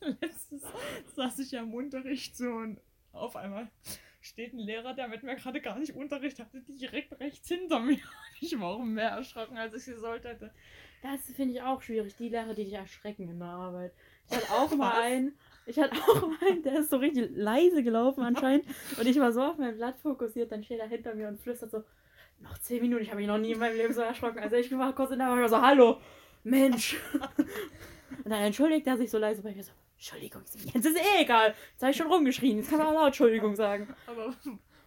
letztens 0.22 0.64
saß 1.16 1.40
ich 1.40 1.52
ja 1.52 1.62
im 1.62 1.74
Unterricht 1.74 2.38
so 2.38 2.50
und 2.50 2.80
auf 3.12 3.36
einmal 3.36 3.70
steht 4.22 4.54
ein 4.54 4.60
Lehrer, 4.60 4.94
der 4.94 5.08
mit 5.08 5.24
mir 5.24 5.36
gerade 5.36 5.62
gar 5.62 5.80
nicht 5.80 5.96
Unterricht 5.96 6.40
hatte, 6.40 6.62
direkt 6.68 7.20
rechts 7.20 7.48
hinter 7.48 7.80
mir. 7.80 8.00
Ich 8.40 8.60
war 8.60 8.68
auch 8.68 8.84
mehr 8.84 9.10
erschrocken, 9.10 9.58
als 9.58 9.74
ich 9.74 9.86
sie 9.86 9.96
sollte 9.96 10.30
hätte. 10.30 10.52
Das 11.02 11.22
finde 11.36 11.56
ich 11.56 11.62
auch 11.64 11.82
schwierig, 11.82 12.16
die 12.18 12.30
Lehrer, 12.30 12.54
die 12.54 12.66
dich 12.66 12.74
erschrecken 12.74 13.28
in 13.28 13.40
der 13.40 13.48
Arbeit. 13.48 13.94
Ich 14.30 14.36
hatte 14.36 14.52
auch 14.52 14.70
mal 14.76 14.92
Was? 14.92 15.06
einen, 15.06 15.38
ich 15.66 15.80
hatte 15.80 15.96
auch 15.96 16.22
mal 16.22 16.38
einen, 16.48 16.62
der 16.62 16.80
ist 16.80 16.92
so 16.92 16.98
richtig 16.98 17.32
leise 17.34 17.82
gelaufen 17.82 18.24
anscheinend. 18.24 18.66
Und 19.00 19.08
ich 19.08 19.20
war 19.20 19.32
so 19.32 19.42
auf 19.42 19.58
mein 19.58 19.76
Blatt 19.76 19.98
fokussiert, 19.98 20.52
dann 20.52 20.64
steht 20.64 20.80
er 20.80 20.88
hinter 20.88 21.16
mir 21.16 21.28
und 21.30 21.40
flüstert 21.40 21.72
so, 21.72 21.84
noch 22.40 22.60
zehn 22.60 22.82
Minuten, 22.82 23.02
ich 23.02 23.10
habe 23.10 23.18
mich 23.18 23.28
noch 23.28 23.40
nie 23.40 23.54
in 23.54 23.60
meinem 23.60 23.76
Leben 23.76 23.94
so 23.94 24.02
erschrocken. 24.02 24.38
Also 24.38 24.56
ich 24.56 24.72
war 24.78 24.94
kurz 24.94 25.10
in 25.10 25.18
der 25.18 25.30
Arbeit 25.30 25.50
so, 25.50 25.60
hallo, 25.60 26.00
Mensch. 26.44 26.96
Und 28.24 28.30
dann 28.30 28.44
entschuldigt 28.44 28.86
er 28.86 28.98
sich 28.98 29.10
so 29.10 29.18
leise 29.18 29.42
bei 29.42 29.54
mir 29.54 29.64
so, 29.64 29.72
Entschuldigung, 29.98 30.44
jetzt 30.74 30.86
ist 30.86 30.96
eh 30.96 31.22
egal. 31.24 31.56
Jetzt 31.72 31.82
habe 31.82 31.92
ich 31.92 31.98
schon 31.98 32.08
rumgeschrien, 32.08 32.58
jetzt 32.58 32.70
kann 32.70 32.78
man 32.78 32.88
auch 32.88 32.94
laut 32.94 33.08
Entschuldigung 33.08 33.56
sagen. 33.56 33.94
Aber 34.06 34.34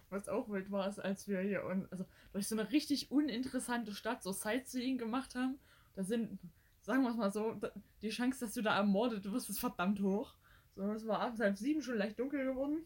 was 0.09 0.29
auch 0.29 0.49
wild 0.49 0.71
war, 0.71 0.87
ist, 0.87 0.99
als 0.99 1.27
wir 1.27 1.41
hier 1.41 1.65
und, 1.65 1.91
also 1.91 2.05
durch 2.31 2.47
so 2.47 2.55
eine 2.55 2.71
richtig 2.71 3.11
uninteressante 3.11 3.93
Stadt 3.93 4.23
so 4.23 4.31
Sightseeing 4.31 4.97
gemacht 4.97 5.35
haben, 5.35 5.59
da 5.95 6.03
sind, 6.03 6.39
sagen 6.81 7.03
wir 7.03 7.09
es 7.09 7.17
mal 7.17 7.31
so, 7.31 7.59
die 8.01 8.09
Chance, 8.09 8.39
dass 8.45 8.53
du 8.53 8.61
da 8.61 8.77
ermordet 8.77 9.29
wirst, 9.31 9.49
ist 9.49 9.59
verdammt 9.59 9.99
hoch. 10.01 10.33
So, 10.75 10.83
es 10.93 11.05
war 11.05 11.19
abends 11.19 11.41
halb 11.41 11.57
sieben 11.57 11.81
schon 11.81 11.97
leicht 11.97 12.17
dunkel 12.17 12.45
geworden. 12.45 12.85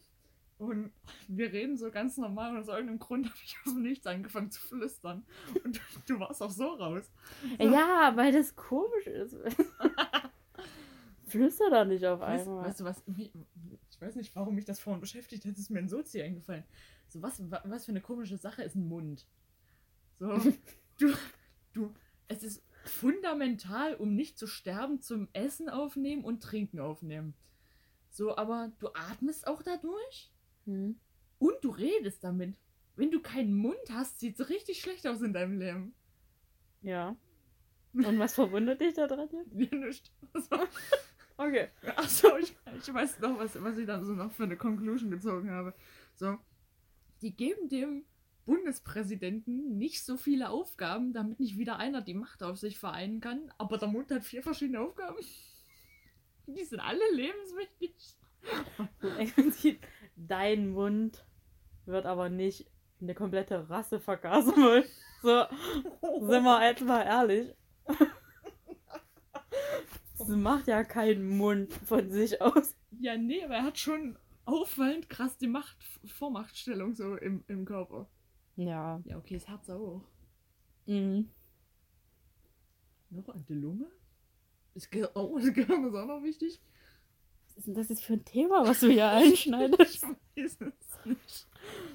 Und 0.58 0.90
wir 1.28 1.52
reden 1.52 1.76
so 1.76 1.90
ganz 1.90 2.16
normal 2.16 2.52
und 2.52 2.62
aus 2.62 2.68
irgendeinem 2.68 2.98
Grund 2.98 3.26
habe 3.26 3.38
ich 3.44 3.56
aus 3.64 3.74
dem 3.74 3.82
Nichts 3.82 4.06
angefangen 4.06 4.50
zu 4.50 4.60
flüstern. 4.60 5.24
Und 5.64 5.76
du, 5.76 5.80
du 6.14 6.20
warst 6.20 6.42
auch 6.42 6.50
so 6.50 6.74
raus. 6.74 7.10
So. 7.58 7.64
Ja, 7.64 8.12
weil 8.16 8.32
das 8.32 8.56
komisch 8.56 9.06
ist. 9.06 9.36
Flüster 11.26 11.70
da 11.70 11.84
nicht 11.84 12.04
auf 12.06 12.20
einmal. 12.22 12.64
weißt 12.66 12.80
du 12.80 12.84
was? 12.84 13.02
Ich 13.16 14.00
weiß 14.00 14.14
nicht, 14.16 14.34
warum 14.36 14.54
mich 14.54 14.64
das 14.64 14.78
vorhin 14.78 15.00
beschäftigt 15.00 15.44
hat, 15.44 15.56
ist 15.58 15.70
mir 15.70 15.80
ein 15.80 15.88
Sozi 15.88 16.22
eingefallen. 16.22 16.64
So, 17.08 17.20
was, 17.22 17.50
wa- 17.50 17.62
was 17.64 17.84
für 17.84 17.92
eine 17.92 18.00
komische 18.00 18.36
Sache 18.36 18.62
ist 18.62 18.76
ein 18.76 18.86
Mund? 18.88 19.26
So, 20.14 20.28
du, 20.98 21.12
du, 21.72 21.94
es 22.28 22.42
ist 22.42 22.62
fundamental, 22.84 23.94
um 23.96 24.14
nicht 24.14 24.38
zu 24.38 24.46
sterben, 24.46 25.00
zum 25.00 25.28
Essen 25.32 25.68
aufnehmen 25.68 26.24
und 26.24 26.42
Trinken 26.42 26.78
aufnehmen. 26.78 27.34
So, 28.10 28.36
aber 28.36 28.72
du 28.78 28.88
atmest 28.94 29.46
auch 29.46 29.62
dadurch 29.62 30.32
Hm. 30.66 30.98
und 31.38 31.54
du 31.62 31.70
redest 31.70 32.22
damit. 32.24 32.56
Wenn 32.94 33.10
du 33.10 33.20
keinen 33.20 33.54
Mund 33.54 33.76
hast, 33.90 34.20
sieht 34.20 34.38
es 34.40 34.48
richtig 34.48 34.80
schlecht 34.80 35.06
aus 35.06 35.20
in 35.22 35.32
deinem 35.32 35.58
Leben. 35.58 35.94
Ja. 36.82 37.16
Und 37.92 38.18
was 38.18 38.34
verwundert 38.34 38.80
dich 38.80 38.94
da 38.94 39.06
dran 39.06 39.28
jetzt? 39.32 39.52
Ja, 39.72 39.78
nicht. 39.78 40.12
So. 40.34 40.56
Okay. 41.36 41.68
Achso, 41.96 42.36
ich, 42.38 42.56
ich 42.78 42.94
weiß 42.94 43.20
noch, 43.20 43.38
was, 43.38 43.60
was 43.62 43.78
ich 43.78 43.86
dann 43.86 44.04
so 44.04 44.12
noch 44.12 44.32
für 44.32 44.44
eine 44.44 44.56
Conclusion 44.56 45.10
gezogen 45.10 45.50
habe. 45.50 45.74
So, 46.14 46.38
die 47.20 47.36
geben 47.36 47.68
dem 47.68 48.04
Bundespräsidenten 48.46 49.76
nicht 49.76 50.04
so 50.04 50.16
viele 50.16 50.50
Aufgaben, 50.50 51.12
damit 51.12 51.40
nicht 51.40 51.58
wieder 51.58 51.76
einer 51.78 52.00
die 52.00 52.14
Macht 52.14 52.42
auf 52.42 52.58
sich 52.58 52.78
vereinen 52.78 53.20
kann, 53.20 53.52
aber 53.58 53.76
der 53.76 53.88
Mund 53.88 54.10
hat 54.10 54.24
vier 54.24 54.42
verschiedene 54.42 54.80
Aufgaben. 54.80 55.16
Die 56.46 56.64
sind 56.64 56.78
alle 56.78 57.02
lebenswichtig. 57.12 57.96
Dein 60.16 60.70
Mund 60.70 61.24
wird 61.86 62.06
aber 62.06 62.28
nicht 62.28 62.70
eine 63.00 63.14
komplette 63.14 63.68
Rasse 63.68 63.98
vergasen 63.98 64.54
wollen. 64.54 64.84
So, 65.22 65.44
sind 66.28 66.44
wir 66.44 66.70
etwa 66.70 67.02
ehrlich. 67.02 67.52
Macht 70.28 70.66
ja 70.68 70.84
keinen 70.84 71.28
Mund 71.36 71.72
von 71.72 72.10
sich 72.10 72.40
aus. 72.40 72.74
Ja, 72.98 73.16
nee, 73.16 73.44
aber 73.44 73.54
er 73.56 73.62
hat 73.64 73.78
schon 73.78 74.18
auffallend 74.44 75.08
krass 75.08 75.36
die 75.36 75.48
Macht, 75.48 75.76
Vormachtstellung 76.04 76.94
so 76.94 77.16
im, 77.16 77.44
im 77.48 77.64
Körper. 77.64 78.08
Ja. 78.56 79.00
Ja, 79.04 79.18
okay, 79.18 79.34
das 79.34 79.48
Herz 79.48 79.68
auch. 79.68 80.02
Mhm. 80.86 81.28
Noch 83.10 83.28
an 83.28 83.44
die 83.48 83.54
Lunge? 83.54 83.86
Das 84.74 84.88
Gehirn, 84.90 85.10
oh, 85.14 85.38
das 85.38 85.52
Gehirn 85.52 85.84
ist 85.86 85.94
auch 85.94 86.06
noch 86.06 86.22
wichtig. 86.22 86.60
Was 87.46 87.56
ist 87.58 87.66
denn 87.66 87.74
das 87.74 87.88
jetzt 87.88 88.04
für 88.04 88.14
ein 88.14 88.24
Thema, 88.24 88.66
was 88.66 88.80
du 88.80 88.88
hier 88.88 89.08
einschneidest? 89.10 90.06
Ich 90.38 90.44
weiß 90.44 90.58
es 90.60 91.06
nicht. 91.06 91.46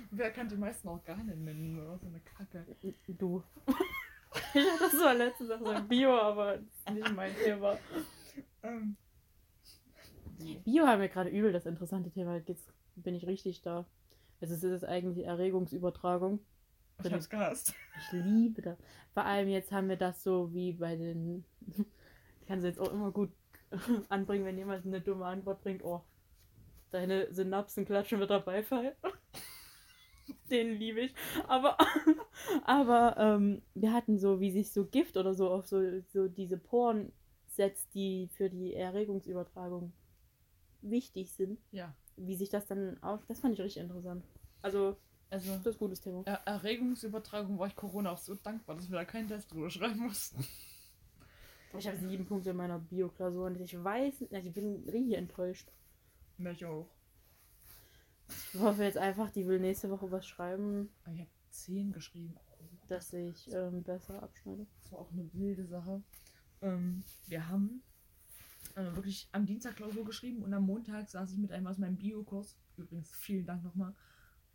Wer 0.09 0.31
kann 0.31 0.49
die 0.49 0.57
meisten 0.57 0.87
Organe 0.87 1.35
nennen? 1.35 1.79
oder 1.79 1.99
So 1.99 2.07
eine 2.07 2.19
Kacke. 2.21 2.65
Du. 3.07 3.43
Ich 4.53 4.65
hatte 4.65 4.79
das 4.91 4.99
war 5.01 5.13
letzte 5.13 5.45
Sache 5.45 5.63
so 5.63 5.83
Bio, 5.87 6.17
aber 6.17 6.57
das 6.57 6.65
ist 6.65 6.89
nicht 6.89 7.15
mein 7.15 7.35
Thema. 7.35 7.77
Ähm, 8.63 8.97
Bio 10.63 10.87
haben 10.87 11.01
wir 11.01 11.09
gerade 11.09 11.29
übel 11.29 11.51
das 11.51 11.65
interessante 11.65 12.11
Thema. 12.11 12.41
Jetzt 12.45 12.73
bin 12.95 13.15
ich 13.15 13.27
richtig 13.27 13.61
da. 13.61 13.85
Also 14.39 14.55
es 14.55 14.63
ist 14.63 14.83
eigentlich 14.83 15.25
Erregungsübertragung. 15.25 16.39
ich 17.03 17.13
hab's 17.13 17.29
gehasst. 17.29 17.75
Ich 17.97 18.11
liebe 18.11 18.61
das. 18.61 18.77
Vor 19.13 19.23
allem 19.23 19.49
jetzt 19.49 19.71
haben 19.71 19.89
wir 19.89 19.97
das 19.97 20.23
so 20.23 20.53
wie 20.53 20.73
bei 20.73 20.95
den. 20.95 21.45
Ich 22.41 22.47
kann 22.47 22.61
sie 22.61 22.67
jetzt 22.67 22.79
auch 22.79 22.91
immer 22.91 23.11
gut 23.11 23.31
anbringen, 24.09 24.45
wenn 24.45 24.57
jemand 24.57 24.85
eine 24.85 25.01
dumme 25.01 25.25
Antwort 25.25 25.61
bringt. 25.61 25.83
Oh, 25.83 26.03
deine 26.89 27.31
Synapsen 27.33 27.85
klatschen 27.85 28.19
mit 28.19 28.29
der 28.29 28.39
Beifall. 28.39 28.95
Den 30.49 30.77
liebe 30.77 31.01
ich. 31.01 31.13
Aber, 31.47 31.77
aber 32.65 33.15
ähm, 33.17 33.61
wir 33.73 33.93
hatten 33.93 34.17
so, 34.17 34.39
wie 34.39 34.51
sich 34.51 34.71
so 34.71 34.85
Gift 34.85 35.17
oder 35.17 35.33
so 35.33 35.49
auf 35.49 35.67
so, 35.67 36.01
so 36.07 36.27
diese 36.27 36.57
Poren 36.57 37.11
setzt, 37.55 37.93
die 37.93 38.27
für 38.27 38.49
die 38.49 38.73
Erregungsübertragung 38.73 39.93
wichtig 40.81 41.31
sind. 41.33 41.59
Ja, 41.71 41.93
Wie 42.15 42.35
sich 42.35 42.49
das 42.49 42.65
dann 42.65 43.01
auf. 43.03 43.25
Das 43.27 43.39
fand 43.39 43.53
ich 43.53 43.61
richtig 43.61 43.81
interessant. 43.81 44.25
Also, 44.61 44.97
also 45.29 45.51
das 45.57 45.67
ist 45.67 45.75
ein 45.75 45.79
gutes 45.79 46.01
Thema. 46.01 46.23
er 46.25 46.41
Erregungsübertragung 46.45 47.57
war 47.57 47.67
ich 47.67 47.75
Corona 47.75 48.11
auch 48.11 48.17
so 48.17 48.35
dankbar, 48.35 48.75
dass 48.75 48.89
wir 48.89 48.97
da 48.97 49.05
keinen 49.05 49.27
Test 49.27 49.51
drüber 49.51 49.69
schreiben 49.69 49.99
mussten. 49.99 50.45
Ich 51.77 51.87
habe 51.87 51.97
sieben 51.97 52.25
Punkte 52.25 52.49
in 52.49 52.57
meiner 52.57 52.79
Bio-Klausur 52.79 53.45
und 53.45 53.59
ich 53.59 53.81
weiß, 53.81 54.25
also 54.31 54.47
ich 54.49 54.53
bin 54.53 54.83
richtig 54.89 55.15
enttäuscht. 55.15 55.71
Ja, 56.37 56.51
ich 56.51 56.65
auch. 56.65 56.89
Ich 58.53 58.59
hoffe 58.59 58.83
jetzt 58.83 58.97
einfach, 58.97 59.29
die 59.31 59.45
will 59.47 59.59
nächste 59.59 59.89
Woche 59.89 60.11
was 60.11 60.25
schreiben, 60.25 60.89
Ich 61.13 61.19
habe 61.19 61.29
10 61.49 61.91
geschrieben. 61.91 62.35
Oh, 62.37 62.63
dass 62.87 63.13
ich 63.13 63.51
ähm, 63.53 63.83
besser 63.83 64.21
abschneide. 64.21 64.65
Das 64.81 64.91
war 64.91 64.99
auch 64.99 65.11
eine 65.11 65.29
wilde 65.33 65.65
Sache. 65.65 66.01
Ähm, 66.61 67.03
wir 67.27 67.47
haben 67.47 67.81
äh, 68.75 68.95
wirklich 68.95 69.27
am 69.31 69.45
Dienstag 69.45 69.75
Klausur 69.75 70.05
geschrieben 70.05 70.43
und 70.43 70.53
am 70.53 70.65
Montag 70.65 71.09
saß 71.09 71.31
ich 71.31 71.37
mit 71.37 71.51
einem 71.51 71.67
aus 71.67 71.77
meinem 71.77 71.97
Biokurs. 71.97 72.55
Übrigens, 72.77 73.11
vielen 73.15 73.45
Dank 73.45 73.63
nochmal. 73.63 73.93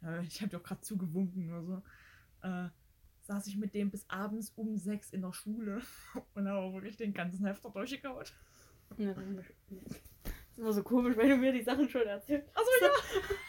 Äh, 0.02 0.22
ich 0.26 0.40
habe 0.40 0.50
dir 0.50 0.59
auch 0.59 0.62
gerade 0.62 0.80
zugewunken 0.80 1.50
oder 1.50 1.62
so. 1.64 1.82
Äh, 2.42 2.68
saß 3.22 3.46
ich 3.48 3.57
mit 3.57 3.74
dem 3.74 3.90
bis 3.90 4.09
abends 4.09 4.50
um 4.50 4.76
sechs 4.76 5.11
in 5.11 5.22
der 5.22 5.32
Schule 5.32 5.82
und 6.34 6.46
habe 6.48 6.72
wirklich 6.74 6.96
den 6.96 7.12
ganzen 7.12 7.44
Hefter 7.44 7.70
durchgekaut. 7.70 8.32
Ja, 8.98 9.12
dann- 9.14 9.38
ist 9.38 10.59
immer 10.59 10.72
so 10.72 10.82
komisch, 10.84 11.16
wenn 11.16 11.28
du 11.28 11.36
mir 11.36 11.52
die 11.52 11.62
Sachen 11.62 11.88
schon 11.88 12.07
erzählst. 12.07 12.48
Achso, 12.57 12.70
ja! 12.80 12.88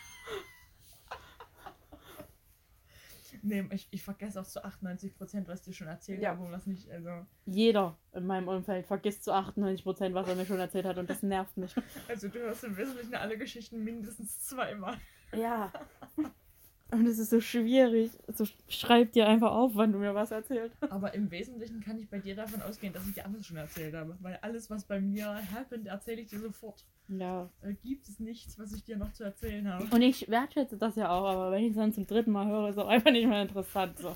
nee, 3.47 3.65
ich, 3.71 3.87
ich 3.91 4.03
vergesse 4.03 4.39
auch 4.41 4.45
zu 4.45 4.63
98%, 4.63 5.47
was 5.47 5.59
ich 5.59 5.65
dir 5.65 5.73
schon 5.73 5.87
erzählt 5.87 6.21
Ja. 6.21 6.31
habe 6.31 6.43
und 6.43 6.51
was 6.51 6.65
nicht. 6.67 6.89
Also, 6.91 7.25
Jeder 7.45 7.97
in 8.13 8.25
meinem 8.27 8.47
Umfeld 8.47 8.85
vergisst 8.85 9.23
zu 9.23 9.31
98%, 9.33 10.13
was 10.13 10.27
er 10.27 10.35
mir 10.35 10.45
schon 10.45 10.59
erzählt 10.59 10.85
hat 10.85 10.97
und 10.97 11.09
das 11.09 11.23
nervt 11.23 11.57
mich. 11.57 11.73
also 12.07 12.27
du 12.27 12.39
hörst 12.39 12.63
im 12.63 12.75
Wesentlichen 12.77 13.15
alle 13.15 13.37
Geschichten 13.37 13.83
mindestens 13.83 14.39
zweimal. 14.41 14.97
Ja. 15.33 15.71
Und 16.89 17.05
es 17.05 17.19
ist 17.19 17.31
so 17.31 17.41
schwierig. 17.41 18.11
So 18.27 18.45
schreib 18.69 19.11
dir 19.11 19.27
einfach 19.27 19.51
auf, 19.51 19.71
wann 19.75 19.91
du 19.91 19.99
mir 19.99 20.15
was 20.15 20.31
erzählt 20.31 20.71
hast. 20.81 20.91
Aber 20.91 21.13
im 21.13 21.29
Wesentlichen 21.29 21.81
kann 21.81 21.99
ich 21.99 22.09
bei 22.09 22.19
dir 22.19 22.35
davon 22.35 22.61
ausgehen, 22.61 22.93
dass 22.93 23.05
ich 23.07 23.13
dir 23.13 23.25
alles 23.25 23.45
schon 23.45 23.57
erzählt 23.57 23.93
habe. 23.93 24.17
Weil 24.21 24.37
alles, 24.41 24.69
was 24.69 24.85
bei 24.85 25.01
mir 25.01 25.41
happened, 25.53 25.87
erzähle 25.87 26.21
ich 26.21 26.27
dir 26.27 26.39
sofort. 26.39 26.85
Ja. 27.09 27.49
Da 27.61 27.71
gibt 27.71 28.07
es 28.07 28.19
nichts, 28.19 28.57
was 28.57 28.71
ich 28.71 28.85
dir 28.85 28.97
noch 28.97 29.11
zu 29.11 29.25
erzählen 29.25 29.67
habe. 29.67 29.83
Und 29.93 30.01
ich 30.01 30.29
wertschätze 30.29 30.77
das 30.77 30.95
ja 30.95 31.09
auch, 31.09 31.25
aber 31.25 31.51
wenn 31.51 31.63
ich 31.63 31.71
es 31.71 31.75
dann 31.75 31.93
zum 31.93 32.07
dritten 32.07 32.31
Mal 32.31 32.47
höre, 32.47 32.69
ist 32.69 32.77
es 32.77 32.83
auch 32.83 32.87
einfach 32.87 33.11
nicht 33.11 33.27
mehr 33.27 33.41
interessant. 33.41 33.97
So. 33.99 34.13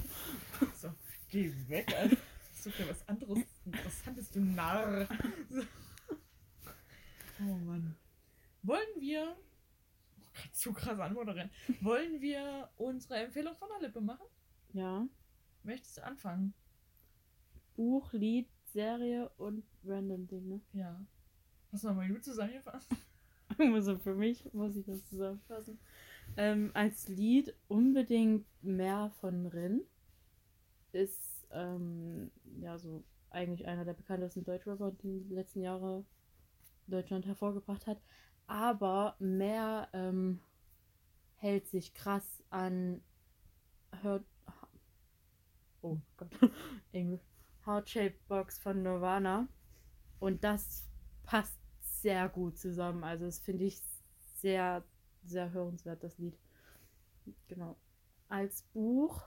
So, 0.76 0.90
geh 1.30 1.52
weg, 1.68 1.94
Alter. 1.98 2.18
Such 2.54 2.74
dir 2.74 2.90
was 2.90 3.08
anderes 3.08 3.40
Interessantes, 3.66 4.32
du 4.32 4.40
Narr. 4.40 5.08
So. 5.50 5.62
Oh 7.42 7.56
Mann. 7.66 7.96
Wollen 8.64 8.82
wir. 9.00 9.36
Zu 10.52 10.74
krass 10.74 11.00
anmoderieren. 11.00 11.50
Wollen 11.82 12.22
wir 12.22 12.70
unsere 12.78 13.16
Empfehlung 13.16 13.56
von 13.56 13.70
der 13.70 13.88
Lippe 13.88 14.02
machen? 14.02 14.26
Ja. 14.74 15.08
Möchtest 15.64 15.98
du 15.98 16.04
anfangen? 16.04 16.54
Buch, 17.76 18.12
Lied, 18.14 18.50
Serie 18.66 19.30
und 19.38 19.64
random 19.86 20.28
Ding, 20.28 20.48
ne? 20.48 20.62
Ja. 20.74 21.00
Hast 21.72 21.84
du 21.84 21.88
nochmal 21.88 22.10
gut 22.10 22.24
zusammengefasst? 22.24 22.92
Also 23.58 23.98
für 23.98 24.16
mich 24.16 24.52
muss 24.54 24.78
ich 24.78 24.86
das 24.86 25.06
zusammenfassen. 25.06 25.78
Ähm, 26.38 26.72
als 26.74 27.10
Lied 27.10 27.54
unbedingt 27.68 28.46
mehr 28.64 29.12
von 29.20 29.46
Rin. 29.46 29.82
Ist 30.94 31.46
ähm, 31.52 32.32
ja 32.60 32.78
so 32.80 33.04
eigentlich 33.30 33.68
einer 33.68 33.86
der 33.86 33.94
bekanntesten 33.94 34.44
Deutschrapper, 34.44 34.92
die 34.92 35.22
die 35.22 35.34
letzten 35.34 35.62
Jahre 35.62 36.06
Deutschland 36.88 37.26
hervorgebracht 37.26 37.88
hat. 37.88 38.02
Aber 38.48 39.16
mehr 39.20 39.88
ähm, 39.94 40.42
hält 41.36 41.68
sich 41.68 41.94
krass 41.94 42.44
an 42.50 43.02
Hurt. 44.04 44.26
Oh 45.82 45.98
Gott, 46.18 46.30
Englisch. 46.92 47.22
Heart 47.66 47.90
Shaped 47.90 48.28
Box 48.28 48.60
von 48.60 48.82
Nirvana. 48.82 49.48
Und 50.20 50.44
das 50.44 50.88
passt 51.24 51.60
sehr 51.82 52.30
gut 52.30 52.58
zusammen. 52.58 53.04
Also 53.04 53.26
das 53.26 53.40
finde 53.40 53.66
ich 53.66 53.82
sehr, 54.38 54.84
sehr 55.24 55.52
hörenswert, 55.52 56.04
das 56.04 56.18
Lied. 56.18 56.38
Genau. 57.48 57.78
Als 58.28 58.64
Buch 58.74 59.24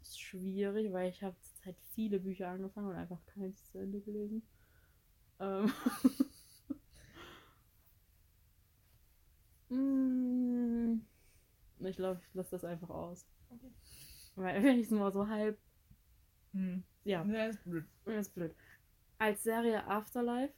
ist 0.00 0.20
schwierig, 0.20 0.92
weil 0.92 1.10
ich 1.10 1.22
habe 1.22 1.36
zurzeit 1.40 1.76
viele 1.94 2.20
Bücher 2.20 2.48
angefangen 2.48 2.88
und 2.88 2.96
einfach 2.96 3.24
keins 3.26 3.64
zu 3.70 3.78
Ende 3.78 4.00
gelesen. 4.00 4.42
Ähm. 5.38 5.72
Mm, 9.70 11.00
ich 11.80 11.96
glaube, 11.96 12.20
ich 12.28 12.34
lasse 12.34 12.50
das 12.50 12.64
einfach 12.64 12.90
aus. 12.90 13.26
Okay. 13.50 13.70
Weil 14.36 14.62
wenn 14.62 14.78
ich 14.78 14.86
es 14.86 14.90
nur 14.90 15.10
so 15.10 15.28
halb. 15.28 15.58
Hm. 16.52 16.82
Ja, 17.04 17.24
Ja, 17.24 17.46
ist 17.46 17.62
blöd. 17.64 17.84
das 18.04 18.26
ist 18.26 18.34
blöd. 18.34 18.54
Als 19.18 19.42
Serie 19.42 19.86
Afterlife. 19.86 20.52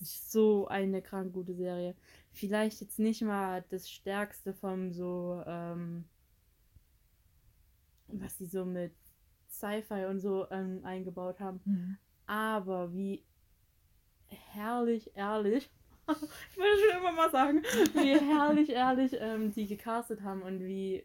So 0.00 0.66
eine 0.66 1.00
krank 1.00 1.32
gute 1.32 1.54
Serie. 1.54 1.94
Vielleicht 2.32 2.80
jetzt 2.80 2.98
nicht 2.98 3.22
mal 3.22 3.64
das 3.70 3.88
Stärkste 3.88 4.52
vom 4.52 4.92
so, 4.92 5.42
ähm, 5.46 6.04
was 8.08 8.36
die 8.36 8.46
so 8.46 8.64
mit 8.64 8.92
Sci-Fi 9.48 10.06
und 10.06 10.18
so 10.18 10.50
ähm, 10.50 10.80
eingebaut 10.84 11.38
haben. 11.38 11.60
Hm. 11.64 11.98
Aber 12.26 12.92
wie 12.94 13.24
herrlich 14.26 15.14
ehrlich, 15.14 15.70
ich 16.08 16.58
wollte 16.58 16.80
schon 16.88 17.00
immer 17.00 17.12
mal 17.12 17.30
sagen, 17.30 17.62
wie 17.94 18.18
herrlich 18.18 18.70
ehrlich 18.70 19.12
ähm, 19.18 19.52
die 19.52 19.66
gecastet 19.66 20.22
haben 20.22 20.42
und 20.42 20.60
wie 20.60 21.04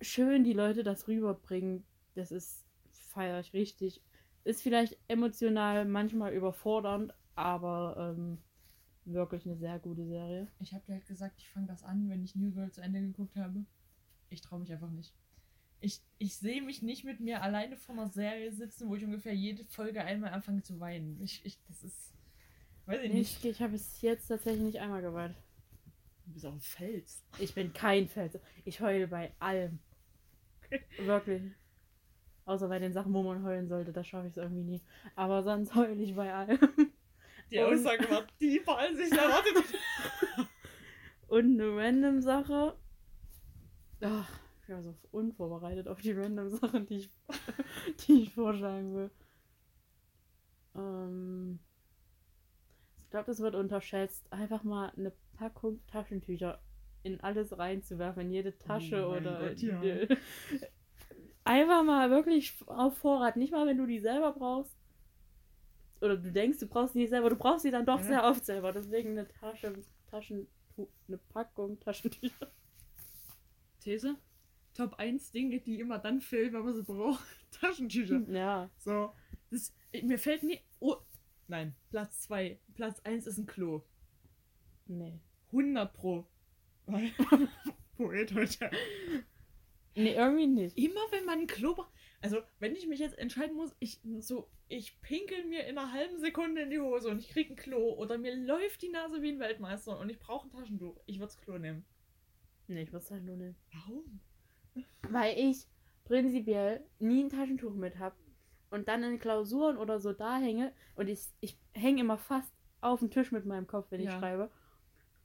schön 0.00 0.44
die 0.44 0.52
Leute 0.52 0.82
das 0.82 1.08
rüberbringen. 1.08 1.84
Das 2.14 2.30
ist, 2.32 2.64
feiere 2.90 3.40
ich 3.40 3.52
richtig. 3.52 4.02
Ist 4.44 4.62
vielleicht 4.62 4.98
emotional 5.08 5.84
manchmal 5.84 6.32
überfordernd, 6.32 7.12
aber 7.34 8.14
ähm, 8.16 8.38
wirklich 9.04 9.44
eine 9.46 9.56
sehr 9.56 9.78
gute 9.78 10.06
Serie. 10.06 10.48
Ich 10.58 10.72
habe 10.72 10.84
dir 10.86 10.94
halt 10.94 11.06
gesagt, 11.06 11.38
ich 11.38 11.48
fange 11.48 11.66
das 11.66 11.82
an, 11.82 12.08
wenn 12.08 12.24
ich 12.24 12.36
New 12.36 12.52
Girl 12.52 12.70
zu 12.70 12.80
Ende 12.80 13.00
geguckt 13.00 13.36
habe. 13.36 13.64
Ich 14.30 14.40
traue 14.40 14.60
mich 14.60 14.72
einfach 14.72 14.90
nicht. 14.90 15.14
Ich, 15.80 16.02
ich 16.18 16.36
sehe 16.36 16.62
mich 16.62 16.82
nicht 16.82 17.04
mit 17.04 17.20
mir 17.20 17.42
alleine 17.42 17.76
vor 17.76 17.94
einer 17.94 18.08
Serie 18.08 18.52
sitzen, 18.52 18.88
wo 18.88 18.96
ich 18.96 19.04
ungefähr 19.04 19.34
jede 19.34 19.64
Folge 19.64 20.02
einmal 20.02 20.32
anfange 20.32 20.62
zu 20.62 20.78
weinen. 20.78 21.20
Ich, 21.22 21.44
ich, 21.44 21.58
das 21.68 21.82
ist. 21.82 22.12
Weiß 22.90 23.02
ich 23.04 23.12
nicht. 23.12 23.44
Ich, 23.44 23.50
ich 23.50 23.62
habe 23.62 23.74
es 23.76 24.00
jetzt 24.02 24.26
tatsächlich 24.28 24.62
nicht 24.62 24.78
einmal 24.80 25.00
geweint. 25.02 25.36
Du 26.26 26.32
bist 26.32 26.46
auch 26.46 26.52
ein 26.52 26.60
Fels. 26.60 27.22
Ich 27.38 27.54
bin 27.54 27.72
kein 27.72 28.08
Fels. 28.08 28.38
Ich 28.64 28.80
heule 28.80 29.06
bei 29.08 29.32
allem. 29.38 29.78
Wirklich. 30.98 31.42
Außer 32.44 32.68
bei 32.68 32.78
den 32.78 32.92
Sachen, 32.92 33.12
wo 33.12 33.22
man 33.22 33.44
heulen 33.44 33.68
sollte, 33.68 33.92
das 33.92 34.06
schaffe 34.06 34.26
ich 34.26 34.32
es 34.32 34.36
irgendwie 34.36 34.64
nie. 34.64 34.82
Aber 35.14 35.42
sonst 35.42 35.74
heule 35.74 36.02
ich 36.02 36.14
bei 36.14 36.32
allem. 36.34 36.58
Die 37.50 37.58
Und- 37.58 37.74
Aussage 37.74 38.10
war 38.10 38.26
tiefer, 38.38 38.76
als 38.78 38.98
ich 38.98 39.12
erwartet. 39.12 39.54
Und 41.28 41.60
eine 41.60 41.76
random 41.76 42.20
Sache. 42.20 42.76
Ach, 44.00 44.28
ich 44.62 44.68
war 44.68 44.82
so 44.82 44.96
unvorbereitet 45.12 45.86
auf 45.86 46.00
die 46.00 46.12
random 46.12 46.48
Sachen, 46.50 46.86
die 46.86 46.98
ich, 46.98 47.10
die 48.08 48.22
ich 48.22 48.34
vorschlagen 48.34 48.94
will. 48.94 49.10
Ähm, 50.74 51.58
ich 53.10 53.12
glaube, 53.12 53.26
das 53.26 53.40
wird 53.40 53.56
unterschätzt. 53.56 54.24
Einfach 54.32 54.62
mal 54.62 54.92
eine 54.96 55.12
Packung 55.36 55.84
Taschentücher 55.88 56.60
in 57.02 57.18
alles 57.20 57.58
reinzuwerfen, 57.58 58.22
in 58.22 58.30
jede 58.30 58.56
Tasche 58.56 59.04
Oh 59.04 59.16
oder. 59.16 59.48
Gott, 59.48 59.58
ja. 59.58 59.82
in- 59.82 60.16
Einfach 61.44 61.82
mal 61.82 62.08
wirklich 62.10 62.54
auf 62.68 62.96
Vorrat. 62.98 63.36
Nicht 63.36 63.50
mal, 63.50 63.66
wenn 63.66 63.78
du 63.78 63.86
die 63.86 63.98
selber 63.98 64.30
brauchst. 64.30 64.76
Oder 66.00 66.18
du 66.18 66.30
denkst, 66.30 66.60
du 66.60 66.68
brauchst 66.68 66.94
die 66.94 67.00
nicht 67.00 67.08
selber. 67.10 67.30
Du 67.30 67.34
brauchst 67.36 67.62
sie 67.62 67.72
dann 67.72 67.84
doch 67.84 67.98
Ja. 67.98 68.04
sehr 68.06 68.24
oft 68.24 68.44
selber. 68.46 68.70
Deswegen 68.70 69.10
eine 69.18 69.26
Tasche, 69.26 69.74
Taschen, 70.08 70.46
eine 71.08 71.18
Packung 71.18 71.80
Taschentücher. 71.80 72.52
These? 73.80 74.14
Top 74.72 74.94
1 75.00 75.32
Dinge, 75.32 75.58
die 75.58 75.80
immer 75.80 75.98
dann 75.98 76.20
fehlen, 76.20 76.52
wenn 76.52 76.62
man 76.62 76.74
sie 76.76 76.84
braucht. 76.84 77.24
Taschentücher. 77.60 78.20
Ja. 78.28 78.70
So. 78.78 79.12
Das, 79.50 79.74
mir 80.00 80.16
fällt 80.20 80.44
nie. 80.44 80.60
Oh. 80.78 80.94
Nein, 81.50 81.74
Platz 81.90 82.20
2. 82.22 82.60
Platz 82.74 83.00
1 83.00 83.26
ist 83.26 83.38
ein 83.38 83.46
Klo. 83.46 83.82
Nee. 84.86 85.18
100 85.48 85.92
Pro. 85.92 86.24
Poet 87.96 88.32
heute. 88.32 88.70
Nee, 89.96 90.14
irgendwie 90.14 90.46
nicht. 90.46 90.78
Immer 90.78 91.00
wenn 91.10 91.24
man 91.24 91.40
ein 91.40 91.46
Klo 91.48 91.74
braucht. 91.74 91.90
Also, 92.20 92.40
wenn 92.60 92.76
ich 92.76 92.86
mich 92.86 93.00
jetzt 93.00 93.18
entscheiden 93.18 93.56
muss, 93.56 93.74
ich 93.80 94.00
so, 94.20 94.48
ich 94.68 95.00
pinkel 95.00 95.44
mir 95.46 95.66
in 95.66 95.76
einer 95.76 95.92
halben 95.92 96.20
Sekunde 96.20 96.62
in 96.62 96.70
die 96.70 96.78
Hose 96.78 97.08
und 97.08 97.18
ich 97.18 97.30
krieg 97.30 97.50
ein 97.50 97.56
Klo 97.56 97.94
oder 97.94 98.16
mir 98.16 98.36
läuft 98.36 98.82
die 98.82 98.90
Nase 98.90 99.20
wie 99.20 99.32
ein 99.32 99.40
Weltmeister 99.40 99.98
und 99.98 100.08
ich 100.08 100.20
brauche 100.20 100.46
ein 100.46 100.52
Taschentuch. 100.52 101.00
Ich 101.06 101.18
würde 101.18 101.32
das 101.32 101.40
Klo 101.40 101.58
nehmen. 101.58 101.84
Nee, 102.68 102.82
ich 102.82 102.92
würde 102.92 103.04
es 103.04 103.10
halt 103.10 103.24
nur 103.24 103.36
nehmen. 103.36 103.56
Warum? 103.72 104.20
Weil 105.08 105.36
ich 105.36 105.66
prinzipiell 106.04 106.86
nie 107.00 107.24
ein 107.24 107.28
Taschentuch 107.28 107.74
mit 107.74 107.98
habe 107.98 108.14
und 108.70 108.88
dann 108.88 109.02
in 109.02 109.18
Klausuren 109.18 109.76
oder 109.76 109.98
so 110.00 110.12
da 110.12 110.38
hänge 110.38 110.72
und 110.94 111.08
ich, 111.08 111.20
ich 111.40 111.58
hänge 111.74 112.00
immer 112.00 112.18
fast 112.18 112.52
auf 112.80 113.00
den 113.00 113.10
Tisch 113.10 113.30
mit 113.32 113.44
meinem 113.44 113.66
Kopf, 113.66 113.90
wenn 113.90 114.00
ich 114.00 114.06
Ja. 114.06 114.18
schreibe. 114.18 114.50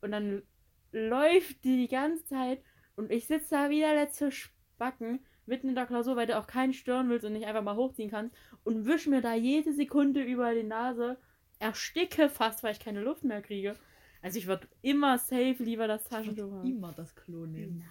Und 0.02 0.12
dann 0.12 0.44
läuft 0.92 1.64
die 1.64 1.78
die 1.78 1.88
ganze 1.88 2.26
Zeit 2.26 2.62
und 2.96 3.12
ich 3.12 3.28
sitze 3.28 3.50
da 3.56 3.70
wie 3.70 3.80
der 3.80 3.94
letzte 3.96 4.32
Spacken 4.32 5.26
mitten 5.46 5.70
in 5.70 5.76
der 5.76 5.86
Klausur, 5.86 6.16
weil 6.16 6.28
du 6.28 6.38
auch 6.38 6.48
keinen 6.48 6.74
stören 6.74 7.10
willst 7.10 7.26
und 7.26 7.34
nicht 7.34 7.46
einfach 7.46 7.62
mal 7.64 7.76
hochziehen 7.76 8.10
kannst 8.10 8.36
und 8.64 8.86
wisch 8.86 9.08
mir 9.08 9.22
da 9.22 9.34
jede 9.36 9.74
Sekunde 9.74 10.24
über 10.24 10.54
die 10.54 10.64
Nase, 10.64 11.18
ersticke 11.60 12.30
fast, 12.30 12.64
weil 12.64 12.72
ich 12.74 12.80
keine 12.80 13.02
Luft 13.02 13.24
mehr 13.24 13.42
kriege. 13.42 13.76
Also 14.22 14.40
ich 14.40 14.48
würde 14.48 14.68
immer 14.82 15.18
safe 15.20 15.56
lieber 15.60 15.88
das 15.88 16.04
Ich 16.04 16.10
Taschentuch 16.10 16.52
haben. 16.52 16.68
immer 16.68 16.94
das 16.94 17.16
Klo 17.16 17.46
nehmen. 17.46 17.84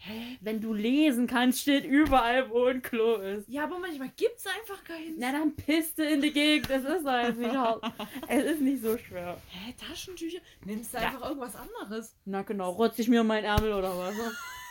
Hä? 0.00 0.38
Wenn 0.40 0.60
du 0.60 0.72
lesen 0.72 1.26
kannst, 1.26 1.60
steht 1.60 1.84
überall, 1.84 2.48
wo 2.50 2.66
ein 2.66 2.82
Klo 2.82 3.16
ist. 3.16 3.48
Ja, 3.48 3.64
aber 3.64 3.78
manchmal 3.80 4.10
gibt's 4.16 4.46
einfach 4.46 4.82
keins. 4.84 5.16
Na, 5.18 5.32
dann 5.32 5.56
pisst 5.56 5.98
du 5.98 6.04
in 6.04 6.20
die 6.22 6.32
Gegend. 6.32 6.70
Das 6.70 6.84
ist 6.84 7.04
doch 7.04 7.20
jetzt 7.20 7.38
nicht 7.38 7.54
hart. 7.56 7.82
Es 8.28 8.44
ist 8.44 8.60
nicht 8.60 8.82
so 8.82 8.96
schwer. 8.96 9.36
Hä, 9.48 9.74
Taschentücher? 9.76 10.38
Nimmst 10.64 10.94
du 10.94 10.98
Ja. 10.98 11.04
einfach 11.08 11.28
irgendwas 11.28 11.56
anderes? 11.56 12.16
Na 12.24 12.42
genau, 12.42 12.70
rotze 12.70 13.02
ich 13.02 13.08
mir 13.08 13.24
meinen 13.24 13.44
Ärmel 13.44 13.72
oder 13.72 13.96
was? 13.98 14.14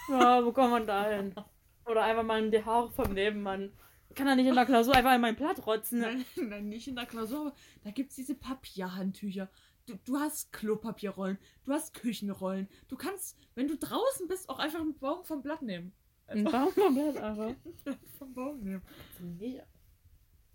Ja, 0.09 0.45
wo 0.45 0.51
kommt 0.53 0.71
man 0.71 0.87
da 0.87 1.09
hin? 1.09 1.35
Oder 1.85 2.03
einfach 2.03 2.23
mal 2.23 2.41
in 2.43 2.51
die 2.51 2.63
Haare 2.63 2.89
vom 2.91 3.13
Nebenmann. 3.13 3.71
Ich 4.09 4.15
kann 4.15 4.27
da 4.27 4.35
nicht 4.35 4.47
in 4.47 4.55
der 4.55 4.65
Klausur 4.65 4.95
einfach 4.95 5.13
in 5.13 5.21
mein 5.21 5.35
Blatt 5.35 5.65
rotzen. 5.67 5.99
Nein, 6.01 6.25
nein, 6.37 6.69
nicht 6.69 6.87
in 6.87 6.95
der 6.95 7.05
Klausur, 7.05 7.41
aber 7.47 7.53
da 7.83 7.91
gibt's 7.91 8.15
diese 8.15 8.33
Papierhandtücher. 8.35 9.49
Du, 9.87 9.95
du 10.05 10.17
hast 10.19 10.51
Klopapierrollen, 10.51 11.37
du 11.63 11.71
hast 11.71 11.93
Küchenrollen. 11.93 12.67
Du 12.89 12.97
kannst, 12.97 13.37
wenn 13.55 13.67
du 13.67 13.77
draußen 13.77 14.27
bist, 14.27 14.49
auch 14.49 14.59
einfach 14.59 14.81
einen 14.81 14.97
Baum 14.99 15.23
vom 15.23 15.41
Blatt 15.41 15.61
nehmen. 15.61 15.93
Ein 16.27 16.43
Baum 16.43 16.71
vom 16.73 16.93
Blatt 16.93 17.17
einfach. 17.23 17.55
vom 18.19 18.33
Baum 18.33 18.59
nehmen. 18.59 18.81
Nee. 19.19 19.61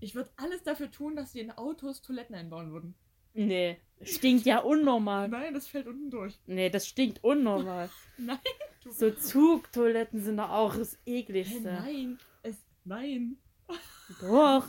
Ich 0.01 0.15
würde 0.15 0.31
alles 0.37 0.63
dafür 0.63 0.91
tun, 0.91 1.17
dass 1.17 1.33
die 1.33 1.41
in 1.41 1.51
Autos 1.51 2.03
Toiletten 2.03 2.35
einbauen 2.35 2.73
würden. 2.73 2.95
Nee, 3.35 3.79
stinkt 4.03 4.45
ja 4.45 4.59
unnormal. 4.59 5.29
Nein, 5.31 5.55
das 5.55 5.67
fällt 5.67 5.87
unten 5.87 6.11
durch. 6.11 6.39
Nee, 6.47 6.69
das 6.69 6.87
stinkt 6.87 7.25
unnormal. 7.25 7.89
Nein. 8.19 8.39
Du, 8.85 8.91
So 8.93 9.11
Zugtoiletten 9.13 10.21
sind 10.21 10.37
doch 10.37 10.51
auch 10.51 10.77
das 10.77 10.99
ekligste. 11.07 11.61
nein. 11.63 12.19
Es, 12.43 12.57
nein. 12.85 13.39
Doch. 14.21 14.69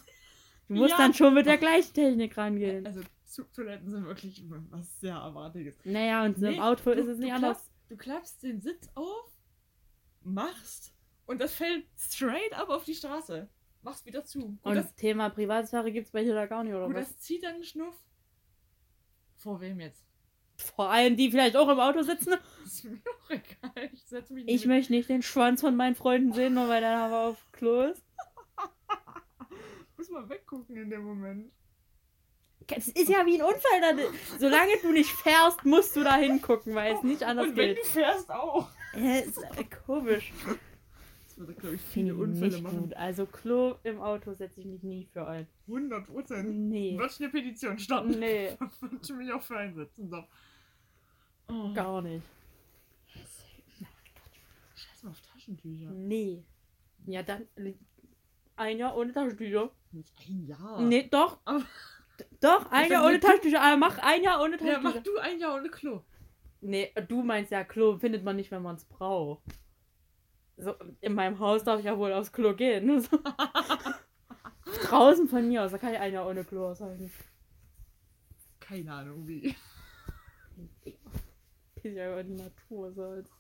Du 0.69 0.75
musst 0.75 0.91
Ja. 0.91 0.97
dann 0.97 1.13
schon 1.13 1.33
mit 1.33 1.47
der 1.47 1.57
gleichen 1.57 1.93
Technik 1.93 2.37
rangehen. 2.37 2.85
Also 2.87 3.01
Zugtoiletten 3.33 3.89
sind 3.89 4.05
wirklich 4.05 4.43
was 4.69 4.99
sehr 4.99 5.15
Erwartiges. 5.15 5.77
Naja, 5.83 6.23
und 6.25 6.37
so 6.37 6.45
im 6.45 6.53
Nee, 6.53 6.59
Auto 6.61 6.83
du- 6.93 6.99
ist 6.99 7.07
es 7.07 7.17
nicht 7.17 7.33
anders. 7.33 7.57
klappst- 7.57 7.69
Du 7.89 7.97
klappst 7.97 8.43
den 8.43 8.61
Sitz 8.61 8.89
auf, 8.95 9.31
machst 10.21 10.93
und 11.25 11.39
das 11.41 11.53
fällt 11.53 11.85
straight 11.97 12.53
up 12.53 12.69
auf 12.69 12.83
die 12.85 12.95
Straße. 12.95 13.49
Machst 13.81 14.05
wieder 14.05 14.23
zu. 14.23 14.39
Und, 14.45 14.59
Und 14.63 14.75
das, 14.75 14.85
das 14.87 14.95
Thema 14.95 15.29
Privatsphäre 15.29 15.91
gibt's 15.91 16.11
bei 16.11 16.23
dir 16.23 16.33
da 16.33 16.45
gar 16.45 16.63
nicht, 16.63 16.73
oder 16.73 16.85
und 16.85 16.93
was? 16.95 17.09
das 17.09 17.19
zieht 17.19 17.43
dann 17.43 17.55
einen 17.55 17.63
Schnuff. 17.65 17.95
Vor 19.37 19.59
wem 19.59 19.79
jetzt? 19.81 20.05
Vor 20.55 20.89
allem, 20.89 21.17
die 21.17 21.29
vielleicht 21.31 21.57
auch 21.57 21.67
im 21.67 21.79
Auto 21.79 22.01
sitzen. 22.03 22.33
Ist 22.65 22.85
mir 22.85 22.99
auch 23.25 23.29
egal. 23.29 23.89
Ich 23.91 24.05
setze 24.05 24.33
mich 24.33 24.43
Ich 24.47 24.51
nicht. 24.61 24.65
möchte 24.67 24.93
nicht 24.93 25.09
den 25.09 25.21
Schwanz 25.23 25.59
von 25.61 25.75
meinen 25.75 25.95
Freunden 25.95 26.31
sehen, 26.31 26.53
nur 26.53 26.69
weil 26.69 26.79
der 26.81 26.97
aber 26.97 27.25
auf 27.29 27.51
Klo 27.51 27.81
ist. 27.91 28.03
Muss 29.97 30.09
mal 30.09 30.27
weggucken 30.29 30.77
in 30.77 30.89
dem 30.89 31.03
Moment. 31.03 31.51
Es 32.71 32.87
ist 32.89 33.09
ja 33.09 33.25
wie 33.25 33.35
ein 33.35 33.41
Unfall. 33.41 33.81
Da, 33.81 34.37
solange 34.39 34.71
du 34.81 34.91
nicht 34.91 35.09
fährst, 35.11 35.63
musst 35.65 35.95
du 35.95 36.03
da 36.03 36.15
hingucken, 36.15 36.73
weil 36.75 36.95
es 36.95 37.03
nicht 37.03 37.23
anders 37.23 37.47
und 37.47 37.55
wenn 37.57 37.75
geht. 37.75 37.83
du 37.83 37.87
fährst 37.87 38.31
auch. 38.31 38.69
Äh, 38.95 39.21
ist 39.21 39.37
äh, 39.37 39.63
komisch. 39.85 40.31
Das 41.25 41.37
würde, 41.37 41.53
glaube 41.55 41.75
ich, 41.75 41.81
viele 41.81 42.15
Unfälle 42.15 42.51
nicht 42.51 42.61
machen. 42.63 42.81
gut. 42.83 42.93
Also 42.95 43.25
Klo 43.25 43.75
im 43.83 43.99
Auto 44.01 44.33
setze 44.33 44.59
ich 44.61 44.65
mich 44.67 44.83
nie 44.83 45.07
für 45.11 45.27
ein. 45.27 45.47
100 45.67 46.05
Prozent. 46.05 46.49
Nee. 46.69 46.95
Ich 47.03 47.19
eine 47.19 47.29
Petition 47.29 47.79
starten. 47.79 48.19
Nee, 48.19 48.51
Würde 48.79 48.97
ich 49.01 49.09
mich 49.13 49.31
auch 49.31 49.41
für 49.41 49.57
einsetzen. 49.57 50.09
So. 50.09 50.23
Oh. 51.49 51.73
gar 51.73 52.01
nicht. 52.01 52.23
Scheiß 54.75 55.03
mal 55.03 55.09
auf 55.11 55.21
Taschentücher. 55.21 55.89
Nee. 55.91 56.43
Ja, 57.05 57.23
dann 57.23 57.47
äh, 57.55 57.73
ein 58.55 58.77
Jahr 58.77 58.95
ohne 58.95 59.11
Taschentücher. 59.13 59.71
Nicht 59.91 60.13
ein 60.27 60.45
Jahr. 60.47 60.81
Nee, 60.81 61.07
doch. 61.09 61.39
Aber- 61.45 61.63
Doch, 62.39 62.69
ein 62.71 62.87
Ja, 62.89 62.93
Jahr 62.99 63.05
ohne 63.07 63.19
Taschentücher. 63.19 63.61
Aber 63.61 63.77
mach 63.77 63.97
ein 63.99 64.21
Jahr 64.23 64.41
ohne 64.41 64.57
Ja, 64.63 64.79
mach 64.79 64.91
Taschentücher. 64.93 65.15
du 65.15 65.21
ein 65.21 65.39
Jahr 65.39 65.55
ohne 65.55 65.69
Klo. 65.69 66.01
Nee, 66.61 66.93
du 67.07 67.23
meinst 67.23 67.51
ja, 67.51 67.63
Klo 67.63 67.97
findet 67.97 68.23
man 68.23 68.35
nicht, 68.35 68.51
wenn 68.51 68.61
man 68.61 68.75
es 68.75 68.85
braucht. 68.85 69.43
So, 70.57 70.75
in 71.01 71.13
meinem 71.15 71.39
Haus 71.39 71.63
darf 71.63 71.79
ich 71.79 71.85
ja 71.85 71.97
wohl 71.97 72.13
aufs 72.13 72.31
Klo 72.31 72.53
gehen. 72.55 73.01
So. 73.01 73.17
Draußen 74.83 75.27
von 75.27 75.47
mir 75.47 75.63
aus, 75.63 75.71
da 75.71 75.77
kann 75.77 75.93
ich 75.93 75.99
ein 75.99 76.13
Jahr 76.13 76.27
ohne 76.27 76.43
Klo 76.45 76.67
aushalten. 76.69 77.11
Keine 78.59 78.93
Ahnung 78.93 79.27
wie. 79.27 79.55
Ist 80.85 81.95
ja 81.95 82.11
über 82.13 82.23
die 82.23 82.35
Natur 82.35 82.91
so. 82.93 83.03
als- 83.03 83.31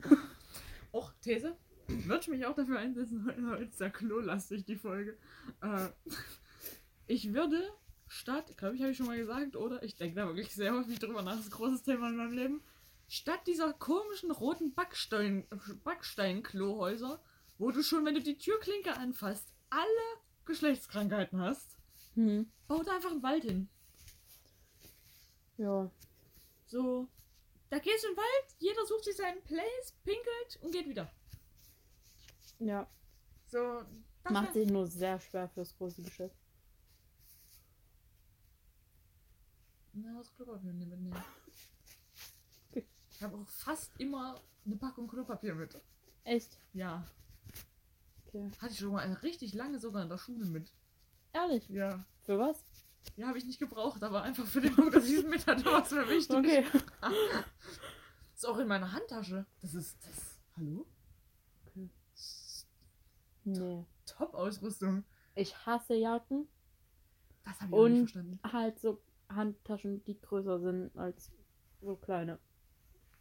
Och, 0.92 1.12
These? 1.22 1.56
Würde 1.88 2.20
ich 2.20 2.28
mich 2.28 2.44
auch 2.44 2.54
dafür 2.54 2.78
einsetzen, 2.78 3.24
heute 3.26 3.46
heute 3.48 3.64
ist 3.64 3.80
ja 3.80 3.88
klolastig 3.88 4.64
die 4.64 4.76
Folge. 4.76 5.16
Äh, 5.62 5.88
ich 7.06 7.32
würde 7.32 7.70
statt, 8.08 8.56
glaube 8.56 8.76
ich, 8.76 8.82
habe 8.82 8.92
ich 8.92 8.96
schon 8.96 9.06
mal 9.06 9.16
gesagt, 9.16 9.56
oder? 9.56 9.82
Ich 9.82 9.96
denke 9.96 10.16
da 10.16 10.26
wirklich 10.26 10.54
sehr 10.54 10.72
häufig 10.72 10.98
drüber 10.98 11.22
nach, 11.22 11.32
das 11.32 11.46
ist 11.46 11.52
ein 11.52 11.56
großes 11.56 11.82
Thema 11.82 12.08
in 12.08 12.16
meinem 12.16 12.32
Leben. 12.32 12.62
Statt 13.08 13.46
dieser 13.46 13.72
komischen 13.72 14.30
roten 14.30 14.74
Backstein, 14.74 15.46
Backstein-Klohäuser, 15.84 17.22
wo 17.58 17.70
du 17.70 17.82
schon, 17.82 18.04
wenn 18.04 18.14
du 18.14 18.22
die 18.22 18.38
Türklinke 18.38 18.96
anfasst, 18.96 19.52
alle 19.70 19.84
Geschlechtskrankheiten 20.44 21.40
hast, 21.40 21.76
Hm. 22.14 22.50
bau 22.66 22.82
da 22.82 22.96
einfach 22.96 23.10
einen 23.10 23.22
Wald 23.22 23.44
hin. 23.44 23.68
Ja. 25.58 25.90
So, 26.66 27.08
da 27.70 27.78
gehst 27.78 28.04
du 28.04 28.08
in 28.08 28.14
den 28.14 28.18
Wald, 28.18 28.56
jeder 28.58 28.86
sucht 28.86 29.04
sich 29.04 29.16
seinen 29.16 29.42
Place, 29.42 29.94
pinkelt 30.04 30.58
und 30.62 30.72
geht 30.72 30.88
wieder. 30.88 31.10
Ja. 32.58 32.86
So, 33.48 33.82
das 34.24 34.32
Macht 34.32 34.54
sich 34.54 34.68
nur 34.68 34.86
sehr 34.86 35.20
schwer 35.20 35.48
fürs 35.48 35.76
große 35.76 36.02
Geschäft. 36.02 36.36
Na, 39.98 40.18
das 40.18 40.32
Klopapier 40.34 40.72
mitnehmen. 40.74 41.14
Ich 43.10 43.22
habe 43.22 43.36
auch 43.38 43.48
fast 43.48 43.98
immer 43.98 44.42
eine 44.66 44.76
Packung 44.76 45.08
Klopapier 45.08 45.54
mit. 45.54 45.74
Echt? 46.24 46.58
Ja. 46.74 47.02
Okay. 48.26 48.50
Hatte 48.60 48.72
ich 48.72 48.78
schon 48.78 48.92
mal 48.92 48.98
eine 49.02 49.22
richtig 49.22 49.54
lange 49.54 49.78
sogar 49.78 50.02
in 50.02 50.10
der 50.10 50.18
Schule 50.18 50.44
mit. 50.44 50.70
Ehrlich? 51.32 51.66
Ja. 51.70 52.04
Für 52.24 52.38
was? 52.38 52.62
Ja, 53.16 53.28
habe 53.28 53.38
ich 53.38 53.46
nicht 53.46 53.58
gebraucht, 53.58 54.02
aber 54.02 54.22
einfach 54.22 54.44
für 54.44 54.60
den 54.60 54.74
Punkt, 54.74 54.94
dass 54.94 55.06
ich 55.06 55.18
es 55.18 55.24
mit 55.24 55.46
hatte, 55.46 55.64
war 55.64 55.82
es 55.82 55.90
mir 55.92 56.06
wichtig. 56.10 56.36
Okay. 56.36 56.64
Ist 58.34 58.44
auch 58.46 58.58
in 58.58 58.68
meiner 58.68 58.92
Handtasche. 58.92 59.46
Das 59.62 59.72
ist. 59.72 59.96
Das, 60.06 60.38
hallo? 60.58 60.84
okay. 61.68 61.88
Nee. 63.44 63.86
Top-Ausrüstung. 64.04 65.04
Ich 65.34 65.56
hasse 65.64 65.94
Jacken. 65.94 66.46
Das 67.44 67.58
habe 67.62 67.68
ich 67.70 67.74
auch 67.78 67.88
nicht 67.88 68.00
Und 68.00 68.10
verstanden. 68.10 68.40
halt 68.52 68.78
so 68.78 69.00
Handtaschen, 69.28 70.04
die 70.04 70.20
größer 70.20 70.60
sind 70.60 70.96
als 70.96 71.30
so 71.80 71.96
kleine. 71.96 72.38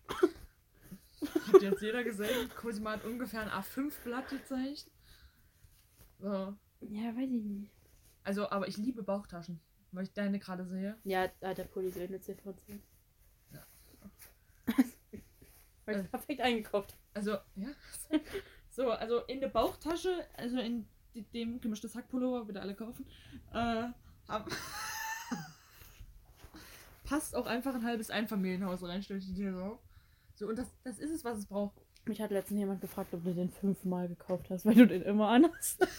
Hat 0.10 1.62
jetzt 1.62 1.82
jeder 1.82 2.03
gesehen? 2.03 2.49
Cosima 2.56 2.91
hat 2.91 3.06
ungefähr 3.06 3.41
ein 3.41 3.49
A5-Blatt 3.49 4.30
gezeigt. 4.30 4.91
So. 6.20 6.56
Ja, 6.82 7.16
weiß 7.16 7.30
ich 7.32 7.43
nicht. 7.43 7.72
Also, 8.24 8.49
aber 8.49 8.68
ich 8.68 8.78
liebe 8.78 9.03
Bauchtaschen, 9.03 9.60
weil 9.91 10.03
ich 10.03 10.14
deine 10.14 10.39
gerade 10.39 10.66
sehe. 10.66 10.97
Ja, 11.03 11.28
da 11.39 11.49
hat 11.49 11.58
der 11.58 11.66
Pulli 11.66 11.89
so 11.91 11.99
eine 11.99 12.20
10 12.20 12.39
von 12.39 12.58
10. 12.58 12.82
Ja. 13.51 13.66
Weil 15.86 15.95
Äh. 15.97 16.01
ich 16.01 16.10
perfekt 16.12 16.41
eingekauft. 16.41 16.97
Also, 17.14 17.32
ja. 17.56 17.70
So, 18.72 18.89
also 18.91 19.20
in 19.26 19.39
der 19.39 19.49
Bauchtasche, 19.49 20.26
also 20.36 20.60
in 20.60 20.88
de- 21.14 21.24
dem 21.34 21.62
gemischtes 21.62 21.95
Hackpullover, 21.95 22.45
bitte 22.45 22.62
alle 22.62 22.76
kaufen, 22.76 23.06
äh, 23.53 23.88
haben, 24.28 24.51
passt 27.06 27.36
auch 27.36 27.45
einfach 27.45 27.74
ein 27.74 27.86
halbes 27.86 28.10
Einfamilienhaus 28.10 28.84
rein, 28.84 29.03
stell 29.03 29.18
ich 29.18 29.34
dir 29.34 29.53
so. 29.53 29.80
So, 30.36 30.47
und 30.47 30.58
das, 30.58 30.68
das 30.84 30.99
ist 30.99 31.12
es, 31.12 31.24
was 31.24 31.38
es 31.38 31.45
braucht. 31.45 31.76
Mich 32.06 32.22
hat 32.22 32.32
letztens 32.32 32.60
jemand 32.60 32.82
gefragt, 32.82 33.14
ob 33.14 33.24
du 33.24 33.34
den 33.34 33.49
fünfmal 33.49 34.08
gekauft 34.08 34.49
hast, 34.49 34.66
weil 34.66 34.76
du 34.76 34.88
den 34.88 35.01
immer 35.01 35.30
anhast. 35.30 35.88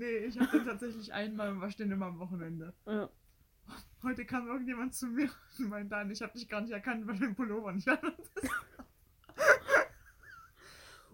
Nee, 0.00 0.16
ich 0.26 0.40
habe 0.40 0.50
den 0.50 0.64
tatsächlich 0.64 1.12
einmal 1.12 1.52
und 1.52 1.60
wasche 1.60 1.76
den 1.76 1.90
immer 1.90 2.06
am 2.06 2.18
Wochenende. 2.18 2.72
Ja. 2.86 3.10
Heute 4.02 4.24
kam 4.24 4.48
irgendjemand 4.48 4.94
zu 4.94 5.06
mir 5.06 5.28
und 5.58 5.68
meinte 5.68 5.90
dann, 5.90 6.10
ich 6.10 6.22
habe 6.22 6.32
dich 6.32 6.48
gar 6.48 6.62
nicht 6.62 6.72
erkannt, 6.72 7.06
weil 7.06 7.18
du 7.18 7.26
den 7.26 7.34
Pullover 7.34 7.70
nicht 7.72 7.86
anhattest. 7.86 8.30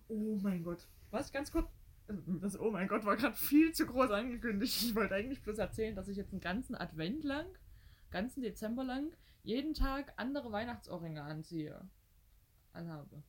oh 0.08 0.38
mein 0.40 0.62
Gott. 0.62 0.86
Was, 1.10 1.32
ganz 1.32 1.50
kurz? 1.50 1.68
Das 2.08 2.58
Oh 2.58 2.70
mein 2.70 2.88
Gott 2.88 3.04
war 3.04 3.16
gerade 3.16 3.36
viel 3.36 3.72
zu 3.72 3.86
groß 3.86 4.10
angekündigt. 4.10 4.82
Ich 4.82 4.94
wollte 4.94 5.14
eigentlich 5.14 5.42
bloß 5.42 5.58
erzählen, 5.58 5.96
dass 5.96 6.08
ich 6.08 6.16
jetzt 6.16 6.32
einen 6.32 6.40
ganzen 6.40 6.74
Advent 6.74 7.24
lang, 7.24 7.46
ganzen 8.10 8.42
Dezember 8.42 8.84
lang, 8.84 9.12
jeden 9.42 9.74
Tag 9.74 10.12
andere 10.16 10.52
Weihnachtsohrringe 10.52 11.22
anziehe. 11.22 11.88
Anhabe. 12.72 13.22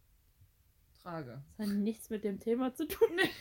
Trage. 1.02 1.44
Das 1.58 1.68
hat 1.68 1.76
nichts 1.76 2.10
mit 2.10 2.24
dem 2.24 2.40
Thema 2.40 2.74
zu 2.74 2.88
tun. 2.88 3.10
Nee. 3.16 3.30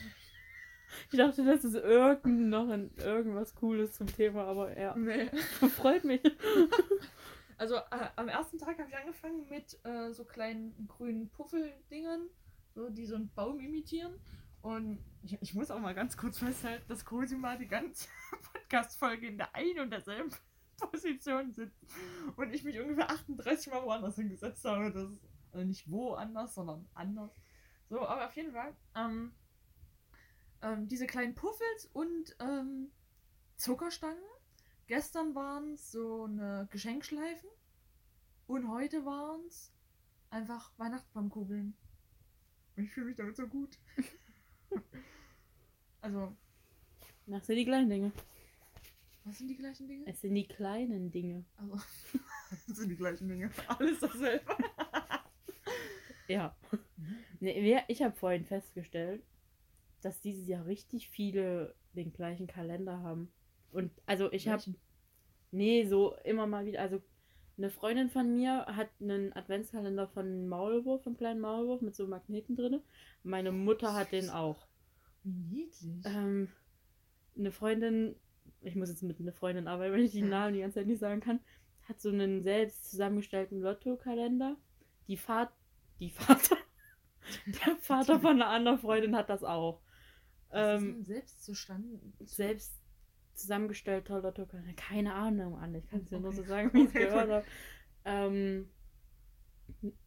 Ich 1.11 1.19
dachte, 1.19 1.45
das 1.45 1.65
ist 1.65 1.75
irgend 1.75 2.49
noch 2.49 2.69
ein, 2.69 2.93
irgendwas 2.99 3.57
Cooles 3.57 3.95
zum 3.95 4.07
Thema, 4.07 4.45
aber 4.45 4.79
ja, 4.79 4.97
Nee. 4.97 5.27
freut 5.77 6.05
mich. 6.05 6.23
Also 7.59 7.77
äh, 7.77 8.09
am 8.17 8.29
ersten 8.29 8.59
Tag 8.59 8.79
habe 8.79 8.89
ich 8.89 8.97
angefangen 8.97 9.49
mit 9.49 9.79
äh, 9.85 10.13
so 10.13 10.25
kleinen 10.25 10.87
grünen 10.87 11.31
Puffeldingern, 11.31 12.29
so, 12.75 12.91
die 12.91 13.07
so 13.07 13.17
einen 13.17 13.33
Baum 13.35 13.61
imitieren. 13.61 14.13
Und 14.67 14.99
ich, 15.23 15.41
ich 15.41 15.55
muss 15.55 15.71
auch 15.71 15.79
mal 15.79 15.95
ganz 15.95 16.17
kurz 16.17 16.41
festhalten, 16.41 16.89
dass 16.89 17.05
Cosima 17.05 17.55
die 17.55 17.69
ganze 17.69 18.09
Podcast-Folge 18.53 19.29
in 19.29 19.39
der 19.39 19.55
einen 19.55 19.79
und 19.79 19.91
derselben 19.91 20.35
Position 20.77 21.53
sitzt. 21.53 21.87
Und 22.35 22.53
ich 22.53 22.65
mich 22.65 22.81
ungefähr 22.81 23.09
38 23.09 23.73
Mal 23.73 23.85
woanders 23.85 24.17
hingesetzt 24.17 24.65
habe. 24.65 24.91
Das 24.91 25.09
ist, 25.09 25.25
also 25.53 25.65
nicht 25.65 25.89
woanders, 25.89 26.57
sondern 26.57 26.85
anders. 26.95 27.31
So, 27.89 28.01
aber 28.01 28.27
auf 28.27 28.35
jeden 28.35 28.51
Fall. 28.51 28.75
Ähm, 28.97 29.37
ähm, 30.63 30.89
diese 30.89 31.07
kleinen 31.07 31.37
Puffels 31.37 31.89
und 31.93 32.35
ähm, 32.41 32.91
Zuckerstangen. 33.55 34.19
Gestern 34.89 35.37
waren 35.37 35.75
es 35.75 35.93
so 35.93 36.25
eine 36.25 36.67
Geschenkschleifen. 36.73 37.49
Und 38.49 38.69
heute 38.69 39.05
waren 39.05 39.47
es 39.47 39.73
einfach 40.31 40.73
Weihnachtsbaumkugeln. 40.77 41.77
Ich 42.75 42.91
fühle 42.91 43.07
mich 43.07 43.17
damit 43.17 43.37
so 43.37 43.47
gut. 43.47 43.79
also, 46.01 46.33
Das 47.27 47.47
sind 47.47 47.57
die 47.57 47.65
kleinen 47.65 47.91
Dinge. 47.91 48.13
was 49.25 49.39
sind 49.39 49.49
die 49.49 49.57
gleichen 49.57 49.89
Dinge? 49.89 50.05
Es 50.07 50.21
sind 50.21 50.35
die 50.35 50.47
kleinen 50.47 51.11
Dinge. 51.11 51.45
Also, 51.57 51.75
das 52.69 52.77
sind 52.77 52.89
die 52.91 52.97
gleichen 52.97 53.29
Dinge. 53.29 53.51
Alles 53.69 54.01
dasselbe. 54.01 54.45
Ja. 56.29 56.57
Nee, 57.39 57.81
ich 57.87 58.03
habe 58.03 58.17
vorhin 58.17 58.45
festgestellt, 58.45 59.23
dass 60.03 60.21
dieses 60.21 60.49
Jahr 60.49 60.67
richtig 60.67 61.09
viele 61.09 61.75
den 61.93 62.13
gleichen 62.13 62.47
Kalender 62.49 63.01
haben. 63.01 63.31
Und 63.71 63.93
also 64.07 64.33
ich 64.33 64.49
habe, 64.49 64.63
nee, 65.53 65.87
so 65.87 66.17
immer 66.25 66.47
mal 66.47 66.67
wieder, 66.67 66.81
also 66.81 67.01
eine 67.59 67.71
Freundin 67.71 68.11
von 68.11 68.35
mir 68.35 68.67
hat 68.67 68.89
einen 69.01 69.33
Adventskalender 69.35 70.09
von 70.09 70.49
Maulwurf, 70.49 71.05
vom 71.05 71.17
kleinen 71.17 71.41
Maulwurf 71.41 71.81
mit 71.81 71.95
so 71.95 72.07
Magneten 72.07 72.57
drin. 72.57 72.83
Meine 73.23 73.53
Mutter 73.53 73.95
hat 73.95 74.13
den 74.13 74.29
auch. 74.29 74.66
Niedlich. 75.27 76.07
Ähm, 76.07 76.49
eine 77.39 77.53
Freundin, 77.53 78.17
ich 78.63 78.77
muss 78.77 78.89
jetzt 78.89 79.03
mit 79.03 79.21
einer 79.21 79.33
Freundin 79.33 79.69
arbeiten, 79.69 79.95
wenn 79.95 80.05
ich 80.05 80.13
die 80.13 80.23
Namen 80.23 80.55
die 80.55 80.61
ganze 80.61 80.81
Zeit 80.81 80.87
nicht 80.87 81.01
sagen 81.01 81.21
kann, 81.21 81.41
hat 81.89 82.01
so 82.01 82.11
einen 82.11 82.43
selbst 82.43 82.91
zusammengestellten 82.91 83.61
Lotto-Kalender. 83.61 84.57
Die 85.09 85.17
Vater, 85.17 85.53
die 86.01 86.11
Vater, 86.11 86.57
der 87.47 87.77
Vater 87.79 88.21
von 88.21 88.37
einer 88.43 88.49
anderen 88.51 88.79
Freundin 88.79 89.17
hat 89.17 89.31
das 89.31 89.45
auch. 89.45 89.83
Was 90.55 90.73
ist 90.73 90.73
Ähm, 90.75 90.87
denn 90.87 91.05
selbst 91.05 91.45
zustande? 91.45 92.01
selbst 92.25 92.75
zusammengestellter 93.35 94.21
Lotto-Kalender. 94.23 94.73
Keine 94.75 95.15
Ahnung, 95.15 95.59
Anne. 95.59 95.79
Ich 95.79 95.89
kann 95.89 96.01
es 96.01 96.09
dir 96.09 96.21
nur 96.21 96.33
so 96.33 96.43
Okay. 96.43 96.49
sagen, 96.49 96.71
wie 96.73 96.85
ich 96.85 96.91
es 96.91 96.93
Okay, 96.93 96.97
gehört 96.97 97.31
habe. 97.31 97.47
Ähm, 98.05 98.71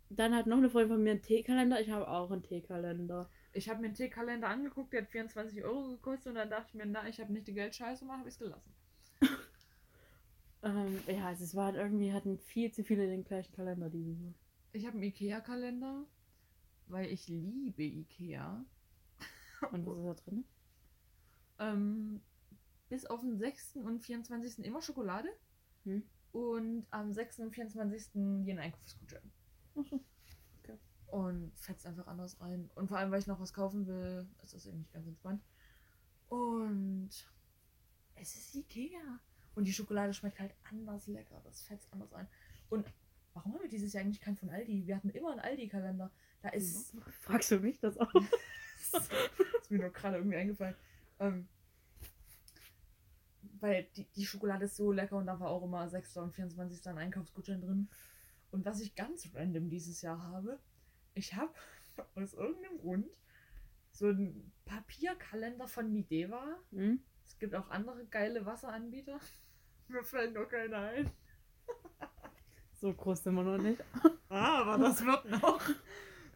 dann 0.10 0.36
hat 0.36 0.48
noch 0.48 0.58
eine 0.58 0.70
Freundin 0.70 0.90
von 0.96 1.04
mir 1.04 1.12
einen 1.12 1.22
Teekalender. 1.22 1.80
Ich 1.82 1.90
habe 1.92 2.08
auch 2.08 2.32
einen 2.32 2.44
Teekalender. 2.44 3.30
Ich 3.52 3.68
habe 3.68 3.80
mir 3.80 3.88
einen 3.88 3.96
Teekalender 3.96 4.48
angeguckt, 4.48 4.94
der 4.94 5.02
hat 5.02 5.10
24 5.10 5.64
Euro 5.64 5.90
gekostet 5.90 6.28
und 6.28 6.36
dann 6.36 6.50
dachte 6.50 6.68
ich 6.70 6.74
mir, 6.76 6.86
na, 6.86 7.08
ich 7.08 7.20
habe 7.20 7.34
nicht 7.34 7.48
die 7.48 7.54
Geldscheiße 7.54 8.02
gemacht, 8.02 8.20
habe 8.20 8.30
ich 8.30 8.36
es 8.36 8.40
gelassen. 8.40 8.74
Ähm, 10.62 11.00
ja, 11.08 11.28
also 11.28 11.46
es 11.46 11.56
waren 11.56 11.76
irgendwie, 11.76 12.12
hatten 12.12 12.38
viel 12.38 12.70
zu 12.74 12.84
viele 12.84 13.08
den 13.08 13.24
gleichen 13.24 13.54
Kalender 13.54 13.90
dieses 13.90 14.20
Jahr. 14.20 14.34
Ich 14.74 14.86
habe 14.86 14.96
einen 14.96 15.04
Ikea-Kalender, 15.04 16.06
weil 16.88 17.10
ich 17.10 17.30
liebe 17.30 17.84
Ikea. 17.84 18.66
Und 19.72 19.86
was 19.86 19.98
ist 19.98 20.06
da 20.06 20.14
drin? 20.16 20.46
Ähm, 21.60 22.22
bis 22.90 23.06
auf 23.06 23.22
den 23.22 23.38
6. 23.38 23.78
und 23.78 24.02
24. 24.02 24.66
immer 24.66 24.82
Schokolade. 24.82 25.30
Hm. 25.86 26.04
Und 26.32 26.86
am 26.92 27.14
6. 27.14 27.40
und 27.40 27.56
24. 27.56 28.44
jeden 28.44 28.60
Einkaufsgutschein. 28.60 29.32
Achso. 29.76 30.04
Und 31.12 31.52
fetzt 31.56 31.86
einfach 31.86 32.08
anders 32.08 32.40
rein. 32.40 32.70
Und 32.76 32.88
vor 32.88 32.98
allem, 32.98 33.12
weil 33.12 33.20
ich 33.20 33.28
noch 33.28 33.40
was 33.40 33.54
kaufen 33.54 33.88
will, 33.88 34.28
ist 34.44 34.54
das 34.54 34.66
irgendwie 34.66 34.92
ganz 34.92 35.08
entspannt. 35.08 35.44
Und 36.28 37.10
es 38.16 38.36
ist 38.36 38.56
Ikea. 38.56 39.20
Und 39.56 39.66
die 39.66 39.74
Schokolade 39.74 40.14
schmeckt 40.14 40.40
halt 40.40 40.54
anders 40.70 41.08
lecker. 41.08 41.42
Das 41.44 41.64
fetzt 41.64 41.92
anders 41.92 42.14
ein. 42.14 42.28
Und 42.70 42.86
warum 43.34 43.54
haben 43.54 43.62
wir 43.62 43.70
dieses 43.70 43.94
Jahr 43.94 44.04
eigentlich 44.04 44.22
keinen 44.22 44.38
von 44.38 44.50
Aldi? 44.50 44.86
Wir 44.86 44.96
hatten 44.96 45.10
immer 45.10 45.32
einen 45.32 45.40
Aldi-Kalender. 45.40 46.12
Da 46.42 46.50
ist. 46.50 46.96
Fragst 47.22 47.52
du 47.52 47.60
mich 47.60 47.80
das 47.80 47.98
auch? 47.98 48.12
das 48.92 49.10
ist 49.62 49.72
mir 49.72 49.80
nur 49.80 49.90
gerade 49.90 50.18
irgendwie 50.18 50.38
eingefallen. 50.38 50.76
Ähm, 51.20 51.48
weil 53.60 53.88
die, 53.96 54.06
die 54.16 54.26
Schokolade 54.26 54.66
ist 54.66 54.76
so 54.76 54.92
lecker 54.92 55.18
und 55.18 55.26
da 55.26 55.40
war 55.40 55.50
auch 55.50 55.64
immer 55.64 55.88
6. 55.90 56.18
und 56.18 56.34
24. 56.34 56.88
ein 56.88 56.98
Einkaufsgutschein 56.98 57.62
drin. 57.62 57.90
Und 58.52 58.66
was 58.66 58.80
ich 58.82 58.96
ganz 58.96 59.28
random 59.34 59.70
dieses 59.70 60.02
Jahr 60.02 60.22
habe, 60.24 60.60
ich 61.20 61.36
habe 61.36 61.54
aus 62.16 62.34
irgendeinem 62.34 62.78
Grund 62.80 63.08
so 63.92 64.08
einen 64.08 64.52
Papierkalender 64.66 65.68
von 65.68 65.92
Mideva. 65.92 66.58
Hm? 66.72 67.02
Es 67.26 67.38
gibt 67.38 67.54
auch 67.54 67.70
andere 67.70 68.06
geile 68.06 68.46
Wasseranbieter. 68.46 69.20
Mir 69.88 70.04
fällt 70.04 70.34
nur 70.34 70.48
keiner 70.48 70.78
ein. 70.78 71.12
So 72.74 72.94
groß 72.94 73.24
sind 73.24 73.36
wir 73.36 73.44
noch 73.44 73.58
nicht. 73.58 73.84
Aber 74.30 74.78
das 74.78 75.06
wird 75.06 75.26
noch. 75.42 75.62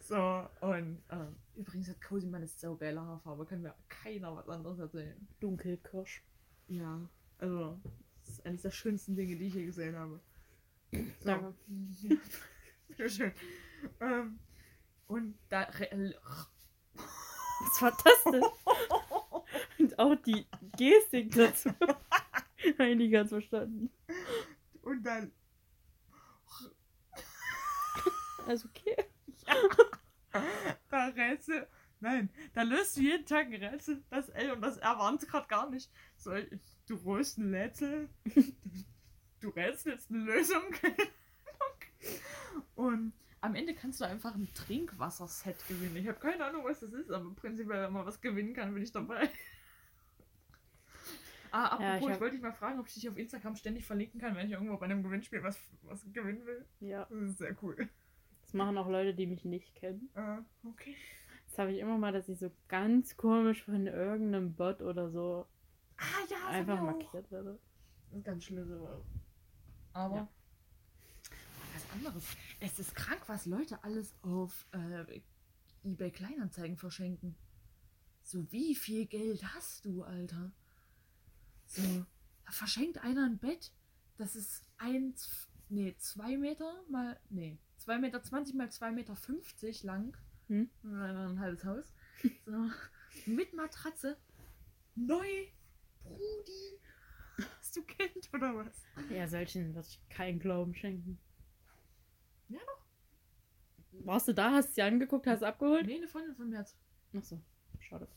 So, 0.01 0.49
und 0.59 1.01
ähm, 1.09 1.35
übrigens 1.55 1.87
hat 1.87 2.01
Cozy 2.01 2.27
meine 2.27 2.47
so 2.47 2.75
geile 2.75 2.99
Haarfarbe. 2.99 3.45
Können 3.45 3.63
wir 3.63 3.75
keiner 3.87 4.35
was 4.35 4.49
anderes 4.49 4.79
erzählen. 4.79 5.27
Dunkelkirsch. 5.39 6.21
Ja. 6.67 6.99
Also, 7.37 7.79
das 8.19 8.29
ist 8.29 8.45
eines 8.45 8.63
der 8.63 8.71
schönsten 8.71 9.15
Dinge, 9.15 9.37
die 9.37 9.47
ich 9.47 9.53
je 9.53 9.65
gesehen 9.65 9.95
habe. 9.95 10.19
So. 10.91 10.99
Danke. 11.23 11.53
Ja. 12.01 12.17
Bitteschön. 12.89 13.31
Ähm, 14.01 14.39
und 15.07 15.37
da. 15.49 15.67
Was 16.93 17.81
war 17.81 17.97
das 18.03 18.23
denn? 18.25 18.43
Und 19.79 19.99
auch 19.99 20.15
die 20.15 20.45
Gestik 20.77 21.33
dazu. 21.33 21.69
Habe 21.79 22.89
ich 22.89 22.97
nicht 22.97 23.11
ganz 23.11 23.29
verstanden. 23.29 23.89
Und 24.81 25.03
dann. 25.03 25.31
Also 28.45 28.67
okay. 28.69 28.95
Da 30.89 31.07
Rätsel. 31.07 31.67
Nein, 31.99 32.29
da 32.53 32.63
löst 32.63 32.97
du 32.97 33.01
jeden 33.01 33.25
Tag 33.25 33.47
ein 33.47 33.53
Rätsel. 33.53 34.03
Das 34.09 34.27
L 34.29 34.51
und 34.51 34.61
das 34.61 34.77
R 34.77 34.97
waren 34.99 35.17
gerade 35.17 35.47
gar 35.47 35.69
nicht. 35.69 35.89
So, 36.17 36.31
du 36.87 36.95
rollst 36.95 37.37
ein 37.37 37.53
Rätsel. 37.53 38.09
Du 39.39 39.49
rätselst 39.49 40.09
eine 40.09 40.19
Lösung. 40.19 40.73
und 42.75 43.11
am 43.43 43.55
Ende 43.55 43.73
kannst 43.75 43.99
du 44.01 44.05
einfach 44.05 44.33
ein 44.35 44.47
Trinkwasserset 44.53 45.67
gewinnen. 45.67 45.97
Ich 45.97 46.07
habe 46.07 46.19
keine 46.19 46.45
Ahnung, 46.45 46.63
was 46.63 46.79
das 46.79 46.93
ist, 46.93 47.11
aber 47.11 47.29
prinzipiell, 47.35 47.83
wenn 47.83 47.93
man 47.93 48.05
was 48.05 48.21
gewinnen 48.21 48.53
kann, 48.53 48.73
bin 48.73 48.83
ich 48.83 48.91
dabei. 48.91 49.29
Ah, 51.51 51.65
apropos, 51.65 51.83
Ja, 51.83 51.97
ich 51.97 52.03
ich, 52.03 52.09
hab- 52.09 52.19
wollte 52.21 52.35
dich 52.35 52.41
mal 52.41 52.51
fragen, 52.53 52.79
ob 52.79 52.87
ich 52.87 52.93
dich 52.95 53.07
auf 53.09 53.17
Instagram 53.17 53.55
ständig 53.55 53.85
verlinken 53.85 54.19
kann, 54.19 54.35
wenn 54.35 54.47
ich 54.47 54.53
irgendwo 54.53 54.77
bei 54.77 54.85
einem 54.85 55.03
Gewinnspiel 55.03 55.43
was, 55.43 55.59
was 55.83 56.03
gewinnen 56.11 56.45
will. 56.45 56.65
Ja. 56.79 57.05
Das 57.09 57.19
ist 57.29 57.37
sehr 57.37 57.55
cool. 57.61 57.89
Das 58.41 58.53
machen 58.53 58.77
auch 58.77 58.89
Leute, 58.89 59.13
die 59.13 59.27
mich 59.27 59.45
nicht 59.45 59.75
kennen. 59.75 60.09
Äh, 60.15 60.39
okay. 60.67 60.95
Das 61.47 61.59
habe 61.59 61.71
ich 61.71 61.79
immer 61.79 61.97
mal, 61.99 62.11
dass 62.11 62.27
ich 62.29 62.39
so 62.39 62.49
ganz 62.67 63.15
komisch 63.17 63.63
von 63.63 63.85
irgendeinem 63.85 64.53
Bot 64.53 64.81
oder 64.81 65.11
so 65.11 65.45
Ah 65.97 66.03
ja, 66.29 66.47
einfach 66.47 66.75
ich 66.75 66.81
markiert 66.81 67.29
werde. 67.31 67.59
Das 68.09 68.17
ist 68.17 68.25
ganz 68.25 68.43
schlimm. 68.45 68.67
so. 68.67 69.03
Aber 69.93 70.15
Ja. 70.15 70.27
Anderes. 71.93 72.23
Es 72.59 72.79
ist 72.79 72.95
krank, 72.95 73.21
was 73.27 73.45
Leute 73.45 73.83
alles 73.83 74.13
auf 74.21 74.65
äh, 74.71 75.21
eBay 75.83 76.11
Kleinanzeigen 76.11 76.77
verschenken. 76.77 77.35
So 78.21 78.51
wie 78.51 78.75
viel 78.75 79.05
Geld 79.05 79.43
hast 79.53 79.85
du, 79.85 80.03
Alter? 80.03 80.51
So, 81.65 82.05
da 82.45 82.51
verschenkt 82.51 82.97
einer 82.99 83.25
ein 83.25 83.37
Bett, 83.37 83.71
das 84.17 84.35
ist 84.35 84.63
eins, 84.77 85.49
nee, 85.69 85.95
zwei 85.97 86.37
Meter 86.37 86.83
mal, 86.89 87.19
nee, 87.29 87.57
zwei 87.77 87.97
Meter 87.97 88.21
zwanzig 88.23 88.55
mal 88.55 88.71
zwei 88.71 88.91
Meter 88.91 89.15
fünfzig 89.15 89.83
lang. 89.83 90.15
Hm? 90.47 90.69
Ein 90.83 91.39
halbes 91.39 91.63
Haus. 91.63 91.93
So, 92.45 92.69
mit 93.25 93.53
Matratze. 93.53 94.17
Neu. 94.95 95.47
Brudi. 96.03 96.79
Hast 97.57 97.75
du 97.77 97.83
Geld 97.83 98.29
oder 98.33 98.55
was? 98.55 98.83
Ja, 99.09 99.27
solchen 99.27 99.73
würde 99.73 99.87
ich 99.87 99.99
keinen 100.09 100.39
Glauben 100.39 100.75
schenken. 100.75 101.17
Ja, 102.53 102.59
doch. 102.65 104.05
Warst 104.05 104.27
du 104.27 104.33
da, 104.33 104.51
hast 104.51 104.73
sie 104.75 104.81
angeguckt, 104.81 105.27
hast 105.27 105.43
abgeholt? 105.43 105.85
Nee, 105.85 105.97
eine 105.97 106.07
Freundin 106.07 106.35
von 106.35 106.49
mir 106.49 106.59
hat. 106.59 106.75
Ach 107.17 107.23
so, 107.23 107.39
schade. 107.79 108.07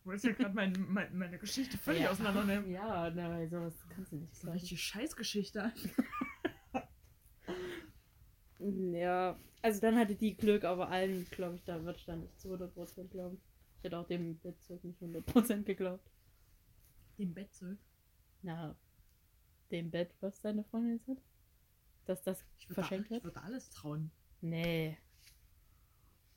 Du 0.00 0.06
wolltest 0.06 0.24
ja 0.24 0.32
gerade 0.32 0.54
mein, 0.54 0.72
mein, 0.88 1.16
meine 1.16 1.38
Geschichte 1.38 1.78
völlig 1.78 2.02
Ja. 2.02 2.10
auseinandernehmen. 2.10 2.70
Ja, 2.70 3.10
na, 3.10 3.30
weil 3.30 3.48
sowas 3.48 3.74
kannst 3.88 4.12
du 4.12 4.16
nicht 4.16 4.30
Das 4.32 4.38
ist 4.38 4.44
eine 4.44 4.50
sagen. 4.50 4.58
richtige 4.60 4.80
Scheißgeschichte. 4.80 5.72
Ja, 8.92 9.36
also 9.60 9.80
dann 9.80 9.96
hatte 9.98 10.14
die 10.14 10.36
Glück, 10.36 10.62
aber 10.64 10.88
allen, 10.88 11.26
glaube 11.30 11.56
ich, 11.56 11.64
da 11.64 11.82
würde 11.82 11.98
ich 11.98 12.04
dann 12.04 12.20
nicht 12.20 12.40
zu 12.40 12.54
100% 12.54 13.08
glauben. 13.08 13.40
Ich 13.78 13.84
hätte 13.84 13.98
auch 13.98 14.06
dem 14.06 14.38
Bettzeug 14.38 14.84
nicht 14.84 15.02
100% 15.02 15.64
geglaubt. 15.64 16.08
Dem 17.18 17.34
Bettzeug. 17.34 17.78
Na, 18.42 18.76
dem 19.72 19.90
Bett, 19.90 20.14
was 20.20 20.40
deine 20.40 20.62
Freundin 20.64 20.92
jetzt 20.96 21.08
hat? 21.08 21.18
Dass 22.06 22.22
das 22.22 22.44
Ich 22.58 22.66
verschenkt 22.68 23.10
da, 23.10 23.16
ich 23.16 23.22
wird? 23.24 23.34
würde 23.34 23.42
alles 23.46 23.70
trauen. 23.70 24.10
Nee. 24.40 24.96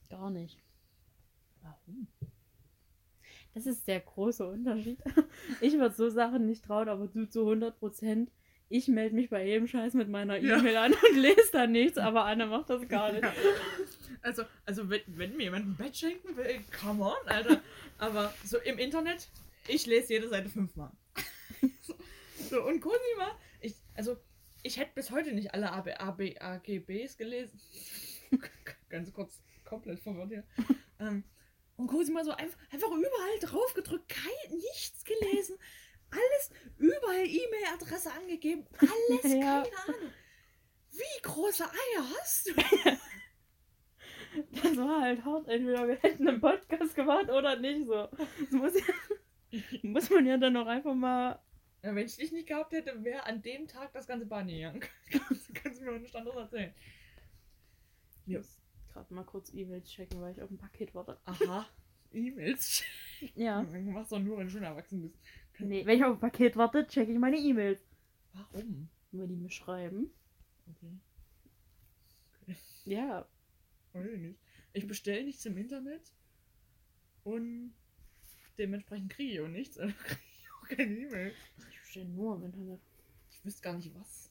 Gar 0.10 0.30
nicht. 0.30 0.62
Warum? 1.62 2.08
Das 3.54 3.66
ist 3.66 3.88
der 3.88 4.02
große 4.02 4.46
Unterschied. 4.48 5.00
Ich 5.62 5.74
würde 5.74 5.96
so 5.96 6.10
Sachen 6.10 6.46
nicht 6.46 6.66
trauen, 6.66 6.90
aber 6.90 7.08
du 7.08 7.26
zu 7.30 7.50
100%. 7.50 8.28
Ich 8.68 8.88
melde 8.88 9.16
mich 9.16 9.30
bei 9.30 9.46
jedem 9.46 9.68
Scheiß 9.68 9.94
mit 9.94 10.10
meiner 10.10 10.38
Ja. 10.38 10.58
E-Mail 10.58 10.78
an 10.78 10.94
und 10.94 11.18
lese 11.18 11.52
da 11.52 11.68
nichts, 11.68 11.98
aber 11.98 12.26
Anne 12.26 12.48
macht 12.48 12.70
das 12.70 12.88
gar 12.88 13.12
nicht. 13.12 13.24
Ja. 13.24 13.34
Also, 14.22 14.44
also 14.66 14.90
wenn, 14.90 15.02
wenn 15.08 15.38
mir 15.38 15.44
jemand 15.44 15.68
ein 15.68 15.76
Bett 15.76 15.96
schenken 15.96 16.36
will, 16.36 16.60
come 16.82 17.04
on, 17.04 17.28
Alter. 17.28 17.62
Aber 18.00 18.34
so 18.44 18.58
im 18.58 18.80
Internet, 18.80 19.30
ich 19.68 19.86
lese 19.86 20.14
jede 20.14 20.28
Seite 20.30 20.50
fünfmal. 20.50 20.92
so, 22.50 22.64
und 22.66 22.82
Cosima, 22.82 23.38
ich, 23.62 23.76
also, 23.94 24.18
ich 24.66 24.78
hätte 24.78 24.94
bis 24.96 25.12
heute 25.12 25.32
nicht 25.32 25.54
alle 25.54 25.72
AB, 25.72 25.90
AB, 26.00 26.36
AGBs 26.40 27.18
gelesen. 27.18 27.62
Ganz 28.90 29.14
kurz, 29.14 29.42
komplett 29.64 30.00
verwirrt 30.00 30.30
hier. 30.30 30.44
ähm, 31.00 31.24
und 31.78 31.88
Cosima 31.88 32.24
so 32.24 32.32
einfach, 32.32 32.58
einfach 32.72 32.90
überall 32.90 33.40
drauf 33.42 33.74
gedrückt, 33.74 34.10
kein, 34.10 34.58
nichts 34.58 35.04
gelesen. 35.04 35.58
Alles, 36.10 36.52
überall 36.78 37.26
E-Mail-Adresse 37.26 38.12
angegeben, 38.12 38.66
alles, 38.80 39.24
Ja. 39.34 39.64
keine 39.64 39.98
Ahnung. 39.98 40.12
Wie 40.92 41.22
große 41.22 41.66
Eier 41.66 42.10
hast 42.20 42.48
du? 42.48 42.54
Das 44.52 44.78
war 44.78 45.02
halt 45.02 45.24
hart. 45.26 45.48
Entweder 45.48 45.88
wir 45.88 45.96
hätten 45.98 46.28
einen 46.28 46.42
Podcast 46.42 46.96
gemacht 46.96 47.30
oder 47.30 47.58
nicht 47.58 47.86
so. 47.86 48.08
Das 48.18 48.52
muss, 48.52 48.74
ja, 48.76 49.62
muss 49.84 50.10
man 50.10 50.26
ja 50.26 50.38
dann 50.38 50.56
auch 50.58 50.68
einfach 50.68 50.94
mal. 50.94 51.40
Ja, 51.86 51.94
wenn 51.94 52.08
ich 52.08 52.18
dich 52.18 52.32
nicht 52.32 52.48
gehabt 52.48 52.74
hätte, 52.74 53.04
wäre 53.04 53.28
an 53.28 53.44
dem 53.44 53.68
Tag 53.68 53.94
das 53.94 54.08
ganze 54.08 54.26
Bahn 54.26 54.48
gegangen. 54.48 54.82
kannst, 55.12 55.54
kannst 55.54 55.80
du 55.80 55.86
mir 55.86 56.00
nicht 56.00 56.16
anderes 56.16 56.36
erzählen. 56.36 56.74
Ich 58.26 58.36
muss 58.36 58.60
gerade 58.92 59.14
mal 59.14 59.24
kurz 59.24 59.54
E-Mails 59.54 59.88
checken, 59.88 60.20
weil 60.20 60.32
ich 60.32 60.42
auf 60.42 60.50
ein 60.50 60.58
Paket 60.58 60.96
warte. 60.96 61.20
Aha. 61.26 61.68
E-Mails. 62.12 62.84
Ja. 63.36 63.62
Du 63.64 63.80
machst 63.92 64.12
doch 64.12 64.20
nur, 64.20 64.38
wenn 64.38 64.48
du 64.48 64.52
schon 64.52 64.64
erwachsen 64.64 65.04
bist. 65.04 65.20
Nee, 65.60 65.86
wenn 65.86 65.98
ich 65.98 66.04
auf 66.04 66.16
ein 66.16 66.20
Paket 66.20 66.58
warte, 66.58 66.88
checke 66.88 67.12
ich 67.12 67.20
meine 67.20 67.38
E-Mails. 67.38 67.86
Warum? 68.34 68.90
Wenn 69.12 69.30
die 69.30 69.36
mir 69.36 69.52
schreiben. 69.52 70.12
Okay. 70.68 70.98
Ja. 72.86 73.28
Weiß 73.94 74.08
ich 74.08 74.20
nicht. 74.20 74.40
Ich 74.74 74.88
bestelle 74.88 75.24
nichts 75.24 75.46
im 75.46 75.58
Internet 75.58 76.12
und 77.24 77.76
dementsprechend 78.58 79.12
kriege 79.12 79.34
ich 79.34 79.40
auch 79.40 79.48
nichts. 79.48 79.78
Also 79.80 79.94
kriege 80.04 80.22
ich 80.40 80.50
auch 80.52 80.68
keine 80.68 80.98
E-Mail. 80.98 81.34
Stehe 81.96 82.10
nur 82.10 82.36
im 82.36 82.44
Internet. 82.44 82.82
Ich 83.32 83.46
wüsste 83.46 83.62
gar 83.62 83.74
nicht 83.74 83.96
was. 83.96 84.30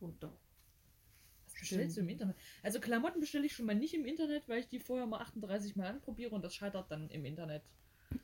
Oh 0.00 0.10
doch. 0.20 0.38
Was 1.46 1.54
bestellst 1.54 1.96
du 1.96 2.02
im 2.02 2.10
Internet? 2.10 2.36
Also 2.62 2.80
Klamotten 2.80 3.18
bestelle 3.18 3.46
ich 3.46 3.54
schon 3.54 3.64
mal 3.64 3.74
nicht 3.74 3.94
im 3.94 4.04
Internet, 4.04 4.46
weil 4.46 4.60
ich 4.60 4.68
die 4.68 4.78
vorher 4.78 5.06
mal 5.06 5.20
38 5.20 5.74
Mal 5.76 5.86
anprobiere 5.86 6.34
und 6.34 6.42
das 6.44 6.54
scheitert 6.54 6.90
dann 6.90 7.08
im 7.08 7.24
Internet. 7.24 7.62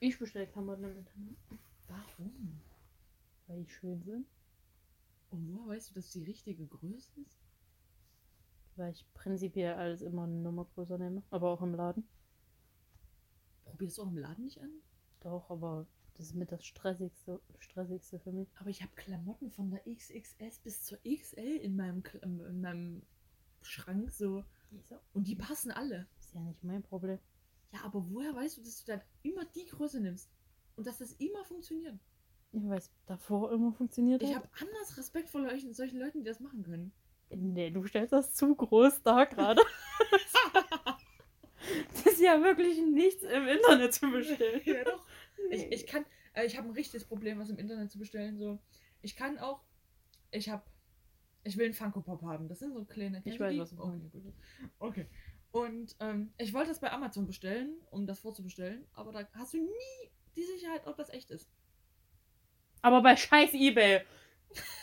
Ich 0.01 0.19
bestelle 0.19 0.47
Klamotten 0.47 0.85
im 0.85 0.99
Internet. 0.99 1.37
Warum? 1.89 2.61
Weil 3.47 3.63
die 3.63 3.71
schön 3.71 4.03
sind. 4.03 4.27
Und 5.31 5.55
woher 5.55 5.75
weißt 5.75 5.89
du, 5.89 5.95
dass 5.95 6.11
die 6.11 6.25
richtige 6.25 6.67
Größe 6.67 7.23
ist? 7.23 7.41
Weil 8.77 8.93
ich 8.93 9.07
prinzipiell 9.15 9.77
alles 9.77 10.03
immer 10.03 10.25
eine 10.25 10.35
Nummer 10.35 10.67
größer 10.75 10.99
nehme. 10.99 11.23
Aber 11.31 11.49
auch 11.53 11.63
im 11.63 11.75
Laden. 11.75 12.07
Probierst 13.65 13.97
du 13.97 14.03
auch 14.03 14.09
im 14.09 14.19
Laden 14.19 14.45
nicht 14.45 14.61
an? 14.61 14.83
Doch, 15.21 15.49
aber 15.49 15.87
das 16.15 16.27
ist 16.27 16.35
mit 16.35 16.53
das 16.53 16.65
Stressigste, 16.65 17.41
Stressigste 17.59 18.19
für 18.19 18.33
mich. 18.33 18.49
Aber 18.57 18.71
ich 18.71 18.83
habe 18.83 18.93
Klamotten 18.95 19.51
von 19.51 19.71
der 19.71 19.83
XXS 19.85 20.61
bis 20.61 20.85
zur 20.85 20.99
XL 20.99 21.41
in 21.41 21.77
meinem, 21.77 22.03
ähm, 22.23 22.45
in 22.47 22.61
meinem 22.61 23.03
Schrank 23.63 24.11
so. 24.11 24.45
Wieso? 24.71 24.99
Und 25.13 25.27
die 25.27 25.37
passen 25.37 25.71
alle. 25.71 26.09
Ist 26.19 26.35
ja 26.35 26.41
nicht 26.41 26.63
mein 26.65 26.83
Problem. 26.83 27.19
Ja, 27.73 27.81
aber 27.85 28.05
woher 28.11 28.35
weißt 28.35 28.59
du, 28.59 28.63
dass 28.63 28.85
du 28.85 28.93
dann 28.93 29.03
immer 29.23 29.45
die 29.45 29.67
Größe 29.67 30.01
nimmst? 30.01 30.31
Und 30.77 30.87
dass 30.87 30.99
das 30.99 31.13
immer 31.13 31.45
funktioniert? 31.45 31.99
Ja, 32.53 32.69
weil 32.69 32.79
es 32.79 32.91
davor 33.07 33.53
immer 33.53 33.73
funktioniert 33.73 34.23
Ich 34.23 34.35
habe 34.35 34.49
anders 34.61 34.97
Respekt 34.97 35.31
vor 35.31 35.43
solchen, 35.43 35.73
solchen 35.73 35.99
Leuten, 35.99 36.19
die 36.19 36.25
das 36.25 36.41
machen 36.41 36.63
können. 36.63 36.93
Nee, 37.31 37.71
du 37.71 37.87
stellst 37.87 38.13
das 38.13 38.35
zu 38.35 38.55
groß 38.55 39.03
da 39.03 39.25
gerade. 39.25 39.63
das 41.93 42.07
ist 42.07 42.21
ja 42.21 42.43
wirklich 42.43 42.79
nichts 42.79 43.23
im 43.23 43.49
Internet 43.49 43.95
zu 43.95 44.11
bestellen. 44.11 44.61
ja, 44.65 44.85
doch. 44.85 45.07
Ich, 45.51 45.71
ich 45.71 45.87
kann, 45.87 46.05
äh, 46.35 46.45
ich 46.47 46.57
habe 46.57 46.69
ein 46.69 46.75
richtiges 46.75 47.05
Problem, 47.05 47.39
was 47.39 47.51
im 47.51 47.59
Internet 47.59 47.91
zu 47.91 47.99
bestellen. 47.99 48.39
So, 48.39 48.59
ich 49.03 49.17
kann 49.17 49.39
auch, 49.39 49.63
ich 50.31 50.49
habe, 50.49 50.63
ich 51.45 51.57
will 51.57 51.67
einen 51.67 51.75
Funko 51.75 52.01
Pop 52.01 52.23
haben. 52.23 52.49
Das 52.49 52.61
sind 52.61 52.75
so 52.75 52.85
kleine. 52.85 53.23
Ich 53.25 53.39
weiß, 53.39 53.53
die? 53.53 53.61
was 53.61 53.79
okay, 53.79 54.09
gut. 54.13 54.35
Okay. 54.79 55.07
Und 55.51 55.97
ähm, 56.01 56.33
ich 56.39 56.55
wollte 56.55 56.71
das 56.71 56.81
bei 56.81 56.91
Amazon 56.91 57.27
bestellen, 57.27 57.77
um 57.91 58.07
das 58.07 58.21
vorzubestellen, 58.21 58.87
aber 58.95 59.13
da 59.13 59.29
hast 59.35 59.53
du 59.53 59.59
nie 59.59 60.11
die 60.35 60.45
Sicherheit, 60.45 60.87
ob 60.87 60.97
das 60.97 61.11
echt 61.11 61.31
ist. 61.31 61.51
Aber 62.81 63.03
bei 63.03 63.17
scheiß 63.17 63.53
Ebay. 63.53 64.03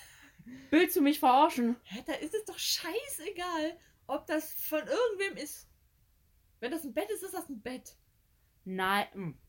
Willst 0.69 0.95
du 0.95 1.01
mich 1.01 1.19
verarschen? 1.19 1.75
Hä, 1.83 2.03
da 2.05 2.13
ist 2.13 2.33
es 2.33 2.45
doch 2.45 2.57
scheißegal, 2.57 3.77
ob 4.07 4.27
das 4.27 4.53
von 4.53 4.79
irgendwem 4.79 5.43
ist. 5.43 5.67
Wenn 6.59 6.71
das 6.71 6.83
ein 6.83 6.93
Bett 6.93 7.09
ist, 7.09 7.23
ist 7.23 7.33
das 7.33 7.49
ein 7.49 7.61
Bett. 7.61 7.95
Nein. 8.65 9.39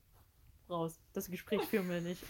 Raus. 0.71 1.01
Das 1.13 1.31
Gespräch 1.31 1.63
führen 1.63 1.89
wir 1.89 2.01
nicht. 2.01 2.23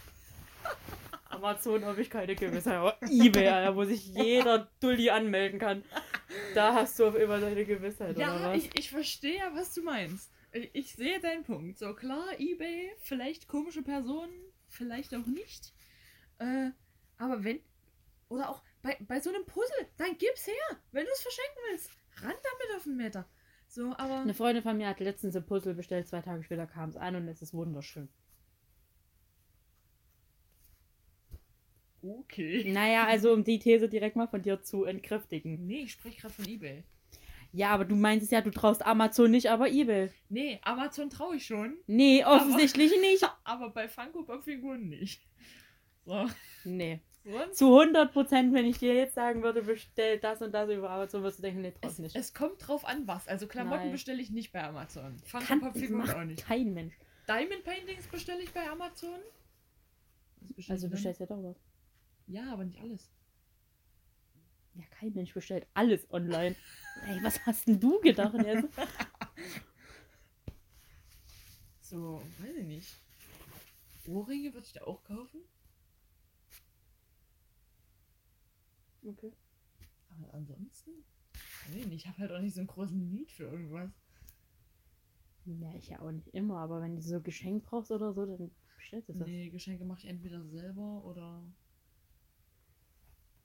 Amazon 1.29 1.85
habe 1.85 2.01
ich 2.01 2.09
keine 2.09 2.35
Gewissheit. 2.35 2.75
Aber 2.75 2.97
Ebay, 3.09 3.47
Alter, 3.47 3.75
wo 3.75 3.83
sich 3.83 4.05
jeder 4.07 4.69
Dulli 4.79 5.09
anmelden 5.09 5.59
kann. 5.59 5.83
Da 6.53 6.73
hast 6.73 6.99
du 6.99 7.05
auf 7.05 7.15
immer 7.15 7.39
deine 7.39 7.65
Gewissheit, 7.65 8.15
oder 8.15 8.25
Ja, 8.25 8.49
was? 8.49 8.57
ich, 8.57 8.69
ich 8.77 8.89
verstehe 8.89 9.37
ja, 9.37 9.51
was 9.53 9.73
du 9.73 9.81
meinst. 9.81 10.31
Ich, 10.51 10.69
ich 10.73 10.93
sehe 10.93 11.19
deinen 11.19 11.43
Punkt. 11.43 11.77
So 11.79 11.93
klar, 11.93 12.25
Ebay, 12.37 12.91
vielleicht 13.01 13.47
komische 13.47 13.81
Personen, 13.81 14.33
vielleicht 14.67 15.15
auch 15.15 15.25
nicht. 15.25 15.73
Äh, 16.39 16.71
aber 17.17 17.43
wenn. 17.43 17.61
Oder 18.29 18.49
auch 18.49 18.61
bei, 18.81 18.97
bei 19.01 19.19
so 19.19 19.29
einem 19.29 19.45
Puzzle, 19.45 19.87
dann 19.97 20.17
gib's 20.17 20.47
her, 20.47 20.77
wenn 20.91 21.05
du 21.05 21.11
es 21.13 21.21
verschenken 21.21 21.61
willst. 21.69 21.91
Ran 22.17 22.31
damit 22.31 22.77
auf 22.77 22.83
den 22.83 22.97
Meter. 22.97 23.27
So, 23.67 23.93
aber. 23.97 24.19
Eine 24.19 24.33
Freundin 24.33 24.63
von 24.63 24.77
mir 24.77 24.87
hat 24.87 24.99
letztens 24.99 25.35
ein 25.35 25.45
Puzzle 25.45 25.73
bestellt, 25.73 26.07
zwei 26.07 26.21
Tage 26.21 26.43
später 26.43 26.67
kam 26.67 26.89
es 26.89 26.97
an 26.97 27.15
und 27.15 27.27
es 27.27 27.41
ist 27.41 27.53
wunderschön. 27.53 28.09
Okay. 32.03 32.71
Naja, 32.71 33.05
also 33.05 33.31
um 33.33 33.43
die 33.43 33.59
These 33.59 33.87
direkt 33.87 34.15
mal 34.15 34.27
von 34.27 34.41
dir 34.41 34.61
zu 34.61 34.85
entkräftigen. 34.85 35.65
Nee, 35.67 35.83
ich 35.83 35.91
spreche 35.93 36.21
gerade 36.21 36.33
von 36.33 36.47
Ebay. 36.47 36.83
Ja, 37.53 37.71
aber 37.71 37.85
du 37.85 37.95
meinst 37.95 38.25
es 38.25 38.31
ja, 38.31 38.41
du 38.41 38.49
traust 38.49 38.85
Amazon 38.85 39.29
nicht, 39.29 39.47
aber 39.49 39.69
Ebay. 39.69 40.09
Nee, 40.29 40.59
Amazon 40.63 41.09
traue 41.09 41.35
ich 41.35 41.45
schon. 41.45 41.77
Nee, 41.85 42.23
offensichtlich 42.23 42.91
nicht. 43.01 43.23
Aber 43.43 43.71
bei 43.71 43.89
Funko 43.89 44.23
Pop 44.23 44.43
Figuren 44.43 44.87
nicht. 44.87 45.21
So. 46.05 46.27
Nee. 46.63 47.01
Sonst 47.25 47.57
Zu 47.57 47.77
100 47.77 48.13
Prozent, 48.13 48.53
wenn 48.53 48.65
ich 48.65 48.79
dir 48.79 48.95
jetzt 48.95 49.13
sagen 49.15 49.43
würde, 49.43 49.61
bestell 49.61 50.17
das 50.17 50.41
und 50.41 50.53
das 50.53 50.69
über 50.69 50.89
Amazon, 50.89 51.21
wirst 51.23 51.39
du 51.39 51.43
denken, 51.43 51.61
nee, 51.61 51.71
traust 51.71 51.95
es, 51.95 51.99
nicht. 51.99 52.15
es 52.15 52.33
kommt 52.33 52.65
drauf 52.65 52.85
an, 52.85 53.05
was. 53.05 53.27
Also 53.27 53.47
Klamotten 53.47 53.91
bestelle 53.91 54.21
ich 54.21 54.31
nicht 54.31 54.51
bei 54.53 54.63
Amazon. 54.63 55.17
Funko 55.25 55.59
Pop 55.59 55.73
Figuren 55.77 55.99
macht 55.99 56.15
auch 56.15 56.23
nicht. 56.23 56.43
kein 56.43 56.73
Mensch. 56.73 56.97
Diamond 57.27 57.63
Paintings 57.63 58.07
bestelle 58.07 58.41
ich 58.41 58.51
bei 58.51 58.67
Amazon. 58.67 59.19
Bestell 60.55 60.73
Also 60.73 60.89
bestellst 60.89 61.19
ja 61.19 61.25
doch 61.25 61.43
was. 61.43 61.57
Ja, 62.31 62.53
aber 62.53 62.63
nicht 62.63 62.79
alles. 62.79 63.11
Ja, 64.75 64.85
kein 64.91 65.11
Mensch 65.11 65.33
bestellt 65.33 65.67
alles 65.73 66.09
online. 66.11 66.55
Ey, 67.05 67.21
was 67.21 67.45
hast 67.45 67.67
denn 67.67 67.77
du 67.77 67.99
gedacht? 67.99 68.33
Also, 68.35 68.69
So, 71.81 72.21
weiß 72.39 72.55
ich 72.55 72.65
nicht. 72.65 72.87
Ohrringe 74.07 74.53
würde 74.53 74.65
ich 74.65 74.71
da 74.71 74.83
auch 74.83 75.03
kaufen. 75.03 75.41
okay. 79.05 79.33
Aber 80.09 80.33
ansonsten. 80.33 80.91
Ich 81.89 82.07
habe 82.07 82.17
halt 82.17 82.31
auch 82.31 82.39
nicht 82.39 82.53
so 82.53 82.61
einen 82.61 82.67
großen 82.67 83.09
Need 83.09 83.29
für 83.29 83.43
irgendwas. 83.43 83.91
Ja, 85.45 85.73
ich 85.75 85.89
ja 85.89 85.99
auch 85.99 86.11
nicht 86.11 86.29
immer, 86.29 86.59
aber 86.59 86.81
wenn 86.81 86.95
du 86.95 87.01
so 87.01 87.19
Geschenk 87.19 87.65
brauchst 87.65 87.91
oder 87.91 88.13
so, 88.13 88.25
dann 88.25 88.51
bestellst 88.77 89.09
du 89.09 89.13
das. 89.13 89.27
Nee, 89.27 89.49
Geschenke 89.49 89.83
mache 89.83 89.99
ich 89.99 90.07
entweder 90.07 90.45
selber 90.45 91.03
oder 91.03 91.43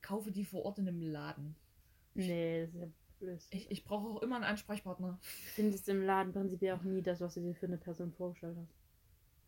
kaufe 0.06 0.30
die 0.30 0.44
vor 0.44 0.64
Ort 0.64 0.78
in 0.78 0.88
einem 0.88 1.00
Laden. 1.02 1.56
Nee, 2.14 2.62
das 2.62 2.70
ist 2.74 2.80
ja 2.80 2.86
blöd. 3.18 3.40
Ich, 3.50 3.70
ich 3.70 3.84
brauche 3.84 4.08
auch 4.08 4.22
immer 4.22 4.36
einen 4.36 4.44
Ansprechpartner. 4.44 5.18
findest 5.22 5.88
im 5.88 6.02
Laden 6.02 6.32
prinzipiell 6.32 6.74
auch 6.74 6.82
nie 6.82 7.02
das, 7.02 7.20
was 7.20 7.34
du 7.34 7.40
dir 7.40 7.54
für 7.54 7.66
eine 7.66 7.76
Person 7.78 8.12
vorgestellt 8.12 8.56
hast. 8.58 8.74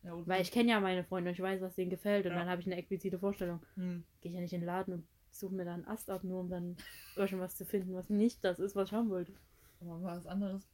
Ja, 0.03 0.27
Weil 0.27 0.41
ich 0.41 0.51
kenne 0.51 0.69
ja 0.71 0.79
meine 0.79 1.03
Freunde 1.03 1.29
und 1.29 1.33
ich 1.35 1.41
weiß, 1.41 1.61
was 1.61 1.75
denen 1.75 1.89
gefällt 1.89 2.25
und 2.25 2.31
Ja. 2.33 2.39
dann 2.39 2.49
habe 2.49 2.61
ich 2.61 2.67
eine 2.67 2.77
explizite 2.77 3.19
Vorstellung. 3.19 3.61
Hm. 3.75 4.03
Gehe 4.21 4.31
ich 4.31 4.35
ja 4.35 4.41
nicht 4.41 4.53
in 4.53 4.61
den 4.61 4.67
Laden 4.67 4.93
und 4.93 5.07
suche 5.31 5.53
mir 5.53 5.65
da 5.65 5.73
einen 5.73 5.85
Ast 5.87 6.09
ab, 6.09 6.23
nur 6.23 6.39
um 6.41 6.49
dann 6.49 6.77
irgendwas 7.15 7.55
zu 7.55 7.65
finden, 7.65 7.93
was 7.93 8.09
nicht 8.09 8.43
das 8.43 8.59
ist, 8.59 8.75
was 8.75 8.89
ich 8.89 8.93
haben 8.93 9.09
wollte. 9.09 9.33
Aber 9.81 9.97
mal 9.97 10.17
was 10.17 10.25
anderes. 10.25 10.67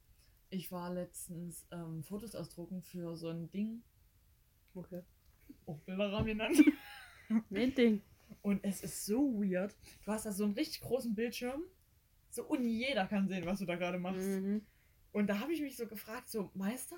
Ich 0.50 0.72
war 0.72 0.94
letztens 0.94 1.66
ähm, 1.72 2.04
Fotos 2.04 2.36
ausdrucken 2.36 2.82
für 2.82 3.16
so 3.18 3.30
ein 3.30 3.52
Ding. 3.52 3.82
Okay. 4.76 5.02
Auch 5.66 5.80
Bilderrahmen 5.80 6.26
genannt. 6.28 6.58
Nee, 7.50 7.72
Ding. 7.72 8.02
Und 8.42 8.64
es 8.64 8.82
ist 8.84 9.06
so 9.06 9.42
weird. 9.42 9.76
Du 10.04 10.12
hast 10.12 10.26
da 10.26 10.32
so 10.32 10.44
einen 10.44 10.54
richtig 10.54 10.82
großen 10.82 11.16
Bildschirm. 11.16 11.64
So 12.30 12.44
und 12.44 12.64
jeder 12.68 13.08
kann 13.08 13.28
sehen, 13.28 13.46
was 13.46 13.60
du 13.60 13.66
da 13.66 13.76
gerade 13.76 13.98
machst. 13.98 14.28
Mhm. 14.28 14.66
Und 15.12 15.28
da 15.28 15.40
habe 15.40 15.54
ich 15.54 15.62
mich 15.62 15.78
so 15.78 15.88
gefragt, 15.88 16.30
so 16.30 16.52
Meister, 16.54 16.98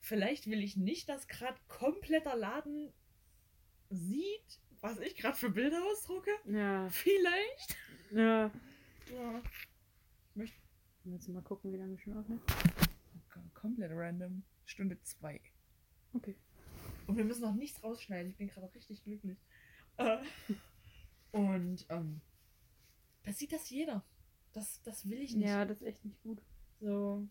vielleicht 0.00 0.48
will 0.48 0.62
ich 0.62 0.76
nicht, 0.76 1.08
dass 1.08 1.28
gerade 1.28 1.58
kompletter 1.68 2.34
Laden 2.34 2.92
sieht, 3.90 4.60
was 4.80 4.98
ich 4.98 5.14
gerade 5.16 5.36
für 5.36 5.50
Bilder 5.50 5.82
ausdrucke. 5.84 6.30
Ja. 6.46 6.88
Vielleicht. 6.88 7.76
Ja. 8.10 8.50
Ja. 9.14 9.42
Willst 11.04 11.28
du 11.28 11.32
mal 11.32 11.42
gucken, 11.42 11.72
wie 11.72 11.76
lange 11.76 11.92
wir 11.92 11.98
schon 11.98 12.16
aufnehmen? 12.16 12.42
Komplett 13.54 13.90
random. 13.92 14.42
Stunde 14.64 15.00
zwei. 15.02 15.40
Okay. 16.14 16.36
Und 17.06 17.16
wir 17.16 17.24
müssen 17.24 17.42
noch 17.42 17.54
nichts 17.54 17.82
rausschneiden. 17.82 18.30
Ich 18.30 18.36
bin 18.36 18.48
gerade 18.48 18.72
richtig 18.74 19.02
glücklich. 19.04 19.38
Und 21.32 21.86
ähm, 21.88 22.20
da 23.24 23.32
sieht 23.32 23.52
das 23.52 23.70
jeder. 23.70 24.04
Das, 24.52 24.82
das 24.82 25.08
will 25.08 25.20
ich 25.20 25.34
nicht. 25.34 25.48
Ja, 25.48 25.64
das 25.64 25.80
ist 25.80 25.86
echt 25.86 26.04
nicht 26.04 26.22
gut. 26.22 26.42
So. 26.80 27.26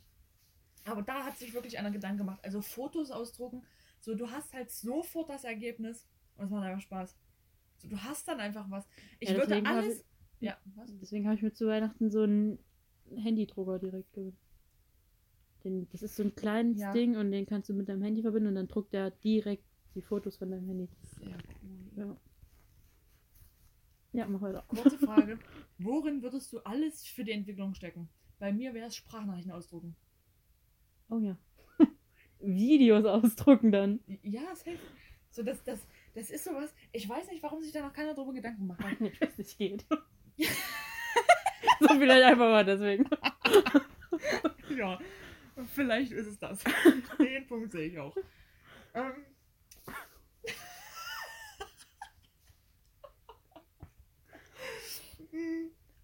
Aber 0.85 1.03
da 1.03 1.23
hat 1.25 1.37
sich 1.37 1.53
wirklich 1.53 1.77
einer 1.77 1.91
Gedanken 1.91 2.17
gemacht. 2.19 2.39
Also 2.43 2.61
Fotos 2.61 3.11
ausdrucken. 3.11 3.63
So, 3.99 4.15
du 4.15 4.29
hast 4.31 4.53
halt 4.53 4.71
sofort 4.71 5.29
das 5.29 5.43
Ergebnis. 5.43 6.07
Und 6.37 6.45
es 6.45 6.51
macht 6.51 6.65
einfach 6.65 6.81
Spaß. 6.81 7.15
So, 7.77 7.87
du 7.89 7.97
hast 7.97 8.27
dann 8.27 8.39
einfach 8.39 8.69
was. 8.71 8.87
Ich 9.19 9.29
Ja, 9.29 9.35
würde 9.37 9.63
alles. 9.65 9.99
ich- 9.99 10.05
Ja, 10.47 10.57
was? 10.75 10.89
Deswegen 10.99 11.25
habe 11.25 11.35
ich 11.35 11.43
mir 11.43 11.53
zu 11.53 11.67
Weihnachten 11.67 12.09
so 12.09 12.23
einen 12.23 12.57
Handydrucker 13.15 13.77
direkt 13.77 14.11
gewünscht. 14.13 14.39
Den, 15.63 15.87
das 15.89 16.01
ist 16.01 16.15
so 16.15 16.23
ein 16.23 16.33
kleines 16.33 16.79
Ja. 16.79 16.91
Ding 16.91 17.15
und 17.17 17.29
den 17.31 17.45
kannst 17.45 17.69
du 17.69 17.73
mit 17.75 17.87
deinem 17.87 18.01
Handy 18.01 18.23
verbinden 18.23 18.47
und 18.49 18.55
dann 18.55 18.67
druckt 18.67 18.95
er 18.95 19.11
direkt 19.11 19.63
die 19.93 20.01
Fotos 20.01 20.37
von 20.37 20.49
deinem 20.49 20.65
Handy. 20.65 20.89
Sehr 21.19 21.27
cool. 21.61 21.91
Ja. 21.95 22.17
Ja, 24.13 24.27
mach 24.27 24.41
weiter. 24.41 24.63
Kurze 24.67 24.97
Frage. 25.05 25.39
Worin 25.77 26.21
würdest 26.21 26.51
du 26.51 26.59
alles 26.59 27.05
für 27.05 27.23
die 27.23 27.31
Entwicklung 27.31 27.73
stecken? 27.73 28.09
Bei 28.39 28.51
mir 28.51 28.73
wäre 28.73 28.87
es 28.87 28.95
Sprachnachrichten 28.95 29.51
ausdrucken. 29.51 29.95
Oh 31.09 31.19
ja. 31.19 31.37
Videos 32.39 33.05
ausdrucken 33.05 33.71
dann. 33.71 33.99
Ja, 34.23 34.55
safe. 34.55 34.79
So, 35.29 35.43
das, 35.43 35.63
das, 35.63 35.79
das 36.13 36.29
ist 36.29 36.43
sowas. 36.43 36.73
Ich 36.91 37.07
weiß 37.07 37.29
nicht, 37.29 37.41
warum 37.41 37.61
sich 37.61 37.71
da 37.71 37.81
noch 37.81 37.93
keiner 37.93 38.13
drüber 38.13 38.33
Gedanken 38.33 38.67
gemacht 38.67 38.83
hat. 38.83 38.99
Ich 39.01 39.21
weiß 39.21 39.37
nicht, 39.37 39.57
geht. 39.57 39.85
so 41.79 41.87
vielleicht 41.87 42.23
einfach 42.23 42.49
mal 42.49 42.65
deswegen. 42.65 43.05
ja, 44.77 44.99
vielleicht 45.73 46.11
ist 46.11 46.27
es 46.27 46.39
das. 46.39 46.63
Den 47.19 47.47
Punkt 47.47 47.71
sehe 47.71 47.87
ich 47.87 47.99
auch. 47.99 48.15
Ähm. 48.93 49.30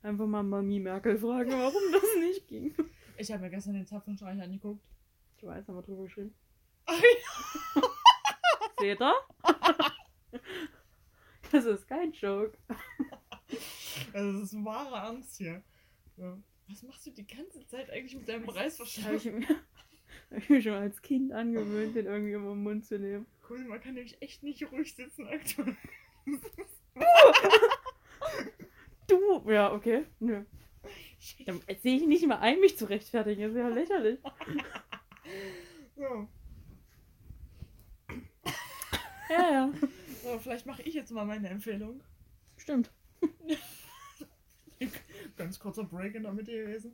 Einfach 0.04 0.28
mal 0.28 0.44
Mami 0.44 0.80
Merkel 0.80 1.18
fragen, 1.18 1.52
warum 1.52 1.82
das 1.92 2.04
nicht 2.20 2.48
ging. 2.48 2.74
Ich 3.18 3.32
habe 3.32 3.42
mir 3.44 3.50
gestern 3.50 3.74
den 3.74 3.88
Zapfenstreich 3.88 4.40
angeguckt. 4.42 4.82
Ich 5.38 5.44
weiß, 5.46 5.68
haben 5.68 5.76
wir 5.76 5.82
drüber 5.82 6.04
geschrieben. 6.04 6.34
Ach 6.86 7.02
Seht 8.80 9.00
ihr? 9.02 9.14
Das 11.52 11.64
ist 11.66 11.88
kein 11.88 12.12
Joke. 12.12 12.58
Also, 14.14 14.34
das 14.42 14.52
ist 14.54 14.66
wahre 14.66 15.02
Angst 15.02 15.38
hier. 15.38 15.64
Ja. 16.18 16.38
Was 16.68 16.84
machst 16.84 17.06
du 17.08 17.12
die 17.12 17.26
ganze 17.26 17.66
Zeit 17.68 17.90
eigentlich 17.90 18.16
mit 18.16 18.28
deinem 18.28 18.46
Das 18.46 18.56
habe 18.56 18.66
Reißverschluss? 18.66 19.26
ich, 19.26 19.32
mir- 19.32 19.48
hab 19.48 20.38
ich 20.38 20.50
mir 20.50 20.62
schon 20.62 20.74
als 20.74 21.02
Kind 21.02 21.32
angewöhnt, 21.32 21.96
den 21.96 22.06
irgendwie 22.06 22.34
immer 22.34 22.52
im 22.52 22.64
Mund 22.64 22.86
zu 22.86 23.00
nehmen. 23.00 23.26
Cool, 23.50 23.64
man 23.64 23.80
kann 23.80 23.94
nämlich 23.94 24.22
echt 24.22 24.44
nicht 24.44 24.70
ruhig 24.72 24.94
sitzen 24.94 25.26
aktuell. 25.28 25.78
Du! 29.08 29.50
Ja, 29.50 29.74
okay. 29.74 30.06
Nö. 30.20 30.44
Dann 31.46 31.62
sehe 31.82 31.98
ich 31.98 32.06
nicht 32.06 32.28
mal 32.28 32.40
ein, 32.40 32.60
mich 32.60 32.78
zu 32.78 32.86
rechtfertigen. 32.86 33.42
Das 33.42 33.52
ist 33.52 33.58
ja 33.58 33.68
lächerlich. 33.68 34.20
So. 35.98 36.28
Ja, 39.30 39.52
ja. 39.52 39.74
so, 40.24 40.40
vielleicht 40.40 40.68
mache 40.68 40.84
ich 40.84 40.94
jetzt 40.94 41.12
mal 41.12 41.26
meine 41.26 41.50
Empfehlung. 41.50 42.02
Stimmt. 42.56 42.92
Ganz 45.38 45.60
kurzer 45.60 45.84
Break 45.86 46.14
in 46.14 46.22
der 46.24 46.34
Mitte 46.34 46.52
gewesen. 46.52 46.94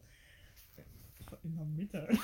In 1.43 1.57
der 1.57 1.65
Mitte. 1.65 2.17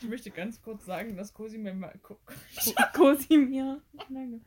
Ich 0.00 0.08
möchte 0.08 0.30
ganz 0.30 0.60
kurz 0.62 0.84
sagen, 0.84 1.16
dass 1.16 1.32
Cosi 1.32 1.58
mir 1.58 1.74
mal. 1.74 1.96
Ko 2.02 2.18
Cosimir. 2.94 3.80
Danke. 4.08 4.40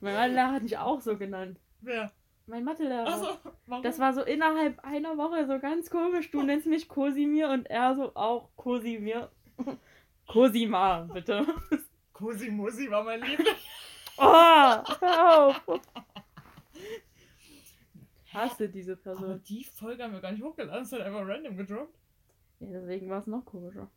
Mein 0.00 0.14
Mathelehrer 0.14 0.52
hat 0.52 0.62
mich 0.62 0.78
auch 0.78 1.00
so 1.00 1.16
genannt. 1.16 1.58
Wer? 1.80 2.12
Mein 2.48 2.64
Mathelehrer. 2.64 3.38
Warum? 3.66 3.82
Das 3.82 3.98
war 3.98 4.14
so 4.14 4.22
innerhalb 4.22 4.82
einer 4.82 5.18
Woche 5.18 5.46
so 5.46 5.58
ganz 5.58 5.90
komisch. 5.90 6.30
Du 6.30 6.42
nennst 6.42 6.66
mich 6.66 6.88
Cosimir 6.88 7.50
und 7.50 7.66
er 7.66 7.94
so 7.94 8.14
auch 8.16 8.48
Cosimir. 8.56 9.30
Cosima, 10.26 11.02
bitte. 11.12 11.46
Cosi 12.12 12.50
Musi 12.50 12.90
war 12.90 13.04
mein 13.04 13.20
Liebling. 13.22 13.46
Oh, 14.20 14.24
hör 14.24 15.46
auf. 15.46 15.80
Hasse 18.32 18.68
diese 18.68 18.94
Aber 18.94 19.02
Person. 19.02 19.42
die 19.44 19.62
Folge 19.62 20.02
haben 20.02 20.12
wir 20.12 20.20
gar 20.20 20.32
nicht 20.32 20.42
hochgeladen, 20.42 20.82
es 20.82 20.90
hat 20.90 21.02
einfach 21.02 21.24
random 21.24 21.56
gedroppt. 21.56 21.96
Ja, 22.58 22.66
deswegen 22.68 23.08
war 23.08 23.20
es 23.20 23.28
noch 23.28 23.44
komischer. 23.44 23.88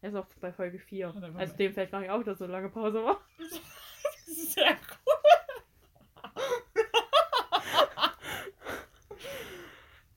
Er 0.00 0.08
ist 0.08 0.16
auch 0.16 0.24
bei 0.40 0.50
Folge 0.50 0.78
4. 0.78 1.14
Hat 1.14 1.22
er 1.22 1.36
Also 1.36 1.56
dem 1.56 1.74
fällt 1.74 1.90
gar 1.90 2.00
nicht 2.00 2.08
auf, 2.08 2.24
dass 2.24 2.38
so 2.38 2.46
lange 2.46 2.70
Pause 2.70 3.04
war. 3.04 3.20
Sehr 4.24 4.70
cool. 5.06 5.43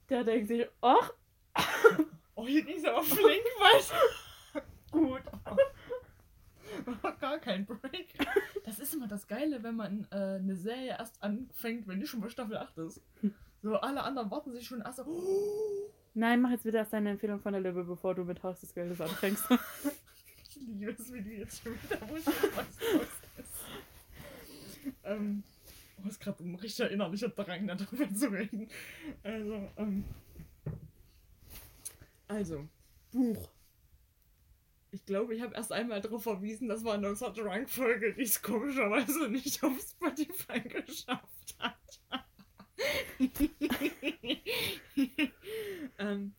Der 0.09 0.23
denkt 0.23 0.47
sich, 0.47 0.67
ach, 0.81 1.11
Oh, 2.37 2.45
hier 2.45 2.63
ging 2.63 2.77
es 2.77 2.85
aber 2.85 3.03
flink 3.03 3.43
weiter. 3.59 4.61
Gut. 4.91 5.23
War 7.01 7.15
gar 7.17 7.39
kein 7.39 7.65
Break. 7.65 8.13
Das 8.63 8.77
ist 8.79 8.93
immer 8.93 9.07
das 9.07 9.27
Geile, 9.27 9.63
wenn 9.63 9.75
man 9.75 10.07
äh, 10.11 10.35
eine 10.39 10.55
Serie 10.55 10.89
erst 10.99 11.21
anfängt, 11.23 11.87
wenn 11.87 11.99
die 11.99 12.05
schon 12.05 12.21
bei 12.21 12.29
Staffel 12.29 12.57
8 12.57 12.77
ist. 12.77 13.01
So, 13.63 13.75
alle 13.77 14.03
anderen 14.03 14.29
warten 14.29 14.53
sich 14.53 14.67
schon 14.67 14.81
erst 14.81 14.97
so. 14.97 15.05
Oh, 15.05 15.91
nein, 16.13 16.39
mach 16.39 16.51
jetzt 16.51 16.63
bitte 16.63 16.77
erst 16.77 16.93
deine 16.93 17.09
Empfehlung 17.09 17.39
von 17.39 17.53
der 17.53 17.61
Lippe, 17.61 17.83
bevor 17.83 18.13
du 18.13 18.23
mit 18.23 18.43
Haus 18.43 18.59
des 18.59 18.71
Geldes 18.73 19.01
anfängst. 19.01 19.43
ich 20.47 20.55
liebe 20.57 20.91
es, 20.91 21.11
wie 21.11 21.21
du 21.23 21.31
jetzt 21.31 21.63
schon 21.63 21.73
wieder 21.81 22.07
wusstest, 22.07 22.55
was 22.55 22.93
los 22.93 23.07
ist. 23.37 24.93
Ähm, 25.03 25.43
oh, 26.03 26.07
ist 26.07 26.19
gerade 26.19 26.43
ein 26.43 26.55
richtiger 26.55 26.89
innerlicher 26.89 27.29
Drang, 27.29 27.67
darüber 27.67 28.13
zu 28.13 28.31
reden. 28.31 28.67
Also, 29.23 29.69
ähm. 29.77 30.03
Also, 32.27 32.67
Buch. 33.11 33.49
Ich 34.91 35.05
glaube, 35.05 35.35
ich 35.35 35.41
habe 35.41 35.55
erst 35.55 35.71
einmal 35.71 36.01
darauf 36.01 36.23
verwiesen, 36.23 36.69
das 36.69 36.83
war 36.83 36.95
eine 36.95 37.13
Drunk-Folge, 37.13 38.13
die 38.13 38.23
es 38.23 38.41
komischerweise 38.41 39.29
nicht 39.29 39.63
auf 39.63 39.79
Spotify 39.79 40.61
geschafft 40.61 41.55
hat. 41.59 41.99
ähm, 45.99 46.33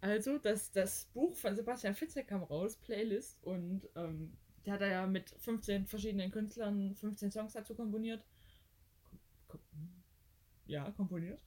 also, 0.00 0.38
das, 0.38 0.72
das 0.72 1.04
Buch 1.12 1.36
von 1.36 1.54
Sebastian 1.54 1.94
Fitzek 1.94 2.28
kam 2.28 2.42
raus, 2.42 2.76
Playlist, 2.76 3.44
und 3.44 3.88
ähm, 3.96 4.32
der 4.64 4.74
hat 4.74 4.80
da 4.80 4.86
ja 4.86 5.06
mit 5.06 5.30
15 5.38 5.86
verschiedenen 5.86 6.30
Künstlern 6.30 6.94
15 6.94 7.30
Songs 7.30 7.52
dazu 7.52 7.74
komponiert. 7.74 8.24
Ja, 10.70 10.90
komponiert. 10.92 11.40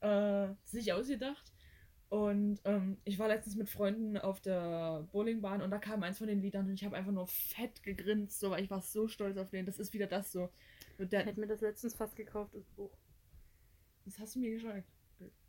Äh, 0.00 0.48
sich 0.64 0.92
ausgedacht. 0.92 1.52
Und 2.08 2.60
ähm, 2.64 2.98
ich 3.04 3.18
war 3.18 3.28
letztens 3.28 3.56
mit 3.56 3.68
Freunden 3.68 4.18
auf 4.18 4.40
der 4.40 5.08
Bowlingbahn 5.10 5.62
und 5.62 5.70
da 5.70 5.78
kam 5.78 6.02
eins 6.02 6.18
von 6.18 6.28
den 6.28 6.40
Liedern 6.40 6.66
und 6.66 6.74
ich 6.74 6.84
habe 6.84 6.96
einfach 6.96 7.10
nur 7.10 7.26
fett 7.26 7.82
gegrinst, 7.82 8.38
so, 8.38 8.50
weil 8.50 8.62
ich 8.62 8.70
war 8.70 8.82
so 8.82 9.08
stolz 9.08 9.36
auf 9.36 9.50
den. 9.50 9.66
Das 9.66 9.78
ist 9.78 9.92
wieder 9.92 10.06
das 10.06 10.30
so. 10.30 10.50
Der, 10.98 11.20
ich 11.20 11.26
hätte 11.26 11.40
mir 11.40 11.48
das 11.48 11.60
letztens 11.60 11.94
fast 11.94 12.14
gekauft, 12.14 12.54
das 12.54 12.64
Buch. 12.76 12.96
Das 14.04 14.18
hast 14.18 14.34
du 14.34 14.40
mir 14.40 14.52
geschreckt. 14.52 14.88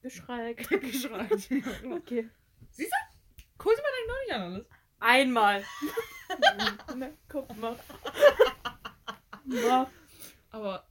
Geschreckt. 0.01 0.69
geschreckt. 0.81 1.49
okay. 1.91 2.29
Siehst 2.71 2.91
du? 2.91 3.43
Kurz 3.57 3.77
mal 3.77 3.83
noch 4.07 4.21
nicht 4.23 4.33
an 4.33 4.41
alles. 4.41 4.69
Einmal. 4.99 5.63
Na, 6.95 7.11
guck 7.27 7.55
mal. 7.57 7.77
Aber. 10.49 10.87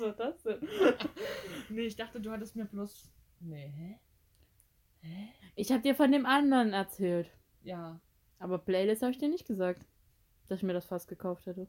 War 0.00 0.12
das 0.12 0.42
denn? 0.42 0.60
nee, 1.68 1.82
ich 1.82 1.96
dachte, 1.96 2.20
du 2.20 2.30
hattest 2.30 2.56
mir 2.56 2.64
bloß. 2.64 3.10
Nee, 3.40 3.68
hä? 3.68 3.98
Hä? 5.00 5.28
Ich 5.54 5.72
hab 5.72 5.82
dir 5.82 5.94
von 5.94 6.12
dem 6.12 6.26
anderen 6.26 6.72
erzählt. 6.72 7.30
Ja. 7.62 8.00
Aber 8.38 8.58
Playlist 8.58 9.02
habe 9.02 9.12
ich 9.12 9.18
dir 9.18 9.28
nicht 9.28 9.46
gesagt, 9.46 9.86
dass 10.48 10.58
ich 10.58 10.62
mir 10.62 10.72
das 10.72 10.86
fast 10.86 11.08
gekauft 11.08 11.46
hätte. 11.46 11.68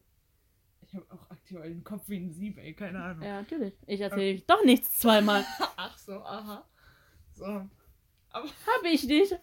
Ich 0.81 0.95
habe 0.95 1.05
auch 1.09 1.29
aktuell 1.29 1.69
den 1.69 1.83
Kopf 1.83 2.07
wie 2.07 2.17
ein 2.17 2.31
Sieb, 2.31 2.57
ey, 2.57 2.73
keine 2.73 3.01
Ahnung. 3.01 3.23
Ja, 3.23 3.41
natürlich. 3.41 3.73
Ich 3.85 4.01
erzähle 4.01 4.35
okay. 4.35 4.43
doch 4.47 4.63
nichts 4.65 4.99
zweimal. 4.99 5.45
Ach 5.77 5.97
so, 5.97 6.13
aha. 6.13 6.67
So. 7.33 7.45
Aber 7.45 7.69
hab 8.67 8.83
ich 8.85 9.07
dich. 9.07 9.33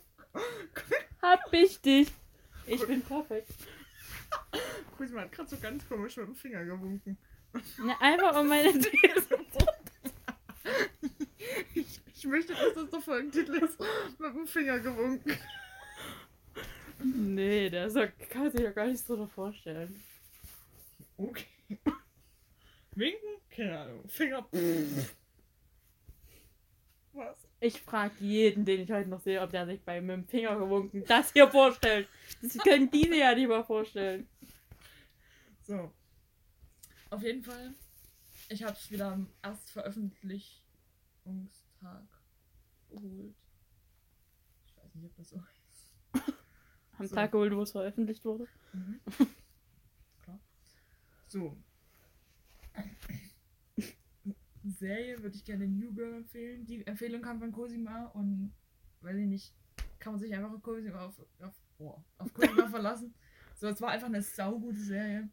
hab 1.23 1.53
ich 1.53 1.81
dich. 1.81 2.09
Ich 2.67 2.87
bin 2.87 3.03
perfekt. 3.03 3.53
Kusma 4.97 5.23
hat 5.23 5.33
gerade 5.33 5.49
so 5.49 5.57
ganz 5.57 5.89
komisch 5.89 6.17
mit 6.17 6.27
dem 6.27 6.35
Finger 6.35 6.65
gewunken. 6.65 7.17
Na, 7.79 7.97
einfach 8.01 8.41
um 8.41 8.49
meine 8.49 8.73
These. 8.79 9.39
ich, 11.75 12.01
ich 12.15 12.25
möchte, 12.25 12.55
dass 12.55 12.75
das 12.75 12.91
der 12.91 13.01
Folgentitel 13.01 13.55
ist. 13.55 13.79
Mit 14.19 14.35
dem 14.35 14.47
Finger 14.47 14.79
gewunken. 14.81 15.39
Nee, 17.01 17.71
der 17.71 17.91
so, 17.91 18.05
kann 18.31 18.51
sich 18.51 18.61
ja 18.61 18.71
gar 18.73 18.87
nicht 18.87 19.05
so 19.05 19.27
vorstellen. 19.27 20.03
Okay. 21.17 21.47
Winken? 22.95 23.29
Keine 23.51 23.79
Ahnung. 23.79 24.09
Finger. 24.09 24.47
Was? 27.13 27.37
Ich 27.61 27.81
frage 27.81 28.15
jeden, 28.21 28.65
den 28.65 28.81
ich 28.83 28.91
heute 28.91 29.09
noch 29.09 29.21
sehe, 29.21 29.41
ob 29.41 29.51
der 29.51 29.67
sich 29.67 29.81
bei 29.83 30.01
mit 30.01 30.17
dem 30.17 30.25
Finger 30.27 30.57
gewunken 30.57 31.05
das 31.07 31.33
hier 31.33 31.49
vorstellt. 31.49 32.09
Das 32.41 32.57
können 32.59 32.91
diese 32.91 33.17
ja 33.17 33.35
nicht 33.35 33.49
mal 33.49 33.65
vorstellen. 33.65 34.29
So. 35.63 35.93
Auf 37.11 37.23
jeden 37.23 37.43
Fall, 37.43 37.75
ich 38.51 38.63
habe 38.63 38.75
es 38.75 38.91
wieder 38.91 39.13
am 39.13 39.31
Erstveröffentlichungstag 39.43 42.07
geholt. 42.91 43.35
Ich 44.67 44.77
weiß 44.77 44.95
nicht, 44.95 45.07
ob 45.07 45.17
das 45.17 45.31
so 45.31 45.43
heißt. 45.43 45.95
Am 46.99 47.07
so. 47.07 47.15
Tag 47.15 47.33
geholt, 47.33 47.55
wo 47.55 47.63
es 47.63 47.73
veröffentlicht 47.73 48.25
wurde. 48.25 48.47
Mhm. 48.73 49.01
Klar. 50.23 50.41
So. 51.29 51.57
Serie 54.65 55.23
würde 55.23 55.37
ich 55.37 55.45
gerne 55.45 55.67
New 55.67 55.95
Girl 55.95 56.15
empfehlen. 56.15 56.67
Die 56.67 56.87
Empfehlung 56.87 57.23
kam 57.23 57.39
von 57.39 57.53
Cosima 57.53 58.07
und 58.09 58.53
weiß 59.01 59.17
ich 59.17 59.27
nicht, 59.27 59.55
kann 59.99 60.13
man 60.13 60.21
sich 60.21 60.35
einfach 60.35 60.53
auf 60.53 60.63
Cosima, 60.63 61.07
auf, 61.07 61.19
auf, 61.41 61.55
oh, 61.79 61.99
auf 62.19 62.35
Cosima 62.35 62.69
verlassen. 62.69 63.15
So, 63.55 63.69
es 63.69 63.81
war 63.81 63.91
einfach 63.91 64.09
eine 64.09 64.23
saugute 64.23 64.79
Serie. 64.79 65.31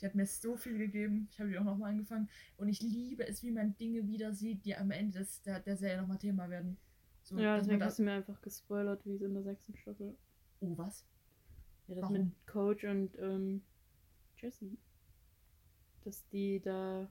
Die 0.00 0.06
hat 0.06 0.14
mir 0.14 0.26
so 0.26 0.56
viel 0.56 0.78
gegeben. 0.78 1.28
Ich 1.30 1.40
habe 1.40 1.50
die 1.50 1.58
auch 1.58 1.64
nochmal 1.64 1.90
angefangen. 1.90 2.28
Und 2.56 2.68
ich 2.68 2.80
liebe 2.80 3.26
es, 3.26 3.42
wie 3.42 3.50
man 3.50 3.76
Dinge 3.76 4.06
wieder 4.06 4.32
sieht, 4.32 4.64
die 4.64 4.76
am 4.76 4.90
Ende 4.90 5.20
des, 5.20 5.42
der, 5.42 5.60
der 5.60 5.76
Serie 5.76 6.00
nochmal 6.00 6.18
Thema 6.18 6.50
werden. 6.50 6.76
So, 7.22 7.38
ja, 7.38 7.58
deswegen 7.58 7.82
hast 7.82 7.98
du 7.98 8.04
mir 8.04 8.12
einfach 8.12 8.40
gespoilert, 8.40 9.04
wie 9.04 9.14
es 9.14 9.22
in 9.22 9.34
der 9.34 9.42
sechsten 9.42 9.76
Staffel. 9.76 10.16
Oh, 10.60 10.76
was? 10.76 11.04
Ja, 11.88 11.96
das 11.96 12.02
Warum? 12.02 12.18
mit 12.18 12.46
Coach 12.46 12.84
und 12.84 13.18
ähm, 13.18 13.62
Jesse. 14.36 14.76
Dass 16.04 16.26
die 16.28 16.60
da 16.60 17.10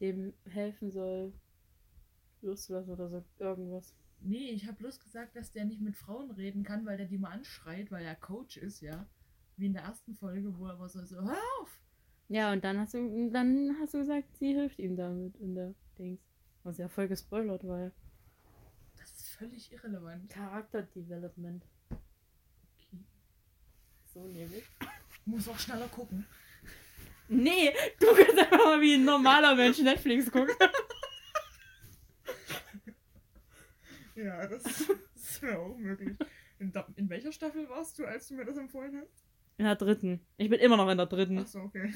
dem 0.00 0.34
helfen 0.44 0.90
soll, 0.90 1.32
loszulassen 2.42 2.92
oder 2.92 3.08
so 3.08 3.24
irgendwas. 3.38 3.94
Nee, 4.20 4.50
ich 4.50 4.66
habe 4.66 4.76
bloß 4.76 5.00
gesagt, 5.00 5.36
dass 5.36 5.52
der 5.52 5.64
nicht 5.64 5.80
mit 5.80 5.96
Frauen 5.96 6.30
reden 6.30 6.62
kann, 6.62 6.84
weil 6.84 6.96
der 6.96 7.06
die 7.06 7.18
mal 7.18 7.30
anschreit, 7.30 7.90
weil 7.90 8.04
er 8.04 8.16
Coach 8.16 8.56
ist, 8.56 8.80
ja. 8.80 9.06
Wie 9.56 9.66
in 9.66 9.72
der 9.72 9.82
ersten 9.82 10.14
Folge, 10.14 10.56
wo 10.58 10.66
er 10.66 10.74
aber 10.74 10.88
so, 10.88 11.04
so 11.04 11.16
hör 11.16 11.38
auf! 11.60 11.80
Ja, 12.28 12.52
und 12.52 12.62
dann 12.62 12.78
hast 12.78 12.94
du 12.94 13.30
dann 13.30 13.76
hast 13.80 13.94
du 13.94 13.98
gesagt, 13.98 14.36
sie 14.36 14.54
hilft 14.54 14.78
ihm 14.78 14.96
damit 14.96 15.36
in 15.36 15.54
der 15.54 15.74
Dings. 15.98 16.20
Was 16.62 16.76
ja 16.76 16.88
voll 16.88 17.08
gespoilert 17.08 17.66
war. 17.66 17.90
Das 18.98 19.10
ist 19.12 19.30
völlig 19.30 19.72
irrelevant. 19.72 20.28
Charakterdevelopment. 20.28 21.64
Okay. 21.90 22.98
So 24.12 24.26
nämlich. 24.26 24.64
Muss 25.24 25.48
auch 25.48 25.58
schneller 25.58 25.88
gucken. 25.88 26.26
Nee, 27.28 27.72
du 28.00 28.06
kannst 28.14 28.38
einfach 28.38 28.64
mal 28.64 28.80
wie 28.80 28.94
ein 28.94 29.04
normaler 29.04 29.54
Mensch 29.54 29.78
Netflix 29.78 30.30
gucken. 30.30 30.54
ja, 34.16 34.46
das, 34.46 34.62
das 35.14 35.42
wäre 35.42 35.58
auch 35.58 35.76
möglich. 35.76 36.16
In, 36.58 36.72
in, 36.96 37.10
welcher 37.10 37.32
Staffel 37.32 37.68
warst 37.68 37.98
du, 37.98 38.06
als 38.06 38.28
du 38.28 38.34
mir 38.34 38.46
das 38.46 38.56
empfohlen 38.56 38.98
hast? 39.00 39.26
In 39.58 39.66
der 39.66 39.76
dritten. 39.76 40.20
Ich 40.38 40.48
bin 40.48 40.60
immer 40.60 40.78
noch 40.78 40.88
in 40.88 40.96
der 40.96 41.06
dritten. 41.06 41.38
Achso, 41.38 41.60
okay. 41.60 41.92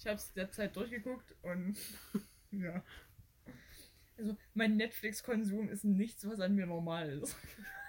Ich 0.00 0.06
habe 0.06 0.16
es 0.16 0.32
derzeit 0.32 0.74
durchgeguckt 0.76 1.36
und 1.42 1.76
ja. 2.52 2.82
Also 4.16 4.34
mein 4.54 4.78
Netflix-Konsum 4.78 5.68
ist 5.68 5.84
nichts, 5.84 6.26
was 6.26 6.40
an 6.40 6.54
mir 6.54 6.64
normal 6.64 7.10
ist. 7.10 7.36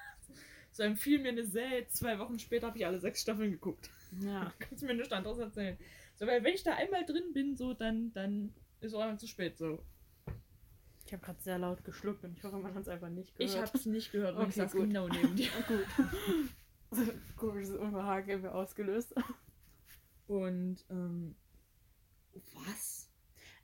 so 0.72 0.84
empfiel 0.84 1.20
mir 1.20 1.30
eine 1.30 1.46
Serie, 1.46 1.88
zwei 1.88 2.20
Wochen 2.20 2.38
später 2.38 2.68
habe 2.68 2.78
ich 2.78 2.86
alle 2.86 3.00
sechs 3.00 3.22
Staffeln 3.22 3.52
geguckt. 3.52 3.90
Ja. 4.20 4.54
Kannst 4.60 4.84
du 4.84 4.88
mir 4.88 4.94
nichts 4.94 5.14
anderes 5.14 5.38
erzählen. 5.38 5.78
So, 6.18 6.28
weil 6.28 6.44
wenn 6.44 6.54
ich 6.54 6.64
da 6.64 6.74
einmal 6.76 7.06
drin 7.06 7.32
bin, 7.34 7.56
so, 7.56 7.74
dann, 7.74 8.12
dann 8.12 8.54
ist 8.82 8.94
auch 8.94 9.16
zu 9.16 9.28
spät 9.28 9.58
so. 9.58 9.82
Ich 11.06 11.14
habe 11.14 11.24
gerade 11.24 11.42
sehr 11.42 11.60
laut 11.60 11.82
geschluckt 11.86 12.26
und 12.26 12.38
ich 12.38 12.44
hoffe, 12.44 12.58
man 12.58 12.74
hat 12.74 12.82
es 12.82 12.90
einfach 12.90 13.10
nicht 13.10 13.38
gehört. 13.38 13.56
Ich 13.56 13.58
habe 13.58 13.78
es 13.78 13.86
nicht 13.86 14.12
gehört 14.12 14.36
und 14.36 14.42
okay, 14.42 14.50
ich 14.50 14.56
saß 14.56 14.74
gut. 14.74 14.82
genau 14.82 15.08
neben 15.08 15.34
dir. 15.38 15.50
gut. 15.66 17.08
Komisches 17.38 17.78
Unbehagen 17.78 18.46
ausgelöst. 18.48 19.16
Und, 20.28 20.86
ähm, 20.90 21.36
was? 22.54 23.10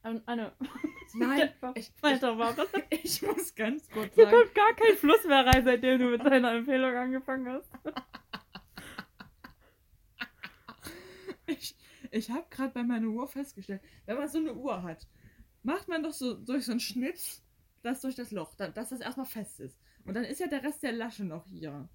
Ähm, 0.04 0.22
Anne. 0.26 0.54
Nein, 1.16 1.54
ich, 1.76 1.92
weitermachen. 2.02 2.66
Ich, 2.90 3.00
ich 3.04 3.22
muss 3.22 3.56
ganz 3.56 3.90
kurz 3.90 4.16
sagen. 4.16 4.16
Hier 4.16 4.28
kommt 4.28 4.56
gar 4.56 4.74
kein 4.76 4.96
Fluss 4.96 5.24
mehr 5.26 5.46
rein, 5.46 5.64
seitdem 5.64 6.00
du 6.00 6.10
mit 6.10 6.24
deiner 6.24 6.54
Empfehlung 6.54 6.96
angefangen 6.96 7.48
hast. 7.48 7.70
ich 11.48 11.76
ich 12.12 12.30
habe 12.30 12.46
gerade 12.50 12.74
bei 12.74 12.84
meiner 12.84 13.08
Uhr 13.08 13.28
festgestellt, 13.28 13.82
wenn 14.06 14.18
man 14.18 14.30
so 14.30 14.38
eine 14.38 14.54
Uhr 14.54 14.82
hat, 14.82 15.08
macht 15.64 15.88
man 15.88 16.04
doch 16.04 16.14
so 16.14 16.36
durch 16.36 16.66
so 16.66 16.72
einen 16.72 16.80
Schnitt 16.80 17.20
das 17.84 18.02
durch 18.02 18.16
das 18.16 18.32
Loch, 18.32 18.56
dass 18.56 18.90
das 18.90 19.00
erstmal 19.00 19.26
fest 19.26 19.60
ist. 19.60 19.80
Und 20.04 20.16
dann 20.16 20.24
ist 20.24 20.40
ja 20.40 20.48
der 20.48 20.64
Rest 20.64 20.84
der 20.84 20.94
Lasche 20.94 21.24
noch 21.24 21.46
hier. 21.46 21.88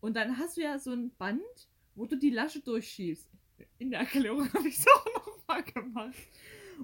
Und 0.00 0.16
dann 0.16 0.38
hast 0.38 0.56
du 0.56 0.62
ja 0.62 0.78
so 0.78 0.92
ein 0.92 1.14
Band, 1.16 1.68
wo 1.94 2.06
du 2.06 2.16
die 2.16 2.30
Lasche 2.30 2.60
durchschiebst. 2.60 3.28
In 3.78 3.90
der 3.90 4.00
Erklärung 4.00 4.52
habe 4.52 4.68
ich 4.68 4.78
es 4.78 4.86
auch 4.86 5.39
nochmal 5.50 5.62
gemacht. 5.64 6.28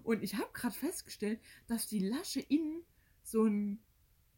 Und 0.03 0.23
ich 0.23 0.35
habe 0.35 0.51
gerade 0.53 0.75
festgestellt, 0.75 1.41
dass 1.67 1.87
die 1.87 2.01
Lasche 2.01 2.41
innen 2.41 2.83
so 3.23 3.45
ein, 3.45 3.81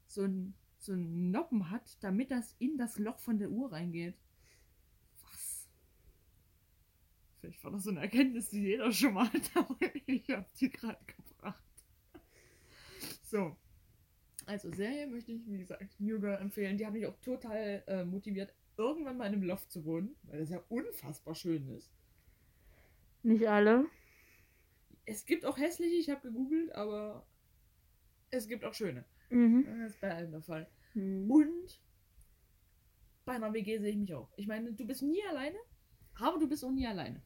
so 0.06 0.22
ein, 0.22 0.54
so 0.78 0.92
ein 0.92 1.30
Noppen 1.30 1.70
hat, 1.70 2.02
damit 2.02 2.30
das 2.30 2.54
in 2.58 2.78
das 2.78 2.98
Loch 2.98 3.18
von 3.18 3.38
der 3.38 3.50
Uhr 3.50 3.72
reingeht. 3.72 4.16
Was? 5.22 5.68
Vielleicht 7.40 7.64
war 7.64 7.72
das 7.72 7.84
so 7.84 7.90
eine 7.90 8.00
Erkenntnis, 8.00 8.50
die 8.50 8.60
jeder 8.60 8.92
schon 8.92 9.14
mal 9.14 9.32
hat, 9.32 9.50
aber 9.54 9.76
ich 10.06 10.30
habe 10.30 10.46
die 10.60 10.70
gerade 10.70 11.04
gebracht. 11.04 11.64
So. 13.22 13.56
Also 14.46 14.72
Serie 14.72 15.06
möchte 15.06 15.32
ich, 15.32 15.46
wie 15.46 15.58
gesagt, 15.58 16.00
New 16.00 16.18
Girl 16.20 16.40
empfehlen. 16.40 16.78
Die 16.78 16.86
hat 16.86 16.94
mich 16.94 17.04
auch 17.04 17.18
total 17.20 17.82
äh, 17.86 18.04
motiviert, 18.04 18.54
irgendwann 18.78 19.18
mal 19.18 19.26
in 19.26 19.34
einem 19.34 19.42
Loft 19.42 19.70
zu 19.70 19.84
wohnen, 19.84 20.16
weil 20.22 20.40
das 20.40 20.48
ja 20.48 20.62
unfassbar 20.70 21.34
schön 21.34 21.68
ist. 21.68 21.92
Nicht 23.22 23.46
alle. 23.46 23.84
Es 25.08 25.24
gibt 25.24 25.46
auch 25.46 25.56
hässliche, 25.56 25.94
ich 25.94 26.10
habe 26.10 26.20
gegoogelt, 26.20 26.70
aber 26.74 27.26
es 28.30 28.46
gibt 28.46 28.64
auch 28.64 28.74
schöne. 28.74 29.06
Mhm. 29.30 29.64
Das 29.64 29.92
ist 29.92 30.00
bei 30.00 30.14
allen 30.14 30.30
der 30.30 30.42
Fall. 30.42 30.68
Mhm. 30.92 31.30
Und 31.30 31.80
bei 33.24 33.32
einer 33.32 33.52
WG 33.52 33.78
sehe 33.78 33.90
ich 33.90 33.96
mich 33.96 34.14
auch. 34.14 34.30
Ich 34.36 34.46
meine, 34.46 34.72
du 34.72 34.86
bist 34.86 35.02
nie 35.02 35.22
alleine, 35.30 35.56
aber 36.14 36.38
du 36.38 36.46
bist 36.46 36.62
auch 36.62 36.70
nie 36.70 36.86
alleine. 36.86 37.22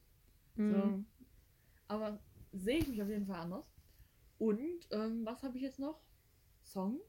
So. 0.56 0.62
Mhm. 0.62 1.06
Aber 1.88 2.20
sehe 2.52 2.78
ich 2.78 2.88
mich 2.88 3.02
auf 3.02 3.09
jeden 3.09 3.26
Fall 3.26 3.40
anders. 3.40 3.66
Und 4.38 4.86
ähm, 4.92 5.24
was 5.24 5.42
habe 5.42 5.56
ich 5.56 5.64
jetzt 5.64 5.78
noch? 5.80 6.00
Song 6.62 7.00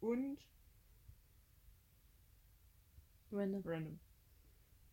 und 0.00 0.38
Random. 3.30 3.62
Random. 3.64 4.00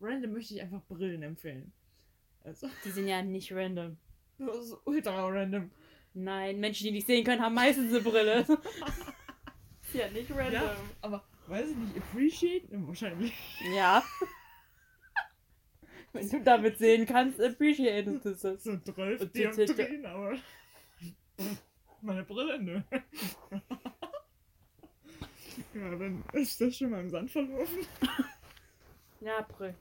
Random 0.00 0.32
möchte 0.32 0.54
ich 0.54 0.62
einfach 0.62 0.82
Brillen 0.84 1.22
empfehlen. 1.22 1.72
Also, 2.44 2.68
Die 2.84 2.90
sind 2.90 3.08
ja 3.08 3.22
nicht 3.22 3.52
random. 3.52 3.96
Das 4.38 4.56
ist 4.66 4.76
ultra 4.84 5.26
random. 5.28 5.70
Nein, 6.14 6.60
Menschen, 6.60 6.84
die 6.84 6.92
nicht 6.92 7.06
sehen 7.06 7.24
können, 7.24 7.42
haben 7.42 7.54
meistens 7.54 7.92
eine 7.92 8.00
Brille. 8.02 8.46
ja 9.92 10.08
nicht 10.10 10.30
random. 10.30 10.52
Ja, 10.52 10.76
aber 11.02 11.24
weiß 11.46 11.70
ich 11.70 11.76
nicht, 11.76 11.96
appreciate? 11.98 12.66
Wahrscheinlich. 12.70 13.32
Ja. 13.74 14.02
Wenn 16.12 16.30
du 16.30 16.40
damit 16.42 16.78
sehen 16.78 17.04
kannst, 17.06 17.40
appreciate 17.40 18.10
ist. 18.10 18.40
So 18.40 18.56
12 18.78 19.20
Und 19.20 19.34
die- 19.34 19.48
die- 19.50 19.66
Dioptrien, 19.66 20.06
aber. 20.06 20.36
Meine 22.00 22.24
Brille, 22.24 22.62
ne? 22.62 22.84
ja, 25.74 25.90
dann 25.90 26.24
ist 26.32 26.60
das 26.60 26.76
schon 26.76 26.90
mal 26.90 27.00
im 27.00 27.10
Sand 27.10 27.30
verlaufen. 27.30 27.78
Ja, 29.20 29.42
Brille. 29.42 29.74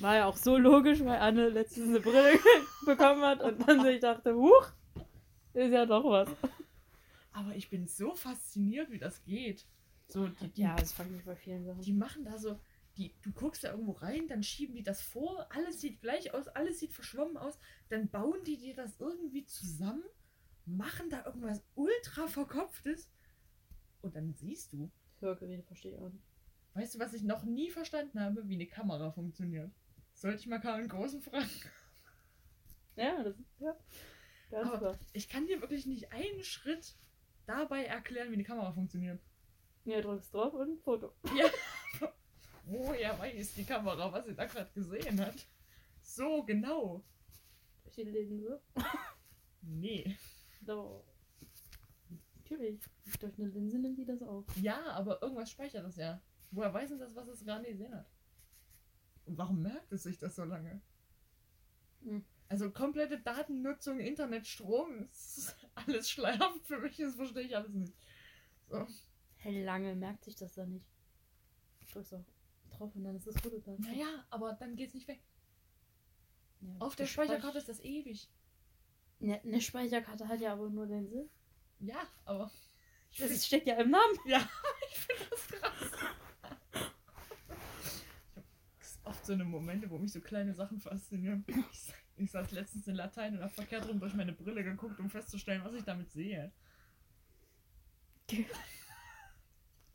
War 0.00 0.16
ja 0.16 0.26
auch 0.26 0.36
so 0.36 0.56
logisch, 0.56 1.00
weil 1.00 1.18
Anne 1.18 1.48
letztens 1.48 1.88
eine 1.88 2.00
Brille 2.00 2.38
bekommen 2.86 3.22
hat 3.22 3.42
und 3.42 3.66
dann 3.66 3.82
sich 3.82 4.00
dachte, 4.00 4.34
huch, 4.34 4.72
ist 5.54 5.72
ja 5.72 5.86
doch 5.86 6.04
was. 6.04 6.28
Aber 7.32 7.54
ich 7.54 7.70
bin 7.70 7.86
so 7.86 8.14
fasziniert, 8.14 8.90
wie 8.90 8.98
das 8.98 9.22
geht. 9.24 9.66
So, 10.08 10.28
die, 10.28 10.48
die, 10.48 10.62
Ja, 10.62 10.76
das 10.76 10.92
frage 10.92 11.16
ich 11.16 11.24
bei 11.24 11.36
vielen 11.36 11.64
Sachen. 11.64 11.80
die 11.80 11.92
machen 11.92 12.24
da 12.24 12.38
so. 12.38 12.58
Die, 12.98 13.14
du 13.22 13.32
guckst 13.32 13.64
da 13.64 13.70
irgendwo 13.70 13.92
rein, 13.92 14.28
dann 14.28 14.42
schieben 14.42 14.74
die 14.74 14.82
das 14.82 15.00
vor, 15.00 15.46
alles 15.48 15.80
sieht 15.80 16.02
gleich 16.02 16.34
aus, 16.34 16.46
alles 16.48 16.78
sieht 16.78 16.92
verschwommen 16.92 17.38
aus, 17.38 17.58
dann 17.88 18.10
bauen 18.10 18.44
die 18.44 18.58
dir 18.58 18.74
das 18.74 19.00
irgendwie 19.00 19.46
zusammen, 19.46 20.04
machen 20.66 21.08
da 21.08 21.24
irgendwas 21.24 21.62
ultra 21.74 22.26
verkopftes 22.26 23.08
und 24.02 24.14
dann 24.14 24.34
siehst 24.34 24.74
du, 24.74 24.90
Hörgeräte 25.20 25.62
verstehe 25.62 25.92
ich 25.92 25.98
auch 25.98 26.10
nicht. 26.10 26.31
Weißt 26.74 26.94
du, 26.94 26.98
was 26.98 27.12
ich 27.12 27.22
noch 27.22 27.44
nie 27.44 27.70
verstanden 27.70 28.20
habe? 28.20 28.48
Wie 28.48 28.54
eine 28.54 28.66
Kamera 28.66 29.10
funktioniert. 29.12 29.70
Sollte 30.14 30.38
ich 30.40 30.46
mal 30.46 30.58
Karl 30.60 30.86
Großen 30.88 31.20
fragen? 31.20 31.48
Ja, 32.96 33.22
das 33.22 33.38
ist 33.38 33.60
ja. 33.60 33.76
Ganz 34.50 34.68
Aber- 34.68 34.78
klar. 34.78 34.98
Ich 35.12 35.28
kann 35.28 35.46
dir 35.46 35.60
wirklich 35.60 35.86
nicht 35.86 36.12
einen 36.12 36.42
Schritt 36.44 36.94
dabei 37.46 37.84
erklären, 37.84 38.30
wie 38.30 38.34
eine 38.34 38.44
Kamera 38.44 38.72
funktioniert. 38.72 39.20
Ja, 39.84 40.00
drückst 40.00 40.32
drauf 40.32 40.54
und 40.54 40.80
Foto. 40.82 41.12
Woher 42.64 43.18
weiß 43.18 43.54
die 43.54 43.64
Kamera, 43.64 44.12
was 44.12 44.26
sie 44.26 44.34
da 44.34 44.44
gerade 44.46 44.70
gesehen 44.72 45.20
hat? 45.20 45.46
So 46.02 46.42
genau. 46.44 47.02
Durch 47.82 47.96
die 47.96 48.02
Linse. 48.04 48.60
Nee. 49.62 50.16
Doch. 50.60 51.04
Natürlich. 52.36 52.80
Durch 53.18 53.36
eine 53.38 53.48
Linse 53.48 53.78
nimmt 53.78 53.98
die 53.98 54.04
das 54.04 54.22
auf. 54.22 54.44
Ja, 54.56 54.80
aber 54.92 55.20
irgendwas 55.22 55.50
speichert 55.50 55.84
das 55.84 55.96
ja. 55.96 56.20
Woher 56.52 56.72
weiß 56.72 56.90
denn 56.90 56.98
das, 56.98 57.14
was 57.14 57.28
es 57.28 57.44
gerade 57.44 57.64
gesehen 57.66 57.94
hat? 57.94 58.06
Und 59.24 59.38
warum 59.38 59.62
merkt 59.62 59.90
es 59.92 60.02
sich 60.04 60.18
das 60.18 60.36
so 60.36 60.44
lange? 60.44 60.80
Hm. 62.02 62.24
Also 62.48 62.70
komplette 62.70 63.18
Datennutzung, 63.18 63.98
Internet, 64.00 64.46
Strom, 64.46 65.04
ist 65.12 65.56
alles 65.74 66.10
schleierhaft 66.10 66.66
für 66.66 66.78
mich, 66.78 66.96
das 66.98 67.14
verstehe 67.14 67.44
ich 67.44 67.56
alles 67.56 67.72
nicht. 67.72 67.94
So. 68.68 68.86
Hey, 69.36 69.64
lange 69.64 69.94
merkt 69.94 70.24
sich 70.24 70.36
das 70.36 70.54
dann 70.54 70.70
nicht. 70.72 70.86
Drückst 71.90 72.14
auch 72.14 72.24
drauf 72.70 72.94
und 72.94 73.04
dann 73.04 73.16
ist 73.16 73.26
das 73.26 73.40
Foto 73.40 73.58
da. 73.58 73.74
Naja, 73.78 74.24
aber 74.30 74.52
dann 74.52 74.76
geht's 74.76 74.94
nicht 74.94 75.08
weg. 75.08 75.22
Ja, 76.60 76.76
Auf 76.78 76.96
der 76.96 77.06
Speicherkarte 77.06 77.60
Speich- 77.60 77.68
ist 77.68 77.68
das 77.68 77.80
ewig. 77.80 78.30
Ne, 79.18 79.40
eine 79.42 79.60
Speicherkarte 79.60 80.28
hat 80.28 80.40
ja 80.40 80.52
aber 80.52 80.68
nur 80.68 80.86
den 80.86 81.08
Sinn. 81.08 81.28
Ja, 81.80 82.06
aber. 82.24 82.50
Das 83.18 83.46
steckt 83.46 83.66
ja 83.66 83.76
im 83.76 83.90
Namen. 83.90 84.18
ja, 84.26 84.48
ich 84.90 84.98
finde 84.98 85.24
das 85.30 85.48
krass. 85.48 85.90
So 89.22 89.32
eine 89.34 89.44
Momente, 89.44 89.88
wo 89.88 89.98
mich 89.98 90.12
so 90.12 90.20
kleine 90.20 90.52
Sachen 90.54 90.80
faszinieren. 90.80 91.44
Ich, 91.70 91.80
sa- 91.82 91.94
ich 92.16 92.30
saß 92.30 92.50
letztens 92.52 92.88
in 92.88 92.96
Latein 92.96 93.36
und 93.36 93.42
hab 93.42 93.52
verkehrt 93.54 93.88
rum 93.88 94.00
durch 94.00 94.14
meine 94.14 94.32
Brille 94.32 94.64
geguckt, 94.64 94.98
um 94.98 95.08
festzustellen, 95.10 95.62
was 95.64 95.74
ich 95.74 95.84
damit 95.84 96.10
sehe. 96.10 96.50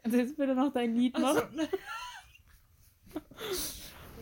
Also 0.03 0.17
jetzt 0.17 0.37
bitte 0.37 0.55
noch 0.55 0.71
dein 0.71 0.95
Lied 0.95 1.15
Also, 1.15 1.41
machen. 1.41 1.55
ne. 1.55 1.69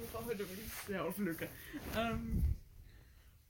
Ich 0.02 0.14
war 0.14 0.26
heute 0.26 0.40
wirklich 0.40 0.72
sehr 0.88 1.03
auf 1.06 1.18
Lücke. 1.18 1.49
Ähm, 1.95 2.44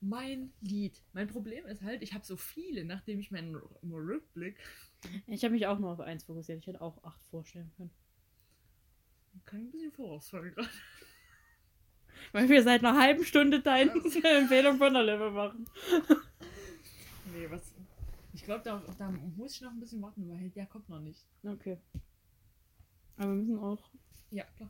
mein 0.01 0.51
Lied. 0.61 1.01
Mein 1.13 1.27
Problem 1.27 1.65
ist 1.67 1.81
halt, 1.83 2.01
ich 2.03 2.13
habe 2.13 2.25
so 2.25 2.35
viele, 2.35 2.83
nachdem 2.83 3.19
ich 3.19 3.31
meinen 3.31 3.55
Rückblick. 3.55 4.57
Ich 5.27 5.43
habe 5.43 5.53
mich 5.53 5.67
auch 5.67 5.79
nur 5.79 5.91
auf 5.91 5.99
eins 6.01 6.23
fokussiert. 6.25 6.59
Ich 6.59 6.67
hätte 6.67 6.81
auch 6.81 7.01
acht 7.03 7.23
vorstellen 7.25 7.71
können. 7.77 7.91
Kann 9.45 9.59
ich 9.59 9.65
ein 9.67 9.71
bisschen 9.71 9.91
vorausfallen 9.91 10.53
gerade. 10.53 10.69
Weil 12.31 12.49
wir 12.49 12.63
seit 12.63 12.83
einer 12.83 12.99
halben 12.99 13.23
Stunde 13.23 13.61
deine 13.61 13.91
Empfehlung 13.91 14.77
von 14.77 14.93
der 14.93 15.03
Level 15.03 15.31
machen. 15.31 15.65
Nee, 17.33 17.49
was. 17.49 17.73
Ich 18.33 18.45
glaube, 18.45 18.63
da, 18.63 18.81
da 18.97 19.09
muss 19.09 19.55
ich 19.55 19.61
noch 19.61 19.71
ein 19.71 19.79
bisschen 19.81 20.01
warten, 20.01 20.29
weil 20.29 20.49
der 20.51 20.65
kommt 20.67 20.87
noch 20.87 21.01
nicht. 21.01 21.25
Okay. 21.43 21.77
Aber 23.17 23.31
wir 23.31 23.35
müssen 23.35 23.59
auch. 23.59 23.89
Ja, 24.31 24.45
klar. 24.55 24.69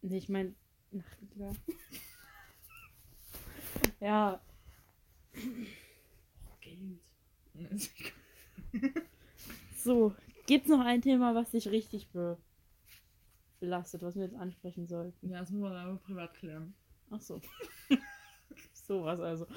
Nee, 0.00 0.16
ich 0.16 0.30
meine. 0.30 0.54
Nachtigall. 0.90 1.54
ja. 4.00 4.40
Geld. 7.52 7.90
So. 9.76 10.14
Gibt's 10.46 10.68
noch 10.68 10.80
ein 10.80 11.02
Thema, 11.02 11.34
was 11.34 11.50
dich 11.50 11.68
richtig 11.68 12.08
be 12.08 12.38
belastet, 13.60 14.02
was 14.02 14.16
wir 14.16 14.24
jetzt 14.24 14.36
ansprechen 14.36 14.86
sollten? 14.86 15.28
Ja, 15.28 15.40
das 15.40 15.52
wir 15.52 15.68
dann 15.68 15.86
aber 15.86 15.98
privat 15.98 16.34
klären. 16.34 16.74
Ach 17.10 17.20
so. 17.20 17.40
Sowas 18.72 19.20
also. 19.20 19.46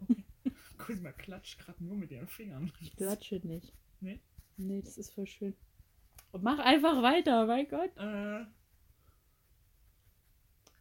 Kusma 0.87 1.13
klatscht 1.13 1.59
gerade 1.59 1.83
nur 1.85 1.97
mit 1.97 2.11
ihren 2.11 2.29
Fingern. 2.29 2.73
Ich 2.81 2.97
klatsche 2.97 3.41
nicht. 3.47 3.73
Nee? 4.01 4.21
Nee, 4.57 4.83
das 4.83 4.99
ist 4.99 5.13
voll 5.13 5.27
schön. 5.27 5.55
Und 6.33 6.43
mach 6.43 6.59
einfach 6.59 7.03
weiter, 7.03 7.47
mein 7.47 7.69
Gott. 7.69 7.97
Äh, 7.97 8.45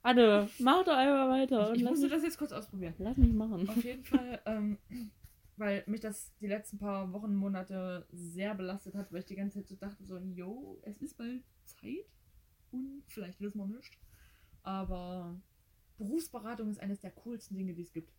Anne, 0.01 0.49
mach 0.59 0.85
doch 0.85 0.95
einfach 0.95 1.29
weiter. 1.29 1.73
ich 1.73 1.83
musste 1.83 2.05
mich, 2.05 2.13
das 2.13 2.23
jetzt 2.23 2.37
kurz 2.37 2.51
ausprobieren. 2.51 2.93
lass 2.99 3.17
mich 3.17 3.33
machen. 3.33 3.67
Auf 3.67 3.83
jeden 3.83 4.03
Fall, 4.05 4.41
ähm, 4.45 4.77
weil 5.57 5.83
mich 5.87 5.99
das 5.99 6.33
die 6.39 6.47
letzten 6.47 6.77
paar 6.77 7.11
Wochen, 7.11 7.35
Monate 7.35 8.07
sehr 8.11 8.55
belastet 8.55 8.95
hat, 8.95 9.11
weil 9.11 9.19
ich 9.19 9.25
die 9.25 9.35
ganze 9.35 9.59
Zeit 9.59 9.67
so 9.67 9.75
dachte, 9.75 10.03
so, 10.05 10.17
yo, 10.17 10.79
es 10.83 11.01
ist 11.01 11.17
bald 11.17 11.43
Zeit 11.65 12.05
und 12.71 13.03
vielleicht 13.07 13.41
wissen 13.41 13.57
wir 13.57 13.67
nicht. 13.67 13.99
Aber 14.63 15.39
Berufsberatung 15.97 16.69
ist 16.69 16.79
eines 16.79 17.01
der 17.01 17.11
coolsten 17.11 17.57
Dinge, 17.57 17.73
die 17.73 17.81
es 17.81 17.91
gibt. 17.91 18.13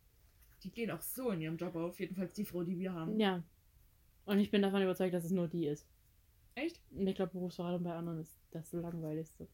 Die 0.63 0.71
gehen 0.71 0.91
auch 0.91 1.01
so 1.01 1.31
in 1.31 1.41
ihrem 1.41 1.57
Job 1.57 1.75
auf, 1.75 1.99
jedenfalls 2.01 2.33
die 2.35 2.45
Frau, 2.45 2.63
die 2.63 2.79
wir 2.79 2.93
haben. 2.93 3.19
Ja. 3.19 3.43
Und 4.27 4.39
ich 4.39 4.51
bin 4.51 4.63
davon 4.63 4.83
überzeugt, 4.83 5.15
dass 5.15 5.25
es 5.25 5.31
nur 5.31 5.49
die 5.49 5.67
ist. 5.67 5.87
Echt? 6.55 6.81
Und 6.91 7.07
ich 7.07 7.15
glaube, 7.15 7.33
Berufsberatung 7.33 7.83
bei 7.83 7.95
anderen 7.95 8.21
ist 8.21 8.39
das 8.51 8.73
Langweiligste. 8.73 9.49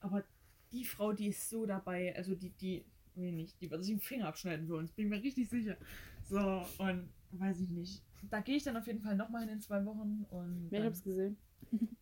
Aber 0.00 0.24
die 0.72 0.84
Frau, 0.84 1.12
die 1.12 1.28
ist 1.28 1.48
so 1.48 1.66
dabei. 1.66 2.14
Also 2.16 2.34
die, 2.34 2.50
die, 2.50 2.84
nee, 3.14 3.30
nicht, 3.32 3.60
die 3.60 3.70
wird 3.70 3.82
sich 3.84 3.92
den 3.94 4.00
Finger 4.00 4.26
abschneiden 4.28 4.66
für 4.66 4.76
uns, 4.76 4.90
bin 4.92 5.06
ich 5.06 5.10
mir 5.10 5.22
richtig 5.22 5.48
sicher. 5.48 5.76
So, 6.24 6.64
und 6.78 7.08
weiß 7.32 7.60
ich 7.60 7.70
nicht. 7.70 8.02
Da 8.28 8.40
gehe 8.40 8.56
ich 8.56 8.64
dann 8.64 8.76
auf 8.76 8.86
jeden 8.86 9.00
Fall 9.00 9.16
nochmal 9.16 9.42
hin 9.44 9.50
in 9.54 9.60
zwei 9.60 9.84
Wochen 9.84 10.26
und. 10.30 10.62
Ja, 10.62 10.66
ich 10.66 10.70
dann- 10.78 10.84
hab's 10.84 11.02
gesehen. 11.02 11.36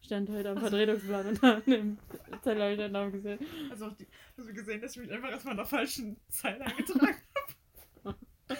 Stand 0.00 0.28
heute 0.28 0.50
am 0.50 0.58
Ach 0.58 0.64
so. 0.64 0.68
Vertretungsplan 0.68 1.26
und 1.28 1.42
dann 1.42 1.62
im 1.62 1.98
Zettel 2.42 2.62
habe 2.62 2.74
ich 2.74 2.92
Namen 2.92 3.12
gesehen. 3.12 3.38
Also 3.70 3.86
auch 3.86 3.92
die, 3.96 4.06
du 4.36 4.44
gesehen, 4.52 4.82
dass 4.82 4.94
ich 4.96 5.02
mich 5.02 5.10
einfach 5.10 5.30
erstmal 5.30 5.52
in 5.52 5.56
der 5.58 5.66
falschen 5.66 6.16
Zeile 6.28 6.60
eingetragen 6.60 7.16
habe. 8.04 8.14
Und 8.14 8.18
dann 8.48 8.58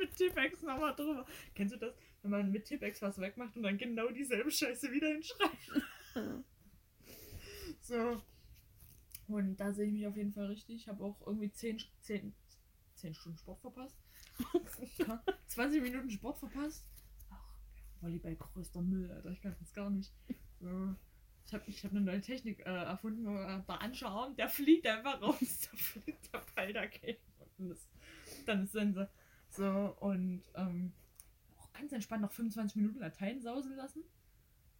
mit 0.00 0.08
Tippex 0.20 0.62
nochmal 0.62 0.94
drüber. 0.94 1.24
Kennst 1.54 1.74
du 1.74 1.78
das? 1.78 1.94
Wenn 2.22 2.30
man 2.30 2.50
mit 2.50 2.64
Tippex 2.66 3.00
was 3.02 3.18
wegmacht 3.18 3.56
und 3.56 3.62
dann 3.62 3.78
genau 3.78 4.08
dieselbe 4.10 4.50
Scheiße 4.50 4.90
wieder 4.92 5.08
hinschreibt. 5.08 5.84
So. 7.82 8.22
Und 9.28 9.56
da 9.56 9.72
sehe 9.72 9.86
ich 9.86 9.92
mich 9.92 10.06
auf 10.06 10.16
jeden 10.16 10.32
Fall 10.32 10.46
richtig. 10.46 10.76
Ich 10.76 10.88
habe 10.88 11.02
auch 11.04 11.20
irgendwie 11.26 11.50
10, 11.52 11.80
10, 12.00 12.34
10 12.94 13.14
Stunden 13.14 13.38
Sport 13.38 13.60
verpasst. 13.60 13.96
20 15.46 15.82
Minuten 15.82 16.10
Sport 16.10 16.38
verpasst. 16.38 16.84
Ach, 17.30 17.54
Volleyball 18.00 18.36
größter 18.36 18.82
Müll, 18.82 19.10
Alter. 19.10 19.30
Ich 19.30 19.40
kann 19.40 19.56
das 19.58 19.72
gar 19.72 19.88
nicht. 19.90 20.12
So. 20.60 20.94
Ich 21.46 21.54
habe 21.54 21.64
ich 21.66 21.84
hab 21.84 21.90
eine 21.92 22.00
neue 22.02 22.20
Technik 22.20 22.60
äh, 22.60 22.64
erfunden. 22.64 23.26
äh, 23.26 23.62
Der 23.66 23.80
Anschauarm, 23.82 24.36
der 24.36 24.48
fliegt 24.48 24.86
einfach 24.86 25.20
raus. 25.20 25.40
Da 25.70 25.76
fliegt 25.76 26.32
der 26.34 26.44
Ball 26.54 26.72
dagegen. 26.72 27.22
Und 27.38 27.48
dann 27.58 27.70
ist, 27.70 27.88
dann 28.46 28.64
ist 28.64 28.72
Sense. 28.72 29.08
So, 29.50 29.96
und 30.00 30.42
ähm, 30.54 30.92
auch 31.58 31.72
ganz 31.72 31.92
entspannt 31.92 32.22
noch 32.22 32.32
25 32.32 32.76
Minuten 32.76 33.00
Latein 33.00 33.40
sausen 33.40 33.74
lassen. 33.76 34.02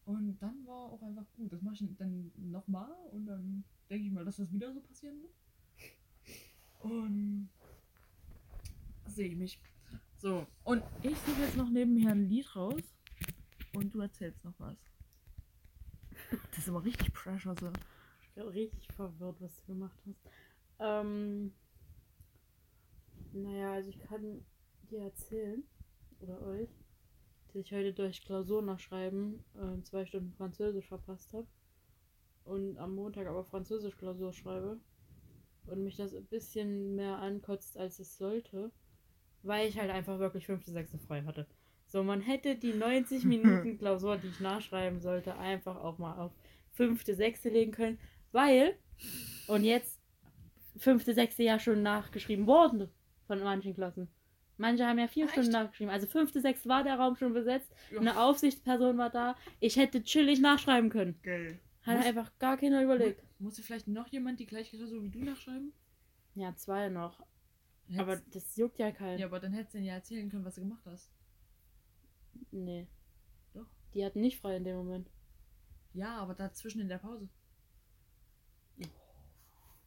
Und 0.07 0.39
dann 0.41 0.67
war 0.67 0.93
auch 0.93 1.03
einfach 1.03 1.27
gut. 1.37 1.53
Das 1.53 1.63
mache 1.63 1.75
ich 1.75 1.97
dann 1.97 2.31
nochmal 2.37 2.91
und 3.13 3.27
dann 3.27 3.65
denke 3.89 4.07
ich 4.07 4.13
mal, 4.13 4.25
dass 4.25 4.37
das 4.37 4.53
wieder 4.53 4.73
so 4.73 4.81
passieren 4.81 5.21
wird. 5.21 5.33
Und 6.81 7.49
sehe 9.07 9.29
ich 9.29 9.37
mich. 9.37 9.61
So, 10.19 10.47
und 10.65 10.83
ich 11.03 11.17
suche 11.19 11.41
jetzt 11.41 11.57
noch 11.57 11.69
nebenher 11.69 12.13
ein 12.13 12.29
Lied 12.29 12.55
raus 12.55 12.83
und 13.75 13.95
du 13.95 14.01
erzählst 14.01 14.45
noch 14.45 14.59
was. 14.59 14.77
Das 16.51 16.59
ist 16.59 16.69
aber 16.69 16.85
richtig 16.85 17.13
Pressure 17.13 17.55
so. 17.59 17.73
Ich 18.23 18.31
bin 18.35 18.49
richtig 18.49 18.87
verwirrt, 18.93 19.41
was 19.41 19.57
du 19.57 19.73
gemacht 19.73 19.99
hast. 20.07 20.21
Ähm, 20.79 21.53
naja, 23.33 23.73
also 23.73 23.91
ich 23.91 23.99
kann 24.01 24.45
dir 24.91 25.03
erzählen, 25.03 25.65
oder 26.21 26.41
euch, 26.47 26.69
dass 27.47 27.57
ich 27.57 27.73
heute 27.73 27.93
durch 27.93 28.23
Klausur 28.23 28.63
nachschreiben 28.63 29.43
ähm, 29.61 29.85
zwei 29.85 30.05
Stunden 30.07 30.33
Französisch 30.33 30.89
verpasst 30.89 31.33
habe. 31.33 31.47
Und 32.45 32.79
am 32.79 32.95
Montag 32.95 33.27
aber 33.27 33.45
Französisch 33.45 33.97
Klausur 33.97 34.33
schreibe. 34.33 34.81
Und 35.67 35.85
mich 35.85 35.97
das 35.97 36.15
ein 36.15 36.27
bisschen 36.27 36.95
mehr 36.97 37.19
ankotzt, 37.19 37.77
als 37.77 37.99
es 37.99 38.17
sollte. 38.17 38.71
Weil 39.43 39.69
ich 39.69 39.79
halt 39.79 39.91
einfach 39.91 40.19
wirklich 40.19 40.47
fünfte, 40.47 40.71
sechste 40.71 40.99
frei 40.99 41.23
hatte. 41.23 41.47
So, 41.87 42.03
man 42.03 42.21
hätte 42.21 42.57
die 42.57 42.73
90 42.73 43.25
Minuten 43.25 43.79
Klausur, 43.79 44.17
die 44.17 44.29
ich 44.29 44.41
nachschreiben 44.41 45.01
sollte, 45.01 45.37
einfach 45.37 45.77
auch 45.77 45.99
mal 45.99 46.19
auf 46.19 46.33
fünfte, 46.73 47.15
sechste 47.15 47.49
legen 47.49 47.73
können. 47.73 47.99
Weil, 48.33 48.77
und 49.49 49.65
jetzt 49.65 50.01
fünfte, 50.77 51.15
sechste 51.15 51.43
ja 51.43 51.59
schon 51.59 51.83
nachgeschrieben 51.83 52.47
worden 52.47 52.89
von 53.27 53.41
manchen 53.41 53.75
Klassen. 53.75 54.09
Manche 54.61 54.87
haben 54.87 54.99
ja 54.99 55.09
vier 55.09 55.25
Ah, 55.25 55.29
Stunden 55.29 55.49
echt? 55.51 55.59
nachgeschrieben. 55.59 55.91
Also 55.93 56.07
fünfte, 56.07 56.41
sechste 56.41 56.69
war 56.69 56.85
der 56.85 56.97
Raum 56.99 57.17
schon 57.17 57.33
besetzt. 57.33 57.73
Ja. 57.91 57.99
Eine 58.01 58.21
Aufsichtsperson 58.21 58.99
war 58.99 59.09
da. 59.11 59.35
Ich 59.59 59.77
hätte 59.77 60.03
chillig 60.05 60.39
nachschreiben 60.41 60.91
können. 60.91 61.19
Geil. 61.23 61.59
Hat 61.83 61.97
Muss- 61.97 62.07
einfach 62.07 62.39
gar 62.39 62.59
keiner 62.59 62.83
überlegt. 62.83 63.23
Musste 63.39 63.63
vielleicht 63.63 63.89
noch 63.89 64.07
jemand 64.09 64.39
die 64.39 64.45
gleiche 64.47 64.77
Klausur 64.77 65.03
wie 65.03 65.09
du 65.09 65.21
nachschreiben? 65.25 65.73
Ja, 66.35 66.55
zwei 66.57 66.89
noch. 66.91 67.21
Aber 67.97 68.13
Hättest- 68.17 68.35
das 68.37 68.57
juckt 68.57 68.79
ja 68.79 68.93
keinen. 68.93 69.19
ja, 69.19 69.27
aber 69.27 69.41
dann 69.41 69.53
hättest 69.55 69.73
du 69.75 69.79
denen 69.79 69.87
ja 69.89 69.95
erzählen 69.95 70.29
können, 70.31 70.45
was 70.45 70.55
du 70.57 70.61
gemacht 70.61 70.85
hast. 70.85 71.11
Nee. 72.51 72.87
Doch. 73.55 73.67
Die 73.95 74.05
hatten 74.05 74.21
nicht 74.21 74.41
frei 74.41 74.57
in 74.57 74.65
dem 74.65 74.77
Moment. 74.77 75.11
Ja, 75.95 76.19
aber 76.19 76.35
dazwischen 76.35 76.81
in 76.83 76.89
der 76.89 76.99
Pause. 76.99 77.29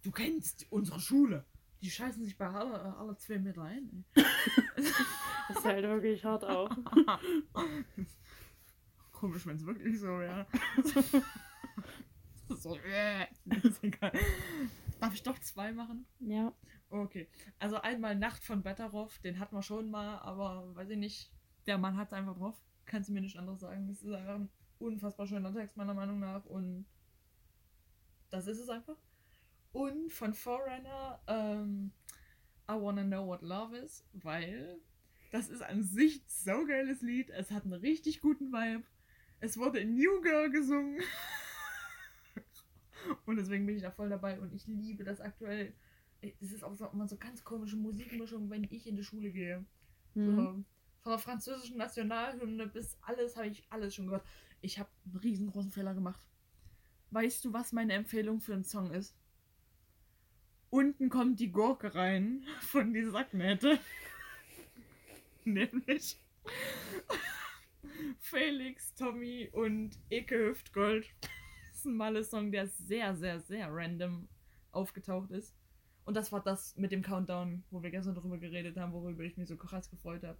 Du 0.01 0.11
kennst 0.11 0.65
unsere 0.71 0.99
Schule. 0.99 1.45
Die 1.83 1.91
scheißen 1.91 2.23
sich 2.23 2.37
bei 2.37 2.47
alle, 2.47 2.95
alle 2.95 3.17
zwei 3.17 3.37
Meter 3.37 3.63
ein. 3.63 4.05
Das 5.49 5.57
ist 5.57 5.65
halt 5.65 5.83
wirklich 5.83 6.23
hart 6.23 6.43
ey. 6.43 6.69
Komisch, 9.11 9.45
wenn 9.45 9.57
es 9.57 9.65
wirklich 9.65 9.99
so 9.99 10.07
wäre. 10.07 10.47
so, 12.49 12.77
äh, 12.77 13.27
ist 13.61 13.83
egal. 13.83 14.13
Darf 15.01 15.13
ich 15.13 15.21
doch 15.21 15.37
zwei 15.39 15.73
machen? 15.73 16.05
Ja. 16.19 16.53
Okay. 16.89 17.27
Also 17.59 17.81
einmal 17.81 18.15
Nacht 18.15 18.41
von 18.43 18.63
Betteroff, 18.63 19.19
den 19.19 19.37
hatten 19.37 19.55
wir 19.55 19.61
schon 19.61 19.91
mal, 19.91 20.19
aber 20.19 20.73
weiß 20.75 20.89
ich 20.91 20.97
nicht. 20.97 21.33
Der 21.67 21.77
Mann 21.77 21.97
hat 21.97 22.07
es 22.07 22.13
einfach 22.13 22.37
drauf. 22.37 22.55
Kannst 22.85 23.09
du 23.09 23.13
mir 23.13 23.21
nicht 23.21 23.37
anderes 23.37 23.59
sagen. 23.59 23.89
Das 23.89 24.01
ist 24.01 24.13
einfach 24.13 24.35
ein 24.35 24.49
unfassbar 24.79 25.27
schöner 25.27 25.53
Text, 25.53 25.75
meiner 25.75 25.93
Meinung 25.93 26.21
nach. 26.21 26.45
Und 26.45 26.85
das 28.29 28.47
ist 28.47 28.59
es 28.59 28.69
einfach. 28.69 28.97
Und 29.73 30.11
von 30.13 30.33
Forerunner, 30.33 31.19
ähm, 31.27 31.91
I 32.69 32.73
Wanna 32.73 33.03
Know 33.03 33.27
What 33.27 33.41
Love 33.41 33.75
Is, 33.75 34.05
weil 34.13 34.79
das 35.31 35.49
ist 35.49 35.63
an 35.63 35.83
sich 35.83 36.21
ein 36.21 36.25
saugeiles 36.27 37.01
Lied. 37.01 37.31
Es 37.31 37.51
hat 37.51 37.63
einen 37.63 37.73
richtig 37.73 38.21
guten 38.21 38.51
Vibe. 38.51 38.83
Es 39.39 39.57
wurde 39.57 39.79
in 39.79 39.95
New 39.95 40.21
Girl 40.21 40.51
gesungen. 40.51 41.01
und 43.25 43.37
deswegen 43.37 43.65
bin 43.65 43.75
ich 43.75 43.81
da 43.81 43.89
voll 43.89 44.09
dabei 44.09 44.39
und 44.39 44.53
ich 44.53 44.67
liebe 44.67 45.03
das 45.03 45.19
aktuell. 45.19 45.73
Es 46.21 46.51
ist 46.51 46.63
auch 46.63 46.75
so, 46.75 46.85
immer 46.87 47.07
so 47.07 47.17
ganz 47.17 47.43
komische 47.43 47.75
Musikmischung, 47.75 48.49
wenn 48.51 48.63
ich 48.69 48.87
in 48.87 48.95
die 48.95 49.03
Schule 49.03 49.31
gehe. 49.31 49.65
Mhm. 50.13 50.35
So, 50.35 50.43
von 51.01 51.11
der 51.11 51.19
französischen 51.19 51.77
Nationalhymne 51.77 52.67
bis 52.67 52.95
alles 53.01 53.35
habe 53.35 53.47
ich 53.47 53.65
alles 53.71 53.95
schon 53.95 54.05
gehört. 54.05 54.25
Ich 54.61 54.77
habe 54.77 54.89
einen 55.05 55.17
riesengroßen 55.17 55.71
Fehler 55.71 55.95
gemacht. 55.95 56.21
Weißt 57.09 57.43
du, 57.43 57.53
was 57.53 57.73
meine 57.73 57.93
Empfehlung 57.93 58.39
für 58.39 58.53
einen 58.53 58.63
Song 58.63 58.91
ist? 58.91 59.15
Unten 60.73 61.09
kommt 61.09 61.39
die 61.39 61.51
Gurke 61.51 61.93
rein 61.93 62.47
von 62.61 62.95
die 62.95 63.03
Sacknähte. 63.03 63.77
Nämlich 65.45 66.17
Felix, 68.19 68.95
Tommy 68.95 69.51
und 69.53 69.99
Eke 70.09 70.35
Hüftgold. 70.35 71.05
Das 71.21 71.77
ist 71.77 71.85
ein 71.85 71.95
Malle-Song, 71.95 72.51
der 72.51 72.65
sehr, 72.65 73.15
sehr, 73.15 73.39
sehr 73.39 73.67
random 73.71 74.27
aufgetaucht 74.71 75.29
ist. 75.29 75.55
Und 76.05 76.17
das 76.17 76.31
war 76.31 76.41
das 76.41 76.75
mit 76.75 76.91
dem 76.91 77.03
Countdown, 77.03 77.63
wo 77.69 77.83
wir 77.83 77.91
gestern 77.91 78.15
drüber 78.15 78.39
geredet 78.39 78.75
haben, 78.75 78.93
worüber 78.93 79.21
ich 79.21 79.37
mich 79.37 79.49
so 79.49 79.57
krass 79.57 79.91
gefreut 79.91 80.23
habe. 80.23 80.39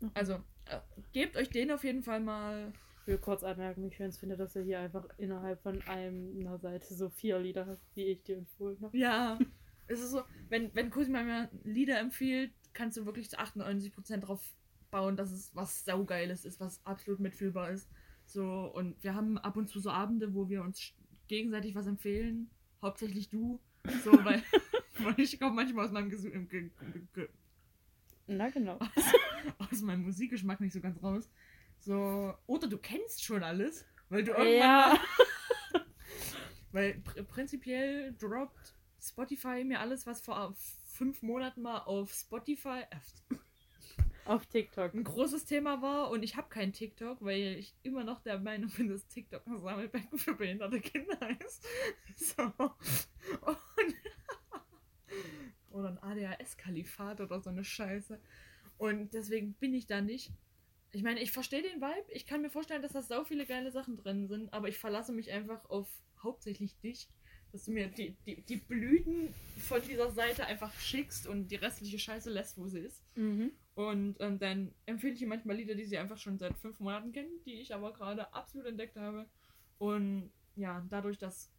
Mhm. 0.00 0.10
Also, 0.14 0.42
äh, 0.64 0.80
gebt 1.12 1.36
euch 1.36 1.50
den 1.50 1.70
auf 1.70 1.84
jeden 1.84 2.02
Fall 2.02 2.18
mal. 2.18 2.72
Ich 3.06 3.12
will 3.12 3.18
kurz 3.18 3.44
anmerken, 3.44 3.88
wie 3.88 3.94
schön 3.94 4.08
es 4.08 4.18
finde, 4.18 4.36
dass 4.36 4.54
du 4.54 4.64
hier 4.64 4.80
einfach 4.80 5.06
innerhalb 5.16 5.62
von 5.62 5.80
einer 5.82 6.58
Seite 6.58 6.92
so 6.92 7.08
vier 7.08 7.38
Lieder 7.38 7.64
hast, 7.64 7.80
wie 7.94 8.06
ich 8.06 8.24
dir 8.24 8.36
empfohlen 8.36 8.76
habe. 8.82 8.98
Ja, 8.98 9.38
es 9.86 10.00
ist 10.00 10.10
so, 10.10 10.22
wenn, 10.48 10.74
wenn 10.74 10.90
Cosima 10.90 11.22
mir 11.22 11.48
Lieder 11.62 12.00
empfiehlt, 12.00 12.50
kannst 12.72 12.96
du 12.96 13.06
wirklich 13.06 13.30
zu 13.30 13.38
98% 13.38 14.16
drauf 14.16 14.42
bauen, 14.90 15.16
dass 15.16 15.30
es 15.30 15.54
was 15.54 15.84
Saugeiles 15.84 16.44
ist, 16.44 16.58
was 16.58 16.84
absolut 16.84 17.20
mitfühlbar 17.20 17.70
ist. 17.70 17.88
So, 18.24 18.72
und 18.74 19.00
wir 19.04 19.14
haben 19.14 19.38
ab 19.38 19.56
und 19.56 19.68
zu 19.68 19.78
so 19.78 19.90
Abende, 19.90 20.34
wo 20.34 20.48
wir 20.48 20.62
uns 20.62 20.92
gegenseitig 21.28 21.76
was 21.76 21.86
empfehlen. 21.86 22.50
Hauptsächlich 22.82 23.28
du. 23.28 23.60
So, 24.02 24.10
weil, 24.24 24.42
weil 24.98 25.14
ich 25.18 25.38
komme 25.38 25.54
manchmal 25.54 25.84
aus 25.84 25.92
meinem, 25.92 26.10
Gesu 26.10 26.28
ge 26.28 26.48
ge 26.48 26.70
ge 27.14 27.28
Na 28.26 28.50
genau. 28.50 28.80
aus 29.58 29.80
meinem 29.82 30.02
Musikgeschmack 30.02 30.60
nicht 30.60 30.72
so 30.72 30.80
ganz 30.80 31.00
raus. 31.00 31.30
So, 31.86 32.34
oder 32.48 32.66
du 32.66 32.78
kennst 32.78 33.22
schon 33.22 33.44
alles, 33.44 33.86
weil 34.08 34.24
du 34.24 34.32
irgendwann 34.32 34.58
Ja. 34.58 35.00
Weil 36.72 36.94
pr 36.94 37.22
prinzipiell 37.22 38.12
droppt 38.18 38.74
Spotify 39.00 39.62
mir 39.62 39.78
alles, 39.78 40.04
was 40.04 40.20
vor 40.20 40.52
fünf 40.88 41.22
Monaten 41.22 41.62
mal 41.62 41.78
auf 41.78 42.12
Spotify 42.12 42.82
äh, 42.90 43.36
Auf 44.24 44.46
TikTok. 44.46 44.94
ein 44.94 45.04
großes 45.04 45.44
Thema 45.44 45.80
war 45.80 46.10
und 46.10 46.24
ich 46.24 46.36
habe 46.36 46.48
keinen 46.48 46.72
TikTok, 46.72 47.24
weil 47.24 47.56
ich 47.56 47.72
immer 47.84 48.02
noch 48.02 48.18
der 48.20 48.40
Meinung 48.40 48.68
bin, 48.70 48.88
dass 48.88 49.06
TikTok 49.06 49.46
ein 49.46 49.60
Sammelbecken 49.60 50.18
für 50.18 50.34
behinderte 50.34 50.80
Kinder 50.80 51.18
ist. 51.40 51.64
So. 52.16 52.52
Oder 55.70 55.90
ein 55.90 55.98
ADHS-Kalifat 55.98 57.20
oder 57.20 57.40
so 57.40 57.50
eine 57.50 57.62
Scheiße. 57.62 58.18
Und 58.78 59.14
deswegen 59.14 59.52
bin 59.54 59.72
ich 59.72 59.86
da 59.86 60.00
nicht. 60.00 60.32
Ich 60.92 61.02
meine, 61.02 61.20
ich 61.20 61.32
verstehe 61.32 61.62
den 61.62 61.80
Vibe. 61.80 62.10
Ich 62.10 62.26
kann 62.26 62.42
mir 62.42 62.50
vorstellen, 62.50 62.82
dass 62.82 62.92
da 62.92 63.02
so 63.02 63.24
viele 63.24 63.46
geile 63.46 63.70
Sachen 63.70 63.96
drin 63.96 64.28
sind, 64.28 64.52
aber 64.52 64.68
ich 64.68 64.78
verlasse 64.78 65.12
mich 65.12 65.30
einfach 65.30 65.68
auf 65.68 65.88
hauptsächlich 66.22 66.78
dich, 66.80 67.08
dass 67.52 67.64
du 67.64 67.72
mir 67.72 67.88
die, 67.88 68.16
die, 68.26 68.42
die 68.42 68.56
Blüten 68.56 69.32
von 69.58 69.80
dieser 69.82 70.10
Seite 70.10 70.46
einfach 70.46 70.72
schickst 70.78 71.26
und 71.26 71.48
die 71.48 71.56
restliche 71.56 71.98
Scheiße 71.98 72.30
lässt, 72.30 72.58
wo 72.58 72.66
sie 72.66 72.80
ist. 72.80 73.02
Mhm. 73.14 73.52
Und 73.74 74.16
ähm, 74.20 74.38
dann 74.38 74.74
empfehle 74.86 75.14
ich 75.14 75.22
ihr 75.22 75.28
manchmal 75.28 75.56
Lieder, 75.56 75.74
die 75.74 75.84
sie 75.84 75.98
einfach 75.98 76.18
schon 76.18 76.38
seit 76.38 76.56
fünf 76.58 76.80
Monaten 76.80 77.12
kennen, 77.12 77.40
die 77.44 77.54
ich 77.60 77.74
aber 77.74 77.92
gerade 77.92 78.32
absolut 78.32 78.66
entdeckt 78.66 78.96
habe. 78.96 79.26
Und 79.78 80.32
ja, 80.54 80.84
dadurch, 80.88 81.18
dass 81.18 81.50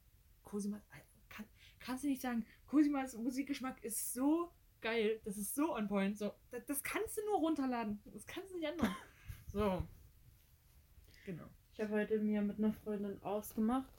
Cosimas, 0.44 0.82
kann, 1.30 1.46
kannst 1.80 2.04
du 2.04 2.08
nicht 2.08 2.22
sagen, 2.22 2.46
Cosimas 2.66 3.16
Musikgeschmack 3.16 3.84
ist 3.84 4.14
so 4.14 4.52
geil, 4.82 5.20
das 5.26 5.38
ist 5.38 5.56
so 5.56 5.76
on 5.76 5.88
point, 5.88 6.18
so, 6.18 6.32
das, 6.52 6.66
das 6.66 6.84
kannst 6.84 7.18
du 7.18 7.26
nur 7.26 7.38
runterladen, 7.38 8.02
das 8.06 8.26
kannst 8.26 8.52
du 8.52 8.58
nicht 8.58 8.68
ändern. 8.68 8.96
So. 9.58 9.82
Genau. 11.26 11.46
Ich 11.74 11.80
habe 11.80 11.94
heute 11.94 12.20
mir 12.20 12.44
mit 12.44 12.60
einer 12.60 12.74
Freundin 12.74 13.18
ausgemacht. 13.24 13.92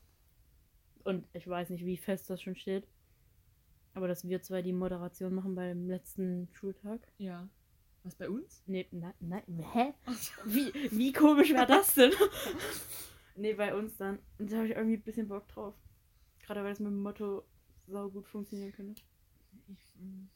Und 1.03 1.27
ich 1.33 1.49
weiß 1.49 1.71
nicht, 1.71 1.85
wie 1.85 1.97
fest 1.97 2.31
das 2.31 2.41
schon 2.41 2.55
steht. 2.55 2.87
Aber 3.93 4.07
dass 4.07 4.29
wir 4.29 4.41
zwei 4.41 4.63
die 4.63 4.73
Moderation 4.73 5.35
machen 5.35 5.57
beim 5.57 5.89
letzten 5.89 6.49
Schultag. 6.53 7.01
Ja. 7.19 7.49
Was 8.05 8.15
bei 8.15 8.31
uns? 8.31 8.63
Nee, 8.67 8.87
nein, 8.93 9.15
nein, 9.19 9.43
hä? 9.73 9.95
Wie, 10.45 10.73
wie 10.93 11.13
komisch 11.13 11.51
wäre 11.51 11.67
das 11.67 11.93
denn? 11.93 12.13
nee, 13.35 13.55
bei 13.55 13.75
uns 13.75 13.97
dann. 13.97 14.21
Und 14.39 14.53
da 14.53 14.59
habe 14.59 14.69
ich 14.69 14.77
irgendwie 14.77 14.99
ein 14.99 15.03
bisschen 15.03 15.27
Bock 15.27 15.49
drauf. 15.49 15.75
Gerade 16.39 16.63
weil 16.63 16.73
es 16.73 16.79
mit 16.79 16.93
dem 16.93 17.03
Motto 17.03 17.43
sau 17.89 18.09
gut 18.09 18.29
funktionieren 18.29 18.71
könnte. 18.71 19.03
Ich, 19.67 19.95
mm. 19.97 20.29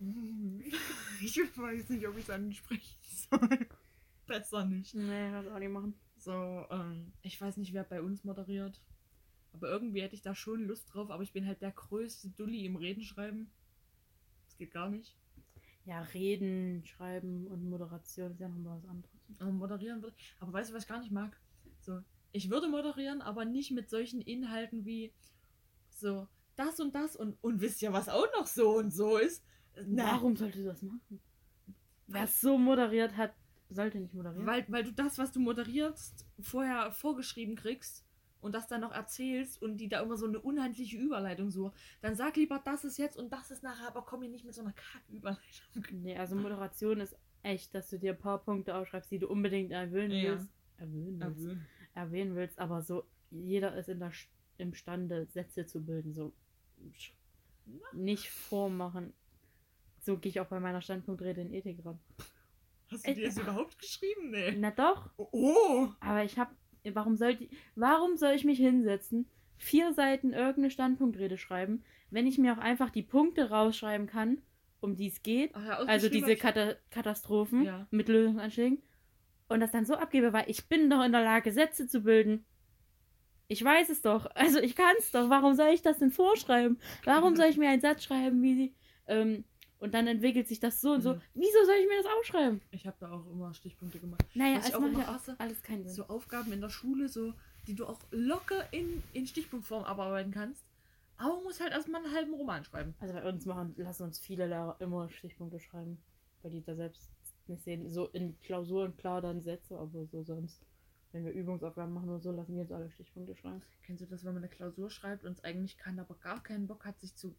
ich 1.20 1.38
weiß 1.38 1.88
nicht, 1.90 2.06
ob 2.06 2.16
ich 2.16 2.24
es 2.24 2.30
ansprechen 2.30 2.96
soll. 3.02 3.66
Besser 4.26 4.64
nicht. 4.64 4.94
Nee, 4.94 5.30
das 5.32 5.46
auch 5.46 5.58
nicht 5.58 5.72
machen. 5.72 5.94
So, 6.16 6.66
ähm, 6.70 7.12
ich 7.22 7.40
weiß 7.40 7.56
nicht, 7.56 7.72
wer 7.72 7.84
bei 7.84 8.02
uns 8.02 8.24
moderiert. 8.24 8.80
Aber 9.52 9.68
irgendwie 9.70 10.02
hätte 10.02 10.14
ich 10.14 10.22
da 10.22 10.34
schon 10.34 10.66
Lust 10.66 10.92
drauf, 10.92 11.10
aber 11.10 11.22
ich 11.22 11.32
bin 11.32 11.46
halt 11.46 11.62
der 11.62 11.72
größte 11.72 12.28
Dulli 12.30 12.64
im 12.66 12.76
Reden 12.76 13.02
schreiben. 13.02 13.50
Das 14.46 14.56
geht 14.56 14.72
gar 14.72 14.88
nicht. 14.88 15.16
Ja, 15.84 16.02
reden, 16.02 16.84
schreiben 16.84 17.46
und 17.46 17.68
Moderation 17.68 18.32
ist 18.32 18.40
ja 18.40 18.48
nochmal 18.48 18.76
was 18.76 18.88
anderes. 18.88 19.40
Aber 19.40 19.52
moderieren 19.52 20.02
würde. 20.02 20.16
Aber 20.38 20.52
weißt 20.52 20.70
du, 20.70 20.74
was 20.74 20.82
ich 20.82 20.88
gar 20.88 21.00
nicht 21.00 21.12
mag? 21.12 21.40
So, 21.80 22.02
ich 22.32 22.50
würde 22.50 22.68
moderieren, 22.68 23.22
aber 23.22 23.44
nicht 23.44 23.70
mit 23.70 23.88
solchen 23.88 24.20
Inhalten 24.20 24.84
wie 24.84 25.12
so 25.90 26.28
das 26.56 26.78
und 26.80 26.94
das 26.94 27.16
und, 27.16 27.42
und 27.42 27.60
wisst 27.60 27.80
ihr, 27.82 27.92
was 27.92 28.08
auch 28.08 28.26
noch 28.38 28.46
so 28.46 28.76
und 28.76 28.90
so 28.92 29.16
ist? 29.16 29.42
Na, 29.86 30.04
Warum 30.12 30.36
sollte 30.36 30.58
du 30.58 30.64
das 30.64 30.82
machen? 30.82 31.20
Wer 32.06 32.24
es 32.24 32.40
so 32.40 32.56
moderiert 32.56 33.16
hat, 33.16 33.34
sollte 33.68 33.98
nicht 34.00 34.14
moderieren. 34.14 34.46
Weil, 34.46 34.64
weil 34.68 34.84
du 34.84 34.92
das, 34.92 35.18
was 35.18 35.32
du 35.32 35.40
moderierst, 35.40 36.26
vorher 36.40 36.90
vorgeschrieben 36.90 37.54
kriegst 37.56 38.04
und 38.40 38.54
das 38.54 38.66
dann 38.66 38.80
noch 38.80 38.92
erzählst 38.92 39.60
und 39.60 39.76
die 39.76 39.88
da 39.88 40.00
immer 40.00 40.16
so 40.16 40.26
eine 40.26 40.40
unhandliche 40.40 40.96
Überleitung 40.96 41.50
so. 41.50 41.72
Dann 42.00 42.14
sag 42.14 42.36
lieber, 42.36 42.60
das 42.64 42.84
ist 42.84 42.96
jetzt 42.98 43.16
und 43.16 43.32
das 43.32 43.50
ist 43.50 43.62
nachher, 43.62 43.88
aber 43.88 44.02
komm 44.02 44.22
hier 44.22 44.30
nicht 44.30 44.44
mit 44.44 44.54
so 44.54 44.62
einer 44.62 44.72
Kack-Überleitung. 44.72 46.02
Nee, 46.02 46.16
also 46.16 46.34
Moderation 46.36 47.00
ist 47.00 47.16
echt, 47.42 47.74
dass 47.74 47.90
du 47.90 47.98
dir 47.98 48.12
ein 48.12 48.18
paar 48.18 48.38
Punkte 48.38 48.74
aufschreibst, 48.74 49.10
die 49.10 49.18
du 49.18 49.28
unbedingt 49.28 49.70
erwähnen 49.72 50.12
Ja. 50.12 50.30
willst. 50.32 50.50
Erwähnen 50.78 51.20
willst. 51.20 51.40
Erwöhnen. 51.40 51.66
Erwähnen 51.94 52.36
willst, 52.36 52.58
aber 52.58 52.82
so, 52.82 53.04
jeder 53.30 53.76
ist 53.76 53.88
in 53.88 53.98
der, 53.98 54.12
imstande, 54.56 55.26
Sätze 55.26 55.66
zu 55.66 55.84
bilden. 55.84 56.14
So 56.14 56.32
nicht 57.92 58.30
vormachen. 58.30 59.12
So 60.00 60.16
gehe 60.16 60.30
ich 60.30 60.40
auch 60.40 60.46
bei 60.46 60.60
meiner 60.60 60.80
Standpunktrede 60.80 61.40
in 61.40 61.52
Ethik 61.52 61.84
ran. 61.84 61.98
Hast 62.90 63.06
du 63.06 63.14
dir 63.14 63.26
das 63.26 63.38
überhaupt 63.38 63.78
geschrieben? 63.78 64.30
Nee. 64.30 64.52
Na 64.56 64.70
doch, 64.70 65.10
Oh! 65.16 65.88
aber 66.00 66.24
ich 66.24 66.38
habe. 66.38 66.50
Warum 66.94 67.18
warum 67.74 68.16
soll 68.16 68.32
ich 68.32 68.44
mich 68.44 68.58
hinsetzen, 68.58 69.28
vier 69.58 69.92
Seiten 69.92 70.32
irgendeine 70.32 70.70
Standpunktrede 70.70 71.36
schreiben, 71.36 71.82
wenn 72.10 72.26
ich 72.26 72.38
mir 72.38 72.54
auch 72.54 72.58
einfach 72.58 72.88
die 72.88 73.02
Punkte 73.02 73.50
rausschreiben 73.50 74.06
kann, 74.06 74.40
um 74.80 74.96
die 74.96 75.08
es 75.08 75.22
geht? 75.22 75.54
Ja, 75.54 75.78
Also 75.80 76.08
diese 76.08 76.36
Kata 76.36 76.76
Katastrophen 76.90 77.64
Ja. 77.64 77.86
mit 77.90 78.08
Lösungsanschlägen. 78.08 78.80
Und 79.48 79.60
das 79.60 79.70
dann 79.72 79.84
so 79.84 79.96
abgebe, 79.96 80.32
weil 80.32 80.44
ich 80.48 80.68
bin 80.68 80.88
doch 80.88 81.04
in 81.04 81.12
der 81.12 81.22
Lage, 81.24 81.52
Sätze 81.52 81.88
zu 81.88 82.02
bilden. 82.02 82.46
Ich 83.48 83.62
weiß 83.64 83.88
es 83.90 84.00
doch. 84.02 84.26
Also 84.34 84.60
ich 84.60 84.76
kann 84.76 84.94
es 84.98 85.10
doch. 85.10 85.28
Warum 85.30 85.54
soll 85.54 85.68
ich 85.74 85.82
das 85.82 85.98
denn 85.98 86.10
vorschreiben? 86.10 86.78
Warum 87.04 87.34
soll 87.34 87.46
ich 87.46 87.56
mir 87.56 87.68
einen 87.68 87.80
Satz 87.80 88.04
schreiben, 88.04 88.40
wie 88.42 88.54
sie. 88.54 88.74
Ähm, 89.06 89.44
und 89.78 89.94
dann 89.94 90.06
entwickelt 90.06 90.48
sich 90.48 90.60
das 90.60 90.80
so 90.80 90.92
und 90.92 91.02
so. 91.02 91.14
Mhm. 91.14 91.20
Wieso 91.34 91.64
soll 91.64 91.76
ich 91.76 91.88
mir 91.88 92.02
das 92.02 92.12
aufschreiben? 92.18 92.60
ich. 92.70 92.86
Habe 92.86 92.96
da 93.00 93.12
auch 93.12 93.26
immer 93.30 93.54
Stichpunkte 93.54 93.98
gemacht. 93.98 94.24
Naja, 94.34 94.58
Was 94.58 94.64
ich 94.64 94.70
es 94.70 94.74
auch 94.76 94.80
macht 94.80 94.92
immer 94.92 95.00
ja 95.00 95.06
hasse, 95.14 95.36
alles 95.38 95.62
keinen 95.62 95.84
Sinn. 95.84 95.94
So 95.94 96.06
Aufgaben 96.06 96.52
in 96.52 96.60
der 96.60 96.70
Schule, 96.70 97.08
so, 97.08 97.34
die 97.66 97.74
du 97.74 97.86
auch 97.86 98.00
locker 98.10 98.72
in, 98.72 99.02
in 99.12 99.26
Stichpunktform 99.26 99.84
abarbeiten 99.84 100.32
kannst. 100.32 100.64
Aber 101.16 101.34
man 101.34 101.44
muss 101.44 101.60
halt 101.60 101.72
erstmal 101.72 102.04
einen 102.04 102.14
halben 102.14 102.34
Roman 102.34 102.64
schreiben. 102.64 102.94
Also 103.00 103.12
bei 103.14 103.28
uns 103.28 103.44
machen, 103.44 103.74
lassen 103.76 104.04
uns 104.04 104.18
viele 104.18 104.46
Lehrer 104.46 104.76
immer 104.78 105.10
Stichpunkte 105.10 105.58
schreiben, 105.58 105.98
weil 106.42 106.52
die 106.52 106.62
da 106.62 106.76
selbst 106.76 107.10
nicht 107.48 107.64
sehen. 107.64 107.90
So 107.90 108.06
in 108.06 108.38
Klausuren 108.40 108.96
klar 108.96 109.20
dann 109.20 109.42
Sätze, 109.42 109.78
aber 109.78 110.06
so 110.06 110.22
sonst, 110.22 110.64
wenn 111.12 111.24
wir 111.24 111.32
Übungsaufgaben 111.32 111.92
machen 111.92 112.08
oder 112.08 112.20
so, 112.20 112.30
lassen 112.30 112.54
wir 112.54 112.62
uns 112.62 112.72
alle 112.72 112.90
Stichpunkte 112.90 113.34
schreiben. 113.34 113.62
Kennst 113.82 114.02
du 114.02 114.06
das, 114.06 114.24
wenn 114.24 114.34
man 114.34 114.44
eine 114.44 114.52
Klausur 114.52 114.90
schreibt 114.90 115.24
und 115.24 115.32
es 115.32 115.44
eigentlich 115.44 115.76
kann, 115.76 115.98
aber 115.98 116.14
gar 116.16 116.42
keinen 116.42 116.68
Bock 116.68 116.84
hat, 116.84 117.00
sich 117.00 117.16
zu, 117.16 117.34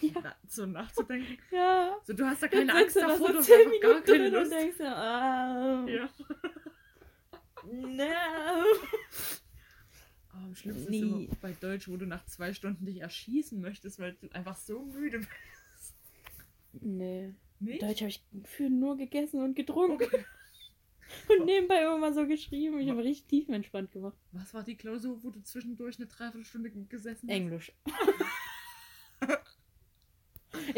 Ja. 0.00 0.20
na, 0.22 0.36
so 0.46 0.66
nachzudenken? 0.66 1.38
Ja. 1.50 1.96
So, 2.04 2.12
du 2.12 2.24
hast 2.24 2.42
da 2.42 2.48
keine 2.48 2.74
Angst 2.74 2.96
davor, 2.96 3.28
du 3.32 3.38
hast 3.38 3.50
einfach 3.50 3.80
gar 3.80 4.00
keine 4.02 4.04
drin 4.04 4.26
und 4.26 4.32
Lust. 4.42 4.52
denkst 4.52 4.80
ah, 4.82 5.86
Ja. 5.88 6.08
no. 7.72 8.04
Aber 10.30 10.44
am 10.44 10.54
schlimmsten 10.54 10.90
Nie. 10.90 10.98
ist 11.00 11.04
immer 11.30 11.36
bei 11.40 11.52
Deutsch, 11.52 11.88
wo 11.88 11.96
du 11.96 12.06
nach 12.06 12.24
zwei 12.26 12.52
Stunden 12.52 12.84
dich 12.86 13.00
erschießen 13.00 13.60
möchtest, 13.60 13.98
weil 13.98 14.12
du 14.20 14.28
einfach 14.32 14.56
so 14.56 14.82
müde 14.82 15.18
bist. 15.18 15.96
Nee. 16.80 17.34
Nicht? 17.60 17.82
Deutsch 17.82 18.00
habe 18.02 18.10
ich 18.10 18.22
gefühlt 18.30 18.70
nur 18.72 18.96
gegessen 18.96 19.42
und 19.42 19.54
getrunken 19.56 20.04
Okay. 20.04 20.24
und 21.40 21.44
nebenbei 21.46 21.80
immer 21.82 21.98
mal 21.98 22.14
so 22.14 22.26
geschrieben. 22.26 22.78
Ich 22.78 22.88
habe 22.88 23.02
richtig 23.02 23.26
tiefenentspannt 23.26 23.90
gemacht. 23.90 24.16
Was 24.32 24.54
war 24.54 24.62
die 24.62 24.76
Klausur, 24.76 25.20
wo 25.24 25.30
du 25.30 25.42
zwischendurch 25.42 25.96
eine 25.98 26.06
Dreiviertelstunde 26.06 26.70
ge- 26.70 26.84
gesessen 26.88 27.28
hast? 27.28 27.34
Englisch. 27.34 27.72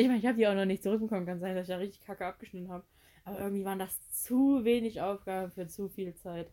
ich 0.01 0.07
meine, 0.07 0.19
ich 0.19 0.27
habe 0.27 0.37
die 0.37 0.47
auch 0.47 0.55
noch 0.55 0.65
nicht 0.65 0.83
zurückbekommen. 0.83 1.27
Kann 1.27 1.41
sein, 1.41 1.55
dass 1.55 1.65
ich 1.69 1.73
da 1.75 1.77
richtig 1.79 2.03
kacke 2.05 2.27
abgeschnitten 2.27 2.71
habe. 2.71 2.85
Aber 3.25 3.39
irgendwie 3.39 3.65
waren 3.65 3.79
das 3.79 3.97
zu 4.11 4.65
wenig 4.65 5.01
Aufgaben 5.01 5.51
für 5.51 5.67
zu 5.69 5.89
viel 5.89 6.15
Zeit. 6.15 6.51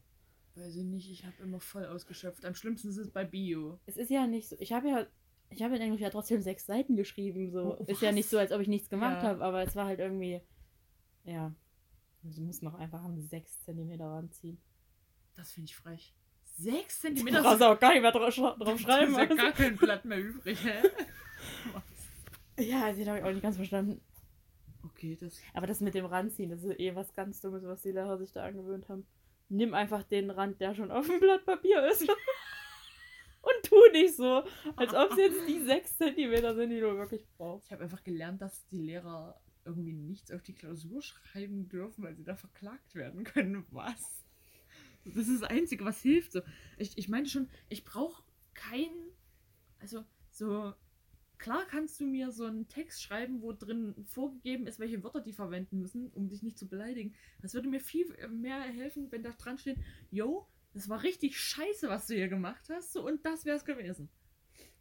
Weiß 0.56 0.76
ich 0.76 0.84
nicht, 0.84 1.10
ich 1.12 1.26
habe 1.26 1.36
immer 1.42 1.60
voll 1.60 1.86
ausgeschöpft. 1.86 2.44
Am 2.46 2.56
schlimmsten 2.56 2.90
ist 2.90 2.98
es 2.98 3.12
bei 3.12 3.24
Bio. 3.24 3.80
Es 3.86 3.96
ist 3.98 4.10
ja 4.10 4.28
nicht 4.28 4.50
so. 4.50 4.56
Ich 4.60 4.74
habe 4.74 4.90
ja. 4.90 5.06
Ich 5.50 5.62
habe 5.64 5.78
in 5.78 5.82
Englisch 5.82 6.02
ja 6.02 6.10
trotzdem 6.10 6.42
sechs 6.42 6.66
Seiten 6.66 6.96
geschrieben. 6.98 7.52
So. 7.52 7.78
Oh, 7.80 7.84
ist 7.86 8.02
ja 8.02 8.12
nicht 8.12 8.30
so, 8.30 8.38
als 8.38 8.52
ob 8.52 8.60
ich 8.60 8.68
nichts 8.68 8.90
gemacht 8.90 9.24
Ja. 9.24 9.30
habe, 9.30 9.44
aber 9.44 9.64
es 9.64 9.76
war 9.76 9.86
halt 9.86 10.00
irgendwie. 10.00 10.42
Ja. 11.24 11.54
Du 12.24 12.42
musst 12.42 12.64
noch 12.64 12.74
einfach 12.74 13.06
einen 13.06 13.22
6 13.22 13.64
cm 13.64 14.02
ranziehen. 14.02 14.60
Das 15.36 15.52
finde 15.52 15.70
ich 15.70 15.76
frech. 15.76 16.14
Sechs 16.44 17.00
Du 17.02 17.08
Zentimeter 17.08 17.44
brauchst 17.44 17.62
auch 17.64 17.80
gar 17.80 17.94
nicht 17.94 18.02
mehr 18.02 18.12
drauf, 18.12 18.36
drauf 18.36 18.80
schreiben. 18.80 19.14
Da 19.14 19.22
ist 19.24 19.30
ja 19.30 19.36
also. 19.36 19.36
gar 19.36 19.52
kein 19.54 19.78
Blatt 19.78 20.04
mehr 20.04 20.20
übrig, 20.20 20.58
hä? 20.66 20.82
Ja, 22.58 22.92
den 22.92 23.08
habe 23.08 23.20
ich 23.20 23.24
auch 23.24 23.32
nicht 23.32 23.44
ganz 23.44 23.56
verstanden. 23.56 24.02
Okay, 24.84 25.18
das. 25.20 25.40
Aber 25.54 25.68
das 25.68 25.82
mit 25.82 25.94
dem 25.94 26.06
Ranziehen, 26.06 26.50
das 26.50 26.64
ist 26.64 26.80
eh 26.80 26.96
was 26.96 27.14
ganz 27.14 27.42
Dummes, 27.42 27.64
was 27.64 27.82
die 27.82 27.92
Lehrer 27.92 28.18
sich 28.18 28.32
da 28.32 28.44
angewöhnt 28.44 28.90
haben. 28.90 29.06
Nimm 29.50 29.74
einfach 29.74 30.04
den 30.04 30.30
Rand, 30.32 30.60
der 30.60 30.76
schon 30.76 30.92
auf 30.92 31.08
dem 31.08 31.20
Blatt 31.20 31.46
Papier 31.46 31.88
ist. 31.88 32.02
Und 33.48 33.64
tu 33.64 33.76
nicht 33.94 34.16
so, 34.16 34.44
als 34.76 34.94
ob 34.94 35.12
es 35.12 35.18
jetzt 35.18 35.48
die 35.48 35.64
6 35.64 35.98
cm 35.98 36.56
sind, 36.56 36.70
die 36.70 36.80
du 36.80 36.98
wirklich 36.98 37.26
brauchst. 37.38 37.68
Ich 37.68 37.72
habe 37.72 37.84
einfach 37.84 38.04
gelernt, 38.04 38.42
dass 38.42 38.68
die 38.68 38.80
Lehrer 38.80 39.40
irgendwie 39.64 39.94
nichts 39.94 40.32
auf 40.32 40.42
die 40.42 40.54
Klausur 40.54 41.02
schreiben 41.02 41.70
dürfen, 41.70 42.04
weil 42.04 42.16
sie 42.16 42.24
da 42.24 42.36
verklagt 42.36 42.96
werden 42.96 43.24
können. 43.24 43.66
Was? 43.70 44.26
Das 45.06 45.28
ist 45.28 45.42
das 45.42 45.50
Einzige, 45.50 45.86
was 45.86 46.02
hilft. 46.02 46.32
So, 46.34 46.42
ich, 46.78 46.98
ich 46.98 47.08
meine 47.08 47.28
schon, 47.28 47.50
ich 47.70 47.86
brauche 47.86 48.24
keinen. 48.54 49.12
Also, 49.80 50.04
so. 50.32 50.74
Klar 51.38 51.66
kannst 51.70 52.00
du 52.00 52.06
mir 52.06 52.32
so 52.32 52.46
einen 52.46 52.68
Text 52.68 53.02
schreiben, 53.04 53.42
wo 53.42 53.54
drin 53.54 53.94
vorgegeben 54.06 54.66
ist, 54.66 54.80
welche 54.80 55.04
Wörter 55.04 55.22
die 55.22 55.34
verwenden 55.34 55.80
müssen, 55.80 56.10
um 56.14 56.30
dich 56.30 56.42
nicht 56.44 56.58
zu 56.58 56.68
beleidigen. 56.68 57.14
Das 57.42 57.54
würde 57.54 57.70
mir 57.70 57.80
viel 57.80 58.08
mehr 58.30 58.60
helfen, 58.62 59.12
wenn 59.12 59.24
da 59.24 59.32
dran 59.32 59.58
steht, 59.58 59.78
yo, 60.10 60.48
das 60.74 60.90
war 60.90 61.04
richtig 61.04 61.38
scheiße, 61.40 61.90
was 61.90 62.08
du 62.08 62.16
hier 62.16 62.28
gemacht 62.28 62.68
hast, 62.70 62.92
so, 62.94 63.06
und 63.06 63.26
das 63.26 63.46
wäre 63.46 63.58
es 63.58 63.66
gewesen. 63.66 64.10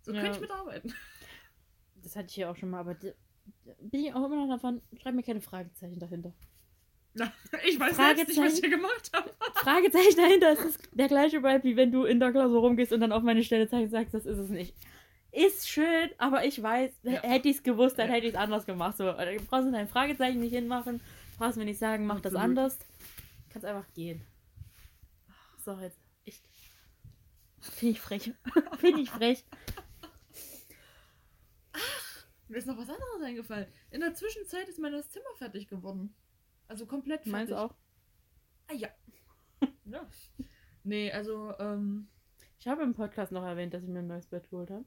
So 0.03 0.13
Ja. 0.13 0.21
könnte 0.23 0.37
ich 0.37 0.41
mitarbeiten. 0.43 0.95
Das 2.03 2.15
hatte 2.15 2.29
ich 2.29 2.35
hier 2.37 2.49
auch 2.51 2.57
schon 2.57 2.71
mal, 2.71 2.81
aber 2.81 2.95
bin 2.95 4.05
ich 4.05 4.15
auch 4.15 4.25
immer 4.27 4.37
noch 4.37 4.49
davon, 4.55 4.81
schreib 5.01 5.15
mir 5.15 5.23
keine 5.25 5.41
Fragezeichen 5.41 5.99
dahinter. 5.99 6.33
Na, 7.15 7.33
ich 7.67 7.81
weiß 7.81 7.97
selbst 7.97 8.29
nicht, 8.29 8.39
was 8.39 8.55
ich 8.55 8.61
Fragezeichen? 8.61 8.61
hier 8.61 8.71
gemacht 8.71 9.11
habe. 9.13 9.35
Fragezeichen 9.55 10.17
dahinter 10.17 10.53
ist 10.53 10.79
der 10.93 11.09
gleiche 11.09 11.43
Vibe, 11.43 11.65
wie 11.65 11.77
wenn 11.77 11.91
du 11.91 12.05
in 12.05 12.21
der 12.21 12.31
Klausur 12.31 12.61
rumgehst 12.61 12.93
und 12.93 13.01
dann 13.01 13.11
auf 13.13 13.23
meine 13.23 13.43
Stelle 13.43 13.69
zeigst 13.69 13.87
und 13.87 13.91
sagst, 13.91 14.15
das 14.15 14.27
ist 14.27 14.39
es 14.39 14.51
nicht. 14.51 14.77
Ist 15.37 15.69
schön, 15.69 16.11
aber 16.19 16.45
ich 16.45 16.63
weiß, 16.63 16.93
Ja. 17.03 17.23
hätte 17.23 17.49
ich 17.49 17.57
es 17.57 17.63
gewusst, 17.63 17.99
dann 17.99 18.09
hätte 18.09 18.27
ich 18.27 18.33
es 18.35 18.39
anders 18.39 18.65
gemacht. 18.65 18.97
So, 18.97 19.05
brauchst 19.05 19.67
du 19.67 19.71
dein 19.73 19.87
Fragezeichen 19.89 20.41
nicht 20.41 20.53
hinmachen, 20.55 21.01
brauchst 21.39 21.59
mir 21.59 21.65
nicht 21.67 21.79
sagen, 21.79 22.07
mach 22.07 22.21
das 22.21 22.35
Absolut. 22.35 22.43
anders. 22.59 22.79
Kannst 23.51 23.67
einfach 23.67 23.93
gehen. 23.93 24.23
So, 25.65 25.79
jetzt. 25.79 25.99
Ich. 26.25 26.41
Finde 27.61 27.93
ich 27.93 28.01
frech. 28.01 28.33
Finde 28.79 29.01
ich 29.03 29.11
frech. 29.11 29.45
Mir 32.49 32.59
ist 32.59 32.67
noch 32.67 32.77
was 32.79 32.89
anderes 32.89 33.23
eingefallen. 33.23 33.67
In 33.91 34.01
der 34.01 34.15
Zwischenzeit 34.15 34.69
ist 34.69 34.79
mein 34.79 34.93
neues 34.93 35.11
Zimmer 35.11 35.35
fertig 35.37 35.67
geworden. 35.69 36.15
Also 36.69 36.87
komplett 36.87 37.19
fertig. 37.21 37.33
Meinst 37.33 37.53
du 37.53 37.57
auch? 37.59 37.75
Ah 38.69 38.75
ja. 38.75 38.89
ja. 39.85 40.07
Nee, 40.85 41.11
also, 41.13 41.53
ähm, 41.59 42.09
Ich 42.39 42.61
Ich 42.61 42.69
habe 42.69 42.83
im 42.85 42.95
Podcast 42.95 43.33
noch 43.33 43.45
erwähnt, 43.45 43.75
dass 43.75 43.83
ich 43.83 43.89
mir 43.89 43.99
ein 43.99 44.07
neues 44.07 44.27
Bett 44.27 44.49
geholt 44.49 44.71
habe. 44.71 44.85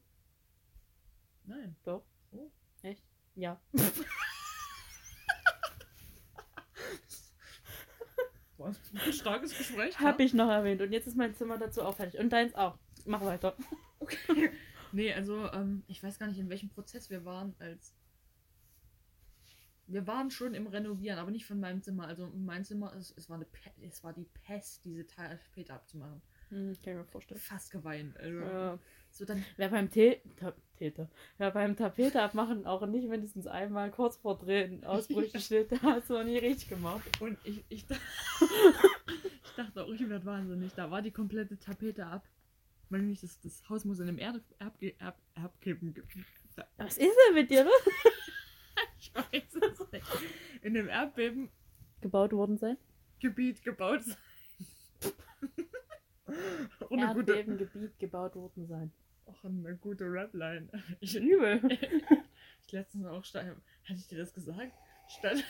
Nein. 1.50 1.76
Doch. 1.84 2.06
Oh. 2.32 2.52
Echt? 2.84 3.04
Ja. 3.34 3.60
Boah, 8.56 8.76
ein 8.94 9.14
starkes 9.14 9.58
Gespräch. 9.58 10.00
Habe 10.00 10.22
ich 10.22 10.36
noch 10.36 10.50
erwähnt. 10.50 10.80
Und 10.82 10.92
jetzt 10.92 11.08
ist 11.08 11.18
mein 11.18 11.34
Zimmer 11.34 11.58
dazu 11.58 11.82
auch 11.82 11.96
fertig. 11.96 12.20
Und 12.20 12.30
deins 12.32 12.54
auch. 12.54 12.78
Mach 13.06 13.22
weiter. 13.22 13.56
Okay. 14.00 14.52
Nee, 14.92 15.12
also 15.14 15.52
ähm, 15.52 15.84
ich 15.88 16.04
weiß 16.04 16.20
gar 16.20 16.28
nicht, 16.28 16.38
in 16.40 16.50
welchem 16.50 16.70
Prozess 16.70 17.10
wir 17.10 17.26
waren, 17.26 17.56
als. 17.60 17.96
Wir 19.88 20.06
waren 20.06 20.30
schon 20.30 20.54
im 20.54 20.68
Renovieren, 20.68 21.18
aber 21.18 21.32
nicht 21.32 21.48
von 21.48 21.60
meinem 21.60 21.82
Zimmer. 21.82 22.06
Also 22.08 22.28
mein 22.36 22.64
Zimmer, 22.64 22.94
es, 22.96 23.12
es, 23.18 23.28
war, 23.28 23.38
eine 23.38 23.46
Pe 23.46 23.72
es 23.82 24.04
war 24.04 24.14
die 24.14 24.28
Pest, 24.46 24.86
diese 24.86 25.08
Tapete 25.08 25.74
abzumachen. 25.74 26.22
Hm, 26.50 26.76
kann 26.84 26.94
ich 26.94 27.00
mir 27.00 27.06
vorstellen. 27.06 27.40
Fast 27.40 27.72
geweint. 27.72 28.16
Also, 28.18 28.40
Ja. 28.40 28.80
So 29.20 29.26
dann, 29.26 29.46
Wer 29.58 29.68
beim 29.68 29.92
Ta 29.92 30.54
Täter. 30.78 31.10
Wer 31.38 31.52
beim 31.52 31.76
Tapete 31.76 32.22
abmachen 32.22 32.66
auch 32.66 32.86
nicht 32.88 33.10
mindestens 33.10 33.48
einmal 33.48 33.92
kurz 33.92 34.16
vor 34.16 34.38
Drehen 34.38 34.84
Ausbrüche 34.86 35.38
steht, 35.42 35.72
der 35.72 35.82
hast 35.82 36.10
du 36.10 36.14
noch 36.14 36.24
nie 36.24 36.38
richtig 36.38 36.70
gemacht. 36.70 37.02
und 37.20 37.38
ich, 37.44 37.66
ich, 37.68 37.86
ich 37.90 39.52
dachte 39.58 39.84
auch, 39.84 39.90
ich 39.90 40.08
werde 40.08 40.26
wahnsinnig. 40.26 40.74
Da 40.74 40.90
war 40.90 41.02
die 41.02 41.12
komplette 41.12 41.60
Tapete 41.60 42.06
ab. 42.06 42.26
Weil 42.90 43.02
nämlich 43.02 43.20
das, 43.20 43.40
das 43.42 43.68
Haus 43.70 43.84
muss 43.84 44.00
in 44.00 44.08
einem 44.08 44.18
Erde 44.20 44.42
Erdge 44.58 44.96
Erb 45.00 45.18
Erdbeben 45.36 45.94
ge- 45.94 46.04
Was 46.78 46.98
ist 46.98 47.14
denn 47.28 47.36
mit 47.36 47.50
dir, 47.50 47.66
ne? 47.66 47.72
Ich 48.98 49.14
weiß 49.14 49.54
es 49.54 49.92
nicht. 49.92 50.06
In 50.62 50.78
einem 50.78 50.88
Erdbebengebiet 50.88 51.52
Gebaut 52.02 52.32
worden 52.32 52.58
sein? 52.58 52.78
gebaut 53.20 54.04
sein. 54.06 54.16
Erdbebengebiet 56.92 58.00
gebaut 58.00 58.36
worden 58.36 58.66
sein. 58.68 58.92
Auch 59.30 59.44
eine 59.44 59.76
gute 59.78 60.06
Rapline. 60.06 60.68
Ich, 61.00 61.16
Übel. 61.16 61.62
ich 62.66 62.72
letztens 62.72 63.06
auch 63.06 63.24
statt. 63.24 63.46
Hatte 63.46 64.00
ich 64.00 64.08
dir 64.08 64.18
das 64.18 64.34
gesagt? 64.34 64.72
Statt. 65.08 65.38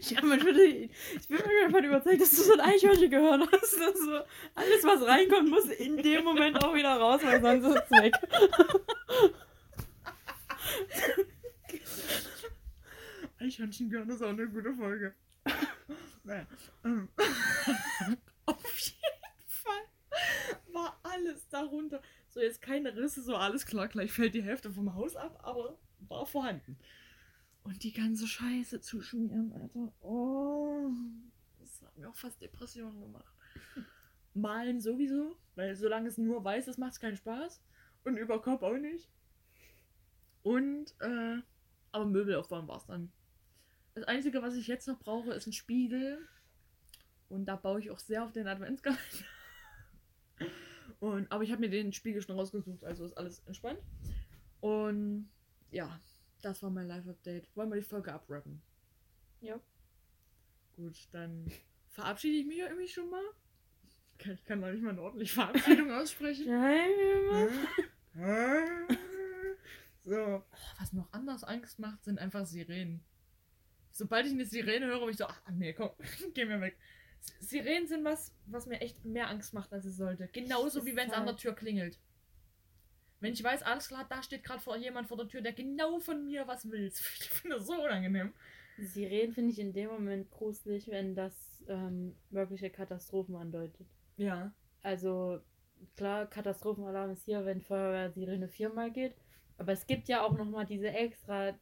ich 0.00 0.14
kann 0.14 0.30
das 0.30 0.42
mir 0.44 0.54
schon, 0.54 0.56
ich 0.58 1.28
bin 1.28 1.38
mir 1.38 1.66
davon 1.66 1.84
überzeugt, 1.84 2.20
dass 2.20 2.30
du 2.30 2.42
so 2.42 2.52
ein 2.54 2.60
Eichhörnchen 2.60 3.10
gehört 3.10 3.48
hast. 3.52 3.78
Dass 3.80 3.98
so 3.98 4.20
alles, 4.54 4.84
was 4.84 5.06
reinkommt, 5.06 5.48
muss 5.48 5.66
in 5.66 5.96
dem 5.98 6.24
Moment 6.24 6.62
auch 6.62 6.74
wieder 6.74 6.96
raus, 6.96 7.20
weil 7.22 7.40
sonst 7.40 7.66
ist 7.66 7.84
es 7.84 8.02
weg. 8.02 8.14
Eichhörnchen 13.38 14.10
ist 14.10 14.22
auch 14.22 14.28
eine 14.28 14.48
gute 14.48 14.74
Folge. 14.74 15.14
naja. 16.24 16.46
ähm, 16.84 17.08
Auf 18.46 18.78
jeden 18.78 18.99
alles 21.20 21.48
darunter. 21.48 22.00
So, 22.28 22.40
jetzt 22.40 22.62
keine 22.62 22.96
Risse, 22.96 23.22
so 23.22 23.36
alles 23.36 23.66
klar, 23.66 23.88
gleich 23.88 24.12
fällt 24.12 24.34
die 24.34 24.42
Hälfte 24.42 24.70
vom 24.70 24.94
Haus 24.94 25.16
ab, 25.16 25.38
aber 25.42 25.78
war 26.08 26.26
vorhanden. 26.26 26.78
Und 27.62 27.82
die 27.82 27.92
ganze 27.92 28.26
Scheiße 28.26 28.80
zu 28.80 29.02
schmieren, 29.02 29.52
Alter. 29.52 29.92
Oh, 30.00 30.90
das 31.58 31.82
hat 31.82 31.96
mir 31.96 32.08
auch 32.08 32.16
fast 32.16 32.40
Depressionen 32.40 33.00
gemacht. 33.00 33.34
Malen 34.34 34.80
sowieso, 34.80 35.36
weil 35.56 35.74
solange 35.76 36.08
es 36.08 36.18
nur 36.18 36.42
weiß 36.42 36.68
ist, 36.68 36.78
macht 36.78 36.92
es 36.92 37.00
keinen 37.00 37.16
Spaß. 37.16 37.62
Und 38.04 38.16
über 38.16 38.40
Kopf 38.40 38.62
auch 38.62 38.78
nicht. 38.78 39.10
Und, 40.42 40.94
äh, 41.00 41.36
aber 41.92 42.06
Möbel 42.06 42.36
aufbauen 42.36 42.66
war 42.66 42.78
es 42.78 42.86
dann. 42.86 43.12
Das 43.94 44.04
Einzige, 44.04 44.40
was 44.40 44.54
ich 44.54 44.68
jetzt 44.68 44.88
noch 44.88 44.98
brauche, 44.98 45.32
ist 45.32 45.46
ein 45.46 45.52
Spiegel. 45.52 46.26
Und 47.28 47.44
da 47.44 47.56
baue 47.56 47.80
ich 47.80 47.90
auch 47.90 47.98
sehr 47.98 48.24
auf 48.24 48.32
den 48.32 48.46
Adventskalender. 48.46 49.02
Und, 51.00 51.32
aber 51.32 51.42
ich 51.42 51.50
habe 51.50 51.60
mir 51.60 51.70
den 51.70 51.92
Spiegel 51.92 52.20
schon 52.22 52.38
rausgesucht, 52.38 52.84
also 52.84 53.04
ist 53.04 53.16
alles 53.16 53.42
entspannt. 53.46 53.80
Und 54.60 55.30
ja, 55.70 55.98
das 56.42 56.62
war 56.62 56.70
mein 56.70 56.86
Live-Update. 56.86 57.48
Wollen 57.56 57.70
wir 57.70 57.76
die 57.76 57.86
Folge 57.86 58.12
abrappen? 58.12 58.60
Ja. 59.40 59.58
Gut, 60.76 61.08
dann 61.12 61.50
verabschiede 61.88 62.36
ich 62.38 62.46
mich 62.46 62.58
ja 62.58 62.66
irgendwie 62.66 62.88
schon 62.88 63.08
mal. 63.10 63.22
Ich 64.18 64.44
kann 64.44 64.60
noch 64.60 64.70
nicht 64.70 64.82
mal 64.82 64.90
eine 64.90 65.00
ordentliche 65.00 65.34
Verabschiedung 65.34 65.90
aussprechen. 65.94 66.46
so. 70.04 70.44
Was 70.78 70.92
noch 70.92 71.10
anders 71.12 71.44
Angst 71.44 71.78
macht, 71.78 72.04
sind 72.04 72.18
einfach 72.18 72.44
Sirenen. 72.44 73.02
Sobald 73.90 74.26
ich 74.26 74.32
eine 74.32 74.44
Sirene 74.44 74.86
höre, 74.86 75.00
bin 75.00 75.10
ich 75.10 75.16
so, 75.16 75.24
ach 75.24 75.40
nee, 75.50 75.72
komm, 75.72 75.90
geh 76.34 76.44
mir 76.44 76.60
weg. 76.60 76.76
Sirenen 77.40 77.86
sind 77.86 78.04
was, 78.04 78.34
was 78.46 78.66
mir 78.66 78.80
echt 78.80 79.04
mehr 79.04 79.28
Angst 79.28 79.54
macht, 79.54 79.72
als 79.72 79.84
es 79.84 79.96
sollte. 79.96 80.28
Genauso 80.32 80.84
wie 80.86 80.96
wenn 80.96 81.08
es 81.08 81.14
an 81.14 81.24
der 81.24 81.32
halt- 81.32 81.40
Tür 81.40 81.54
klingelt. 81.54 81.98
Wenn 83.20 83.34
ich 83.34 83.44
weiß, 83.44 83.62
alles 83.62 83.88
klar, 83.88 84.06
da 84.08 84.22
steht 84.22 84.44
gerade 84.44 84.60
vor 84.62 84.76
jemand 84.76 85.06
vor 85.08 85.18
der 85.18 85.28
Tür, 85.28 85.42
der 85.42 85.52
genau 85.52 86.00
von 86.00 86.24
mir 86.24 86.46
was 86.46 86.70
will. 86.70 86.86
Ich 87.20 87.30
finde 87.30 87.56
das 87.56 87.66
so 87.66 87.74
unangenehm. 87.84 88.32
Sirenen 88.78 89.32
finde 89.34 89.52
ich 89.52 89.58
in 89.58 89.72
dem 89.74 89.90
Moment 89.90 90.30
gruselig, 90.30 90.88
wenn 90.88 91.14
das 91.14 91.62
ähm, 91.68 92.16
wirkliche 92.30 92.70
Katastrophen 92.70 93.36
andeutet. 93.36 93.86
Ja. 94.16 94.52
Also 94.82 95.40
klar, 95.96 96.26
Katastrophenalarm 96.26 97.10
ist 97.10 97.24
hier, 97.26 97.44
wenn 97.44 97.60
Feuerwehr-Sirene 97.60 98.48
viermal 98.48 98.90
geht. 98.90 99.14
Aber 99.58 99.72
es 99.72 99.86
gibt 99.86 100.08
ja 100.08 100.22
auch 100.22 100.36
nochmal 100.36 100.64
diese 100.64 100.88
extra 100.88 101.52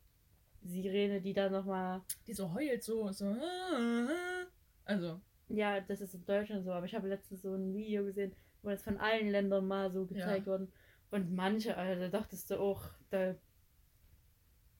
Sirene, 0.62 1.20
die 1.20 1.32
dann 1.32 1.50
nochmal. 1.50 2.02
Die 2.28 2.34
so 2.34 2.52
heult, 2.54 2.84
so, 2.84 3.10
so. 3.10 3.36
Also, 4.84 5.20
Ja, 5.48 5.80
das 5.80 6.00
ist 6.00 6.14
in 6.14 6.24
Deutschland 6.26 6.64
so, 6.64 6.72
aber 6.72 6.86
ich 6.86 6.94
habe 6.94 7.08
letztens 7.08 7.42
so 7.42 7.54
ein 7.54 7.74
Video 7.74 8.04
gesehen, 8.04 8.34
wo 8.62 8.68
das 8.70 8.82
von 8.82 8.98
allen 8.98 9.30
Ländern 9.30 9.66
mal 9.66 9.90
so 9.90 10.04
gezeigt 10.06 10.46
Ja. 10.46 10.52
worden. 10.52 10.72
Und 11.10 11.32
manche, 11.32 11.76
Alter, 11.76 12.10
dachtest 12.10 12.50
du 12.50 12.58
auch, 12.60 12.82
da, 13.10 13.34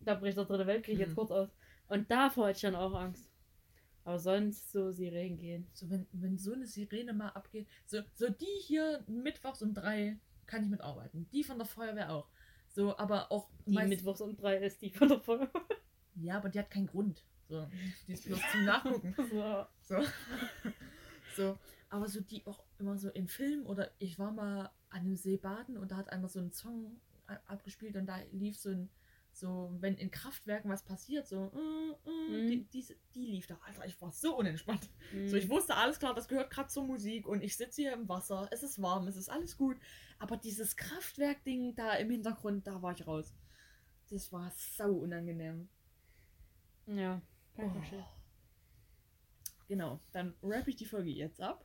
da 0.01 0.15
bricht 0.15 0.37
der 0.37 0.45
dritte 0.45 0.67
Weltkrieg 0.67 0.99
jetzt 0.99 1.11
Mhm. 1.11 1.15
kurz 1.17 1.31
aus. 1.31 1.49
Und 1.89 2.11
davor 2.11 2.47
hatte 2.49 2.57
ich 2.57 2.63
dann 2.63 2.75
auch 2.77 2.95
Angst. 2.95 3.31
Aber 4.05 4.19
sonst 4.19 4.73
so 4.73 4.91
Sirenen 4.91 5.37
gehen. 5.37 5.67
so 5.73 5.89
wenn, 5.91 6.07
wenn 6.13 6.39
so 6.39 6.53
eine 6.53 6.67
Sirene 6.67 7.13
mal 7.13 7.29
abgeht. 7.31 7.67
So, 7.87 8.01
so 8.15 8.29
die 8.31 8.47
hier 8.61 9.05
mittwochs 9.07 9.63
um 9.63 9.75
drei 9.75 10.19
kann 10.47 10.63
ich 10.65 10.71
mitarbeiten. 10.71 11.29
Die 11.33 11.45
von 11.45 11.59
der 11.59 11.67
Feuerwehr 11.67 12.13
auch. 12.13 12.29
So, 12.69 12.97
aber 12.97 13.31
auch 13.33 13.49
Die 13.67 13.73
meist- 13.73 13.89
Mittwochs 13.91 14.21
um 14.23 14.35
drei 14.37 14.57
ist 14.59 14.81
die 14.81 14.91
von 14.91 15.09
der 15.09 15.21
Feuerwehr. 15.21 15.51
Ja, 16.15 16.37
aber 16.39 16.49
die 16.49 16.59
hat 16.59 16.71
keinen 16.71 16.87
Grund. 16.87 17.23
So, 17.49 17.67
die 18.07 18.13
ist 18.13 18.25
bloß 18.27 18.41
zum 18.53 18.65
Nachgucken. 18.65 19.15
So. 19.31 19.67
So. 19.83 20.07
so. 21.37 21.59
Aber 21.91 22.09
so 22.09 22.21
die 22.21 22.47
auch 22.47 22.63
immer 22.79 22.99
so 22.99 23.09
in 23.11 23.29
Filmen 23.29 23.65
oder 23.65 23.91
ich 23.99 24.19
war 24.19 24.31
mal 24.33 24.71
an 24.91 25.01
einem 25.01 25.17
See 25.17 25.37
baden 25.39 25.79
und 25.79 25.91
da 25.91 25.97
hat 25.97 26.11
einer 26.13 26.29
so 26.29 26.39
einen 26.41 26.53
Song 26.53 27.01
abgespielt 27.47 27.97
und 27.97 28.07
da 28.07 28.19
lief 28.33 28.59
so 28.59 28.71
ein, 28.71 28.91
so, 29.33 29.75
wenn 29.81 29.97
in 29.97 30.11
Kraftwerken 30.11 30.71
was 30.71 30.83
passiert, 30.85 31.27
so, 31.29 31.51
äh, 31.55 32.09
äh, 32.11 32.43
Mhm. 32.43 32.49
die, 32.49 32.65
die, 32.65 32.87
die 33.15 33.27
lief 33.27 33.47
da. 33.47 33.59
Alter, 33.67 33.87
ich 33.87 34.01
war 34.03 34.11
so 34.13 34.37
unentspannt. 34.37 34.89
Mhm. 35.13 35.29
So, 35.29 35.37
ich 35.37 35.49
wusste 35.49 35.75
alles 35.77 35.99
klar, 35.99 36.15
das 36.15 36.29
gehört 36.29 36.51
gerade 36.51 36.69
zur 36.69 36.85
Musik 36.85 37.27
und 37.27 37.43
ich 37.43 37.57
sitze 37.57 37.83
hier 37.83 37.93
im 37.95 38.09
Wasser, 38.09 38.49
es 38.51 38.63
ist 38.63 38.83
warm, 38.83 39.07
es 39.07 39.17
ist 39.17 39.29
alles 39.31 39.57
gut. 39.57 39.77
Aber 40.19 40.37
dieses 40.37 40.77
Kraftwerk-Ding 40.77 41.75
da 41.77 41.95
im 41.95 42.11
Hintergrund, 42.11 42.67
da 42.67 42.83
war 42.83 42.93
ich 42.93 43.07
raus. 43.07 43.35
Das 44.11 44.33
war 44.33 44.51
sau 44.77 44.93
unangenehm. 44.93 45.69
Ja, 46.87 47.21
ich 47.59 47.93
Oh. 47.93 48.05
Genau, 49.67 50.01
dann 50.13 50.35
rappe 50.43 50.71
ich 50.71 50.77
die 50.77 50.87
Folge 50.87 51.11
jetzt 51.11 51.41
ab. 51.41 51.65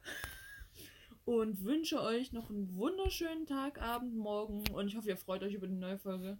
Und 1.26 1.64
wünsche 1.64 2.02
euch 2.02 2.34
noch 2.34 2.50
einen 2.50 2.76
wunderschönen 2.76 3.46
Tag, 3.46 3.80
Abend, 3.82 4.16
Morgen. 4.16 4.68
Und 4.72 4.88
ich 4.88 4.98
hoffe, 4.98 5.08
ihr 5.08 5.18
freut 5.18 5.42
euch 5.44 5.54
über 5.54 5.68
die 5.68 5.76
neue 5.76 5.98
Folge. 5.98 6.38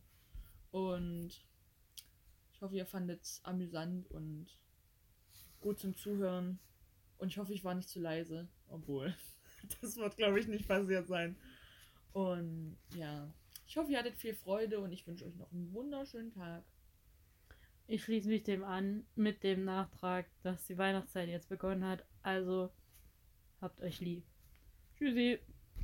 Und 0.72 1.30
ich 2.54 2.62
hoffe, 2.62 2.76
ihr 2.76 2.86
fandet 2.86 3.22
es 3.22 3.40
amüsant 3.46 4.10
und 4.12 4.48
gut 5.62 5.80
zum 5.80 5.96
Zuhören. 5.96 6.60
Und 7.18 7.30
ich 7.30 7.38
hoffe, 7.38 7.54
ich 7.54 7.64
war 7.64 7.76
nicht 7.76 7.90
zu 7.90 8.02
leise. 8.02 8.50
Obwohl, 8.68 9.16
das 9.82 9.96
wird, 9.96 10.18
glaube 10.18 10.40
ich, 10.40 10.48
nicht 10.48 10.68
passiert 10.68 11.08
sein. 11.08 11.38
Und 12.12 12.78
ja, 12.96 13.34
ich 13.66 13.78
hoffe, 13.78 13.92
ihr 13.92 14.00
hattet 14.00 14.18
viel 14.18 14.36
Freude 14.36 14.80
und 14.80 14.92
ich 14.92 15.08
wünsche 15.08 15.26
euch 15.26 15.36
noch 15.36 15.52
einen 15.54 15.72
wunderschönen 15.74 16.32
Tag. 16.32 16.66
Ich 17.88 18.04
schließe 18.04 18.30
mich 18.30 18.44
dem 18.44 18.64
an 18.64 19.06
mit 19.16 19.44
dem 19.44 19.66
Nachtrag, 19.66 20.26
dass 20.42 20.66
die 20.66 20.78
Weihnachtszeit 20.78 21.30
jetzt 21.30 21.50
begonnen 21.50 21.86
hat. 21.86 22.06
Also 22.22 22.72
habt 23.62 23.82
euch 23.82 24.00
lieb. 24.00 24.24
Tschüssi. 24.98 25.40